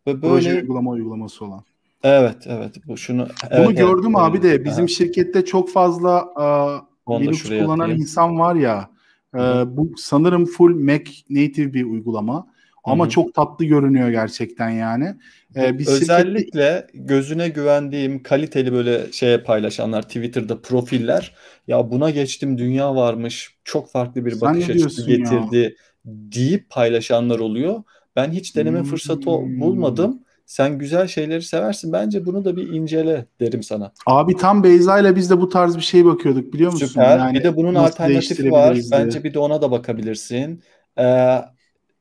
ve 0.06 0.20
Proje 0.20 0.48
böyle 0.50 0.60
uygulama 0.60 0.90
uygulaması 0.90 1.44
olan. 1.44 1.64
evet 2.02 2.36
evet 2.46 2.74
bu 2.86 2.96
şunu 2.96 3.20
Bunu 3.22 3.28
evet, 3.50 3.66
evet, 3.66 3.76
gördüm 3.78 4.16
abi 4.16 4.38
öyle. 4.38 4.50
de 4.60 4.64
bizim 4.64 4.84
Aha, 4.84 4.88
şirkette 4.88 5.44
çok 5.44 5.70
fazla 5.70 6.28
da 6.36 6.86
Linux 7.10 7.42
kullanan 7.42 7.78
atayım. 7.78 8.00
insan 8.00 8.38
var 8.38 8.54
ya. 8.54 8.91
E, 9.34 9.38
hı. 9.38 9.62
bu 9.76 9.92
sanırım 9.96 10.46
full 10.46 10.74
Mac 10.74 11.12
native 11.30 11.74
bir 11.74 11.84
uygulama. 11.84 12.46
Ama 12.84 13.04
Hı 13.04 13.08
hı. 13.08 13.10
çok 13.10 13.34
tatlı 13.34 13.64
görünüyor 13.64 14.10
gerçekten 14.10 14.70
yani. 14.70 15.16
E, 15.56 15.78
biz 15.78 15.98
şirkette 15.98 16.44
Özellikle 16.46 16.86
gözüne 16.94 17.48
güvendiğim 17.48 18.22
kaliteli 18.22 18.72
böyle 18.72 19.12
şeye 19.12 19.38
paylaşanlar 19.42 20.02
Twitter'da 20.02 20.62
profiller 20.62 21.34
ya 21.68 21.90
buna 21.90 22.10
geçtim 22.10 22.58
dünya 22.58 22.94
varmış 22.96 23.56
çok 23.64 23.90
farklı 23.90 24.24
bir 24.26 24.40
Sen 24.40 24.40
bakış 24.40 24.70
açısı 24.70 25.02
diyorsun 25.02 25.12
ya? 25.12 25.46
getirdi 25.46 25.76
deyip 26.04 26.70
paylaşanlar 26.70 27.38
oluyor. 27.38 27.82
Ben 28.16 28.30
hiç 28.32 28.56
deneme 28.56 28.82
fırsatı 28.82 29.30
Hmm. 29.30 29.60
bulmadım. 29.60 30.21
Sen 30.46 30.78
güzel 30.78 31.06
şeyleri 31.06 31.42
seversin. 31.42 31.92
Bence 31.92 32.26
bunu 32.26 32.44
da 32.44 32.56
bir 32.56 32.68
incele 32.68 33.26
derim 33.40 33.62
sana. 33.62 33.92
Abi 34.06 34.36
tam 34.36 34.62
Beyza 34.64 34.98
ile 34.98 35.16
biz 35.16 35.30
de 35.30 35.40
bu 35.40 35.48
tarz 35.48 35.76
bir 35.76 35.82
şey 35.82 36.04
bakıyorduk 36.04 36.52
biliyor 36.52 36.72
musun? 36.72 36.86
Süper. 36.86 37.18
Yani 37.18 37.34
bir 37.38 37.44
de 37.44 37.56
bunun 37.56 37.74
alternatifi 37.74 38.50
var. 38.50 38.74
diye. 38.74 38.84
Bence 38.92 39.24
bir 39.24 39.34
de 39.34 39.38
ona 39.38 39.62
da 39.62 39.70
bakabilirsin. 39.70 40.62
Ee, 40.98 41.38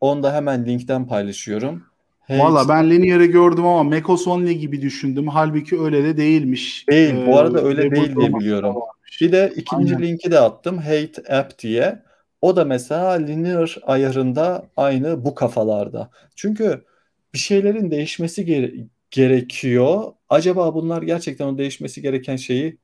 onu 0.02 0.24
da 0.24 0.34
hemen 0.34 0.66
linkten 0.66 1.08
paylaşıyorum. 1.08 1.84
Valla 2.30 2.60
Hate 2.60 2.70
ben 2.70 2.90
Linear'ı 2.90 3.26
gördüm 3.26 3.66
ama 3.66 3.84
Macos 3.84 4.28
Only 4.28 4.58
gibi 4.58 4.82
düşündüm. 4.82 5.28
Halbuki 5.28 5.80
öyle 5.82 6.04
de 6.04 6.18
değilmiş. 6.18 6.86
değil. 6.90 7.14
Bu 7.26 7.32
Ee, 7.34 7.36
arada 7.38 7.62
öyle 7.64 7.92
değil 7.92 8.16
diye 8.16 8.34
biliyorum. 8.36 8.76
varmış. 8.76 9.22
Bir 9.22 9.32
de 9.32 9.54
ikinci 9.56 9.94
Aynen. 9.96 10.02
linki 10.02 10.32
de 10.32 10.40
attım. 10.40 10.78
Hate 10.78 11.36
App 11.36 11.60
diye. 11.60 12.04
O 12.42 12.56
da 12.56 12.66
mesela 12.66 13.12
linear 13.12 13.78
ayarında 13.84 14.66
aynı 14.78 15.26
bu 15.26 15.36
kafalarda. 15.36 16.10
Çünkü 16.36 16.84
bir 17.34 17.40
şeylerin 17.40 17.91
değişmesi 17.91 18.45
gere- 18.45 18.74
gerekiyor. 19.12 20.14
Acaba 20.30 20.76
bunlar 20.76 21.02
gerçekten 21.02 21.48
o 21.48 21.58
değişmesi 21.58 22.02
gereken 22.02 22.36
şeyi 22.36 22.78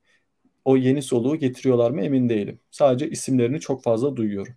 o 0.64 0.76
yeni 0.76 1.02
soluğu 1.02 1.36
getiriyorlar 1.36 1.90
mı 1.90 2.00
emin 2.00 2.28
değilim. 2.28 2.60
Sadece 2.70 3.10
isimlerini 3.10 3.60
çok 3.60 3.82
fazla 3.82 4.16
duyuyorum. 4.16 4.54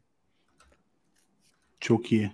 Çok 1.79 2.11
iyi. 2.11 2.31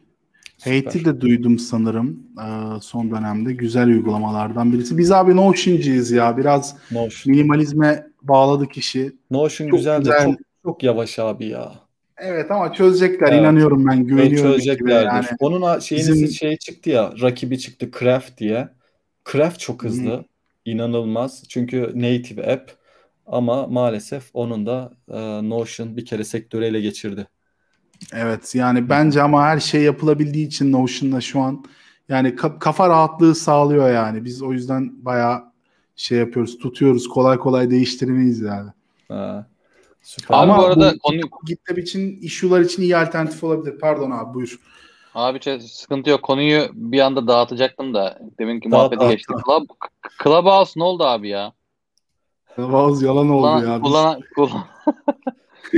Hate'i 0.63 1.05
de 1.05 1.21
duydum 1.21 1.59
sanırım 1.59 2.23
e, 2.39 2.81
son 2.81 3.11
dönemde. 3.11 3.53
Güzel 3.53 3.87
uygulamalardan 3.87 4.73
birisi. 4.73 4.97
Biz 4.97 5.11
abi 5.11 5.35
Notion'cıyız 5.35 6.11
ya. 6.11 6.37
Biraz 6.37 6.77
Notion. 6.91 7.35
minimalizme 7.35 8.07
bağladık 8.21 8.77
işi. 8.77 9.15
Notion 9.31 9.69
çok 9.69 9.77
güzel, 9.79 9.99
güzel 9.99 10.21
de 10.21 10.25
çok, 10.25 10.39
çok 10.63 10.83
yavaş 10.83 11.19
abi 11.19 11.45
ya. 11.45 11.86
Evet 12.17 12.51
ama 12.51 12.73
çözecekler 12.73 13.27
evet. 13.27 13.39
inanıyorum 13.39 13.87
ben 13.87 14.03
güveniyorum. 14.03 14.51
Çözeceklerdir. 14.51 15.05
Yani. 15.05 15.25
Onun 15.39 15.79
şeyiniz 15.79 16.13
Bizim... 16.13 16.29
şey 16.29 16.57
çıktı 16.57 16.89
ya 16.89 17.13
rakibi 17.21 17.59
çıktı 17.59 17.91
Craft 17.99 18.37
diye. 18.37 18.69
Craft 19.31 19.59
çok 19.59 19.83
hızlı. 19.83 20.11
Hı. 20.11 20.25
inanılmaz. 20.65 21.43
Çünkü 21.49 21.91
native 21.95 22.53
app 22.53 22.71
ama 23.25 23.67
maalesef 23.67 24.29
onun 24.33 24.65
da 24.65 24.93
e, 25.09 25.49
Notion 25.49 25.97
bir 25.97 26.05
kere 26.05 26.23
sektörü 26.23 26.65
ele 26.65 26.81
geçirdi. 26.81 27.27
Evet 28.13 28.55
yani 28.55 28.89
bence 28.89 29.21
ama 29.21 29.43
her 29.43 29.59
şey 29.59 29.81
yapılabildiği 29.81 30.47
için 30.47 30.71
Notion'la 30.71 31.21
şu 31.21 31.39
an 31.39 31.63
yani 32.09 32.35
kafa 32.35 32.89
rahatlığı 32.89 33.35
sağlıyor 33.35 33.89
yani. 33.91 34.25
Biz 34.25 34.41
o 34.41 34.53
yüzden 34.53 35.05
bayağı 35.05 35.43
şey 35.95 36.17
yapıyoruz, 36.17 36.57
tutuyoruz. 36.57 37.07
Kolay 37.07 37.37
kolay 37.37 37.71
değiştiremeyiz 37.71 38.39
yani. 38.39 38.69
Ha. 39.07 39.47
Süper. 40.07 40.35
Abi 40.35 40.51
Ama 40.51 40.57
bu 40.57 40.65
arada 40.65 40.93
bu, 40.93 40.99
konu 40.99 41.19
GitLab 41.45 41.77
için 41.77 42.19
issue'lar 42.21 42.61
için 42.61 42.81
iyi 42.81 42.97
alternatif 42.97 43.43
olabilir. 43.43 43.79
Pardon 43.79 44.11
abi 44.11 44.33
buyur. 44.33 44.59
Abi 45.15 45.41
şey, 45.41 45.59
sıkıntı 45.59 46.09
yok. 46.09 46.23
Konuyu 46.23 46.69
bir 46.73 46.99
anda 46.99 47.27
dağıtacaktım 47.27 47.93
da 47.93 48.19
deminki 48.39 48.69
muhabbeti 48.69 49.07
geçtik. 49.07 49.35
Club, 49.45 49.65
Clubhouse 50.23 50.79
ne 50.79 50.83
oldu 50.83 51.03
abi 51.03 51.29
ya? 51.29 51.53
Clubhouse 52.55 53.05
yalan 53.05 53.29
oldu 53.29 53.41
kullan, 53.41 53.67
ya. 53.67 53.81
Kullanan, 53.81 54.21
kullan... 54.35 54.63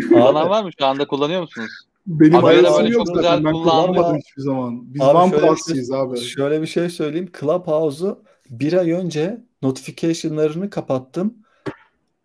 kullanan 0.10 0.50
var 0.50 0.64
mı? 0.64 0.70
Şu 0.80 0.86
anda 0.86 1.08
kullanıyor 1.08 1.42
musunuz? 1.42 1.72
Benim 2.08 2.36
abi 2.36 2.44
böyle 2.46 2.90
yok 2.90 3.08
çok 3.08 3.16
zaten. 3.16 3.46
Ben 3.46 3.52
kullanmadım 3.52 4.18
hiçbir 4.18 4.42
zaman. 4.42 4.94
Biz 4.94 5.02
abi 5.02 5.18
OnePlus'ıyız 5.18 5.92
abi. 5.92 6.18
Şöyle 6.18 6.62
bir 6.62 6.68
şey 6.68 6.90
söyleyeyim. 6.90 7.32
Clubhouse'u 7.40 8.24
bir 8.50 8.74
ay 8.74 8.92
önce 8.92 9.44
notification'larını 9.62 10.70
kapattım. 10.70 11.34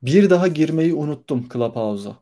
Bir 0.06 0.31
daha 0.31 0.48
girmeyi 0.48 0.94
unuttum 0.94 1.48
Clubhouse'a. 1.52 2.16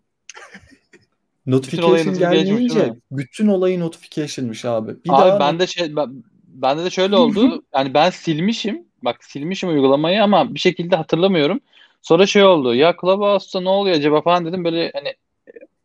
Notification 1.46 2.18
gelmeyince 2.18 2.94
bütün 3.10 3.48
olayı 3.48 3.80
notification'mış 3.80 4.64
abi. 4.64 5.04
Bir 5.04 5.10
abi 5.10 5.20
daha 5.20 5.40
ben 5.40 5.58
de 5.58 5.66
şey 5.66 5.96
ben, 5.96 6.24
bende 6.46 6.84
de 6.84 6.90
şöyle 6.90 7.16
oldu. 7.16 7.62
yani 7.74 7.94
ben 7.94 8.10
silmişim. 8.10 8.84
Bak 9.04 9.24
silmişim 9.24 9.68
uygulamayı 9.68 10.22
ama 10.22 10.54
bir 10.54 10.58
şekilde 10.58 10.96
hatırlamıyorum. 10.96 11.60
Sonra 12.02 12.26
şey 12.26 12.44
oldu. 12.44 12.74
Ya 12.74 12.96
Clubhouse'da 13.00 13.62
ne 13.62 13.68
oluyor 13.68 13.96
acaba 13.96 14.22
falan 14.22 14.46
dedim. 14.46 14.64
Böyle 14.64 14.92
hani 14.94 15.14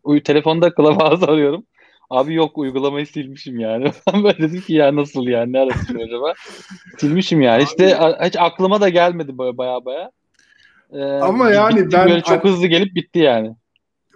uy, 0.04 0.24
telefonda 0.24 0.74
Clubhouse 0.76 1.26
arıyorum. 1.32 1.64
Abi 2.10 2.34
yok 2.34 2.58
uygulamayı 2.58 3.08
silmişim 3.08 3.60
yani. 3.60 3.92
Ben 4.08 4.24
böyle 4.24 4.38
dedim 4.38 4.62
ki 4.62 4.74
ya 4.74 4.96
nasıl 4.96 5.28
yani 5.28 5.54
ne 5.54 5.60
arası 5.60 5.94
acaba? 6.06 6.34
silmişim 6.98 7.42
yani. 7.42 7.64
İşte 7.64 7.98
hiç 8.26 8.36
aklıma 8.36 8.82
da 8.82 8.90
gelmedi 8.90 9.38
baya 9.38 9.58
baya. 9.58 9.86
baya. 9.86 10.12
Ee, 10.92 11.04
Ama 11.04 11.52
yani 11.52 11.92
ben 11.92 12.10
böyle 12.10 12.22
çok 12.22 12.44
hızlı 12.44 12.68
gelip 12.68 12.96
bitti 12.96 13.20
yani. 13.20 13.56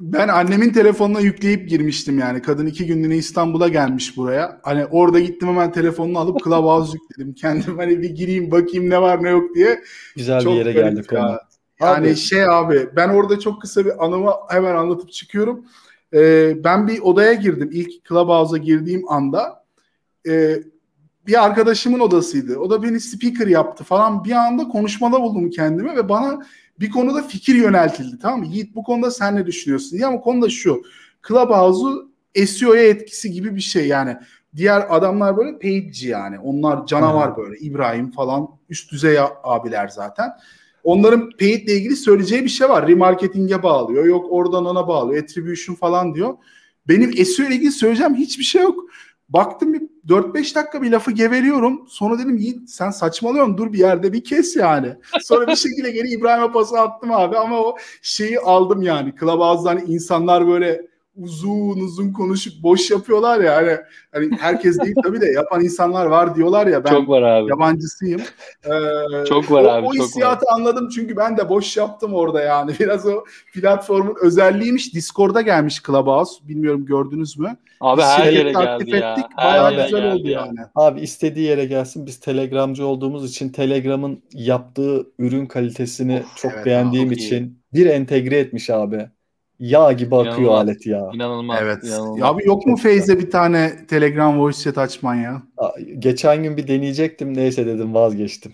Ben 0.01 0.27
annemin 0.27 0.69
telefonuna 0.69 1.19
yükleyip 1.19 1.69
girmiştim 1.69 2.19
yani. 2.19 2.41
Kadın 2.41 2.65
iki 2.65 2.85
günlüğüne 2.85 3.17
İstanbul'a 3.17 3.67
gelmiş 3.67 4.17
buraya. 4.17 4.59
Hani 4.63 4.85
orada 4.85 5.19
gittim 5.19 5.47
hemen 5.47 5.71
telefonunu 5.71 6.19
alıp 6.19 6.39
Clubhouse 6.43 6.97
yükledim. 6.97 7.33
Kendim 7.33 7.77
hani 7.77 8.01
bir 8.01 8.09
gireyim 8.09 8.51
bakayım 8.51 8.89
ne 8.89 9.01
var 9.01 9.23
ne 9.23 9.29
yok 9.29 9.55
diye. 9.55 9.81
Güzel 10.15 10.41
çok 10.41 10.53
bir 10.53 10.57
yere 10.57 10.71
geldik 10.71 11.11
ya. 11.11 11.41
Yani 11.81 12.07
abi. 12.07 12.15
şey 12.15 12.43
abi 12.43 12.89
ben 12.95 13.09
orada 13.09 13.39
çok 13.39 13.61
kısa 13.61 13.85
bir 13.85 14.05
anımı 14.05 14.31
hemen 14.49 14.75
anlatıp 14.75 15.11
çıkıyorum. 15.11 15.65
Ee, 16.13 16.63
ben 16.63 16.87
bir 16.87 16.99
odaya 16.99 17.33
girdim. 17.33 17.69
İlk 17.73 18.05
Clubhouse'a 18.09 18.57
girdiğim 18.57 19.11
anda. 19.11 19.63
E, 20.27 20.55
bir 21.27 21.45
arkadaşımın 21.45 21.99
odasıydı. 21.99 22.57
O 22.57 22.69
da 22.69 22.83
beni 22.83 22.99
speaker 22.99 23.47
yaptı 23.47 23.83
falan. 23.83 24.23
Bir 24.23 24.31
anda 24.31 24.67
konuşmada 24.67 25.21
buldum 25.21 25.49
kendimi 25.49 25.95
ve 25.95 26.09
bana 26.09 26.45
bir 26.81 26.89
konuda 26.89 27.23
fikir 27.23 27.55
yöneltildi 27.55 28.19
tamam 28.19 28.39
mı? 28.39 28.45
Yiğit 28.45 28.75
bu 28.75 28.83
konuda 28.83 29.11
sen 29.11 29.35
ne 29.35 29.45
düşünüyorsun 29.45 29.97
diye 29.97 30.05
ama 30.05 30.21
konu 30.21 30.41
da 30.41 30.49
şu. 30.49 30.81
Clubhouse'u 31.27 32.11
SEO'ya 32.45 32.83
etkisi 32.83 33.31
gibi 33.31 33.55
bir 33.55 33.61
şey 33.61 33.87
yani. 33.87 34.17
Diğer 34.55 34.85
adamlar 34.89 35.37
böyle 35.37 35.59
paidci 35.59 36.07
yani. 36.07 36.39
Onlar 36.39 36.85
canavar 36.85 37.35
hmm. 37.35 37.43
böyle. 37.43 37.59
İbrahim 37.59 38.11
falan 38.11 38.47
üst 38.69 38.91
düzey 38.91 39.17
abiler 39.43 39.87
zaten. 39.87 40.29
Onların 40.83 41.29
paid 41.39 41.67
ile 41.67 41.73
ilgili 41.73 41.95
söyleyeceği 41.95 42.43
bir 42.43 42.49
şey 42.49 42.69
var. 42.69 42.87
Remarketing'e 42.87 43.63
bağlıyor. 43.63 44.05
Yok 44.05 44.25
oradan 44.29 44.65
ona 44.65 44.87
bağlıyor. 44.87 45.23
Attribution 45.23 45.75
falan 45.75 46.15
diyor. 46.15 46.33
Benim 46.87 47.25
SEO 47.25 47.47
ile 47.47 47.55
ilgili 47.55 47.71
söyleyeceğim 47.71 48.15
hiçbir 48.15 48.43
şey 48.43 48.61
yok. 48.61 48.85
Baktım 49.33 49.73
bir 49.73 49.81
4-5 50.07 50.55
dakika 50.55 50.81
bir 50.81 50.91
lafı 50.91 51.11
geveliyorum. 51.11 51.85
Sonra 51.87 52.19
dedim 52.19 52.37
Yiğit 52.37 52.69
sen 52.69 52.89
saçmalıyorsun 52.89 53.57
dur 53.57 53.73
bir 53.73 53.79
yerde 53.79 54.13
bir 54.13 54.23
kes 54.23 54.55
yani. 54.55 54.95
Sonra 55.21 55.47
bir 55.47 55.55
şekilde 55.55 55.91
geri 55.91 56.07
İbrahim'e 56.07 56.51
pası 56.51 56.79
attım 56.79 57.11
abi 57.11 57.37
ama 57.37 57.59
o 57.59 57.77
şeyi 58.01 58.39
aldım 58.39 58.81
yani. 58.81 59.13
Clubhouse'dan 59.19 59.79
insanlar 59.87 60.47
böyle 60.47 60.90
uzun 61.15 61.79
uzun 61.79 62.13
konuşup 62.13 62.63
boş 62.63 62.91
yapıyorlar 62.91 63.39
ya 63.39 63.55
hani, 63.55 63.77
hani 64.11 64.37
herkes 64.39 64.79
değil 64.79 64.95
tabii 65.03 65.21
de 65.21 65.25
yapan 65.25 65.63
insanlar 65.63 66.05
var 66.05 66.35
diyorlar 66.35 66.67
ya 66.67 66.83
ben 66.83 66.89
çok 66.89 67.09
var 67.09 67.21
abi. 67.21 67.49
yabancısıyım. 67.49 68.21
Ee, 68.65 69.25
çok 69.29 69.51
var 69.51 69.63
o, 69.63 69.69
abi. 69.69 69.87
O 69.87 69.93
hissiyatı 69.93 70.45
var. 70.45 70.53
anladım 70.53 70.89
çünkü 70.89 71.17
ben 71.17 71.37
de 71.37 71.49
boş 71.49 71.77
yaptım 71.77 72.13
orada 72.13 72.41
yani. 72.41 72.71
Biraz 72.79 73.05
o 73.05 73.23
platformun 73.53 74.15
özelliğiymiş. 74.21 74.93
Discord'a 74.93 75.41
gelmiş 75.41 75.83
Clubhouse. 75.83 76.47
Bilmiyorum 76.47 76.85
gördünüz 76.85 77.37
mü? 77.37 77.57
Abi 77.81 78.01
her 78.01 78.31
yere 78.33 78.51
geldi 78.51 78.83
ettik. 78.83 78.93
ya. 78.93 79.29
Bayağı 79.37 79.73
her 79.73 79.83
güzel 79.83 80.13
oldu 80.13 80.27
ya. 80.27 80.39
yani. 80.39 80.59
Abi 80.75 81.01
istediği 81.01 81.45
yere 81.45 81.65
gelsin. 81.65 82.05
Biz 82.05 82.19
Telegramcı 82.19 82.85
olduğumuz 82.85 83.29
için 83.29 83.49
Telegram'ın 83.49 84.23
yaptığı 84.33 85.07
ürün 85.19 85.45
kalitesini 85.45 86.19
of, 86.19 86.37
çok 86.37 86.51
evet, 86.55 86.65
beğendiğim 86.65 87.07
abi, 87.07 87.15
için 87.15 87.59
bir 87.73 87.85
entegre 87.85 88.39
etmiş 88.39 88.69
abi 88.69 89.09
yağ 89.61 89.91
gibi 89.91 90.15
akıyor 90.15 90.37
inanılmaz, 90.37 90.61
alet 90.61 90.85
ya. 90.85 91.09
İnanılmaz. 91.13 91.59
Evet. 91.61 91.83
Inanılmaz. 91.83 92.29
Abi 92.29 92.47
yok 92.47 92.65
mu 92.65 92.77
Feyze 92.77 93.19
bir 93.19 93.31
tane 93.31 93.85
Telegram 93.87 94.39
voice 94.39 94.59
chat 94.59 94.77
açman 94.77 95.15
ya? 95.15 95.43
Geçen 95.99 96.43
gün 96.43 96.57
bir 96.57 96.67
deneyecektim 96.67 97.37
neyse 97.37 97.65
dedim 97.65 97.93
vazgeçtim. 97.93 98.53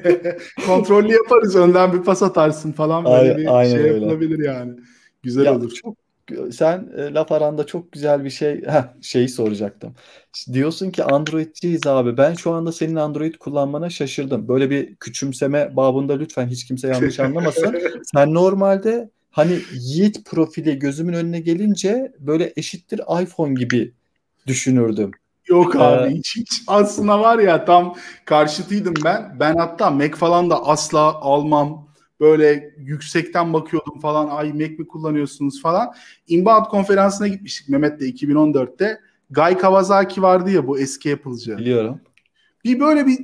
Kontrollü 0.66 1.12
yaparız 1.12 1.56
önden 1.56 1.92
bir 1.92 2.02
pas 2.02 2.22
atarsın 2.22 2.72
falan 2.72 3.04
böyle 3.04 3.16
aynen, 3.16 3.36
bir 3.36 3.58
aynen 3.58 3.70
şey 3.70 3.80
öyle. 3.80 3.92
yapılabilir 3.94 4.44
yani. 4.44 4.72
Güzel 5.22 5.44
ya, 5.44 5.56
olur. 5.56 5.70
Çok 5.70 5.96
sen 6.52 6.88
e, 6.96 7.14
laf 7.14 7.32
aranda 7.32 7.66
çok 7.66 7.92
güzel 7.92 8.24
bir 8.24 8.30
şey 8.30 8.62
heh, 8.66 9.02
şeyi 9.02 9.28
soracaktım. 9.28 9.94
Diyorsun 10.52 10.90
ki 10.90 11.04
Android'ciyiz 11.04 11.86
abi. 11.86 12.16
Ben 12.16 12.34
şu 12.34 12.52
anda 12.52 12.72
senin 12.72 12.96
Android 12.96 13.34
kullanmana 13.34 13.90
şaşırdım. 13.90 14.48
Böyle 14.48 14.70
bir 14.70 14.96
küçümseme 14.96 15.76
babında 15.76 16.16
lütfen 16.16 16.46
hiç 16.46 16.66
kimse 16.66 16.88
yanlış 16.88 17.20
anlamasın. 17.20 17.76
Sen 18.14 18.34
normalde 18.34 19.10
hani 19.34 19.58
Yiğit 19.72 20.24
profili 20.24 20.78
gözümün 20.78 21.12
önüne 21.12 21.40
gelince 21.40 22.12
böyle 22.18 22.52
eşittir 22.56 23.00
iPhone 23.22 23.54
gibi 23.54 23.92
düşünürdüm. 24.46 25.10
Yok 25.46 25.76
abi 25.76 26.12
ee, 26.12 26.16
hiç, 26.16 26.36
hiç 26.36 26.62
aslında 26.66 27.20
var 27.20 27.38
ya 27.38 27.64
tam 27.64 27.94
karşıtıydım 28.24 28.94
ben. 29.04 29.36
Ben 29.40 29.56
hatta 29.56 29.90
Mac 29.90 30.16
falan 30.16 30.50
da 30.50 30.66
asla 30.66 31.00
almam. 31.00 31.88
Böyle 32.20 32.74
yüksekten 32.78 33.52
bakıyordum 33.52 34.00
falan. 34.00 34.28
Ay 34.28 34.52
Mac 34.52 34.68
mi 34.68 34.86
kullanıyorsunuz 34.86 35.62
falan. 35.62 35.94
Inbound 36.28 36.66
konferansına 36.66 37.28
gitmiştik 37.28 37.68
Mehmet'le 37.68 38.02
2014'te. 38.02 39.00
Guy 39.30 39.58
Kawasaki 39.58 40.22
vardı 40.22 40.50
ya 40.50 40.66
bu 40.66 40.78
eski 40.78 41.14
Apple'cı. 41.14 41.58
Biliyorum. 41.58 42.00
Bir 42.64 42.80
böyle 42.80 43.06
bir 43.06 43.18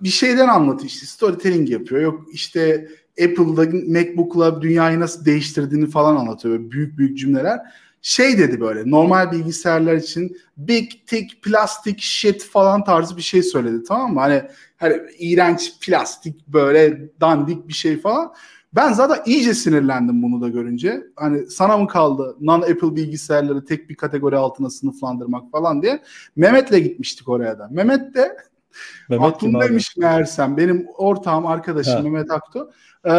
bir 0.00 0.08
şeyden 0.08 0.48
anlatıyor 0.48 0.90
işte 0.90 1.06
storytelling 1.06 1.70
yapıyor. 1.70 2.00
Yok 2.00 2.24
işte 2.32 2.88
Apple'da 3.24 3.62
MacBook'la 3.88 4.62
dünyayı 4.62 5.00
nasıl 5.00 5.24
değiştirdiğini 5.24 5.86
falan 5.86 6.16
anlatıyor. 6.16 6.58
Böyle 6.58 6.70
büyük 6.70 6.98
büyük 6.98 7.18
cümleler. 7.18 7.60
Şey 8.02 8.38
dedi 8.38 8.60
böyle 8.60 8.90
normal 8.90 9.32
bilgisayarlar 9.32 9.94
için 9.94 10.36
big 10.56 10.90
thick 11.06 11.42
plastik 11.42 12.00
shit 12.00 12.44
falan 12.44 12.84
tarzı 12.84 13.16
bir 13.16 13.22
şey 13.22 13.42
söyledi 13.42 13.82
tamam 13.88 14.14
mı? 14.14 14.20
Hani, 14.20 14.42
hani 14.76 15.00
iğrenç 15.18 15.72
plastik 15.80 16.48
böyle 16.48 17.10
dandik 17.20 17.68
bir 17.68 17.72
şey 17.72 18.00
falan. 18.00 18.32
Ben 18.72 18.92
zaten 18.92 19.22
iyice 19.26 19.54
sinirlendim 19.54 20.22
bunu 20.22 20.40
da 20.40 20.48
görünce. 20.48 21.02
Hani 21.16 21.46
sana 21.46 21.76
mı 21.76 21.88
kaldı 21.88 22.36
non-Apple 22.40 22.96
bilgisayarları 22.96 23.64
tek 23.64 23.90
bir 23.90 23.94
kategori 23.94 24.36
altına 24.36 24.70
sınıflandırmak 24.70 25.50
falan 25.50 25.82
diye. 25.82 26.02
Mehmet'le 26.36 26.82
gitmiştik 26.82 27.28
oraya 27.28 27.58
da. 27.58 27.68
Mehmet 27.70 28.14
de 28.14 28.36
Mehmet 29.08 29.28
aklımdaymış 29.28 29.96
meğersem. 29.96 30.56
Benim 30.56 30.86
ortağım 30.96 31.46
arkadaşım 31.46 31.94
ha. 31.94 32.02
Mehmet 32.02 32.30
Aktu. 32.30 32.70
Ee, 33.06 33.10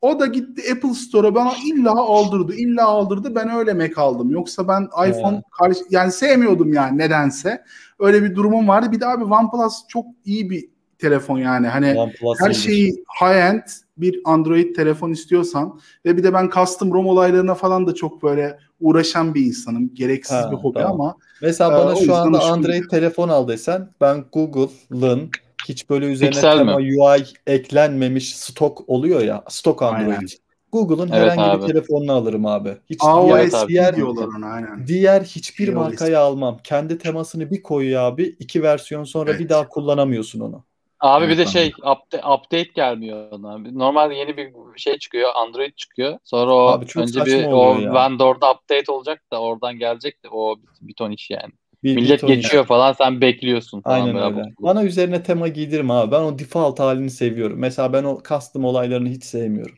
o 0.00 0.20
da 0.20 0.26
gitti 0.26 0.72
Apple 0.72 0.94
Store'a 0.94 1.34
bana 1.34 1.52
illa 1.66 1.92
aldırdı. 1.92 2.54
illa 2.54 2.84
aldırdı. 2.84 3.34
Ben 3.34 3.50
öyle 3.50 3.74
Mac 3.74 3.92
aldım. 3.96 4.30
Yoksa 4.30 4.68
ben 4.68 4.88
iPhone 5.08 5.42
karşı, 5.58 5.80
yani 5.90 6.12
sevmiyordum 6.12 6.72
yani 6.72 6.98
nedense. 6.98 7.62
Öyle 7.98 8.22
bir 8.22 8.34
durumum 8.34 8.68
vardı. 8.68 8.92
Bir 8.92 9.00
de 9.00 9.06
abi 9.06 9.24
OnePlus 9.24 9.86
çok 9.88 10.06
iyi 10.24 10.50
bir 10.50 10.68
telefon 10.98 11.38
yani. 11.38 11.66
Hani 11.66 11.94
OnePlus 11.98 12.40
her 12.40 12.52
şeyi 12.52 13.04
high-end 13.20 13.62
bir 13.96 14.20
Android 14.24 14.74
telefon 14.76 15.10
istiyorsan 15.10 15.80
ve 16.04 16.16
bir 16.16 16.24
de 16.24 16.32
ben 16.32 16.50
custom 16.54 16.92
ROM 16.92 17.06
olaylarına 17.06 17.54
falan 17.54 17.86
da 17.86 17.94
çok 17.94 18.22
böyle 18.22 18.58
uğraşan 18.80 19.34
bir 19.34 19.46
insanım. 19.46 19.94
Gereksiz 19.94 20.36
Ha, 20.36 20.50
bir 20.52 20.56
hobi 20.56 20.78
tamam. 20.78 21.00
ama 21.00 21.16
Mesela 21.42 21.72
bana 21.72 21.92
o 21.92 21.96
şu 21.96 22.14
anda 22.14 22.40
Android 22.44 22.84
telefon 22.90 23.28
al 23.28 23.48
desen 23.48 23.88
ben 24.00 24.24
Google'ın 24.32 25.30
hiç 25.68 25.90
böyle 25.90 26.06
üzerine 26.06 26.30
Pixel 26.30 26.58
tema 26.58 26.78
mi? 26.78 27.02
UI 27.02 27.24
eklenmemiş 27.46 28.36
stok 28.36 28.88
oluyor 28.88 29.20
ya. 29.22 29.44
Stok 29.48 29.82
Android. 29.82 30.12
Aynen. 30.12 30.26
Google'ın 30.72 31.08
Evet 31.12 31.12
herhangi 31.12 31.40
abi. 31.42 31.62
bir 31.62 31.66
telefonunu 31.66 32.12
alırım 32.12 32.46
abi. 32.46 32.76
Hiç 32.90 32.98
AOS 33.02 33.26
diğer, 33.28 33.40
Evet 33.40 33.54
abi. 33.54 33.68
diğer, 33.68 33.96
diyorlar 33.96 34.28
ona 34.38 34.46
aynen. 34.52 34.86
diğer 34.86 35.22
hiçbir 35.22 35.68
iOS. 35.68 35.76
markayı 35.76 36.18
almam. 36.20 36.58
Kendi 36.64 36.98
temasını 36.98 37.50
bir 37.50 37.62
koyuyor 37.62 38.02
abi. 38.02 38.24
iki 38.38 38.62
versiyon 38.62 39.04
sonra 39.04 39.30
Evet. 39.30 39.40
bir 39.40 39.48
daha 39.48 39.68
kullanamıyorsun 39.68 40.40
onu. 40.40 40.64
Abi 41.00 41.28
bir 41.28 41.28
Evet 41.28 41.38
de 41.38 41.42
abi. 41.42 41.50
şey 41.50 41.68
update, 41.68 42.26
update 42.28 42.70
gelmiyor 42.74 43.32
ona. 43.32 43.58
Normal 43.58 44.12
yeni 44.12 44.36
bir 44.36 44.52
şey 44.76 44.98
çıkıyor. 44.98 45.30
Android 45.34 45.74
çıkıyor. 45.76 46.18
Sonra 46.24 46.54
o 46.54 46.58
Abi 46.58 46.86
önce 46.96 47.24
bir 47.24 47.46
o 47.46 47.78
ya. 47.78 47.94
vendor'da 47.94 48.52
update 48.52 48.92
olacak 48.92 49.22
da 49.32 49.40
oradan 49.40 49.78
gelecek 49.78 50.24
de 50.24 50.28
o 50.28 50.56
bir, 50.56 50.88
bir 50.88 50.94
ton 50.94 51.10
iş 51.10 51.30
yani. 51.30 51.52
Bir, 51.82 51.96
bir 51.96 52.02
Millet 52.02 52.20
ton- 52.20 52.28
geçiyor 52.30 52.66
falan 52.66 52.92
sen 52.92 53.20
bekliyorsun 53.20 53.80
falan 53.80 54.00
Aynen 54.00 54.14
böyle. 54.14 54.24
öyle. 54.40 54.54
Bana 54.60 54.84
üzerine 54.84 55.22
tema 55.22 55.48
giydirme 55.48 55.92
abi. 55.92 56.12
Ben 56.12 56.20
o 56.20 56.38
default 56.38 56.80
halini 56.80 57.10
seviyorum. 57.10 57.58
Mesela 57.58 57.92
ben 57.92 58.04
o 58.04 58.22
custom 58.28 58.64
olaylarını 58.64 59.08
hiç 59.08 59.24
sevmiyorum. 59.24 59.76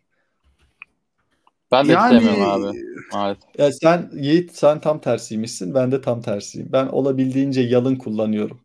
Ben 1.72 1.88
de 1.88 1.92
Yani- 1.92 2.16
hiç 2.16 2.22
sevmiyorum 2.24 2.50
abi. 2.68 2.78
Maalesef. 3.12 3.42
Ya 3.58 3.72
sen 3.72 4.10
Yiğit 4.14 4.56
sen 4.56 4.80
tam 4.80 5.00
tersiymişsin. 5.00 5.74
Ben 5.74 5.92
de 5.92 6.00
tam 6.00 6.22
tersiyim. 6.22 6.68
Ben 6.72 6.86
olabildiğince 6.86 7.60
yalın 7.60 7.96
kullanıyorum. 7.96 8.60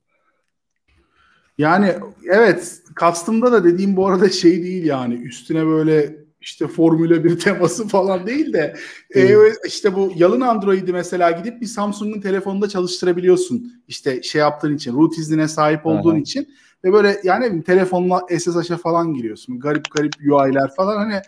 Yani 1.58 1.94
evet 2.32 2.82
custom'da 3.00 3.52
da 3.52 3.64
dediğim 3.64 3.96
bu 3.96 4.08
arada 4.08 4.30
şey 4.30 4.64
değil 4.64 4.86
yani 4.86 5.14
üstüne 5.14 5.66
böyle 5.66 6.16
işte 6.42 6.68
Formula 6.68 7.24
1 7.24 7.40
teması 7.40 7.88
falan 7.88 8.28
değil 8.28 8.54
de 8.54 8.76
e, 9.16 9.36
işte 9.68 9.96
bu 9.96 10.12
yalın 10.16 10.42
Android'i 10.42 10.94
mesela 10.94 11.32
gidip 11.32 11.62
bir 11.62 11.66
Samsung'un 11.66 12.22
telefonunda 12.22 12.70
çalıştırabiliyorsun. 12.70 13.74
İşte 13.88 14.22
şey 14.24 14.40
yaptığın 14.40 14.76
için 14.76 14.94
root 14.94 15.18
iznine 15.18 15.48
sahip 15.48 15.86
olduğun 15.86 16.12
Aha. 16.12 16.20
için 16.20 16.48
ve 16.84 16.94
böyle 16.94 17.20
yani 17.24 17.64
telefonla 17.64 18.22
SSH'a 18.40 18.78
falan 18.78 19.14
giriyorsun. 19.14 19.60
Garip 19.60 19.92
garip 19.92 20.14
UI'ler 20.20 20.76
falan 20.76 20.98
hani 20.98 21.22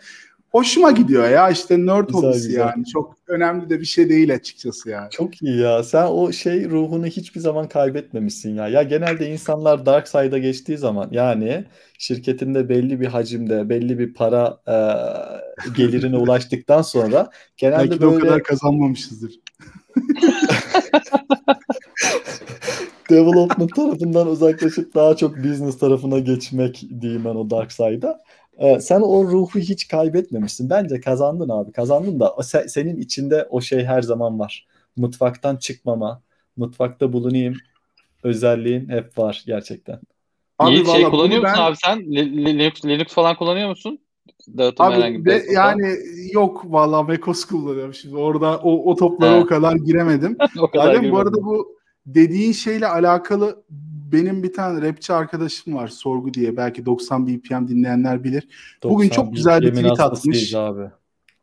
hoşuma 0.52 0.90
gidiyor 0.90 1.28
ya 1.28 1.50
işte 1.50 1.86
nerd 1.86 2.06
Güzel, 2.06 2.22
hobisi 2.22 2.48
güzel. 2.48 2.60
yani. 2.60 2.84
Çok 2.86 3.16
önemli 3.26 3.70
de 3.70 3.80
bir 3.80 3.84
şey 3.84 4.08
değil 4.08 4.34
açıkçası 4.34 4.90
yani. 4.90 5.10
Çok 5.10 5.42
iyi 5.42 5.58
ya. 5.60 5.82
Sen 5.82 6.06
o 6.06 6.32
şey 6.32 6.70
ruhunu 6.70 7.06
hiçbir 7.06 7.40
zaman 7.40 7.68
kaybetmemişsin 7.68 8.54
ya. 8.54 8.68
Ya 8.68 8.82
genelde 8.82 9.30
insanlar 9.30 9.86
dark 9.86 10.08
side'a 10.08 10.38
geçtiği 10.38 10.78
zaman 10.78 11.08
yani 11.10 11.64
şirketinde 11.98 12.68
belli 12.68 13.00
bir 13.00 13.06
hacimde, 13.06 13.68
belli 13.68 13.98
bir 13.98 14.14
para 14.14 14.58
e, 14.68 14.76
gelirine 15.76 16.16
ulaştıktan 16.22 16.82
sonra 16.82 17.30
genelde 17.56 17.90
Belki 17.90 18.00
de 18.00 18.06
o 18.06 18.12
böyle 18.12 18.24
kadar 18.26 18.42
kazanmamışızdır. 18.42 19.32
development 23.10 23.76
tarafından 23.76 24.26
uzaklaşıp 24.26 24.94
daha 24.94 25.16
çok 25.16 25.36
business 25.36 25.78
tarafına 25.78 26.18
geçmek 26.18 26.86
diyeyim 27.00 27.24
ben 27.24 27.34
o 27.34 27.50
dark 27.50 27.72
side'a. 27.72 28.20
Ee, 28.62 28.80
sen 28.80 29.00
o 29.00 29.24
ruhu 29.24 29.58
hiç 29.58 29.88
kaybetmemişsin. 29.88 30.70
Bence 30.70 31.00
kazandın 31.00 31.48
abi. 31.48 31.72
Kazandın 31.72 32.20
da 32.20 32.30
o 32.32 32.40
se- 32.40 32.68
senin 32.68 32.96
içinde 32.96 33.46
o 33.50 33.60
şey 33.60 33.84
her 33.84 34.02
zaman 34.02 34.38
var. 34.38 34.66
Mutfaktan 34.96 35.56
çıkmama, 35.56 36.22
mutfakta 36.56 37.12
bulunayım 37.12 37.54
özelliğin 38.22 38.88
hep 38.88 39.18
var 39.18 39.42
gerçekten. 39.46 40.00
Yiğit 40.66 40.86
şey 40.86 41.02
valla 41.02 41.10
kullanıyor 41.10 41.40
musun 41.40 41.54
ben- 41.58 41.62
abi 41.62 41.76
sen? 41.76 41.98
Li- 42.00 42.44
Linux, 42.44 42.84
Linux 42.84 43.06
falan 43.14 43.36
kullanıyor 43.36 43.68
musun? 43.68 43.98
Dağıtım 44.58 44.86
herhangi 44.86 45.16
Abi 45.16 45.24
bir 45.24 45.30
be, 45.30 45.34
desktop'a. 45.34 45.60
yani 45.60 45.96
yok 46.32 46.62
vallahi 46.64 47.06
Mekos 47.08 47.44
kullanıyorum 47.44 47.94
şimdi 47.94 48.16
orada 48.16 48.58
o, 48.58 48.90
o 48.90 48.96
toplara 48.96 49.36
He. 49.36 49.40
o 49.40 49.46
kadar 49.46 49.76
giremedim. 49.76 50.36
o 50.60 50.70
kadar 50.70 50.84
Adem 50.84 50.94
bu 50.96 51.02
girmedim. 51.02 51.14
arada 51.16 51.36
bu 51.44 51.76
dediğin 52.06 52.52
şeyle 52.52 52.88
alakalı 52.88 53.62
benim 54.12 54.42
bir 54.42 54.52
tane 54.52 54.88
rapçi 54.88 55.12
arkadaşım 55.12 55.74
var 55.74 55.88
Sorgu 55.88 56.34
diye 56.34 56.56
belki 56.56 56.86
90 56.86 57.26
BPM 57.26 57.68
dinleyenler 57.68 58.24
bilir. 58.24 58.48
Bugün 58.82 59.08
90 59.08 59.22
çok 59.22 59.34
güzel 59.34 59.62
bir 59.62 59.74
tweet 59.74 60.00
atmış. 60.00 60.54
Abi. 60.54 60.90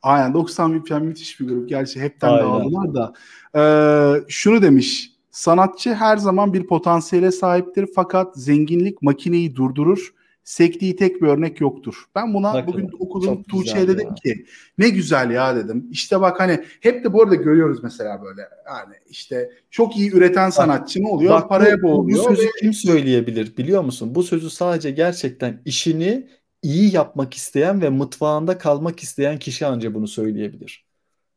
Aynen 0.02 0.34
90 0.34 0.74
BPM 0.74 1.04
müthiş 1.04 1.40
bir 1.40 1.48
grup. 1.48 1.70
Gerçi 1.70 2.02
hepten 2.02 2.30
Aynen. 2.30 2.44
dağıldılar 2.44 2.94
da. 2.94 3.14
Ee, 3.56 4.24
şunu 4.28 4.62
demiş. 4.62 5.12
Sanatçı 5.32 5.94
her 5.94 6.18
zaman 6.18 6.54
bir 6.54 6.68
potansiyele 6.68 7.32
sahiptir 7.32 7.88
fakat 7.96 8.38
zenginlik 8.38 9.02
makineyi 9.02 9.56
durdurur. 9.56 10.14
Sektiği 10.50 10.96
tek 10.96 11.22
bir 11.22 11.28
örnek 11.28 11.62
yoktur. 11.62 12.06
Ben 12.16 12.34
buna 12.34 12.54
Bakın, 12.54 12.68
bugün 13.00 13.22
çok 13.26 13.48
Tuğçe'ye 13.48 13.88
dedim 13.88 14.08
ya. 14.08 14.14
ki 14.16 14.46
ne 14.78 14.90
güzel 14.90 15.32
ya 15.32 15.56
dedim. 15.56 15.88
İşte 15.92 16.22
bak 16.22 16.40
hani 16.40 16.64
hep 16.82 17.04
de 17.04 17.14
bu 17.14 17.24
arada 17.24 17.36
görüyoruz 17.36 17.84
mesela 17.84 18.22
böyle 18.24 18.42
yani 18.68 18.96
işte 19.10 19.52
çok 19.72 19.98
iyi 19.98 20.12
üreten 20.12 20.50
sanatçı 20.50 21.04
ne 21.04 21.08
oluyor? 21.08 21.34
Bak, 21.34 21.50
Paraya 21.50 21.78
bu, 21.78 21.82
bu 21.82 21.88
boğuluyor. 21.88 22.24
sözü 22.24 22.48
ve- 22.48 22.52
kim 22.62 22.74
söyleyebilir 22.74 23.58
biliyor 23.58 23.84
musun? 23.84 24.16
Bu 24.16 24.24
sözü 24.24 24.50
sadece 24.50 24.92
gerçekten 24.92 25.62
işini 25.66 26.28
iyi 26.62 26.96
yapmak 26.96 27.34
isteyen 27.34 27.82
ve 27.82 27.90
mutfağında 27.90 28.58
kalmak 28.58 29.04
isteyen 29.04 29.40
kişi 29.40 29.66
anca 29.66 29.94
bunu 29.94 30.08
söyleyebilir. 30.08 30.89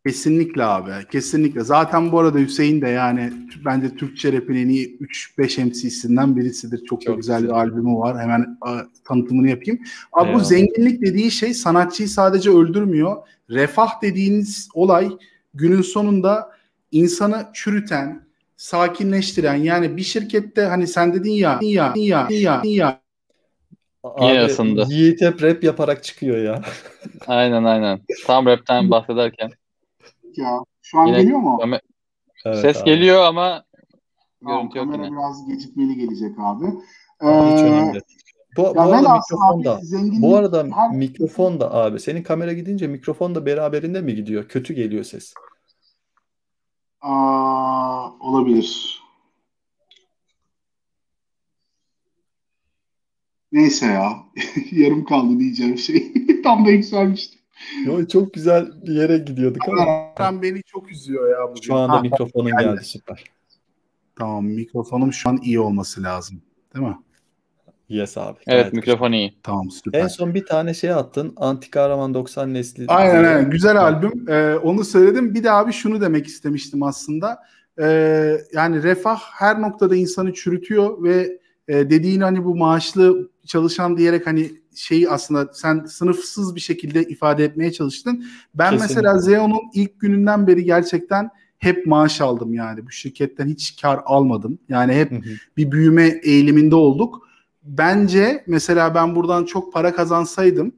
Kesinlikle 0.06 0.64
abi. 0.64 0.90
Kesinlikle. 1.12 1.60
Zaten 1.60 2.12
bu 2.12 2.20
arada 2.20 2.38
Hüseyin 2.38 2.82
de 2.82 2.88
yani 2.88 3.32
bence 3.64 3.96
Türkçe 3.96 4.32
rap'in 4.32 4.54
en 4.54 4.68
iyi 4.68 4.98
3-5 4.98 5.64
MC'sinden 5.64 6.36
birisidir. 6.36 6.84
Çok, 6.84 7.00
da 7.00 7.04
Çok 7.04 7.16
güzel, 7.16 7.40
güzel. 7.40 7.54
bir 7.54 7.60
albümü 7.60 7.96
var. 7.96 8.20
Hemen 8.20 8.58
a, 8.60 8.80
tanıtımını 9.04 9.48
yapayım. 9.48 9.80
Abi 10.12 10.34
bu 10.34 10.40
zenginlik 10.40 11.02
dediği 11.02 11.30
şey 11.30 11.54
sanatçıyı 11.54 12.08
sadece 12.08 12.50
öldürmüyor. 12.50 13.16
Refah 13.50 14.02
dediğiniz 14.02 14.68
olay 14.74 15.10
günün 15.54 15.82
sonunda 15.82 16.50
insanı 16.92 17.46
çürüten, 17.52 18.26
sakinleştiren 18.56 19.54
yani 19.54 19.96
bir 19.96 20.02
şirkette 20.02 20.62
hani 20.62 20.86
sen 20.86 21.14
dedin 21.14 21.32
ya 21.32 21.58
ya 21.62 21.92
ya 21.96 22.26
ya 22.30 22.62
ya 22.64 23.02
Yine 24.20 24.40
Abi 24.40 24.46
ısındı. 24.46 24.86
Yiğit 24.90 25.20
hep 25.20 25.42
rap 25.42 25.64
yaparak 25.64 26.04
çıkıyor 26.04 26.38
ya. 26.38 26.62
Aynen 27.26 27.64
aynen. 27.64 28.00
Tam 28.26 28.46
rapten 28.46 28.90
bahsederken. 28.90 29.50
Ya 30.38 30.58
şu 30.82 30.98
an 30.98 31.06
Yine- 31.06 31.22
geliyor 31.22 31.38
mu? 31.38 31.58
Kame- 31.60 31.80
Evet 32.46 32.58
Ses 32.58 32.76
abi. 32.76 32.84
geliyor 32.84 33.22
ama 33.24 33.64
Tamam, 34.44 34.58
görüntü 34.58 34.78
yok 34.78 34.86
kamera 34.90 35.06
yine. 35.06 35.16
biraz 35.16 35.46
gecikmeli 35.48 35.96
gelecek 35.96 36.34
abi. 36.38 36.66
Hiç 36.66 36.80
Ee, 37.22 37.26
önemli. 37.64 38.00
Bu, 38.56 38.62
bu 38.62 38.80
arada 38.80 38.96
mikrofon 39.14 39.54
abi 39.58 39.64
da. 39.64 39.78
zenginlik 39.82 40.22
Bu 40.22 40.36
arada 40.36 40.66
her- 40.76 40.90
mikrofon 40.90 41.60
da 41.60 41.74
abi. 41.74 42.00
Senin 42.00 42.22
kamera 42.22 42.52
gidince 42.52 42.86
mikrofon 42.86 43.34
da 43.34 43.46
beraberinde 43.46 44.00
mi 44.00 44.14
gidiyor? 44.14 44.48
Kötü 44.48 44.74
geliyor 44.74 45.04
ses. 45.04 45.34
Aa, 47.00 48.10
olabilir. 48.20 48.98
Neyse 53.52 53.86
ya. 53.86 54.16
Yarım 54.72 55.04
kaldı 55.04 55.38
diyeceğim 55.38 55.78
şey. 55.78 56.12
Tam 56.42 56.66
da 56.66 56.70
yükselmiştim. 56.70 57.40
Yo, 57.86 58.06
çok 58.06 58.34
güzel 58.34 58.66
bir 58.86 58.94
yere 58.94 59.18
gidiyorduk 59.18 59.68
ama 59.68 59.84
Sen 60.18 60.42
beni 60.42 60.62
çok 60.62 60.90
üzüyor 60.90 61.30
ya 61.30 61.48
bugün. 61.50 61.60
şu 61.60 61.74
anda 61.74 61.92
Ha, 61.96 62.00
mikrofonun 62.00 62.50
geldi. 62.50 62.64
geldi 62.64 62.84
süper. 62.84 63.24
Tamam 64.18 64.44
mikrofonum 64.46 65.12
şu 65.12 65.28
an 65.30 65.38
iyi 65.42 65.60
olması 65.60 66.02
lazım. 66.02 66.42
Değil 66.74 66.86
mi? 66.86 66.96
Yes 67.88 68.18
abi. 68.18 68.38
Evet 68.46 68.46
gayet 68.46 68.72
mikrofon 68.72 69.12
iyi. 69.12 69.38
Tamam 69.42 69.70
süper. 69.70 70.00
En 70.00 70.06
son 70.06 70.34
bir 70.34 70.46
tane 70.46 70.74
şey 70.74 70.90
attın. 70.92 71.32
Anti 71.36 71.70
Kahraman 71.70 72.14
90 72.14 72.54
nesli. 72.54 72.84
Aynen 72.88 73.24
aynen. 73.24 73.50
Güzel 73.50 73.76
albüm. 73.82 74.28
Ee, 74.28 74.54
onu 74.54 74.84
söyledim. 74.84 75.34
Bir 75.34 75.44
de 75.44 75.50
abi 75.50 75.72
şunu 75.72 76.00
demek 76.00 76.26
istemiştim 76.26 76.82
aslında. 76.82 77.38
Ee, 77.80 78.36
yani 78.52 78.82
refah 78.82 79.20
her 79.32 79.62
noktada 79.62 79.96
insanı 79.96 80.32
çürütüyor 80.32 81.02
ve 81.02 81.38
e, 81.68 81.90
dediğin 81.90 82.20
hani 82.20 82.44
bu 82.44 82.56
maaşlı 82.56 83.30
çalışan 83.46 83.96
diyerek 83.96 84.26
hani 84.26 84.61
şeyi 84.74 85.10
aslında 85.10 85.50
sen 85.54 85.84
sınıfsız 85.84 86.54
bir 86.54 86.60
şekilde 86.60 87.02
ifade 87.02 87.44
etmeye 87.44 87.72
çalıştın. 87.72 88.24
Ben 88.54 88.70
Kesinlikle. 88.70 88.94
mesela 88.94 89.18
Xeon'un 89.18 89.60
ilk 89.74 90.00
gününden 90.00 90.46
beri 90.46 90.64
gerçekten 90.64 91.30
hep 91.58 91.86
maaş 91.86 92.20
aldım 92.20 92.54
yani. 92.54 92.86
Bu 92.86 92.90
şirketten 92.90 93.48
hiç 93.48 93.80
kar 93.82 94.00
almadım. 94.04 94.58
Yani 94.68 94.92
hep 94.94 95.10
Hı 95.10 95.16
hı. 95.16 95.20
bir 95.56 95.72
büyüme 95.72 96.06
eğiliminde 96.22 96.74
olduk. 96.74 97.28
Bence 97.62 98.44
mesela 98.46 98.94
ben 98.94 99.14
buradan 99.14 99.44
çok 99.44 99.72
para 99.72 99.94
kazansaydım 99.94 100.72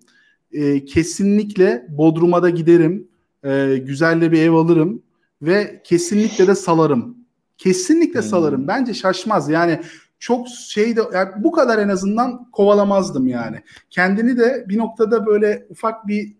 e, 0.52 0.84
kesinlikle 0.84 1.86
Bodrum'a 1.88 2.42
da 2.42 2.50
giderim. 2.50 3.08
E, 3.44 3.82
güzel 3.86 4.20
de 4.20 4.32
bir 4.32 4.42
ev 4.42 4.52
alırım 4.52 5.02
ve 5.42 5.80
kesinlikle 5.84 6.46
de 6.46 6.54
salarım. 6.54 7.16
Kesinlikle 7.58 8.20
Hmm. 8.20 8.28
salarım. 8.28 8.68
Bence 8.68 8.94
şaşmaz. 8.94 9.48
Yani 9.48 9.80
çok 10.24 10.48
şeyde 10.48 11.01
yani 11.14 11.28
bu 11.36 11.52
kadar 11.52 11.78
en 11.78 11.88
azından 11.88 12.51
kovalamazdım 12.51 13.26
yani. 13.26 13.56
Kendini 13.90 14.38
de 14.38 14.64
bir 14.68 14.78
noktada 14.78 15.26
böyle 15.26 15.66
ufak 15.70 16.06
bir 16.06 16.34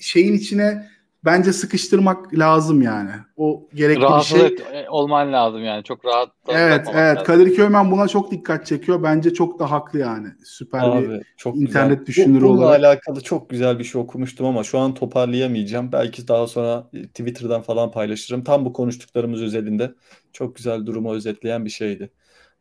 şeyin 0.00 0.32
içine 0.32 0.88
bence 1.24 1.52
sıkıştırmak 1.52 2.34
lazım 2.34 2.82
yani. 2.82 3.10
O 3.36 3.68
gerekli 3.74 4.00
Rahatsız 4.02 4.38
bir 4.38 4.56
şey. 4.58 4.80
e, 4.80 4.90
olman 4.90 5.32
lazım 5.32 5.64
yani. 5.64 5.84
Çok 5.84 6.04
rahat 6.04 6.28
Evet, 6.48 6.86
evet. 6.94 7.16
lazım. 7.16 7.24
Kadir 7.24 7.56
Köymen 7.56 7.90
buna 7.90 8.08
çok 8.08 8.30
dikkat 8.30 8.66
çekiyor. 8.66 9.02
Bence 9.02 9.34
çok 9.34 9.58
da 9.58 9.70
haklı 9.70 9.98
yani. 9.98 10.28
Süper 10.44 10.82
bir 10.82 11.08
Abi 11.08 11.22
çok 11.36 11.56
internet 11.56 12.06
güzel. 12.06 12.24
Düşünürü 12.24 12.44
Bununla 12.44 12.64
olarak. 12.64 12.80
alakalı 12.84 13.20
çok 13.20 13.50
güzel 13.50 13.78
bir 13.78 13.84
şey 13.84 14.00
okumuştum 14.00 14.46
ama 14.46 14.64
şu 14.64 14.78
an 14.78 14.94
toparlayamayacağım. 14.94 15.92
Belki 15.92 16.28
daha 16.28 16.46
sonra 16.46 16.88
e, 16.92 17.02
Twitter'dan 17.02 17.62
falan 17.62 17.90
paylaşırım. 17.90 18.44
Tam 18.44 18.64
bu 18.64 18.72
konuştuklarımız 18.72 19.42
özelinde 19.42 19.94
çok 20.32 20.56
güzel 20.56 20.86
durumu 20.86 21.12
özetleyen 21.14 21.64
bir 21.64 21.70
şeydi. 21.70 22.10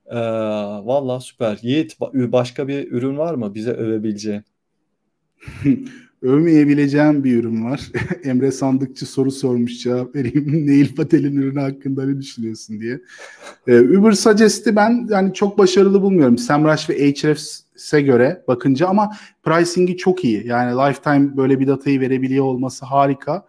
Ee, 0.06 0.16
valla 0.86 1.20
süper. 1.20 1.60
Yiğit 1.62 1.94
ba- 1.94 2.32
başka 2.32 2.68
bir 2.68 2.92
ürün 2.92 3.18
var 3.18 3.34
mı 3.34 3.56
bize 3.56 3.72
övebileceğin? 3.72 4.44
Övmeyebileceğim 6.22 7.24
bir 7.24 7.38
ürün 7.38 7.66
var. 7.66 7.82
Emre 8.24 8.52
Sandıkçı 8.52 9.06
soru 9.06 9.32
sormuş 9.32 9.84
cevap 9.84 10.16
vereyim. 10.16 10.46
Neil 10.68 10.96
Patel'in 10.96 11.36
ürünü 11.36 11.60
hakkında 11.60 12.06
ne 12.06 12.20
düşünüyorsun 12.20 12.80
diye. 12.80 13.02
Ee, 13.68 13.80
Uber 13.80 14.12
Suggest'i 14.12 14.76
ben 14.76 15.08
yani 15.12 15.34
çok 15.34 15.58
başarılı 15.58 16.02
bulmuyorum. 16.02 16.38
Semrush 16.38 16.90
ve 16.90 16.94
Ahrefs'e 16.94 18.02
göre 18.02 18.44
bakınca 18.48 18.88
ama 18.88 19.12
pricing'i 19.44 19.98
çok 19.98 20.24
iyi. 20.24 20.48
Yani 20.48 20.72
lifetime 20.72 21.38
böyle 21.38 21.60
bir 21.60 21.68
datayı 21.68 22.02
verebiliyor 22.02 22.46
olması 22.46 22.86
harika. 22.86 23.46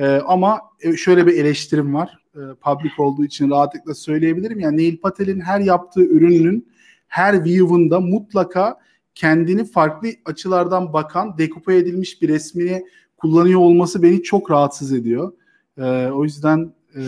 Ee, 0.00 0.06
ama 0.06 0.60
e, 0.80 0.96
şöyle 0.96 1.26
bir 1.26 1.34
eleştirim 1.34 1.94
var. 1.94 2.18
Ee, 2.36 2.54
public 2.54 2.92
olduğu 2.98 3.24
için 3.24 3.50
rahatlıkla 3.50 3.94
söyleyebilirim. 3.94 4.60
Yani 4.60 4.76
Neil 4.76 4.96
Patel'in 4.96 5.40
her 5.40 5.60
yaptığı 5.60 6.04
ürünün 6.04 6.68
her 7.08 7.44
view'unda 7.44 8.00
mutlaka 8.00 8.78
kendini 9.14 9.64
farklı 9.64 10.08
açılardan 10.24 10.92
bakan, 10.92 11.38
dekupe 11.38 11.76
edilmiş 11.76 12.22
bir 12.22 12.28
resmini 12.28 12.86
kullanıyor 13.16 13.60
olması 13.60 14.02
beni 14.02 14.22
çok 14.22 14.50
rahatsız 14.50 14.92
ediyor. 14.92 15.32
Ee, 15.78 16.06
o 16.06 16.24
yüzden 16.24 16.72
e, 16.96 17.02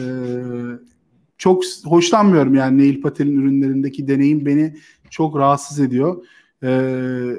çok 1.39 1.65
hoşlanmıyorum 1.85 2.55
yani 2.55 2.79
Neil 2.79 3.03
Patel'in 3.03 3.37
ürünlerindeki 3.37 4.09
deneyim 4.09 4.47
beni 4.47 4.77
çok 5.11 5.39
rahatsız 5.39 5.81
ediyor. 5.81 6.25
Ee, 6.63 7.31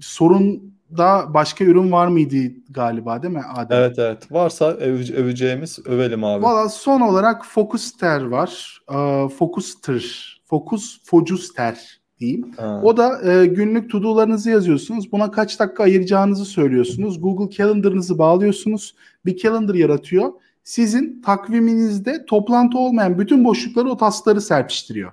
sorun 0.00 0.71
da 0.98 1.34
başka 1.34 1.64
ürün 1.64 1.92
var 1.92 2.06
mıydı 2.06 2.36
galiba 2.70 3.22
değil 3.22 3.34
mi 3.34 3.42
Adem? 3.56 3.78
Evet 3.78 3.98
evet. 3.98 4.32
Varsa 4.32 4.70
öve- 4.72 5.14
öveceğimiz 5.14 5.78
övelim 5.86 6.24
abi. 6.24 6.42
Valla 6.42 6.68
son 6.68 7.00
olarak 7.00 7.46
Focuster 7.46 8.22
var. 8.22 8.80
Ee, 8.92 9.28
Focuster. 9.28 10.32
Focus 10.44 10.98
Focuster 11.04 12.00
diyeyim. 12.20 12.52
Ha. 12.56 12.80
O 12.84 12.96
da 12.96 13.32
e, 13.32 13.46
günlük 13.46 13.90
to-do'larınızı 13.90 14.50
yazıyorsunuz. 14.50 15.12
Buna 15.12 15.30
kaç 15.30 15.60
dakika 15.60 15.82
ayıracağınızı 15.82 16.44
söylüyorsunuz. 16.44 17.20
Google 17.20 17.50
Calendar'ınızı 17.56 18.18
bağlıyorsunuz. 18.18 18.94
Bir 19.26 19.36
calendar 19.36 19.74
yaratıyor. 19.74 20.32
Sizin 20.64 21.22
takviminizde 21.22 22.24
toplantı 22.26 22.78
olmayan 22.78 23.18
bütün 23.18 23.44
boşlukları 23.44 23.90
o 23.90 23.96
taskları 23.96 24.40
serpiştiriyor. 24.40 25.12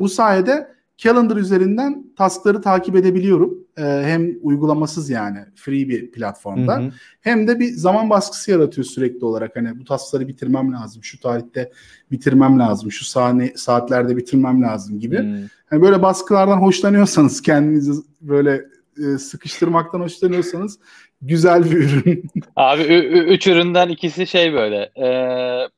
Bu 0.00 0.08
sayede 0.08 0.68
Calendar 0.98 1.36
üzerinden 1.36 2.04
taskları 2.16 2.60
takip 2.60 2.96
edebiliyorum. 2.96 3.58
E, 3.78 3.82
hem 3.82 4.34
uygulamasız 4.42 5.10
yani 5.10 5.38
free 5.54 5.88
bir 5.88 6.10
platformda. 6.10 6.76
Hı 6.76 6.80
hı. 6.80 6.90
Hem 7.20 7.48
de 7.48 7.58
bir 7.58 7.72
zaman 7.72 8.10
baskısı 8.10 8.50
yaratıyor 8.50 8.84
sürekli 8.84 9.24
olarak. 9.24 9.56
Hani 9.56 9.78
bu 9.80 9.84
taskları 9.84 10.28
bitirmem 10.28 10.72
lazım. 10.72 11.04
Şu 11.04 11.20
tarihte 11.20 11.70
bitirmem 12.10 12.58
lazım. 12.58 12.92
Şu 12.92 13.04
sahne, 13.04 13.52
saatlerde 13.56 14.16
bitirmem 14.16 14.62
lazım 14.62 15.00
gibi. 15.00 15.18
Hmm. 15.18 15.36
Hani 15.70 15.82
böyle 15.82 16.02
baskılardan 16.02 16.56
hoşlanıyorsanız 16.56 17.42
kendinizi 17.42 17.92
böyle 18.20 18.64
e, 18.98 19.18
sıkıştırmaktan 19.18 20.00
hoşlanıyorsanız 20.00 20.78
güzel 21.22 21.64
bir 21.64 21.76
ürün. 21.76 22.24
Abi 22.56 22.82
ü- 22.82 23.18
ü- 23.18 23.34
üç 23.34 23.46
üründen 23.46 23.88
ikisi 23.88 24.26
şey 24.26 24.52
böyle. 24.52 24.90
Ee, 24.96 25.68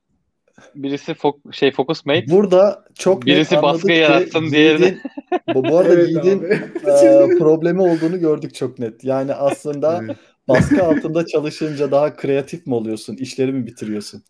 birisi 0.75 1.13
fo- 1.13 1.53
şey 1.53 1.73
Focus 1.73 2.07
Mate. 2.07 2.25
Burada 2.31 2.85
çok 2.95 3.27
Birisi 3.27 3.63
baskı 3.63 3.93
yaratsın, 3.93 4.51
diğeri 4.51 4.79
de- 4.83 4.85
Yiğit'in- 4.87 5.55
bu, 5.55 5.65
bu 5.65 5.79
arada 5.79 5.95
Evet 5.95 6.09
Yiğit'in 6.09 6.43
e, 6.45 7.39
problemi 7.39 7.81
olduğunu 7.83 8.21
gördük 8.21 8.55
çok 8.55 8.79
net. 8.79 9.05
Yani 9.05 9.35
aslında 9.35 10.01
Evet. 10.05 10.17
baskı 10.49 10.85
altında 10.85 11.27
çalışınca 11.27 11.91
daha 11.91 12.17
kreatif 12.17 12.67
mi 12.67 12.75
oluyorsun? 12.75 13.17
İşleri 13.17 13.53
mi 13.53 13.67
bitiriyorsun? 13.67 14.23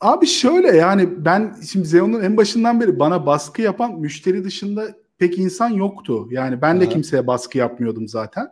Abi 0.00 0.26
şöyle 0.26 0.68
yani 0.76 1.08
ben 1.24 1.56
şimdi 1.70 1.84
Xeon'un 1.86 2.22
en 2.22 2.36
başından 2.36 2.80
beri 2.80 2.98
bana 2.98 3.26
baskı 3.26 3.62
yapan 3.62 4.00
müşteri 4.00 4.44
dışında 4.44 4.86
pek 5.18 5.38
insan 5.38 5.68
yoktu. 5.70 6.28
Yani 6.30 6.62
ben 6.62 6.80
de 6.80 6.84
Aha. 6.84 6.92
kimseye 6.92 7.26
baskı 7.26 7.58
yapmıyordum 7.58 8.08
zaten. 8.08 8.46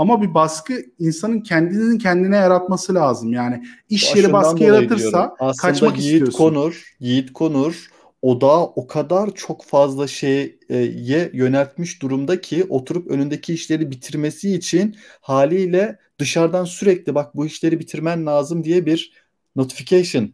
Ama 0.00 0.22
bir 0.22 0.34
baskı 0.34 0.82
insanın 0.98 1.40
kendinin 1.40 1.98
kendine 1.98 2.36
yaratması 2.36 2.94
lazım. 2.94 3.32
Yani 3.32 3.62
iş 3.88 4.16
yeri 4.16 4.32
baskı 4.32 4.62
yaratırsa 4.62 5.34
kaçmak 5.58 5.98
Yiğit 5.98 6.12
istiyorsun. 6.12 6.38
Konur, 6.38 6.94
Yiğit 7.00 7.32
Konur 7.32 7.90
odağı 8.22 8.62
o 8.62 8.86
kadar 8.86 9.34
çok 9.34 9.64
fazla 9.64 10.06
şeye 10.06 11.30
yöneltmiş 11.32 12.02
durumda 12.02 12.40
ki 12.40 12.66
oturup 12.68 13.10
önündeki 13.10 13.54
işleri 13.54 13.90
bitirmesi 13.90 14.54
için 14.54 14.96
haliyle 15.20 15.98
dışarıdan 16.18 16.64
sürekli 16.64 17.14
bak 17.14 17.36
bu 17.36 17.46
işleri 17.46 17.80
bitirmen 17.80 18.26
lazım 18.26 18.64
diye 18.64 18.86
bir 18.86 19.12
notification 19.56 20.32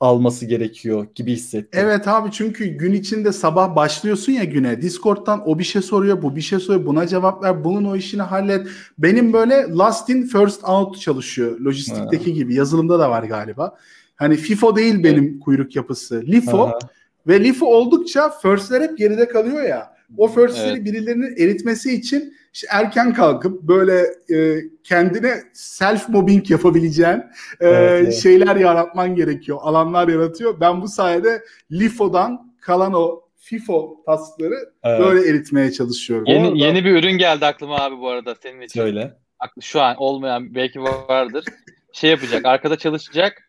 alması 0.00 0.46
gerekiyor 0.46 1.06
gibi 1.14 1.32
hissettim. 1.32 1.80
Evet 1.84 2.08
abi 2.08 2.28
çünkü 2.32 2.66
gün 2.66 2.92
içinde 2.92 3.32
sabah 3.32 3.76
başlıyorsun 3.76 4.32
ya 4.32 4.44
güne. 4.44 4.82
Discord'dan 4.82 5.48
o 5.48 5.58
bir 5.58 5.64
şey 5.64 5.82
soruyor, 5.82 6.22
bu 6.22 6.36
bir 6.36 6.40
şey 6.40 6.58
soruyor. 6.58 6.86
Buna 6.86 7.06
cevap 7.06 7.44
ver, 7.44 7.64
bunun 7.64 7.84
o 7.84 7.96
işini 7.96 8.22
hallet. 8.22 8.66
Benim 8.98 9.32
böyle 9.32 9.66
last 9.68 10.10
in 10.10 10.22
first 10.22 10.64
out 10.64 11.00
çalışıyor. 11.00 11.60
Lojistikteki 11.60 12.34
gibi. 12.34 12.54
Yazılımda 12.54 12.98
da 12.98 13.10
var 13.10 13.22
galiba. 13.22 13.76
Hani 14.16 14.36
FIFO 14.36 14.76
değil 14.76 15.04
benim 15.04 15.40
kuyruk 15.40 15.76
yapısı. 15.76 16.22
LIFO 16.26 16.62
Aha. 16.62 16.78
ve 17.26 17.44
LIFO 17.44 17.66
oldukça 17.66 18.30
first'ler 18.30 18.80
hep 18.80 18.98
geride 18.98 19.28
kalıyor 19.28 19.62
ya. 19.62 19.98
O 20.16 20.28
first'leri 20.28 20.70
Evet. 20.70 20.84
birilerinin 20.84 21.36
eritmesi 21.36 21.94
için 21.94 22.34
işte 22.54 22.66
erken 22.70 23.14
kalkıp 23.14 23.62
böyle 23.62 24.00
e, 24.34 24.60
kendine 24.84 25.34
self 25.52 26.08
mobbing 26.08 26.50
yapabileceğin 26.50 27.18
e, 27.18 27.24
Evet, 27.60 28.02
evet. 28.02 28.14
şeyler 28.14 28.56
yaratman 28.56 29.14
gerekiyor. 29.14 29.58
Alanlar 29.60 30.08
yaratıyor. 30.08 30.60
Ben 30.60 30.82
bu 30.82 30.88
sayede 30.88 31.42
LIFO'dan 31.72 32.54
kalan 32.60 32.92
o 32.94 33.22
FIFO 33.36 34.02
taskları 34.06 34.54
Evet. 34.84 35.00
böyle 35.00 35.30
eritmeye 35.30 35.72
çalışıyorum. 35.72 36.26
Yeni, 36.26 36.46
arada- 36.46 36.56
yeni 36.58 36.84
bir 36.84 36.90
ürün 36.96 37.12
geldi 37.18 37.46
aklıma 37.46 37.76
abi 37.76 37.98
bu 37.98 38.08
arada 38.08 38.34
senin 38.42 38.60
için. 38.60 38.80
Söyle. 38.80 39.14
Şu 39.60 39.80
an 39.80 39.96
olmayan 39.98 40.54
belki 40.54 40.80
vardır. 40.82 41.44
Şey 41.92 42.10
yapacak. 42.10 42.44
Arkada 42.44 42.76
çalışacak. 42.78 43.42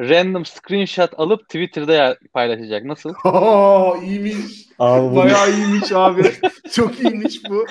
Random 0.00 0.44
screenshot 0.46 1.10
alıp 1.20 1.40
Twitter'da 1.48 2.16
paylaşacak. 2.32 2.84
Nasıl? 2.84 3.14
Oo, 3.24 3.96
iyiymiş. 4.04 4.66
Abi 4.78 5.16
Bayağı 5.16 5.50
iyiymiş 5.50 5.92
abi. 5.92 6.22
Çok 6.72 7.00
iyiymiş 7.00 7.40
bu. 7.50 7.64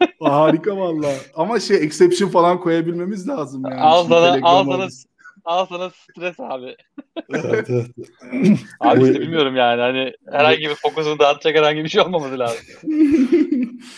Harika 0.20 0.76
valla. 0.76 1.08
Ama 1.34 1.60
şey 1.60 1.76
exception 1.76 2.28
falan 2.28 2.60
koyabilmemiz 2.60 3.28
lazım 3.28 3.62
yani. 3.64 3.80
al 3.80 4.04
sana, 4.04 4.38
al 4.42 4.64
sana, 4.64 4.88
al 5.44 5.66
sana 5.66 5.90
stres 5.90 6.40
abi. 6.40 6.76
Evet, 7.30 7.70
evet. 7.70 7.86
Abi 8.80 9.02
işte 9.02 9.20
bilmiyorum 9.20 9.56
yani 9.56 9.80
hani 9.80 10.12
herhangi 10.32 10.60
bir 10.60 10.74
fokusunu 10.74 11.18
dağıtacak 11.18 11.56
herhangi 11.56 11.84
bir 11.84 11.88
şey 11.88 12.00
olmaması 12.00 12.38
lazım. 12.38 12.64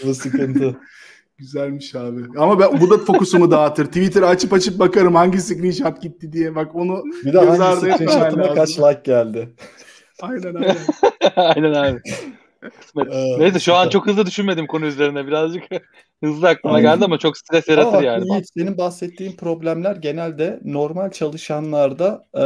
Bu 0.05 0.15
sıkıntı. 0.15 0.77
Güzelmiş 1.39 1.95
abi. 1.95 2.21
Ama 2.39 2.61
ben 2.61 2.81
bu 2.81 2.91
da 2.91 2.99
fokusumu 2.99 3.51
dağıtır. 3.51 3.87
Twitter 3.87 4.23
açıp 4.23 4.53
açıp 4.53 4.79
bakarım 4.79 5.15
hangi 5.15 5.41
screenshot 5.41 6.03
gitti 6.03 6.33
diye. 6.33 6.55
Bak 6.55 6.75
onu 6.75 7.03
Bir 7.25 7.33
de 7.33 7.39
hangi 7.39 7.81
screenshot'ıma 7.81 8.55
kaç 8.55 8.79
like 8.79 9.01
geldi? 9.05 9.49
aynen 10.23 10.55
aynen. 10.55 10.77
Aynen 11.37 11.73
abi. 11.73 12.01
Kısmet. 12.71 13.13
Ee, 13.13 13.39
Neyse 13.39 13.61
şu 13.61 13.75
an 13.75 13.89
çok 13.89 14.07
hızlı 14.07 14.27
düşünmedim 14.27 14.67
konu 14.67 14.87
üzerine. 14.87 15.27
Birazcık 15.27 15.63
hızlı 16.25 16.49
aklıma 16.49 16.77
Aynen. 16.77 16.95
geldi 16.95 17.05
ama 17.05 17.19
çok 17.19 17.39
stres 17.39 17.69
yaratır 17.69 17.89
Ama 17.99 18.03
yani. 18.03 18.33
Yiğit, 18.33 18.49
senin 18.59 18.79
bahsettiğin 18.79 19.37
problemler 19.37 19.97
genelde 19.97 20.61
normal 20.65 21.11
çalışanlarda 21.11 22.29
e, 22.35 22.43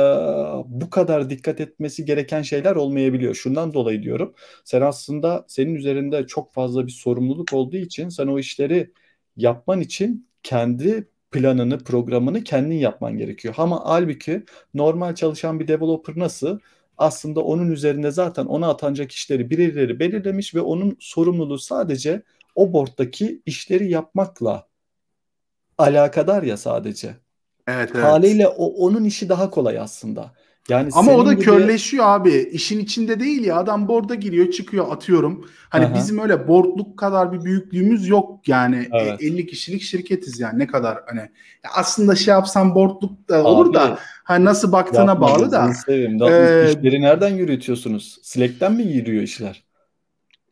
bu 0.67 0.91
kadar 0.91 1.31
dikkat 1.31 1.61
etmesi 1.61 2.05
gereken 2.05 2.43
şeyler 2.43 2.77
olmayabiliyor. 2.77 3.35
Şundan 3.35 3.75
dolayı 3.75 4.03
diyorum. 4.03 4.35
Sen 4.65 4.81
aslında 4.81 5.45
senin 5.49 5.75
üzerinde 5.75 6.27
çok 6.27 6.53
fazla 6.55 6.87
bir 6.87 6.93
sorumluluk 6.93 7.53
olduğu 7.53 7.77
için 7.77 8.09
sen 8.09 8.27
o 8.27 8.39
işleri 8.39 8.93
yapman 9.37 9.81
için 9.81 10.29
kendi 10.43 11.09
planını, 11.31 11.79
programını 11.79 12.45
kendin 12.45 12.77
yapman 12.77 13.19
gerekiyor. 13.19 13.55
Ama 13.59 13.83
halbuki 13.85 14.45
normal 14.75 15.15
çalışan 15.15 15.61
bir 15.61 15.69
developer 15.69 16.19
nasıl? 16.19 16.59
Aslında 16.99 17.41
onun 17.41 17.71
üzerinde 17.71 18.11
zaten 18.11 18.47
ona 18.47 18.69
atanacak 18.69 19.13
işleri 19.13 19.51
birileri 19.51 20.01
belirlemiş 20.01 20.55
ve 20.55 20.61
onun 20.61 20.97
sorumluluğu 21.01 21.59
sadece 21.59 22.23
o 22.55 22.73
board'daki 22.73 23.43
işleri 23.47 23.91
yapmakla 23.91 24.69
alakadar 25.79 26.43
ya 26.43 26.57
sadece. 26.57 27.17
Evet 27.67 27.91
evet. 27.95 28.05
Haliyle 28.05 28.49
o 28.49 28.67
onun 28.67 29.05
işi 29.05 29.29
daha 29.29 29.51
kolay 29.51 29.79
aslında. 29.79 30.33
Yani 30.69 30.89
Ama 30.93 31.13
o 31.13 31.27
da 31.27 31.33
gibi- 31.33 31.45
körleşiyor 31.45 32.05
abi. 32.09 32.49
İşin 32.53 32.79
içinde 32.81 33.21
değil 33.21 33.45
ya. 33.45 33.57
Adam 33.57 33.89
board'a 33.89 34.15
giriyor, 34.15 34.51
çıkıyor, 34.51 34.93
atıyorum. 34.93 35.49
Hani 35.69 35.87
Aha. 35.87 35.95
bizim 35.95 36.19
öyle 36.19 36.49
board'luk 36.49 36.99
kadar 36.99 37.33
bir 37.33 37.45
büyüklüğümüz 37.45 38.09
yok 38.09 38.49
yani. 38.49 38.89
Evet. 38.93 39.23
E, 39.23 39.27
50 39.27 39.47
kişilik 39.47 39.83
şirketiz 39.83 40.41
yani. 40.41 40.59
Ne 40.59 40.67
kadar 40.67 40.99
hani 41.07 41.21
ya 41.65 41.71
aslında 41.75 42.15
şey 42.17 42.33
yapsam 42.33 42.75
board'luk 42.75 43.29
da 43.29 43.45
olur 43.45 43.67
Abi, 43.67 43.75
da 43.75 43.99
hani 44.25 44.45
nasıl 44.45 44.73
baktığına 44.73 45.11
yapma 45.11 45.29
bağlı 45.29 45.53
da. 45.53 45.73
seveyim. 45.87 46.23
Ee, 46.23 46.67
işleri 46.71 47.01
nereden 47.03 47.29
yürütüyorsunuz? 47.35 48.19
Slack'ten 48.23 48.73
mi 48.73 48.83
yürüyor 48.83 49.23
işler? 49.23 49.65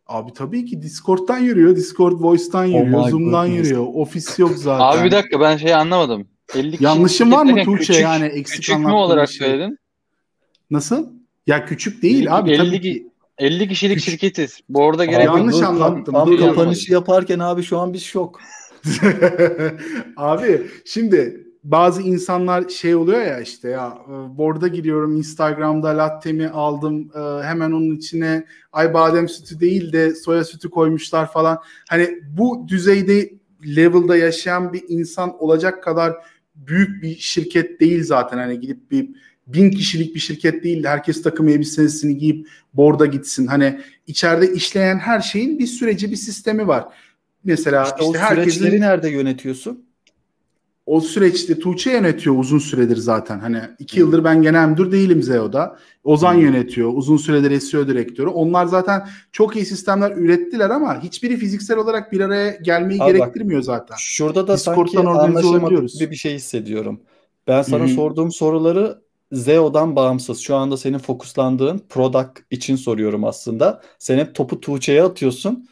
Abi 0.07 0.33
tabii 0.33 0.65
ki 0.65 0.83
Discord'dan 0.83 1.39
yürüyor. 1.39 1.77
Discord 1.77 2.13
Voice'tan 2.21 2.65
Oh 2.65 2.81
yürüyor. 2.81 3.05
my 3.05 3.11
Zoom'dan 3.11 3.47
goodness. 3.49 3.67
yürüyor. 3.67 3.87
Ofis 3.95 4.39
yok 4.39 4.53
zaten. 4.57 4.85
Abi 4.99 5.07
bir 5.07 5.11
dakika 5.11 5.41
ben 5.41 5.57
şey 5.57 5.75
anlamadım. 5.75 6.29
50 6.55 6.63
kişilik 6.65 6.81
Yanlışım 6.81 7.33
var 7.33 7.45
mı 7.45 7.65
Tuğçe 7.65 7.77
küçük- 7.79 8.01
yani 8.01 8.25
eksik 8.27 8.57
Küçük 8.57 8.79
mü 8.79 8.91
olarak 8.93 9.29
şey? 9.31 9.49
söyledin? 9.49 9.79
Nasıl? 10.75 11.07
Ya 11.47 11.65
küçük 11.67 12.03
değil 12.03 12.21
50 12.23 12.31
abi 12.31 12.57
tabii 12.57 12.69
50 12.69 12.81
ki. 12.81 13.07
50 13.39 13.69
kişilik 13.69 13.97
Küçük. 13.97 14.11
şirketiz. 14.11 14.61
Bu 14.69 14.89
arada 14.89 15.05
gerek 15.05 15.27
yok. 15.27 15.37
Yanlış 15.37 15.55
dur, 15.57 15.61
tam- 15.61 15.83
anlattım, 15.83 16.15
Tam, 16.15 16.29
dur. 16.31 16.39
kapanışı 16.39 16.93
yaparken 16.93 17.39
abi 17.39 17.63
şu 17.63 17.79
an 17.79 17.93
biz 17.93 18.03
şok. 18.03 18.41
Abi 20.17 20.63
şimdi 20.85 21.47
bazı 21.65 22.03
insanlar 22.03 22.69
şey 22.69 22.95
oluyor 22.95 23.21
ya 23.21 23.41
işte 23.41 23.69
ya 23.69 23.99
e, 24.09 24.39
board'a 24.39 24.69
giriyorum 24.69 25.17
Instagram'da 25.17 25.89
latte'mi 25.89 26.49
aldım 26.49 27.11
e, 27.15 27.45
hemen 27.45 27.73
onun 27.73 27.97
içine 27.97 28.45
ay 28.73 28.95
badem 28.95 29.29
sütü 29.29 29.61
değil 29.61 29.93
de 29.93 30.15
soya 30.15 30.45
sütü 30.45 30.71
koymuşlar 30.71 31.33
falan. 31.33 31.59
Hani 31.89 32.11
bu 32.37 32.65
düzeyde 32.69 33.31
level'da 33.77 34.17
yaşayan 34.17 34.73
bir 34.73 34.85
insan 34.89 35.43
olacak 35.43 35.83
kadar 35.83 36.13
büyük 36.55 37.03
bir 37.03 37.17
şirket 37.17 37.81
değil 37.81 38.05
zaten. 38.05 38.39
Hani 38.39 38.61
gidip 38.61 38.91
bir 38.91 39.09
bin 39.47 39.71
kişilik 39.71 40.15
bir 40.15 40.21
şirket 40.21 40.65
değil 40.65 40.83
de 40.83 40.89
herkes 40.89 41.23
takım 41.23 41.49
elbisesini 41.49 42.19
giyip 42.19 42.49
board'a 42.75 43.07
gitsin. 43.07 43.47
Hani 43.47 43.81
içeride 44.07 44.53
işleyen 44.53 44.99
her 44.99 45.21
şeyin 45.21 45.59
bir 45.59 45.67
süreci 45.67 46.11
bir 46.11 46.17
sistemi 46.17 46.69
var. 46.69 46.85
Mesela 47.45 47.83
İşte, 47.85 47.97
işte, 48.01 48.19
o 48.19 48.23
herkesin 48.23 48.59
süreçleri 48.59 48.81
nerede 48.81 49.09
yönetiyorsun? 49.09 49.85
o 50.87 51.01
süreçte 51.01 51.59
Tuğçe 51.59 51.91
yönetiyor 51.91 52.39
uzun 52.39 52.59
süredir 52.59 52.97
zaten. 52.97 53.39
Hani 53.39 53.61
iki 53.79 54.01
yıldır 54.01 54.25
ben 54.25 54.43
genel 54.43 54.69
müdür 54.69 54.93
değilim 54.93 55.23
ZEO'da. 55.23 55.79
Ozan 56.05 56.35
Hmm. 56.35 56.41
yönetiyor. 56.41 56.91
Uzun 56.95 57.17
süredir 57.17 57.61
SEO 57.61 57.89
direktörü. 57.89 58.29
Onlar 58.29 58.67
zaten 58.67 59.09
çok 59.33 59.57
iyi 59.57 59.67
sistemler 59.67 60.17
ürettiler 60.17 60.71
ama 60.71 61.03
hiçbiri 61.03 61.37
fiziksel 61.37 61.79
olarak 61.79 62.13
bir 62.13 62.21
araya 62.21 62.51
gelmeyi 62.51 63.03
Abi 63.03 63.19
bak, 63.19 63.19
gerektirmiyor 63.19 63.63
zaten. 63.63 63.97
Şurada 63.99 64.49
da 64.49 64.55
Discord'dan 64.57 65.33
sanki 65.33 65.99
gibi 65.99 66.11
bir 66.11 66.17
şey 66.17 66.35
hissediyorum. 66.35 67.01
Ben 67.47 67.63
sana 67.63 67.85
Hı 67.85 67.89
hı. 67.89 67.95
sorduğum 67.95 68.33
soruları 68.33 69.04
ZEO'dan 69.35 69.97
bağımsız. 69.97 70.41
Şu 70.41 70.57
anda 70.57 70.77
senin 70.77 70.99
fokuslandığın 70.99 71.83
product 71.89 72.41
için 72.51 72.77
soruyorum 72.77 73.25
aslında. 73.25 73.83
Sen 73.99 74.19
hep 74.19 74.35
topu 74.35 74.61
Tuğçe'ye 74.61 75.03
atıyorsun. 75.03 75.69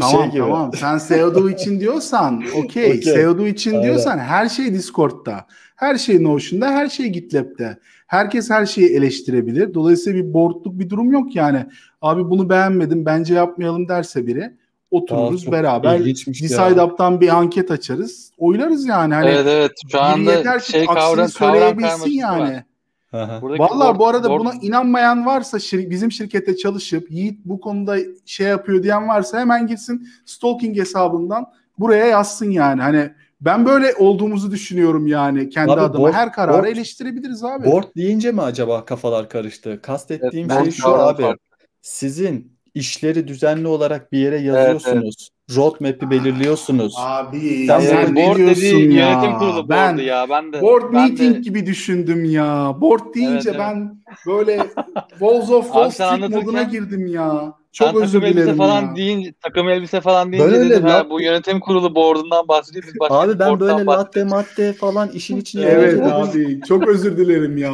Tamam 0.00 0.22
şey 0.22 0.30
gibi. 0.30 0.40
tamam. 0.40 0.72
Sen 0.72 0.98
SEO'du 0.98 1.50
için 1.50 1.80
diyorsan 1.80 2.44
okey. 2.64 3.02
SEO'du 3.02 3.46
için 3.46 3.70
Aynen. 3.70 3.82
diyorsan 3.82 4.18
her 4.18 4.48
şey 4.48 4.74
Discord'da. 4.74 5.46
Her 5.76 5.98
şey 5.98 6.22
Notion'da, 6.22 6.66
her 6.70 6.88
şey 6.88 7.06
GitLab'de. 7.06 7.78
Herkes 8.06 8.50
her 8.50 8.66
şeyi 8.66 8.88
eleştirebilir. 8.88 9.74
Dolayısıyla 9.74 10.24
bir 10.24 10.34
boardluk 10.34 10.78
bir 10.78 10.90
durum 10.90 11.12
yok 11.12 11.36
yani. 11.36 11.66
Abi 12.02 12.30
bunu 12.30 12.50
beğenmedim 12.50 13.06
bence 13.06 13.34
yapmayalım 13.34 13.88
derse 13.88 14.26
biri 14.26 14.52
otururuz 14.90 15.48
Aa, 15.48 15.52
beraber. 15.52 16.04
Decide 16.04 16.82
Up'tan 16.82 17.20
bir 17.20 17.28
anket 17.28 17.70
açarız. 17.70 18.32
Oylarız 18.38 18.86
yani. 18.86 19.14
Hani 19.14 19.28
evet 19.28 19.46
evet 19.46 19.72
şu 19.92 20.00
anda 20.00 20.32
yeter 20.32 20.60
ki 20.60 20.70
şey 20.70 20.86
kavram 20.86 20.98
kavram 20.98 21.28
söyleyebilsin 21.28 22.10
yani. 22.10 22.40
var. 22.40 22.64
Board- 23.12 23.98
bu 23.98 24.06
arada 24.06 24.28
board- 24.28 24.40
buna 24.40 24.52
inanmayan 24.62 25.26
varsa 25.26 25.56
şir- 25.56 25.90
bizim 25.90 26.12
şirkette 26.12 26.56
çalışıp 26.56 27.10
Yiğit 27.10 27.40
bu 27.44 27.60
konuda 27.60 27.96
şey 28.26 28.46
yapıyor 28.46 28.82
diyen 28.82 29.08
varsa 29.08 29.40
hemen 29.40 29.66
gitsin 29.66 30.08
stalking 30.26 30.76
hesabından 30.78 31.46
buraya 31.78 32.06
yazsın 32.06 32.50
yani. 32.50 32.82
Hani 32.82 33.10
ben 33.40 33.66
böyle 33.66 33.94
olduğumuzu 33.94 34.50
düşünüyorum 34.50 35.06
yani 35.06 35.48
kendi 35.48 35.72
Abi 35.72 35.80
adıma. 35.80 36.04
board- 36.08 36.12
Her 36.14 36.32
kararı 36.32 36.56
board- 36.62 36.68
eleştirebiliriz 36.72 37.44
abi. 37.44 37.66
Board 37.66 37.84
deyince 37.96 38.32
mi 38.32 38.42
acaba 38.42 38.84
kafalar 38.84 39.28
karıştı? 39.28 39.82
Kastettiğim 39.82 40.50
Evet, 40.50 40.62
şey 40.62 40.70
şu 40.72 40.88
abi. 40.88 41.22
farklı. 41.22 41.38
Sizin 41.82 42.52
işleri 42.74 43.28
düzenli 43.28 43.68
olarak 43.68 44.12
bir 44.12 44.18
yere 44.18 44.38
yazıyorsunuz. 44.38 45.30
Roadmap'i 45.56 46.10
belirliyorsunuz. 46.10 46.94
Abi 46.98 47.66
Sen 47.66 47.80
Evet, 47.80 48.08
ne 48.10 48.24
board 48.26 48.36
diyorsun 48.36 48.64
dediği 48.64 48.94
ya? 48.94 49.10
yönetim 49.10 49.38
kurulu 49.38 49.68
ben 49.68 49.96
board'u 49.96 50.02
ya. 50.06 50.26
Ben 50.30 50.52
de 50.52 50.60
board 50.60 50.82
ben 50.82 50.90
meeting 50.92 51.36
de, 51.36 51.40
gibi 51.40 51.66
düşündüm 51.66 52.24
ya. 52.24 52.76
Board 52.80 53.14
deyince 53.14 53.34
Evet, 53.34 53.46
evet. 53.46 53.58
ben 53.58 53.98
böyle 54.26 54.66
Walls 55.10 55.50
of 55.50 55.64
Wall 55.72 55.90
Street 55.90 56.28
moduna 56.30 56.62
girdim 56.62 57.06
ya. 57.06 57.54
Sen 57.72 57.86
Çok 57.92 58.02
özür 58.02 58.12
takım 58.12 58.26
elbise 58.26 58.42
dilerim 58.42 58.58
falan 58.58 58.82
ya. 58.82 58.96
deyince 58.96 59.32
takım 59.40 59.68
elbise 59.68 60.00
falan 60.00 60.32
deyince 60.32 60.50
Böyle 60.50 60.70
dedim 60.70 60.82
ha 60.82 60.88
laf- 60.88 61.10
bu 61.10 61.20
yönetim 61.20 61.60
kurulu 61.60 61.94
board'undan 61.94 62.48
bahsediyor 62.48 62.84
biz 62.86 63.00
başka 63.00 63.14
Abi 63.18 63.38
ben 63.38 63.60
böyle 63.60 63.84
latte 63.84 64.24
madde 64.24 64.72
falan 64.72 65.08
işin 65.08 65.36
içine 65.36 65.62
Evet 65.62 66.02
abi 66.02 66.60
çok 66.68 66.88
özür 66.88 67.16
dilerim 67.16 67.56
ya. 67.56 67.72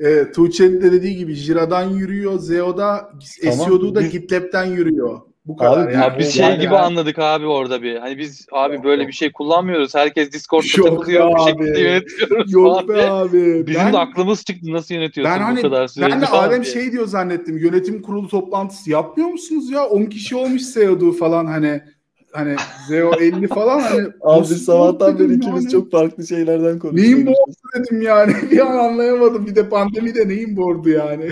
E, 0.00 0.32
Tuğçe'nin 0.32 0.80
de 0.82 0.92
dediği 0.92 1.16
gibi 1.16 1.34
Jira'dan 1.34 1.90
yürüyor, 1.90 2.38
Zeo'da, 2.38 3.10
Tamam, 3.42 3.58
SEO'da 3.58 3.94
da 3.94 4.02
GitLab'den 4.02 4.64
yürüyor. 4.64 5.20
Bu 5.48 5.56
kadar 5.56 5.86
Abi, 5.86 5.92
yani. 5.92 6.02
Ya 6.04 6.16
biz 6.18 6.34
şey 6.34 6.46
yani- 6.46 6.60
gibi 6.60 6.76
anladık 6.76 7.18
abi 7.18 7.46
orada 7.46 7.82
bir. 7.82 7.96
Hani 7.96 8.18
biz 8.18 8.46
abi 8.52 8.74
Yok, 8.74 8.84
böyle 8.84 9.02
yok. 9.02 9.08
bir 9.08 9.16
şey 9.16 9.32
kullanmıyoruz. 9.32 9.94
Herkes 9.94 10.32
Discord'da 10.32 10.66
Yok 10.76 10.88
takılıyor. 10.98 11.28
Bir 11.30 11.34
abi. 11.42 11.50
şekilde 11.50 11.80
yönetiyoruz 11.80 12.52
Yok 12.52 12.66
falan 12.76 12.88
be 12.88 13.10
abi. 13.10 13.66
Bizim 13.66 13.80
ben, 13.84 13.92
de 13.92 13.98
aklımız 13.98 14.44
çıktı 14.44 14.72
nasıl 14.72 14.94
yönetiyorsun 14.94 15.34
ben 15.36 15.42
hani 15.44 15.58
bu 15.58 15.62
kadar 15.62 15.88
süreci 15.88 16.12
ben 16.12 16.20
de 16.20 16.26
Adem 16.26 16.62
diye. 16.64 16.72
şey 16.74 16.92
diyor 16.92 17.06
zannettim. 17.06 17.58
Yönetim 17.58 18.02
kurulu 18.02 18.28
toplantısı 18.28 18.90
yapmıyor 18.90 19.28
musunuz 19.28 19.70
ya? 19.70 19.84
10 19.86 20.04
kişi 20.04 20.36
olmuş 20.36 20.62
SEO'du 20.62 21.12
falan 21.12 21.46
hani 21.46 21.80
hani 22.32 22.56
Zeo 22.88 23.12
50 23.20 23.48
falan 23.48 23.80
hani 23.80 24.08
Abi 24.20 24.44
sabahtan 24.46 25.18
beri 25.18 25.34
ikimiz 25.34 25.64
yani. 25.64 25.72
çok 25.72 25.90
farklı 25.90 26.26
şeylerden 26.26 26.64
Neyin 26.64 26.78
konuşuyoruz. 26.78 27.26
bordu 27.26 27.54
dedim 27.76 28.02
yani. 28.02 28.32
Bir 28.50 28.58
an 28.66 28.76
anlayamadım. 28.76 29.46
Bir 29.46 29.54
de 29.54 29.68
pandemide 29.68 30.28
neyin 30.28 30.56
bordu 30.56 30.88
yani. 30.88 31.28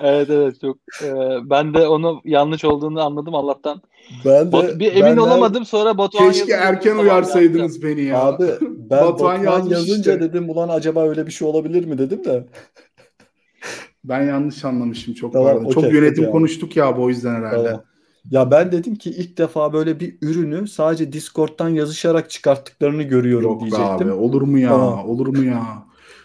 Evet 0.00 0.30
evet 0.30 0.60
çok. 0.60 0.76
e, 1.02 1.10
ben 1.50 1.74
de 1.74 1.88
onu 1.88 2.20
yanlış 2.24 2.64
olduğunu 2.64 3.00
anladım 3.02 3.34
Allah'tan. 3.34 3.82
Ben 4.24 4.52
de 4.52 4.80
bir 4.80 4.90
emin 4.92 5.02
ben 5.02 5.16
de- 5.16 5.20
olamadım 5.20 5.64
sonra 5.64 5.98
Batuhan 5.98 6.32
Keşke 6.32 6.52
erken 6.52 6.96
uyarsaydınız 6.96 7.82
beni 7.82 8.02
ya. 8.02 8.22
Abi 8.22 8.44
ben 8.90 9.04
Batuhan 9.04 9.38
Batuhan 9.44 9.66
yazınca 9.70 10.12
işte. 10.12 10.20
dedim 10.20 10.50
ulan 10.50 10.68
acaba 10.68 11.08
öyle 11.08 11.26
bir 11.26 11.32
şey 11.32 11.48
olabilir 11.48 11.84
mi 11.84 11.98
dedim 11.98 12.24
de. 12.24 12.46
Ben 14.04 14.22
yanlış 14.22 14.64
anlamışım 14.64 15.14
çok 15.14 15.32
Tamam, 15.32 15.48
pardon. 15.48 15.64
okey, 15.64 15.74
çok 15.82 15.92
yönetim 15.92 16.24
abi. 16.24 16.32
konuştuk 16.32 16.76
ya 16.76 16.96
bu 16.96 17.08
yüzden 17.10 17.34
herhalde. 17.34 17.68
Tamam. 17.68 17.82
Ya 18.30 18.50
ben 18.50 18.72
dedim 18.72 18.94
ki 18.94 19.10
ilk 19.10 19.38
defa 19.38 19.72
böyle 19.72 20.00
bir 20.00 20.18
ürünü 20.22 20.68
sadece 20.68 21.12
Discord'dan 21.12 21.68
yazışarak 21.68 22.30
çıkarttıklarını 22.30 23.02
görüyorum 23.02 23.50
Yok 23.50 23.60
diyecektim. 23.60 24.08
abi 24.08 24.12
olur 24.12 24.42
mu 24.42 24.58
ya? 24.58 24.68
Tamam. 24.68 25.08
Olur 25.08 25.26
mu 25.26 25.44
ya? 25.44 25.84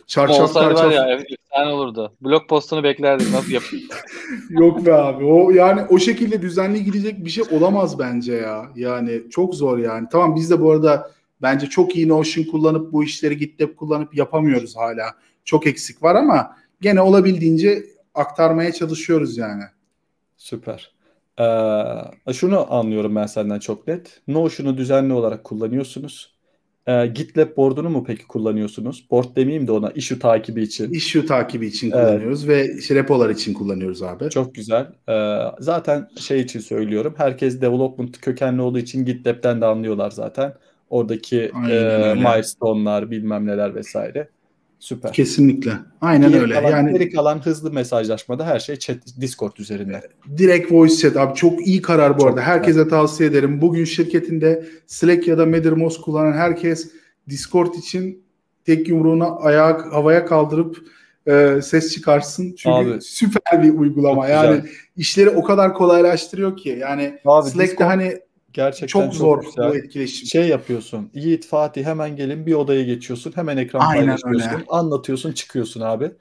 Çarşaf 0.10 0.40
olsaydı 0.40 0.74
var 0.74 0.76
çarşaf. 0.76 0.94
ya 0.94 1.20
efsane 1.30 1.72
olurdu. 1.72 2.14
Blog 2.22 2.50
postunu 2.50 2.84
beklerdik 2.84 3.32
nasıl 3.32 3.52
yap. 3.52 3.64
Yok 4.50 4.86
be 4.86 4.94
abi. 4.94 5.26
O 5.26 5.52
yani 5.52 5.82
o 5.90 6.00
şekilde 6.00 6.42
düzenli 6.42 6.84
gidecek 6.84 7.26
bir 7.26 7.30
şey 7.30 7.44
olamaz 7.52 8.00
bence 8.00 8.34
ya. 8.34 8.66
Yani 8.76 9.22
çok 9.30 9.56
zor 9.56 9.78
yani. 9.78 10.08
Tamam 10.12 10.36
biz 10.36 10.52
de 10.52 10.62
bu 10.62 10.72
arada 10.72 11.12
bence 11.42 11.68
çok 11.68 11.96
iyi 11.96 12.08
Notion 12.08 12.44
kullanıp 12.46 12.94
bu 12.94 13.04
işleri 13.04 13.38
GitLab 13.38 13.76
kullanıp 13.76 14.16
yapamıyoruz 14.16 14.78
hala. 14.78 15.06
Çok 15.46 15.68
eksik 15.68 16.04
var 16.04 16.16
ama 16.16 16.56
gene 16.82 17.02
olabildiğince 17.02 17.84
aktarmaya 18.14 18.72
çalışıyoruz 18.72 19.38
yani. 19.38 19.64
Süper. 20.38 20.92
Ee, 21.40 22.34
şunu 22.34 22.74
anlıyorum 22.74 23.16
ben 23.16 23.26
senden 23.26 23.60
çok 23.60 23.88
net. 23.88 24.22
Notion'u 24.28 24.78
düzenli 24.78 25.14
olarak 25.14 25.44
kullanıyorsunuz. 25.44 26.39
Ee, 26.88 27.06
GitLab 27.08 27.58
board'unu 27.58 27.90
mu 27.90 28.04
peki 28.08 28.28
kullanıyorsunuz? 28.28 29.08
Board 29.12 29.36
demeyeyim 29.36 29.68
de 29.68 29.72
ona 29.72 29.92
issue 29.92 30.20
takibi 30.20 30.62
için. 30.64 30.92
Issue 30.92 31.26
takibi 31.26 31.68
için 31.68 31.92
Evet. 31.92 32.06
kullanıyoruz 32.08 32.48
ve 32.48 32.76
işte 32.80 32.96
repolar 32.96 33.30
için 33.30 33.54
kullanıyoruz 33.54 34.04
abi. 34.04 34.30
Çok 34.30 34.56
güzel. 34.56 34.88
Ee, 35.10 35.42
zaten 35.60 36.08
şey 36.20 36.40
için 36.42 36.60
söylüyorum. 36.60 37.14
Herkes 37.18 37.62
development 37.62 38.22
kökenli 38.22 38.62
olduğu 38.62 38.80
için 38.80 39.06
GitLab'den 39.06 39.62
de 39.62 39.66
anlıyorlar 39.66 40.12
zaten. 40.12 40.54
Oradaki 40.90 41.52
Aynen 41.54 41.70
e, 41.70 41.74
öyle. 41.76 42.14
milestone'lar 42.14 43.12
bilmem 43.12 43.46
neler 43.48 43.76
vesaire. 43.76 44.30
Süper. 44.80 45.14
Kesinlikle. 45.14 45.72
Aynen 46.02 46.30
Geri 46.32 46.42
öyle. 46.42 46.54
kalan, 46.54 46.70
Yani 46.72 46.94
geri 46.94 47.10
kalan 47.10 47.46
hızlı 47.46 47.72
mesajlaşmada 47.72 48.46
her 48.46 48.60
şey 48.60 48.76
chat, 48.76 48.98
Discord 49.22 49.58
üzerinden. 49.58 50.02
Direkt 50.38 50.72
voice 50.72 50.96
chat 50.96 51.18
abi 51.18 51.36
çok 51.36 51.68
iyi 51.68 51.82
karar 51.82 52.16
bu 52.16 52.20
Çok 52.20 52.30
arada. 52.30 52.42
Herkese 52.42 52.88
tavsiye 52.88 53.30
ederim. 53.30 53.62
Bugün 53.62 53.86
şirketinde 53.86 54.66
Slack 54.88 55.28
ya 55.28 55.38
da 55.38 55.46
Mattermost 55.46 56.02
kullanan 56.02 56.34
herkes 56.34 56.92
Discord 57.30 57.74
için 57.74 58.24
tek 58.66 58.88
yumruğunu 58.88 59.46
ayağa 59.46 59.86
havaya 59.92 60.26
kaldırıp 60.26 60.78
e, 61.28 61.60
ses 61.64 61.94
çıkarsın. 61.94 62.56
Çünkü 62.58 62.76
Abi, 62.76 63.02
süper 63.02 63.64
bir 63.64 63.74
uygulama. 63.74 64.28
Yani 64.28 64.56
güzel. 64.62 64.72
işleri 64.98 65.30
o 65.30 65.44
kadar 65.44 65.74
kolaylaştırıyor 65.74 66.58
ki. 66.58 66.78
Yani 66.82 67.20
Abi 67.26 67.50
Slack'te 67.50 67.72
Discord 67.72 67.88
hani 67.88 68.18
gerçekten 68.54 68.88
çok 68.88 69.14
zor 69.14 69.44
güzel. 69.44 69.70
bu 69.72 69.76
etkileşim. 69.76 70.28
Şey 70.28 70.48
yapıyorsun. 70.48 71.10
Yiğit, 71.14 71.48
Fatih 71.48 71.86
hemen 71.86 72.16
gelin 72.16 72.46
bir 72.46 72.54
odaya 72.54 72.84
geçiyorsun. 72.84 73.32
Hemen 73.36 73.58
ekran 73.58 73.80
Aynen 73.80 74.06
paylaşıyorsun. 74.06 74.50
öyle. 74.50 74.66
Anlatıyorsun, 74.70 75.32
çıkıyorsun 75.32 75.82
abi. 75.82 76.12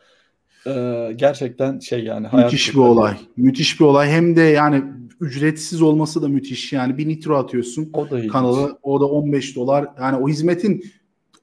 Ee, 0.67 1.13
gerçekten 1.17 1.79
şey 1.79 2.05
yani 2.05 2.27
Müthiş 2.33 2.75
bir 2.75 2.79
olay. 2.79 3.17
Müthiş 3.37 3.81
bir 3.81 3.85
olay. 3.85 4.09
Hem 4.09 4.37
de 4.37 4.41
yani 4.43 4.83
ücretsiz 5.21 5.83
olması 5.83 6.23
da 6.23 6.29
müthiş. 6.29 6.73
Yani 6.73 6.99
bir 6.99 7.09
nitro 7.09 7.37
atıyorsun 7.37 7.91
O 7.93 8.11
da 8.11 8.27
kanala. 8.27 8.79
O 8.83 9.01
da 9.01 9.07
15 9.07 9.57
dolar. 9.57 9.87
Yani 10.01 10.17
o 10.17 10.29
hizmetin 10.29 10.85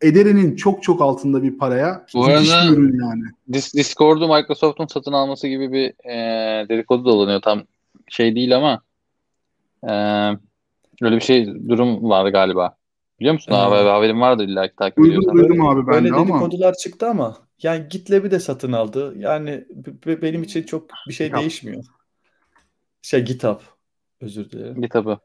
ederinin 0.02 0.56
çok 0.56 0.84
çok 0.84 1.02
altında 1.02 1.44
bir 1.44 1.57
paraya. 1.57 2.06
Bu 2.14 2.28
müthiş 2.28 2.52
arada- 2.52 2.72
bir 2.72 2.78
ürün 2.78 2.99
yani. 2.99 3.24
Dis- 3.52 3.74
Discord'u 3.78 4.28
Microsoft'un 4.28 4.88
satın 4.88 5.14
alması 5.14 5.48
gibi 5.48 5.72
bir 5.72 6.10
e, 6.10 6.70
dedikodu 6.70 7.06
dolanıyor. 7.06 7.41
Tam 7.41 7.64
şey 8.10 8.36
değil 8.36 8.57
ama 8.57 8.82
e, 9.84 9.94
öyle 11.01 11.15
bir 11.15 11.22
şey 11.22 11.45
durum 11.69 12.03
var 12.09 12.27
galiba. 12.31 12.77
Biliyor 13.19 13.34
musun 13.34 13.51
Ee, 13.51 13.55
abi? 13.55 13.76
Haberin 13.89 14.22
vardır 14.22 14.43
illa 14.47 14.67
ki 14.67 14.76
takip 14.76 14.97
Duydum 14.97 15.07
ediyorsan. 15.07 15.35
duydum 15.35 15.61
abi 15.67 15.88
ben 15.88 15.93
Böyle 15.93 16.09
de 16.09 16.15
ama. 16.15 16.26
dedikodular 16.26 16.73
çıktı 16.73 17.07
ama 17.09 17.47
yani 17.63 17.88
GitLab'i 17.89 18.31
de 18.31 18.39
satın 18.39 18.72
aldı. 18.72 19.13
Yani 19.17 19.65
benim 20.07 20.43
için 20.43 20.63
çok 20.63 20.89
bir 21.07 21.13
şey 21.13 21.27
GitHub. 21.27 21.41
değişmiyor. 21.41 21.84
Şey 23.01 23.26
GitHub. 23.26 23.61
Özür 24.22 24.49
dilerim. 24.51 24.81
Kitabı. 24.81 25.19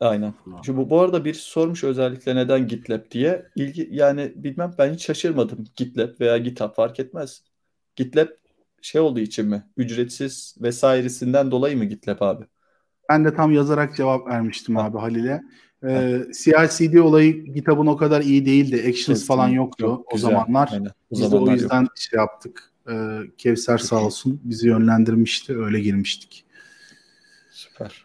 Aynen. 0.00 0.34
Şu 0.64 0.76
bu, 0.76 0.90
bu 0.90 1.00
arada 1.00 1.24
bir 1.24 1.34
sormuş 1.34 1.84
özellikle 1.84 2.36
neden 2.36 2.68
GitLab 2.68 3.10
diye. 3.10 3.46
İlgi 3.56 3.88
yani 3.92 4.32
bilmem 4.36 4.74
ben 4.78 4.94
hiç 4.94 5.02
şaşırmadım. 5.06 5.64
GitLab 5.76 6.20
veya 6.20 6.38
GitHub 6.38 6.74
fark 6.74 7.00
etmez. 7.00 7.44
GitLab 7.96 8.28
şey 8.82 9.00
olduğu 9.00 9.20
için 9.20 9.46
mi? 9.48 9.70
Ücretsiz 9.76 10.56
vesairesinden 10.62 11.50
dolayı 11.50 11.76
mı 11.76 11.84
GitLab 11.84 12.20
abi? 12.20 12.44
Ben 13.12 13.24
de 13.24 13.34
tam 13.34 13.52
yazarak 13.52 13.96
cevap 13.96 14.26
vermiştim 14.28 14.76
abi 14.76 14.98
Halil'e. 14.98 15.42
Ee, 15.84 16.20
CI/CD 16.44 16.96
olayı 16.98 17.54
kitabın 17.54 17.86
o 17.86 17.96
kadar 17.96 18.20
iyi 18.22 18.46
değildi. 18.46 18.84
Actions 18.88 19.26
falan 19.26 19.48
yoktu 19.48 19.84
Çok 19.86 20.12
o 20.12 20.16
güzel. 20.16 20.30
zamanlar. 20.30 20.68
Aynen. 20.72 20.86
O 20.86 20.90
Biz 21.10 21.20
de 21.20 21.24
o 21.24 21.28
zamanlar 21.28 21.52
yok. 21.52 21.60
yüzden 21.60 21.86
şey 21.96 22.16
yaptık. 22.18 22.70
Ee, 22.90 23.18
Kevser 23.38 23.78
sağ 23.78 23.96
olsun 24.04 24.40
bizi 24.44 24.68
yönlendirmişti. 24.68 25.58
Öyle 25.58 25.80
girmiştik. 25.80 26.44
Süper. 27.50 28.04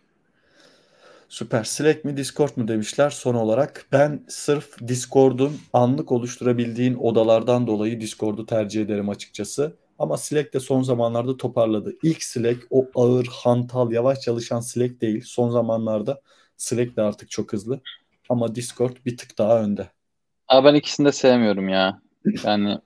Süper. 1.30 1.64
Slack 1.64 2.06
mi 2.06 2.18
Discord 2.18 2.52
mu 2.56 2.68
demişler 2.68 3.10
son 3.10 3.36
olarak. 3.36 3.86
Ben 3.92 4.24
sırf 4.28 4.88
Discord'un 4.88 5.58
anlık 5.74 6.12
oluşturabildiğin 6.12 6.96
odalardan 6.96 7.68
dolayı 7.68 8.02
Discord'u 8.02 8.46
tercih 8.46 8.82
ederim 8.82 9.10
açıkçası. 9.10 9.76
Ama 10.00 10.18
Slack 10.18 10.54
de 10.54 10.60
son 10.60 10.82
zamanlarda 10.82 11.38
toparladı. 11.38 11.96
İlk 12.04 12.24
Slack 12.24 12.68
o 12.70 12.86
ağır, 12.96 13.26
hantal, 13.26 13.92
yavaş 13.92 14.20
çalışan 14.22 14.60
Slack 14.60 15.02
değil. 15.02 15.24
Son 15.26 15.50
zamanlarda 15.50 16.22
Slack 16.58 16.98
de 16.98 17.02
artık 17.02 17.30
çok 17.30 17.54
hızlı. 17.54 17.80
Ama 18.30 18.56
Discord 18.56 18.96
bir 19.06 19.18
tık 19.18 19.38
daha 19.38 19.62
önde. 19.62 19.90
Abi 20.48 20.68
ben 20.68 20.76
ikisini 20.76 21.08
de 21.08 21.12
sevmiyorum 21.12 21.70
ya. 21.70 22.02
Yani 22.44 22.80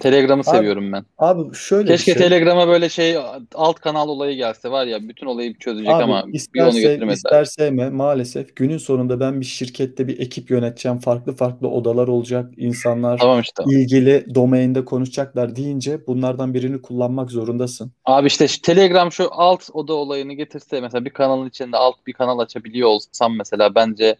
Telegram'ı 0.00 0.40
Abi, 0.40 0.56
seviyorum 0.56 0.92
ben. 0.92 1.04
Abi 1.18 1.54
şöyle 1.56 1.84
bir 1.84 1.88
Keşke 1.88 2.12
şey. 2.12 2.22
Telegram'a 2.22 2.68
böyle 2.68 2.88
şey 2.88 3.16
alt 3.54 3.80
kanal 3.80 4.08
olayı 4.08 4.36
gelse 4.36 4.70
var 4.70 4.86
ya 4.86 5.08
bütün 5.08 5.26
olayı 5.26 5.58
çözecek 5.58 5.90
Abi 5.90 6.02
ama 6.02 6.26
bir 6.26 6.32
ister 6.32 6.64
onu 6.64 6.72
sev, 6.72 6.80
getirmediler. 6.80 7.12
ister 7.12 7.44
sevme 7.44 7.90
maalesef 7.90 8.56
günün 8.56 8.78
sonunda 8.78 9.20
ben 9.20 9.40
bir 9.40 9.46
şirkette 9.46 10.08
bir 10.08 10.20
ekip 10.20 10.50
yöneteceğim. 10.50 10.98
Farklı 10.98 11.36
farklı 11.36 11.68
odalar 11.68 12.08
olacak. 12.08 12.52
insanlar 12.56 13.18
Tamam 13.18 13.40
işte. 13.40 13.64
ilgili 13.66 14.34
domainde 14.34 14.84
konuşacaklar 14.84 15.56
deyince 15.56 16.06
bunlardan 16.06 16.54
birini 16.54 16.82
kullanmak 16.82 17.30
zorundasın. 17.30 17.92
Abi 18.04 18.26
işte 18.26 18.48
şu 18.48 18.62
Telegram 18.62 19.12
şu 19.12 19.28
alt 19.32 19.62
oda 19.72 19.94
olayını 19.94 20.32
getirse 20.32 20.80
mesela 20.80 21.04
bir 21.04 21.10
kanalın 21.10 21.48
içinde 21.48 21.76
alt 21.76 22.06
bir 22.06 22.12
kanal 22.12 22.38
açabiliyor 22.38 22.88
olsam 22.88 23.36
mesela 23.36 23.74
bence 23.74 24.16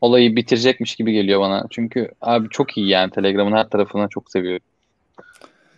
olayı 0.00 0.36
bitirecekmiş 0.36 0.96
gibi 0.96 1.12
geliyor 1.12 1.40
bana. 1.40 1.66
Çünkü 1.70 2.08
abi 2.20 2.48
çok 2.50 2.76
iyi 2.76 2.88
yani 2.88 3.10
Telegram'ın 3.10 3.56
her 3.56 3.68
tarafını 3.68 4.08
çok 4.08 4.30
seviyorum. 4.30 4.66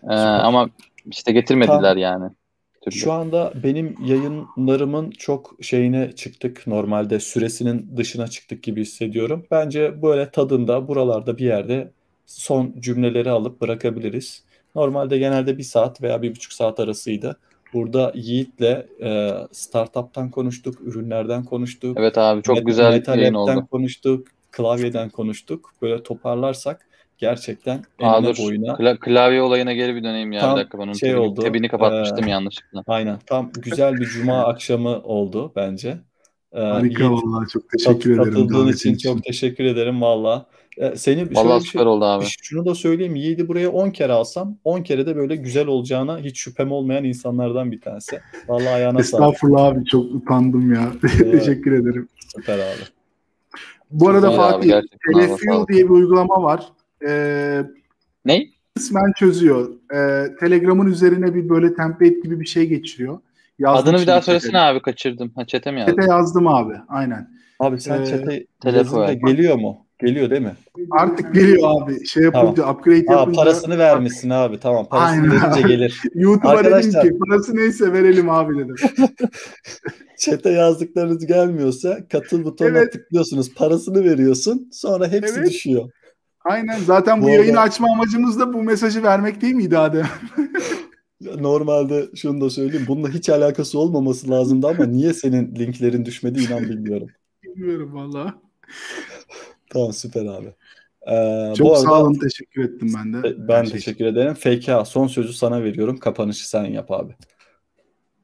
Ee, 0.02 0.14
ama 0.14 0.68
işte 1.10 1.32
getirmediler 1.32 1.96
yani. 1.96 2.30
Bir 2.74 2.80
türlü. 2.80 3.00
Şu 3.00 3.12
anda 3.12 3.52
benim 3.62 3.96
yayınlarımın 4.04 5.10
çok 5.10 5.54
şeyine 5.60 6.12
çıktık. 6.12 6.66
Normalde 6.66 7.20
süresinin 7.20 7.96
dışına 7.96 8.28
çıktık 8.28 8.62
gibi 8.62 8.80
hissediyorum. 8.80 9.46
Bence 9.50 10.02
böyle 10.02 10.30
tadında 10.30 10.88
buralarda 10.88 11.38
bir 11.38 11.44
yerde 11.44 11.90
son 12.26 12.74
cümleleri 12.80 13.30
alıp 13.30 13.60
bırakabiliriz. 13.60 14.44
Normalde 14.74 15.18
genelde 15.18 15.58
bir 15.58 15.62
saat 15.62 16.02
veya 16.02 16.22
bir 16.22 16.30
buçuk 16.30 16.52
saat 16.52 16.80
arasıydı. 16.80 17.38
Burada 17.72 18.12
Yiğit'le 18.14 19.02
e, 19.02 19.32
startup'tan 19.52 20.30
konuştuk, 20.30 20.80
ürünlerden 20.80 21.44
konuştuk. 21.44 21.98
Evet 22.00 22.18
abi 22.18 22.42
çok 22.42 22.58
Met- 22.58 22.64
güzel 22.64 22.92
Metal 22.92 23.18
yayın 23.18 23.34
oldu. 23.34 23.66
konuştuk, 23.70 24.26
klavyeden 24.50 25.10
konuştuk. 25.10 25.72
Böyle 25.82 26.02
toparlarsak 26.02 26.88
gerçekten 27.18 27.84
Aa 28.02 28.22
dur 28.24 28.36
boyuna 28.38 28.66
kla- 28.72 28.98
klavye 28.98 29.42
olayına 29.42 29.72
geri 29.72 29.94
bir 29.94 30.04
döneyim 30.04 30.32
ya 30.32 30.40
Tam 30.40 30.54
bir 30.56 30.60
dakika 30.60 30.78
ben 30.78 30.82
onun 30.82 30.92
şey 30.92 31.10
tabini, 31.10 31.26
oldu, 31.26 31.42
tabini 31.42 31.68
kapatmıştım 31.68 32.26
ee, 32.26 32.30
yanlışlıkla. 32.30 32.82
aynen 32.86 33.18
tam 33.26 33.50
güzel 33.62 33.94
bir 33.94 34.04
cuma 34.06 34.38
akşamı 34.46 35.02
oldu 35.02 35.52
bence. 35.56 35.98
Ee, 36.52 36.60
Harika 36.60 37.12
vallahi 37.12 37.48
çok 37.48 37.62
kat- 37.62 37.70
teşekkür 37.78 38.10
ederim 38.10 38.24
katıldığın 38.24 38.68
için 38.72 38.94
için. 38.94 39.12
çok 39.14 39.24
teşekkür 39.24 39.64
ederim 39.64 40.02
valla. 40.02 40.46
Ee, 40.78 40.96
seni 40.96 41.16
şöyle 41.20 41.34
Vallahi 41.34 41.58
bir 41.58 41.64
şey, 41.64 41.70
süper 41.72 41.86
oldu 41.86 42.04
abi. 42.04 42.24
şunu 42.42 42.66
da 42.66 42.74
söyleyeyim. 42.74 43.14
Yiğit'i 43.14 43.48
buraya 43.48 43.70
10 43.70 43.90
kere 43.90 44.12
alsam 44.12 44.58
10 44.64 44.82
kere 44.82 45.06
de 45.06 45.16
böyle 45.16 45.36
güzel 45.36 45.66
olacağına 45.66 46.18
hiç 46.18 46.38
şüphem 46.40 46.72
olmayan 46.72 47.04
insanlardan 47.04 47.72
bir 47.72 47.80
tanesi. 47.80 48.20
Vallahi 48.48 48.68
ayağına 48.68 49.02
sağlık. 49.02 49.34
Estağfurullah 49.34 49.64
abi 49.64 49.84
çok 49.84 50.04
utandım 50.14 50.74
ya. 50.74 50.92
teşekkür 51.18 51.72
ederim. 51.72 52.08
Süper 52.36 52.58
abi. 52.58 52.82
Bu 53.90 54.08
arada 54.08 54.30
Fatih 54.30 54.72
Telefuel 55.12 55.66
diye 55.72 55.84
bir 55.84 55.90
uygulama 55.90 56.42
var. 56.42 56.66
Ee, 57.08 57.62
Ne? 58.24 58.42
kısmen 58.76 59.12
çözüyor. 59.18 59.68
Ee, 59.94 60.26
Telegram'ın 60.40 60.86
üzerine 60.86 61.34
bir 61.34 61.48
böyle 61.48 61.74
template 61.74 62.20
gibi 62.24 62.40
bir 62.40 62.46
şey 62.46 62.66
geçiriyor. 62.66 63.18
Yazdım 63.58 63.88
Adını 63.88 64.02
bir 64.02 64.06
daha 64.06 64.22
söylesene 64.22 64.58
abi 64.58 64.82
kaçırdım. 64.82 65.32
Ha 65.34 65.46
chat'e 65.46 65.70
mi 65.72 65.80
yazdın? 65.80 65.96
Chat'e 65.96 66.10
yazdım 66.10 66.46
abi. 66.46 66.74
Aynen. 66.88 67.28
Abi 67.60 67.80
sen 67.80 68.02
Ee, 68.02 68.06
chat'e 68.06 68.46
telefon 68.62 68.78
yazınca 69.00 69.26
ver. 69.26 69.32
geliyor 69.32 69.56
mu? 69.56 69.86
Geliyor 69.98 70.30
değil 70.30 70.42
mi? 70.42 70.52
Artık 70.90 71.34
geliyor 71.34 71.62
abi. 71.64 72.06
Şey 72.06 72.22
yapınca 72.22 72.70
upgrade 72.72 73.04
Aa, 73.08 73.12
yapınca 73.20 73.36
parasını 73.36 73.78
vermişsin 73.78 74.30
abi. 74.30 74.60
Tamam. 74.60 74.86
Parasını 74.88 75.22
Aynen. 75.22 75.30
verince 75.42 75.68
gelir. 75.68 76.00
YouTube'a 76.14 76.50
Arkadaşlar- 76.50 77.04
dedim 77.04 77.12
ki 77.12 77.18
parası 77.28 77.56
neyse 77.56 77.92
verelim 77.92 78.30
abi 78.30 78.58
dedim. 78.58 78.74
Chat'e 80.18 80.50
yazdıklarınız 80.50 81.26
gelmiyorsa 81.26 81.98
katıl 82.12 82.44
butonuna 82.44 82.78
Evet. 82.78 82.92
tıklıyorsunuz. 82.92 83.54
Parasını 83.54 84.04
veriyorsun. 84.04 84.68
Sonra 84.72 85.08
hepsi 85.08 85.34
Evet. 85.38 85.50
düşüyor. 85.50 85.90
Aynen. 86.50 86.78
Zaten 86.78 87.20
bu 87.22 87.24
Bu 87.26 87.30
yayını 87.30 87.46
arada- 87.60 87.60
açma 87.60 87.88
amacımız 87.92 88.40
da 88.40 88.52
bu 88.52 88.62
mesajı 88.62 89.02
vermek 89.02 89.40
değil 89.40 89.54
miydi 89.54 89.78
Adem? 89.78 90.06
Normalde 91.40 92.06
şunu 92.16 92.40
da 92.40 92.50
söyleyeyim. 92.50 92.84
Bununla 92.88 93.08
hiç 93.10 93.28
alakası 93.28 93.78
olmaması 93.78 94.30
lazımdı 94.30 94.66
ama 94.66 94.84
niye 94.86 95.12
senin 95.14 95.54
linklerin 95.54 96.04
düşmedi 96.04 96.42
inan 96.44 96.62
bilmiyorum. 96.62 97.08
Bilmiyorum 97.42 97.94
valla. 97.94 98.34
Tamam 99.70 99.92
süper 99.92 100.26
abi. 100.26 100.54
Ee, 101.10 101.54
Çok 101.56 101.66
bu 101.66 101.72
arada 101.72 101.82
sağ 101.84 102.02
olun. 102.02 102.14
Teşekkür 102.14 102.64
ettim 102.64 102.92
ben 102.96 103.12
de. 103.12 103.48
ben 103.48 103.54
şey 103.62 103.62
için. 103.68 103.72
teşekkür 103.78 104.04
ederim. 104.06 104.34
FK 104.34 104.86
son 104.88 105.06
sözü 105.06 105.32
sana 105.32 105.64
veriyorum. 105.64 105.98
Kapanışı 105.98 106.48
sen 106.48 106.64
yap 106.64 106.90
abi. 106.90 107.12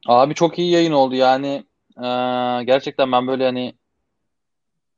Abi 0.06 0.34
çok 0.34 0.58
iyi 0.58 0.70
yayın 0.72 0.92
oldu 0.92 1.14
yani 1.14 1.64
eee, 2.02 2.62
gerçekten 2.64 3.12
ben 3.12 3.26
böyle 3.26 3.44
hani 3.44 3.74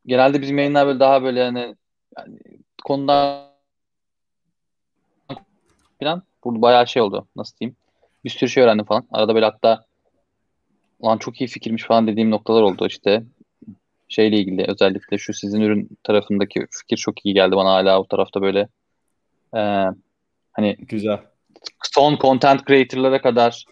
genelde 0.06 0.42
bizim 0.42 0.58
yayınlar 0.58 0.86
böyle 0.86 1.00
daha 1.00 1.22
böyle 1.22 1.44
hani 1.44 1.76
yani 2.18 2.38
konudan 2.84 3.44
falan 6.00 6.22
burada 6.44 6.62
bayağı 6.62 6.86
şey 6.86 7.02
oldu. 7.02 7.28
Nasıl 7.36 7.58
diyeyim? 7.58 7.76
Bir 8.24 8.30
sürü 8.30 8.50
şey 8.50 8.62
öğrendim 8.62 8.84
falan. 8.84 9.06
Arada 9.12 9.34
böyle 9.34 9.44
hatta 9.46 9.84
lan 11.04 11.18
çok 11.18 11.40
iyi 11.40 11.48
fikirmiş 11.48 11.82
falan 11.84 12.06
dediğim 12.06 12.30
noktalar 12.30 12.62
oldu 12.62 12.86
işte. 12.86 13.24
Şeyle 14.08 14.38
ilgili 14.38 14.64
özellikle 14.68 15.18
şu 15.18 15.32
sizin 15.34 15.60
ürün 15.60 15.88
tarafındaki 16.02 16.66
fikir 16.70 16.96
çok 16.96 17.26
iyi 17.26 17.34
geldi 17.34 17.56
bana 17.56 17.70
hala 17.70 18.00
o 18.00 18.06
tarafta 18.06 18.42
böyle. 18.42 18.68
Eee, 19.54 19.86
hani 20.52 20.76
Güzel. 20.78 21.20
son 21.94 22.16
content 22.16 22.66
creator'lara 22.66 23.22
kadar 23.22 23.64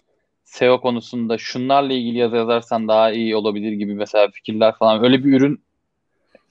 SEO 0.43 0.81
konusunda 0.81 1.37
şunlarla 1.37 1.93
ilgili 1.93 2.17
yazı 2.17 2.35
yazarsan 2.35 2.87
daha 2.87 3.11
iyi 3.11 3.35
olabilir 3.35 3.71
gibi 3.71 3.93
mesela 3.93 4.27
fikirler 4.31 4.75
falan. 4.75 5.03
Öyle 5.03 5.23
bir 5.23 5.33
ürün 5.33 5.63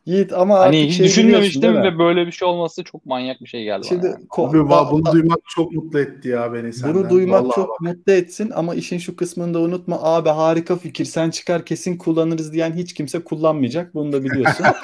Yiğit 0.06 0.32
ama 0.32 0.58
hani 0.58 0.66
artık 0.76 0.80
hiç 0.90 0.96
şey 0.96 1.06
düşünmemiştim 1.06 1.62
biliyorsun 1.62 1.62
değil 1.84 1.94
mi? 1.94 2.00
ve 2.00 2.04
böyle 2.04 2.26
bir 2.26 2.32
şey 2.32 2.48
olması 2.48 2.84
çok 2.84 3.06
manyak 3.06 3.40
bir 3.40 3.46
şey 3.46 3.64
geldi 3.64 3.86
Şimdi 3.86 4.02
bana. 4.02 4.10
yani. 4.10 4.24
ko- 4.26 4.48
Abi 4.48 4.56
va- 4.58 4.90
bunu 4.90 5.12
duymak 5.12 5.38
çok 5.48 5.72
mutlu 5.72 6.00
etti 6.00 6.28
ya 6.28 6.52
beni 6.52 6.72
senden. 6.72 6.94
Bunu 6.94 7.10
duymak 7.10 7.42
Vallahi 7.42 7.54
çok 7.54 7.68
bak. 7.68 7.80
mutlu 7.80 8.12
etsin 8.12 8.50
ama 8.54 8.74
işin 8.74 8.98
şu 8.98 9.16
kısmını 9.16 9.54
da 9.54 9.60
unutma. 9.60 9.98
Abi 10.02 10.28
harika 10.28 10.76
fikir 10.76 11.04
sen 11.04 11.30
çıkar 11.30 11.64
kesin 11.64 11.96
kullanırız 11.98 12.52
diyen 12.52 12.72
hiç 12.72 12.94
kimse 12.94 13.24
kullanmayacak. 13.24 13.94
Bunu 13.94 14.12
da 14.12 14.24
biliyorsun. 14.24 14.66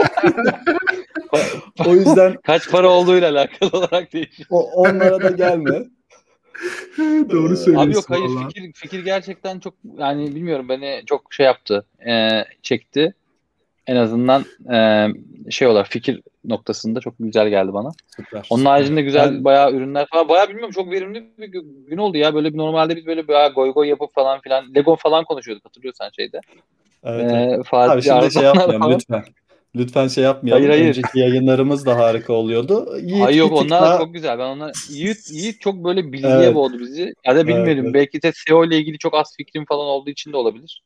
o 1.86 1.94
yüzden 1.94 2.34
Kaç 2.44 2.70
para 2.70 2.88
olduğuyla 2.88 3.30
alakalı 3.30 3.70
olarak 3.78 4.12
değişiyor. 4.12 4.46
o, 4.50 4.62
onlara 4.62 5.22
da 5.22 5.30
gelme. 5.30 5.72
Doğru 7.30 7.48
Abi 7.48 7.56
söylüyorsun 7.56 7.74
Abi 7.74 7.94
yok 7.94 8.04
hayır 8.08 8.28
fikir 8.48 8.72
fikir 8.72 9.04
gerçekten 9.04 9.60
çok 9.60 9.74
yani 9.98 10.34
bilmiyorum 10.34 10.68
beni 10.68 11.02
çok 11.06 11.32
şey 11.34 11.46
yaptı. 11.46 11.86
Ee, 12.08 12.44
çekti. 12.62 13.14
En 13.88 13.96
azından 13.96 14.44
e, 14.72 15.06
şey 15.50 15.68
olarak 15.68 15.86
fikir 15.88 16.20
noktasında 16.44 17.00
çok 17.00 17.14
güzel 17.20 17.48
geldi 17.48 17.72
bana. 17.72 17.90
Süper. 18.16 18.46
Onun 18.50 18.64
haricinde 18.64 19.02
güzel 19.02 19.30
Ben- 19.34 19.44
bayağı 19.44 19.72
ürünler 19.72 20.06
falan. 20.12 20.28
Bayağı 20.28 20.48
bilmiyorum 20.48 20.72
çok 20.74 20.90
verimli 20.90 21.24
bir 21.38 21.48
gü- 21.52 21.84
gün 21.88 21.96
oldu 21.96 22.16
ya. 22.18 22.34
Böyle 22.34 22.52
bir 22.52 22.58
normalde 22.58 22.96
biz 22.96 23.06
böyle 23.06 23.28
bayağı 23.28 23.52
goy 23.52 23.72
goy 23.72 23.88
yapıp 23.88 24.14
falan 24.14 24.40
filan 24.40 24.74
Lego 24.74 24.96
falan 24.96 25.24
konuşuyorduk 25.24 25.64
hatırlıyorsan 25.64 26.10
şeyde. 26.16 26.40
Evet, 27.04 27.32
Ee, 27.32 27.34
evet. 27.54 27.66
Fatih 27.66 27.92
Abi 27.92 28.02
şimdi 28.02 28.32
şey 28.32 28.42
yapmayalım 28.42 28.78
falan. 28.80 28.94
lütfen. 28.94 29.24
Lütfen 29.76 30.08
şey 30.08 30.24
yapmayalım. 30.24 30.62
Hayır, 30.62 30.72
hayır. 30.80 30.88
Önceki 30.88 31.18
yayınlarımız 31.18 31.86
da 31.86 31.96
harika 31.96 32.32
oluyordu. 32.32 32.98
Yiğit 33.02 33.26
Ay 33.26 33.36
yok 33.36 33.52
onlar 33.52 33.82
daha- 33.82 33.98
çok 33.98 34.14
güzel. 34.14 34.38
Ben 34.38 34.44
onlar 34.44 34.72
Yiğit, 34.90 35.18
Yiğit 35.30 35.60
çok 35.60 35.84
böyle 35.84 36.12
bilgiye 36.12 36.32
Evet. 36.32 36.54
boğdu 36.54 36.78
bizi. 36.78 37.14
Ya 37.26 37.36
da 37.36 37.46
bilmiyorum. 37.46 37.84
evet. 37.84 37.94
Belki 37.94 38.22
de 38.22 38.32
SEO 38.34 38.64
ile 38.64 38.78
ilgili 38.78 38.98
çok 38.98 39.14
az 39.14 39.34
fikrim 39.36 39.64
falan 39.64 39.86
olduğu 39.86 40.10
için 40.10 40.32
de 40.32 40.36
olabilir. 40.36 40.82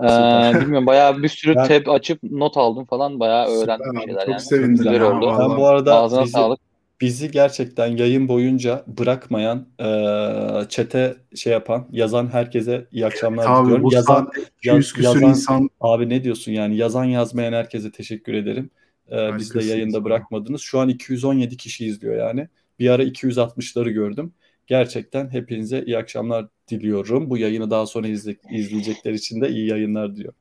Ee, 0.00 0.60
bilmiyorum. 0.60 0.86
Bayağı 0.86 1.22
bir 1.22 1.28
sürü 1.28 1.54
Ben- 1.56 1.68
tab 1.68 1.86
açıp 1.86 2.18
not 2.22 2.56
aldım 2.56 2.84
falan. 2.84 3.20
Bayağı 3.20 3.46
öğrendim 3.46 3.86
Süper 3.86 3.92
bir 3.92 3.98
abi, 3.98 4.04
şeyler 4.06 4.20
çok 4.20 4.28
yani. 4.30 4.40
sevindim 4.40 4.76
güzel 4.76 4.94
ya, 4.94 5.12
oldu. 5.12 5.36
Ben 5.40 5.56
bu 5.56 5.66
arada 5.66 5.94
Ağzına 5.94 6.22
bizi, 6.22 6.32
sağlık. 6.32 6.60
bizi 7.00 7.30
gerçekten 7.30 7.86
yayın 7.96 8.28
boyunca 8.28 8.84
bırakmayan, 8.86 9.66
e, 9.80 10.68
çete 10.68 11.14
şey 11.36 11.52
yapan, 11.52 11.86
yazan 11.90 12.26
herkese 12.32 12.86
iyi 12.92 13.06
akşamlar 13.06 13.46
Abi 13.50 13.64
diliyorum. 13.64 13.84
bu 13.84 13.94
Yazan, 13.94 14.14
saatte 14.14 14.40
200 14.40 14.56
yaz- 14.64 14.92
küsür 14.92 15.02
yazan- 15.04 15.28
insan 15.28 15.70
abi 15.80 16.08
ne 16.08 16.24
diyorsun 16.24 16.52
yani 16.52 16.76
yazan 16.76 17.04
yazmayan 17.04 17.52
herkese 17.52 17.90
teşekkür 17.90 18.34
ederim. 18.34 18.70
E, 19.12 19.38
biz 19.38 19.54
de 19.54 19.64
yayında 19.64 20.04
bırakmadınız. 20.04 20.60
Şu 20.60 20.80
an 20.80 20.88
217 20.88 21.56
kişi 21.56 21.86
izliyor 21.86 22.16
yani. 22.16 22.48
Bir 22.78 22.88
ara 22.90 23.02
260'ları 23.02 23.90
gördüm. 23.90 24.32
Gerçekten 24.72 25.30
hepinize 25.30 25.82
iyi 25.86 25.98
akşamlar 25.98 26.46
diliyorum. 26.68 27.30
Bu 27.30 27.38
yayını 27.38 27.70
daha 27.70 27.86
sonra 27.86 28.08
izle, 28.08 28.36
izleyecekler 28.50 29.12
için 29.12 29.40
de 29.40 29.48
iyi 29.48 29.68
yayınlar 29.68 30.16
diyor. 30.16 30.32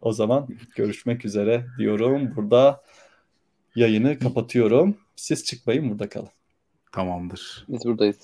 O 0.00 0.12
zaman 0.12 0.48
görüşmek 0.76 1.24
üzere 1.24 1.66
diyorum. 1.78 2.36
Burada 2.36 2.82
yayını 3.74 4.18
kapatıyorum. 4.18 4.96
Siz 5.16 5.44
çıkmayın 5.44 5.90
burada 5.90 6.08
kalın. 6.08 6.28
tamamdır. 6.92 7.66
Biz 7.68 7.84
buradayız. 7.84 8.18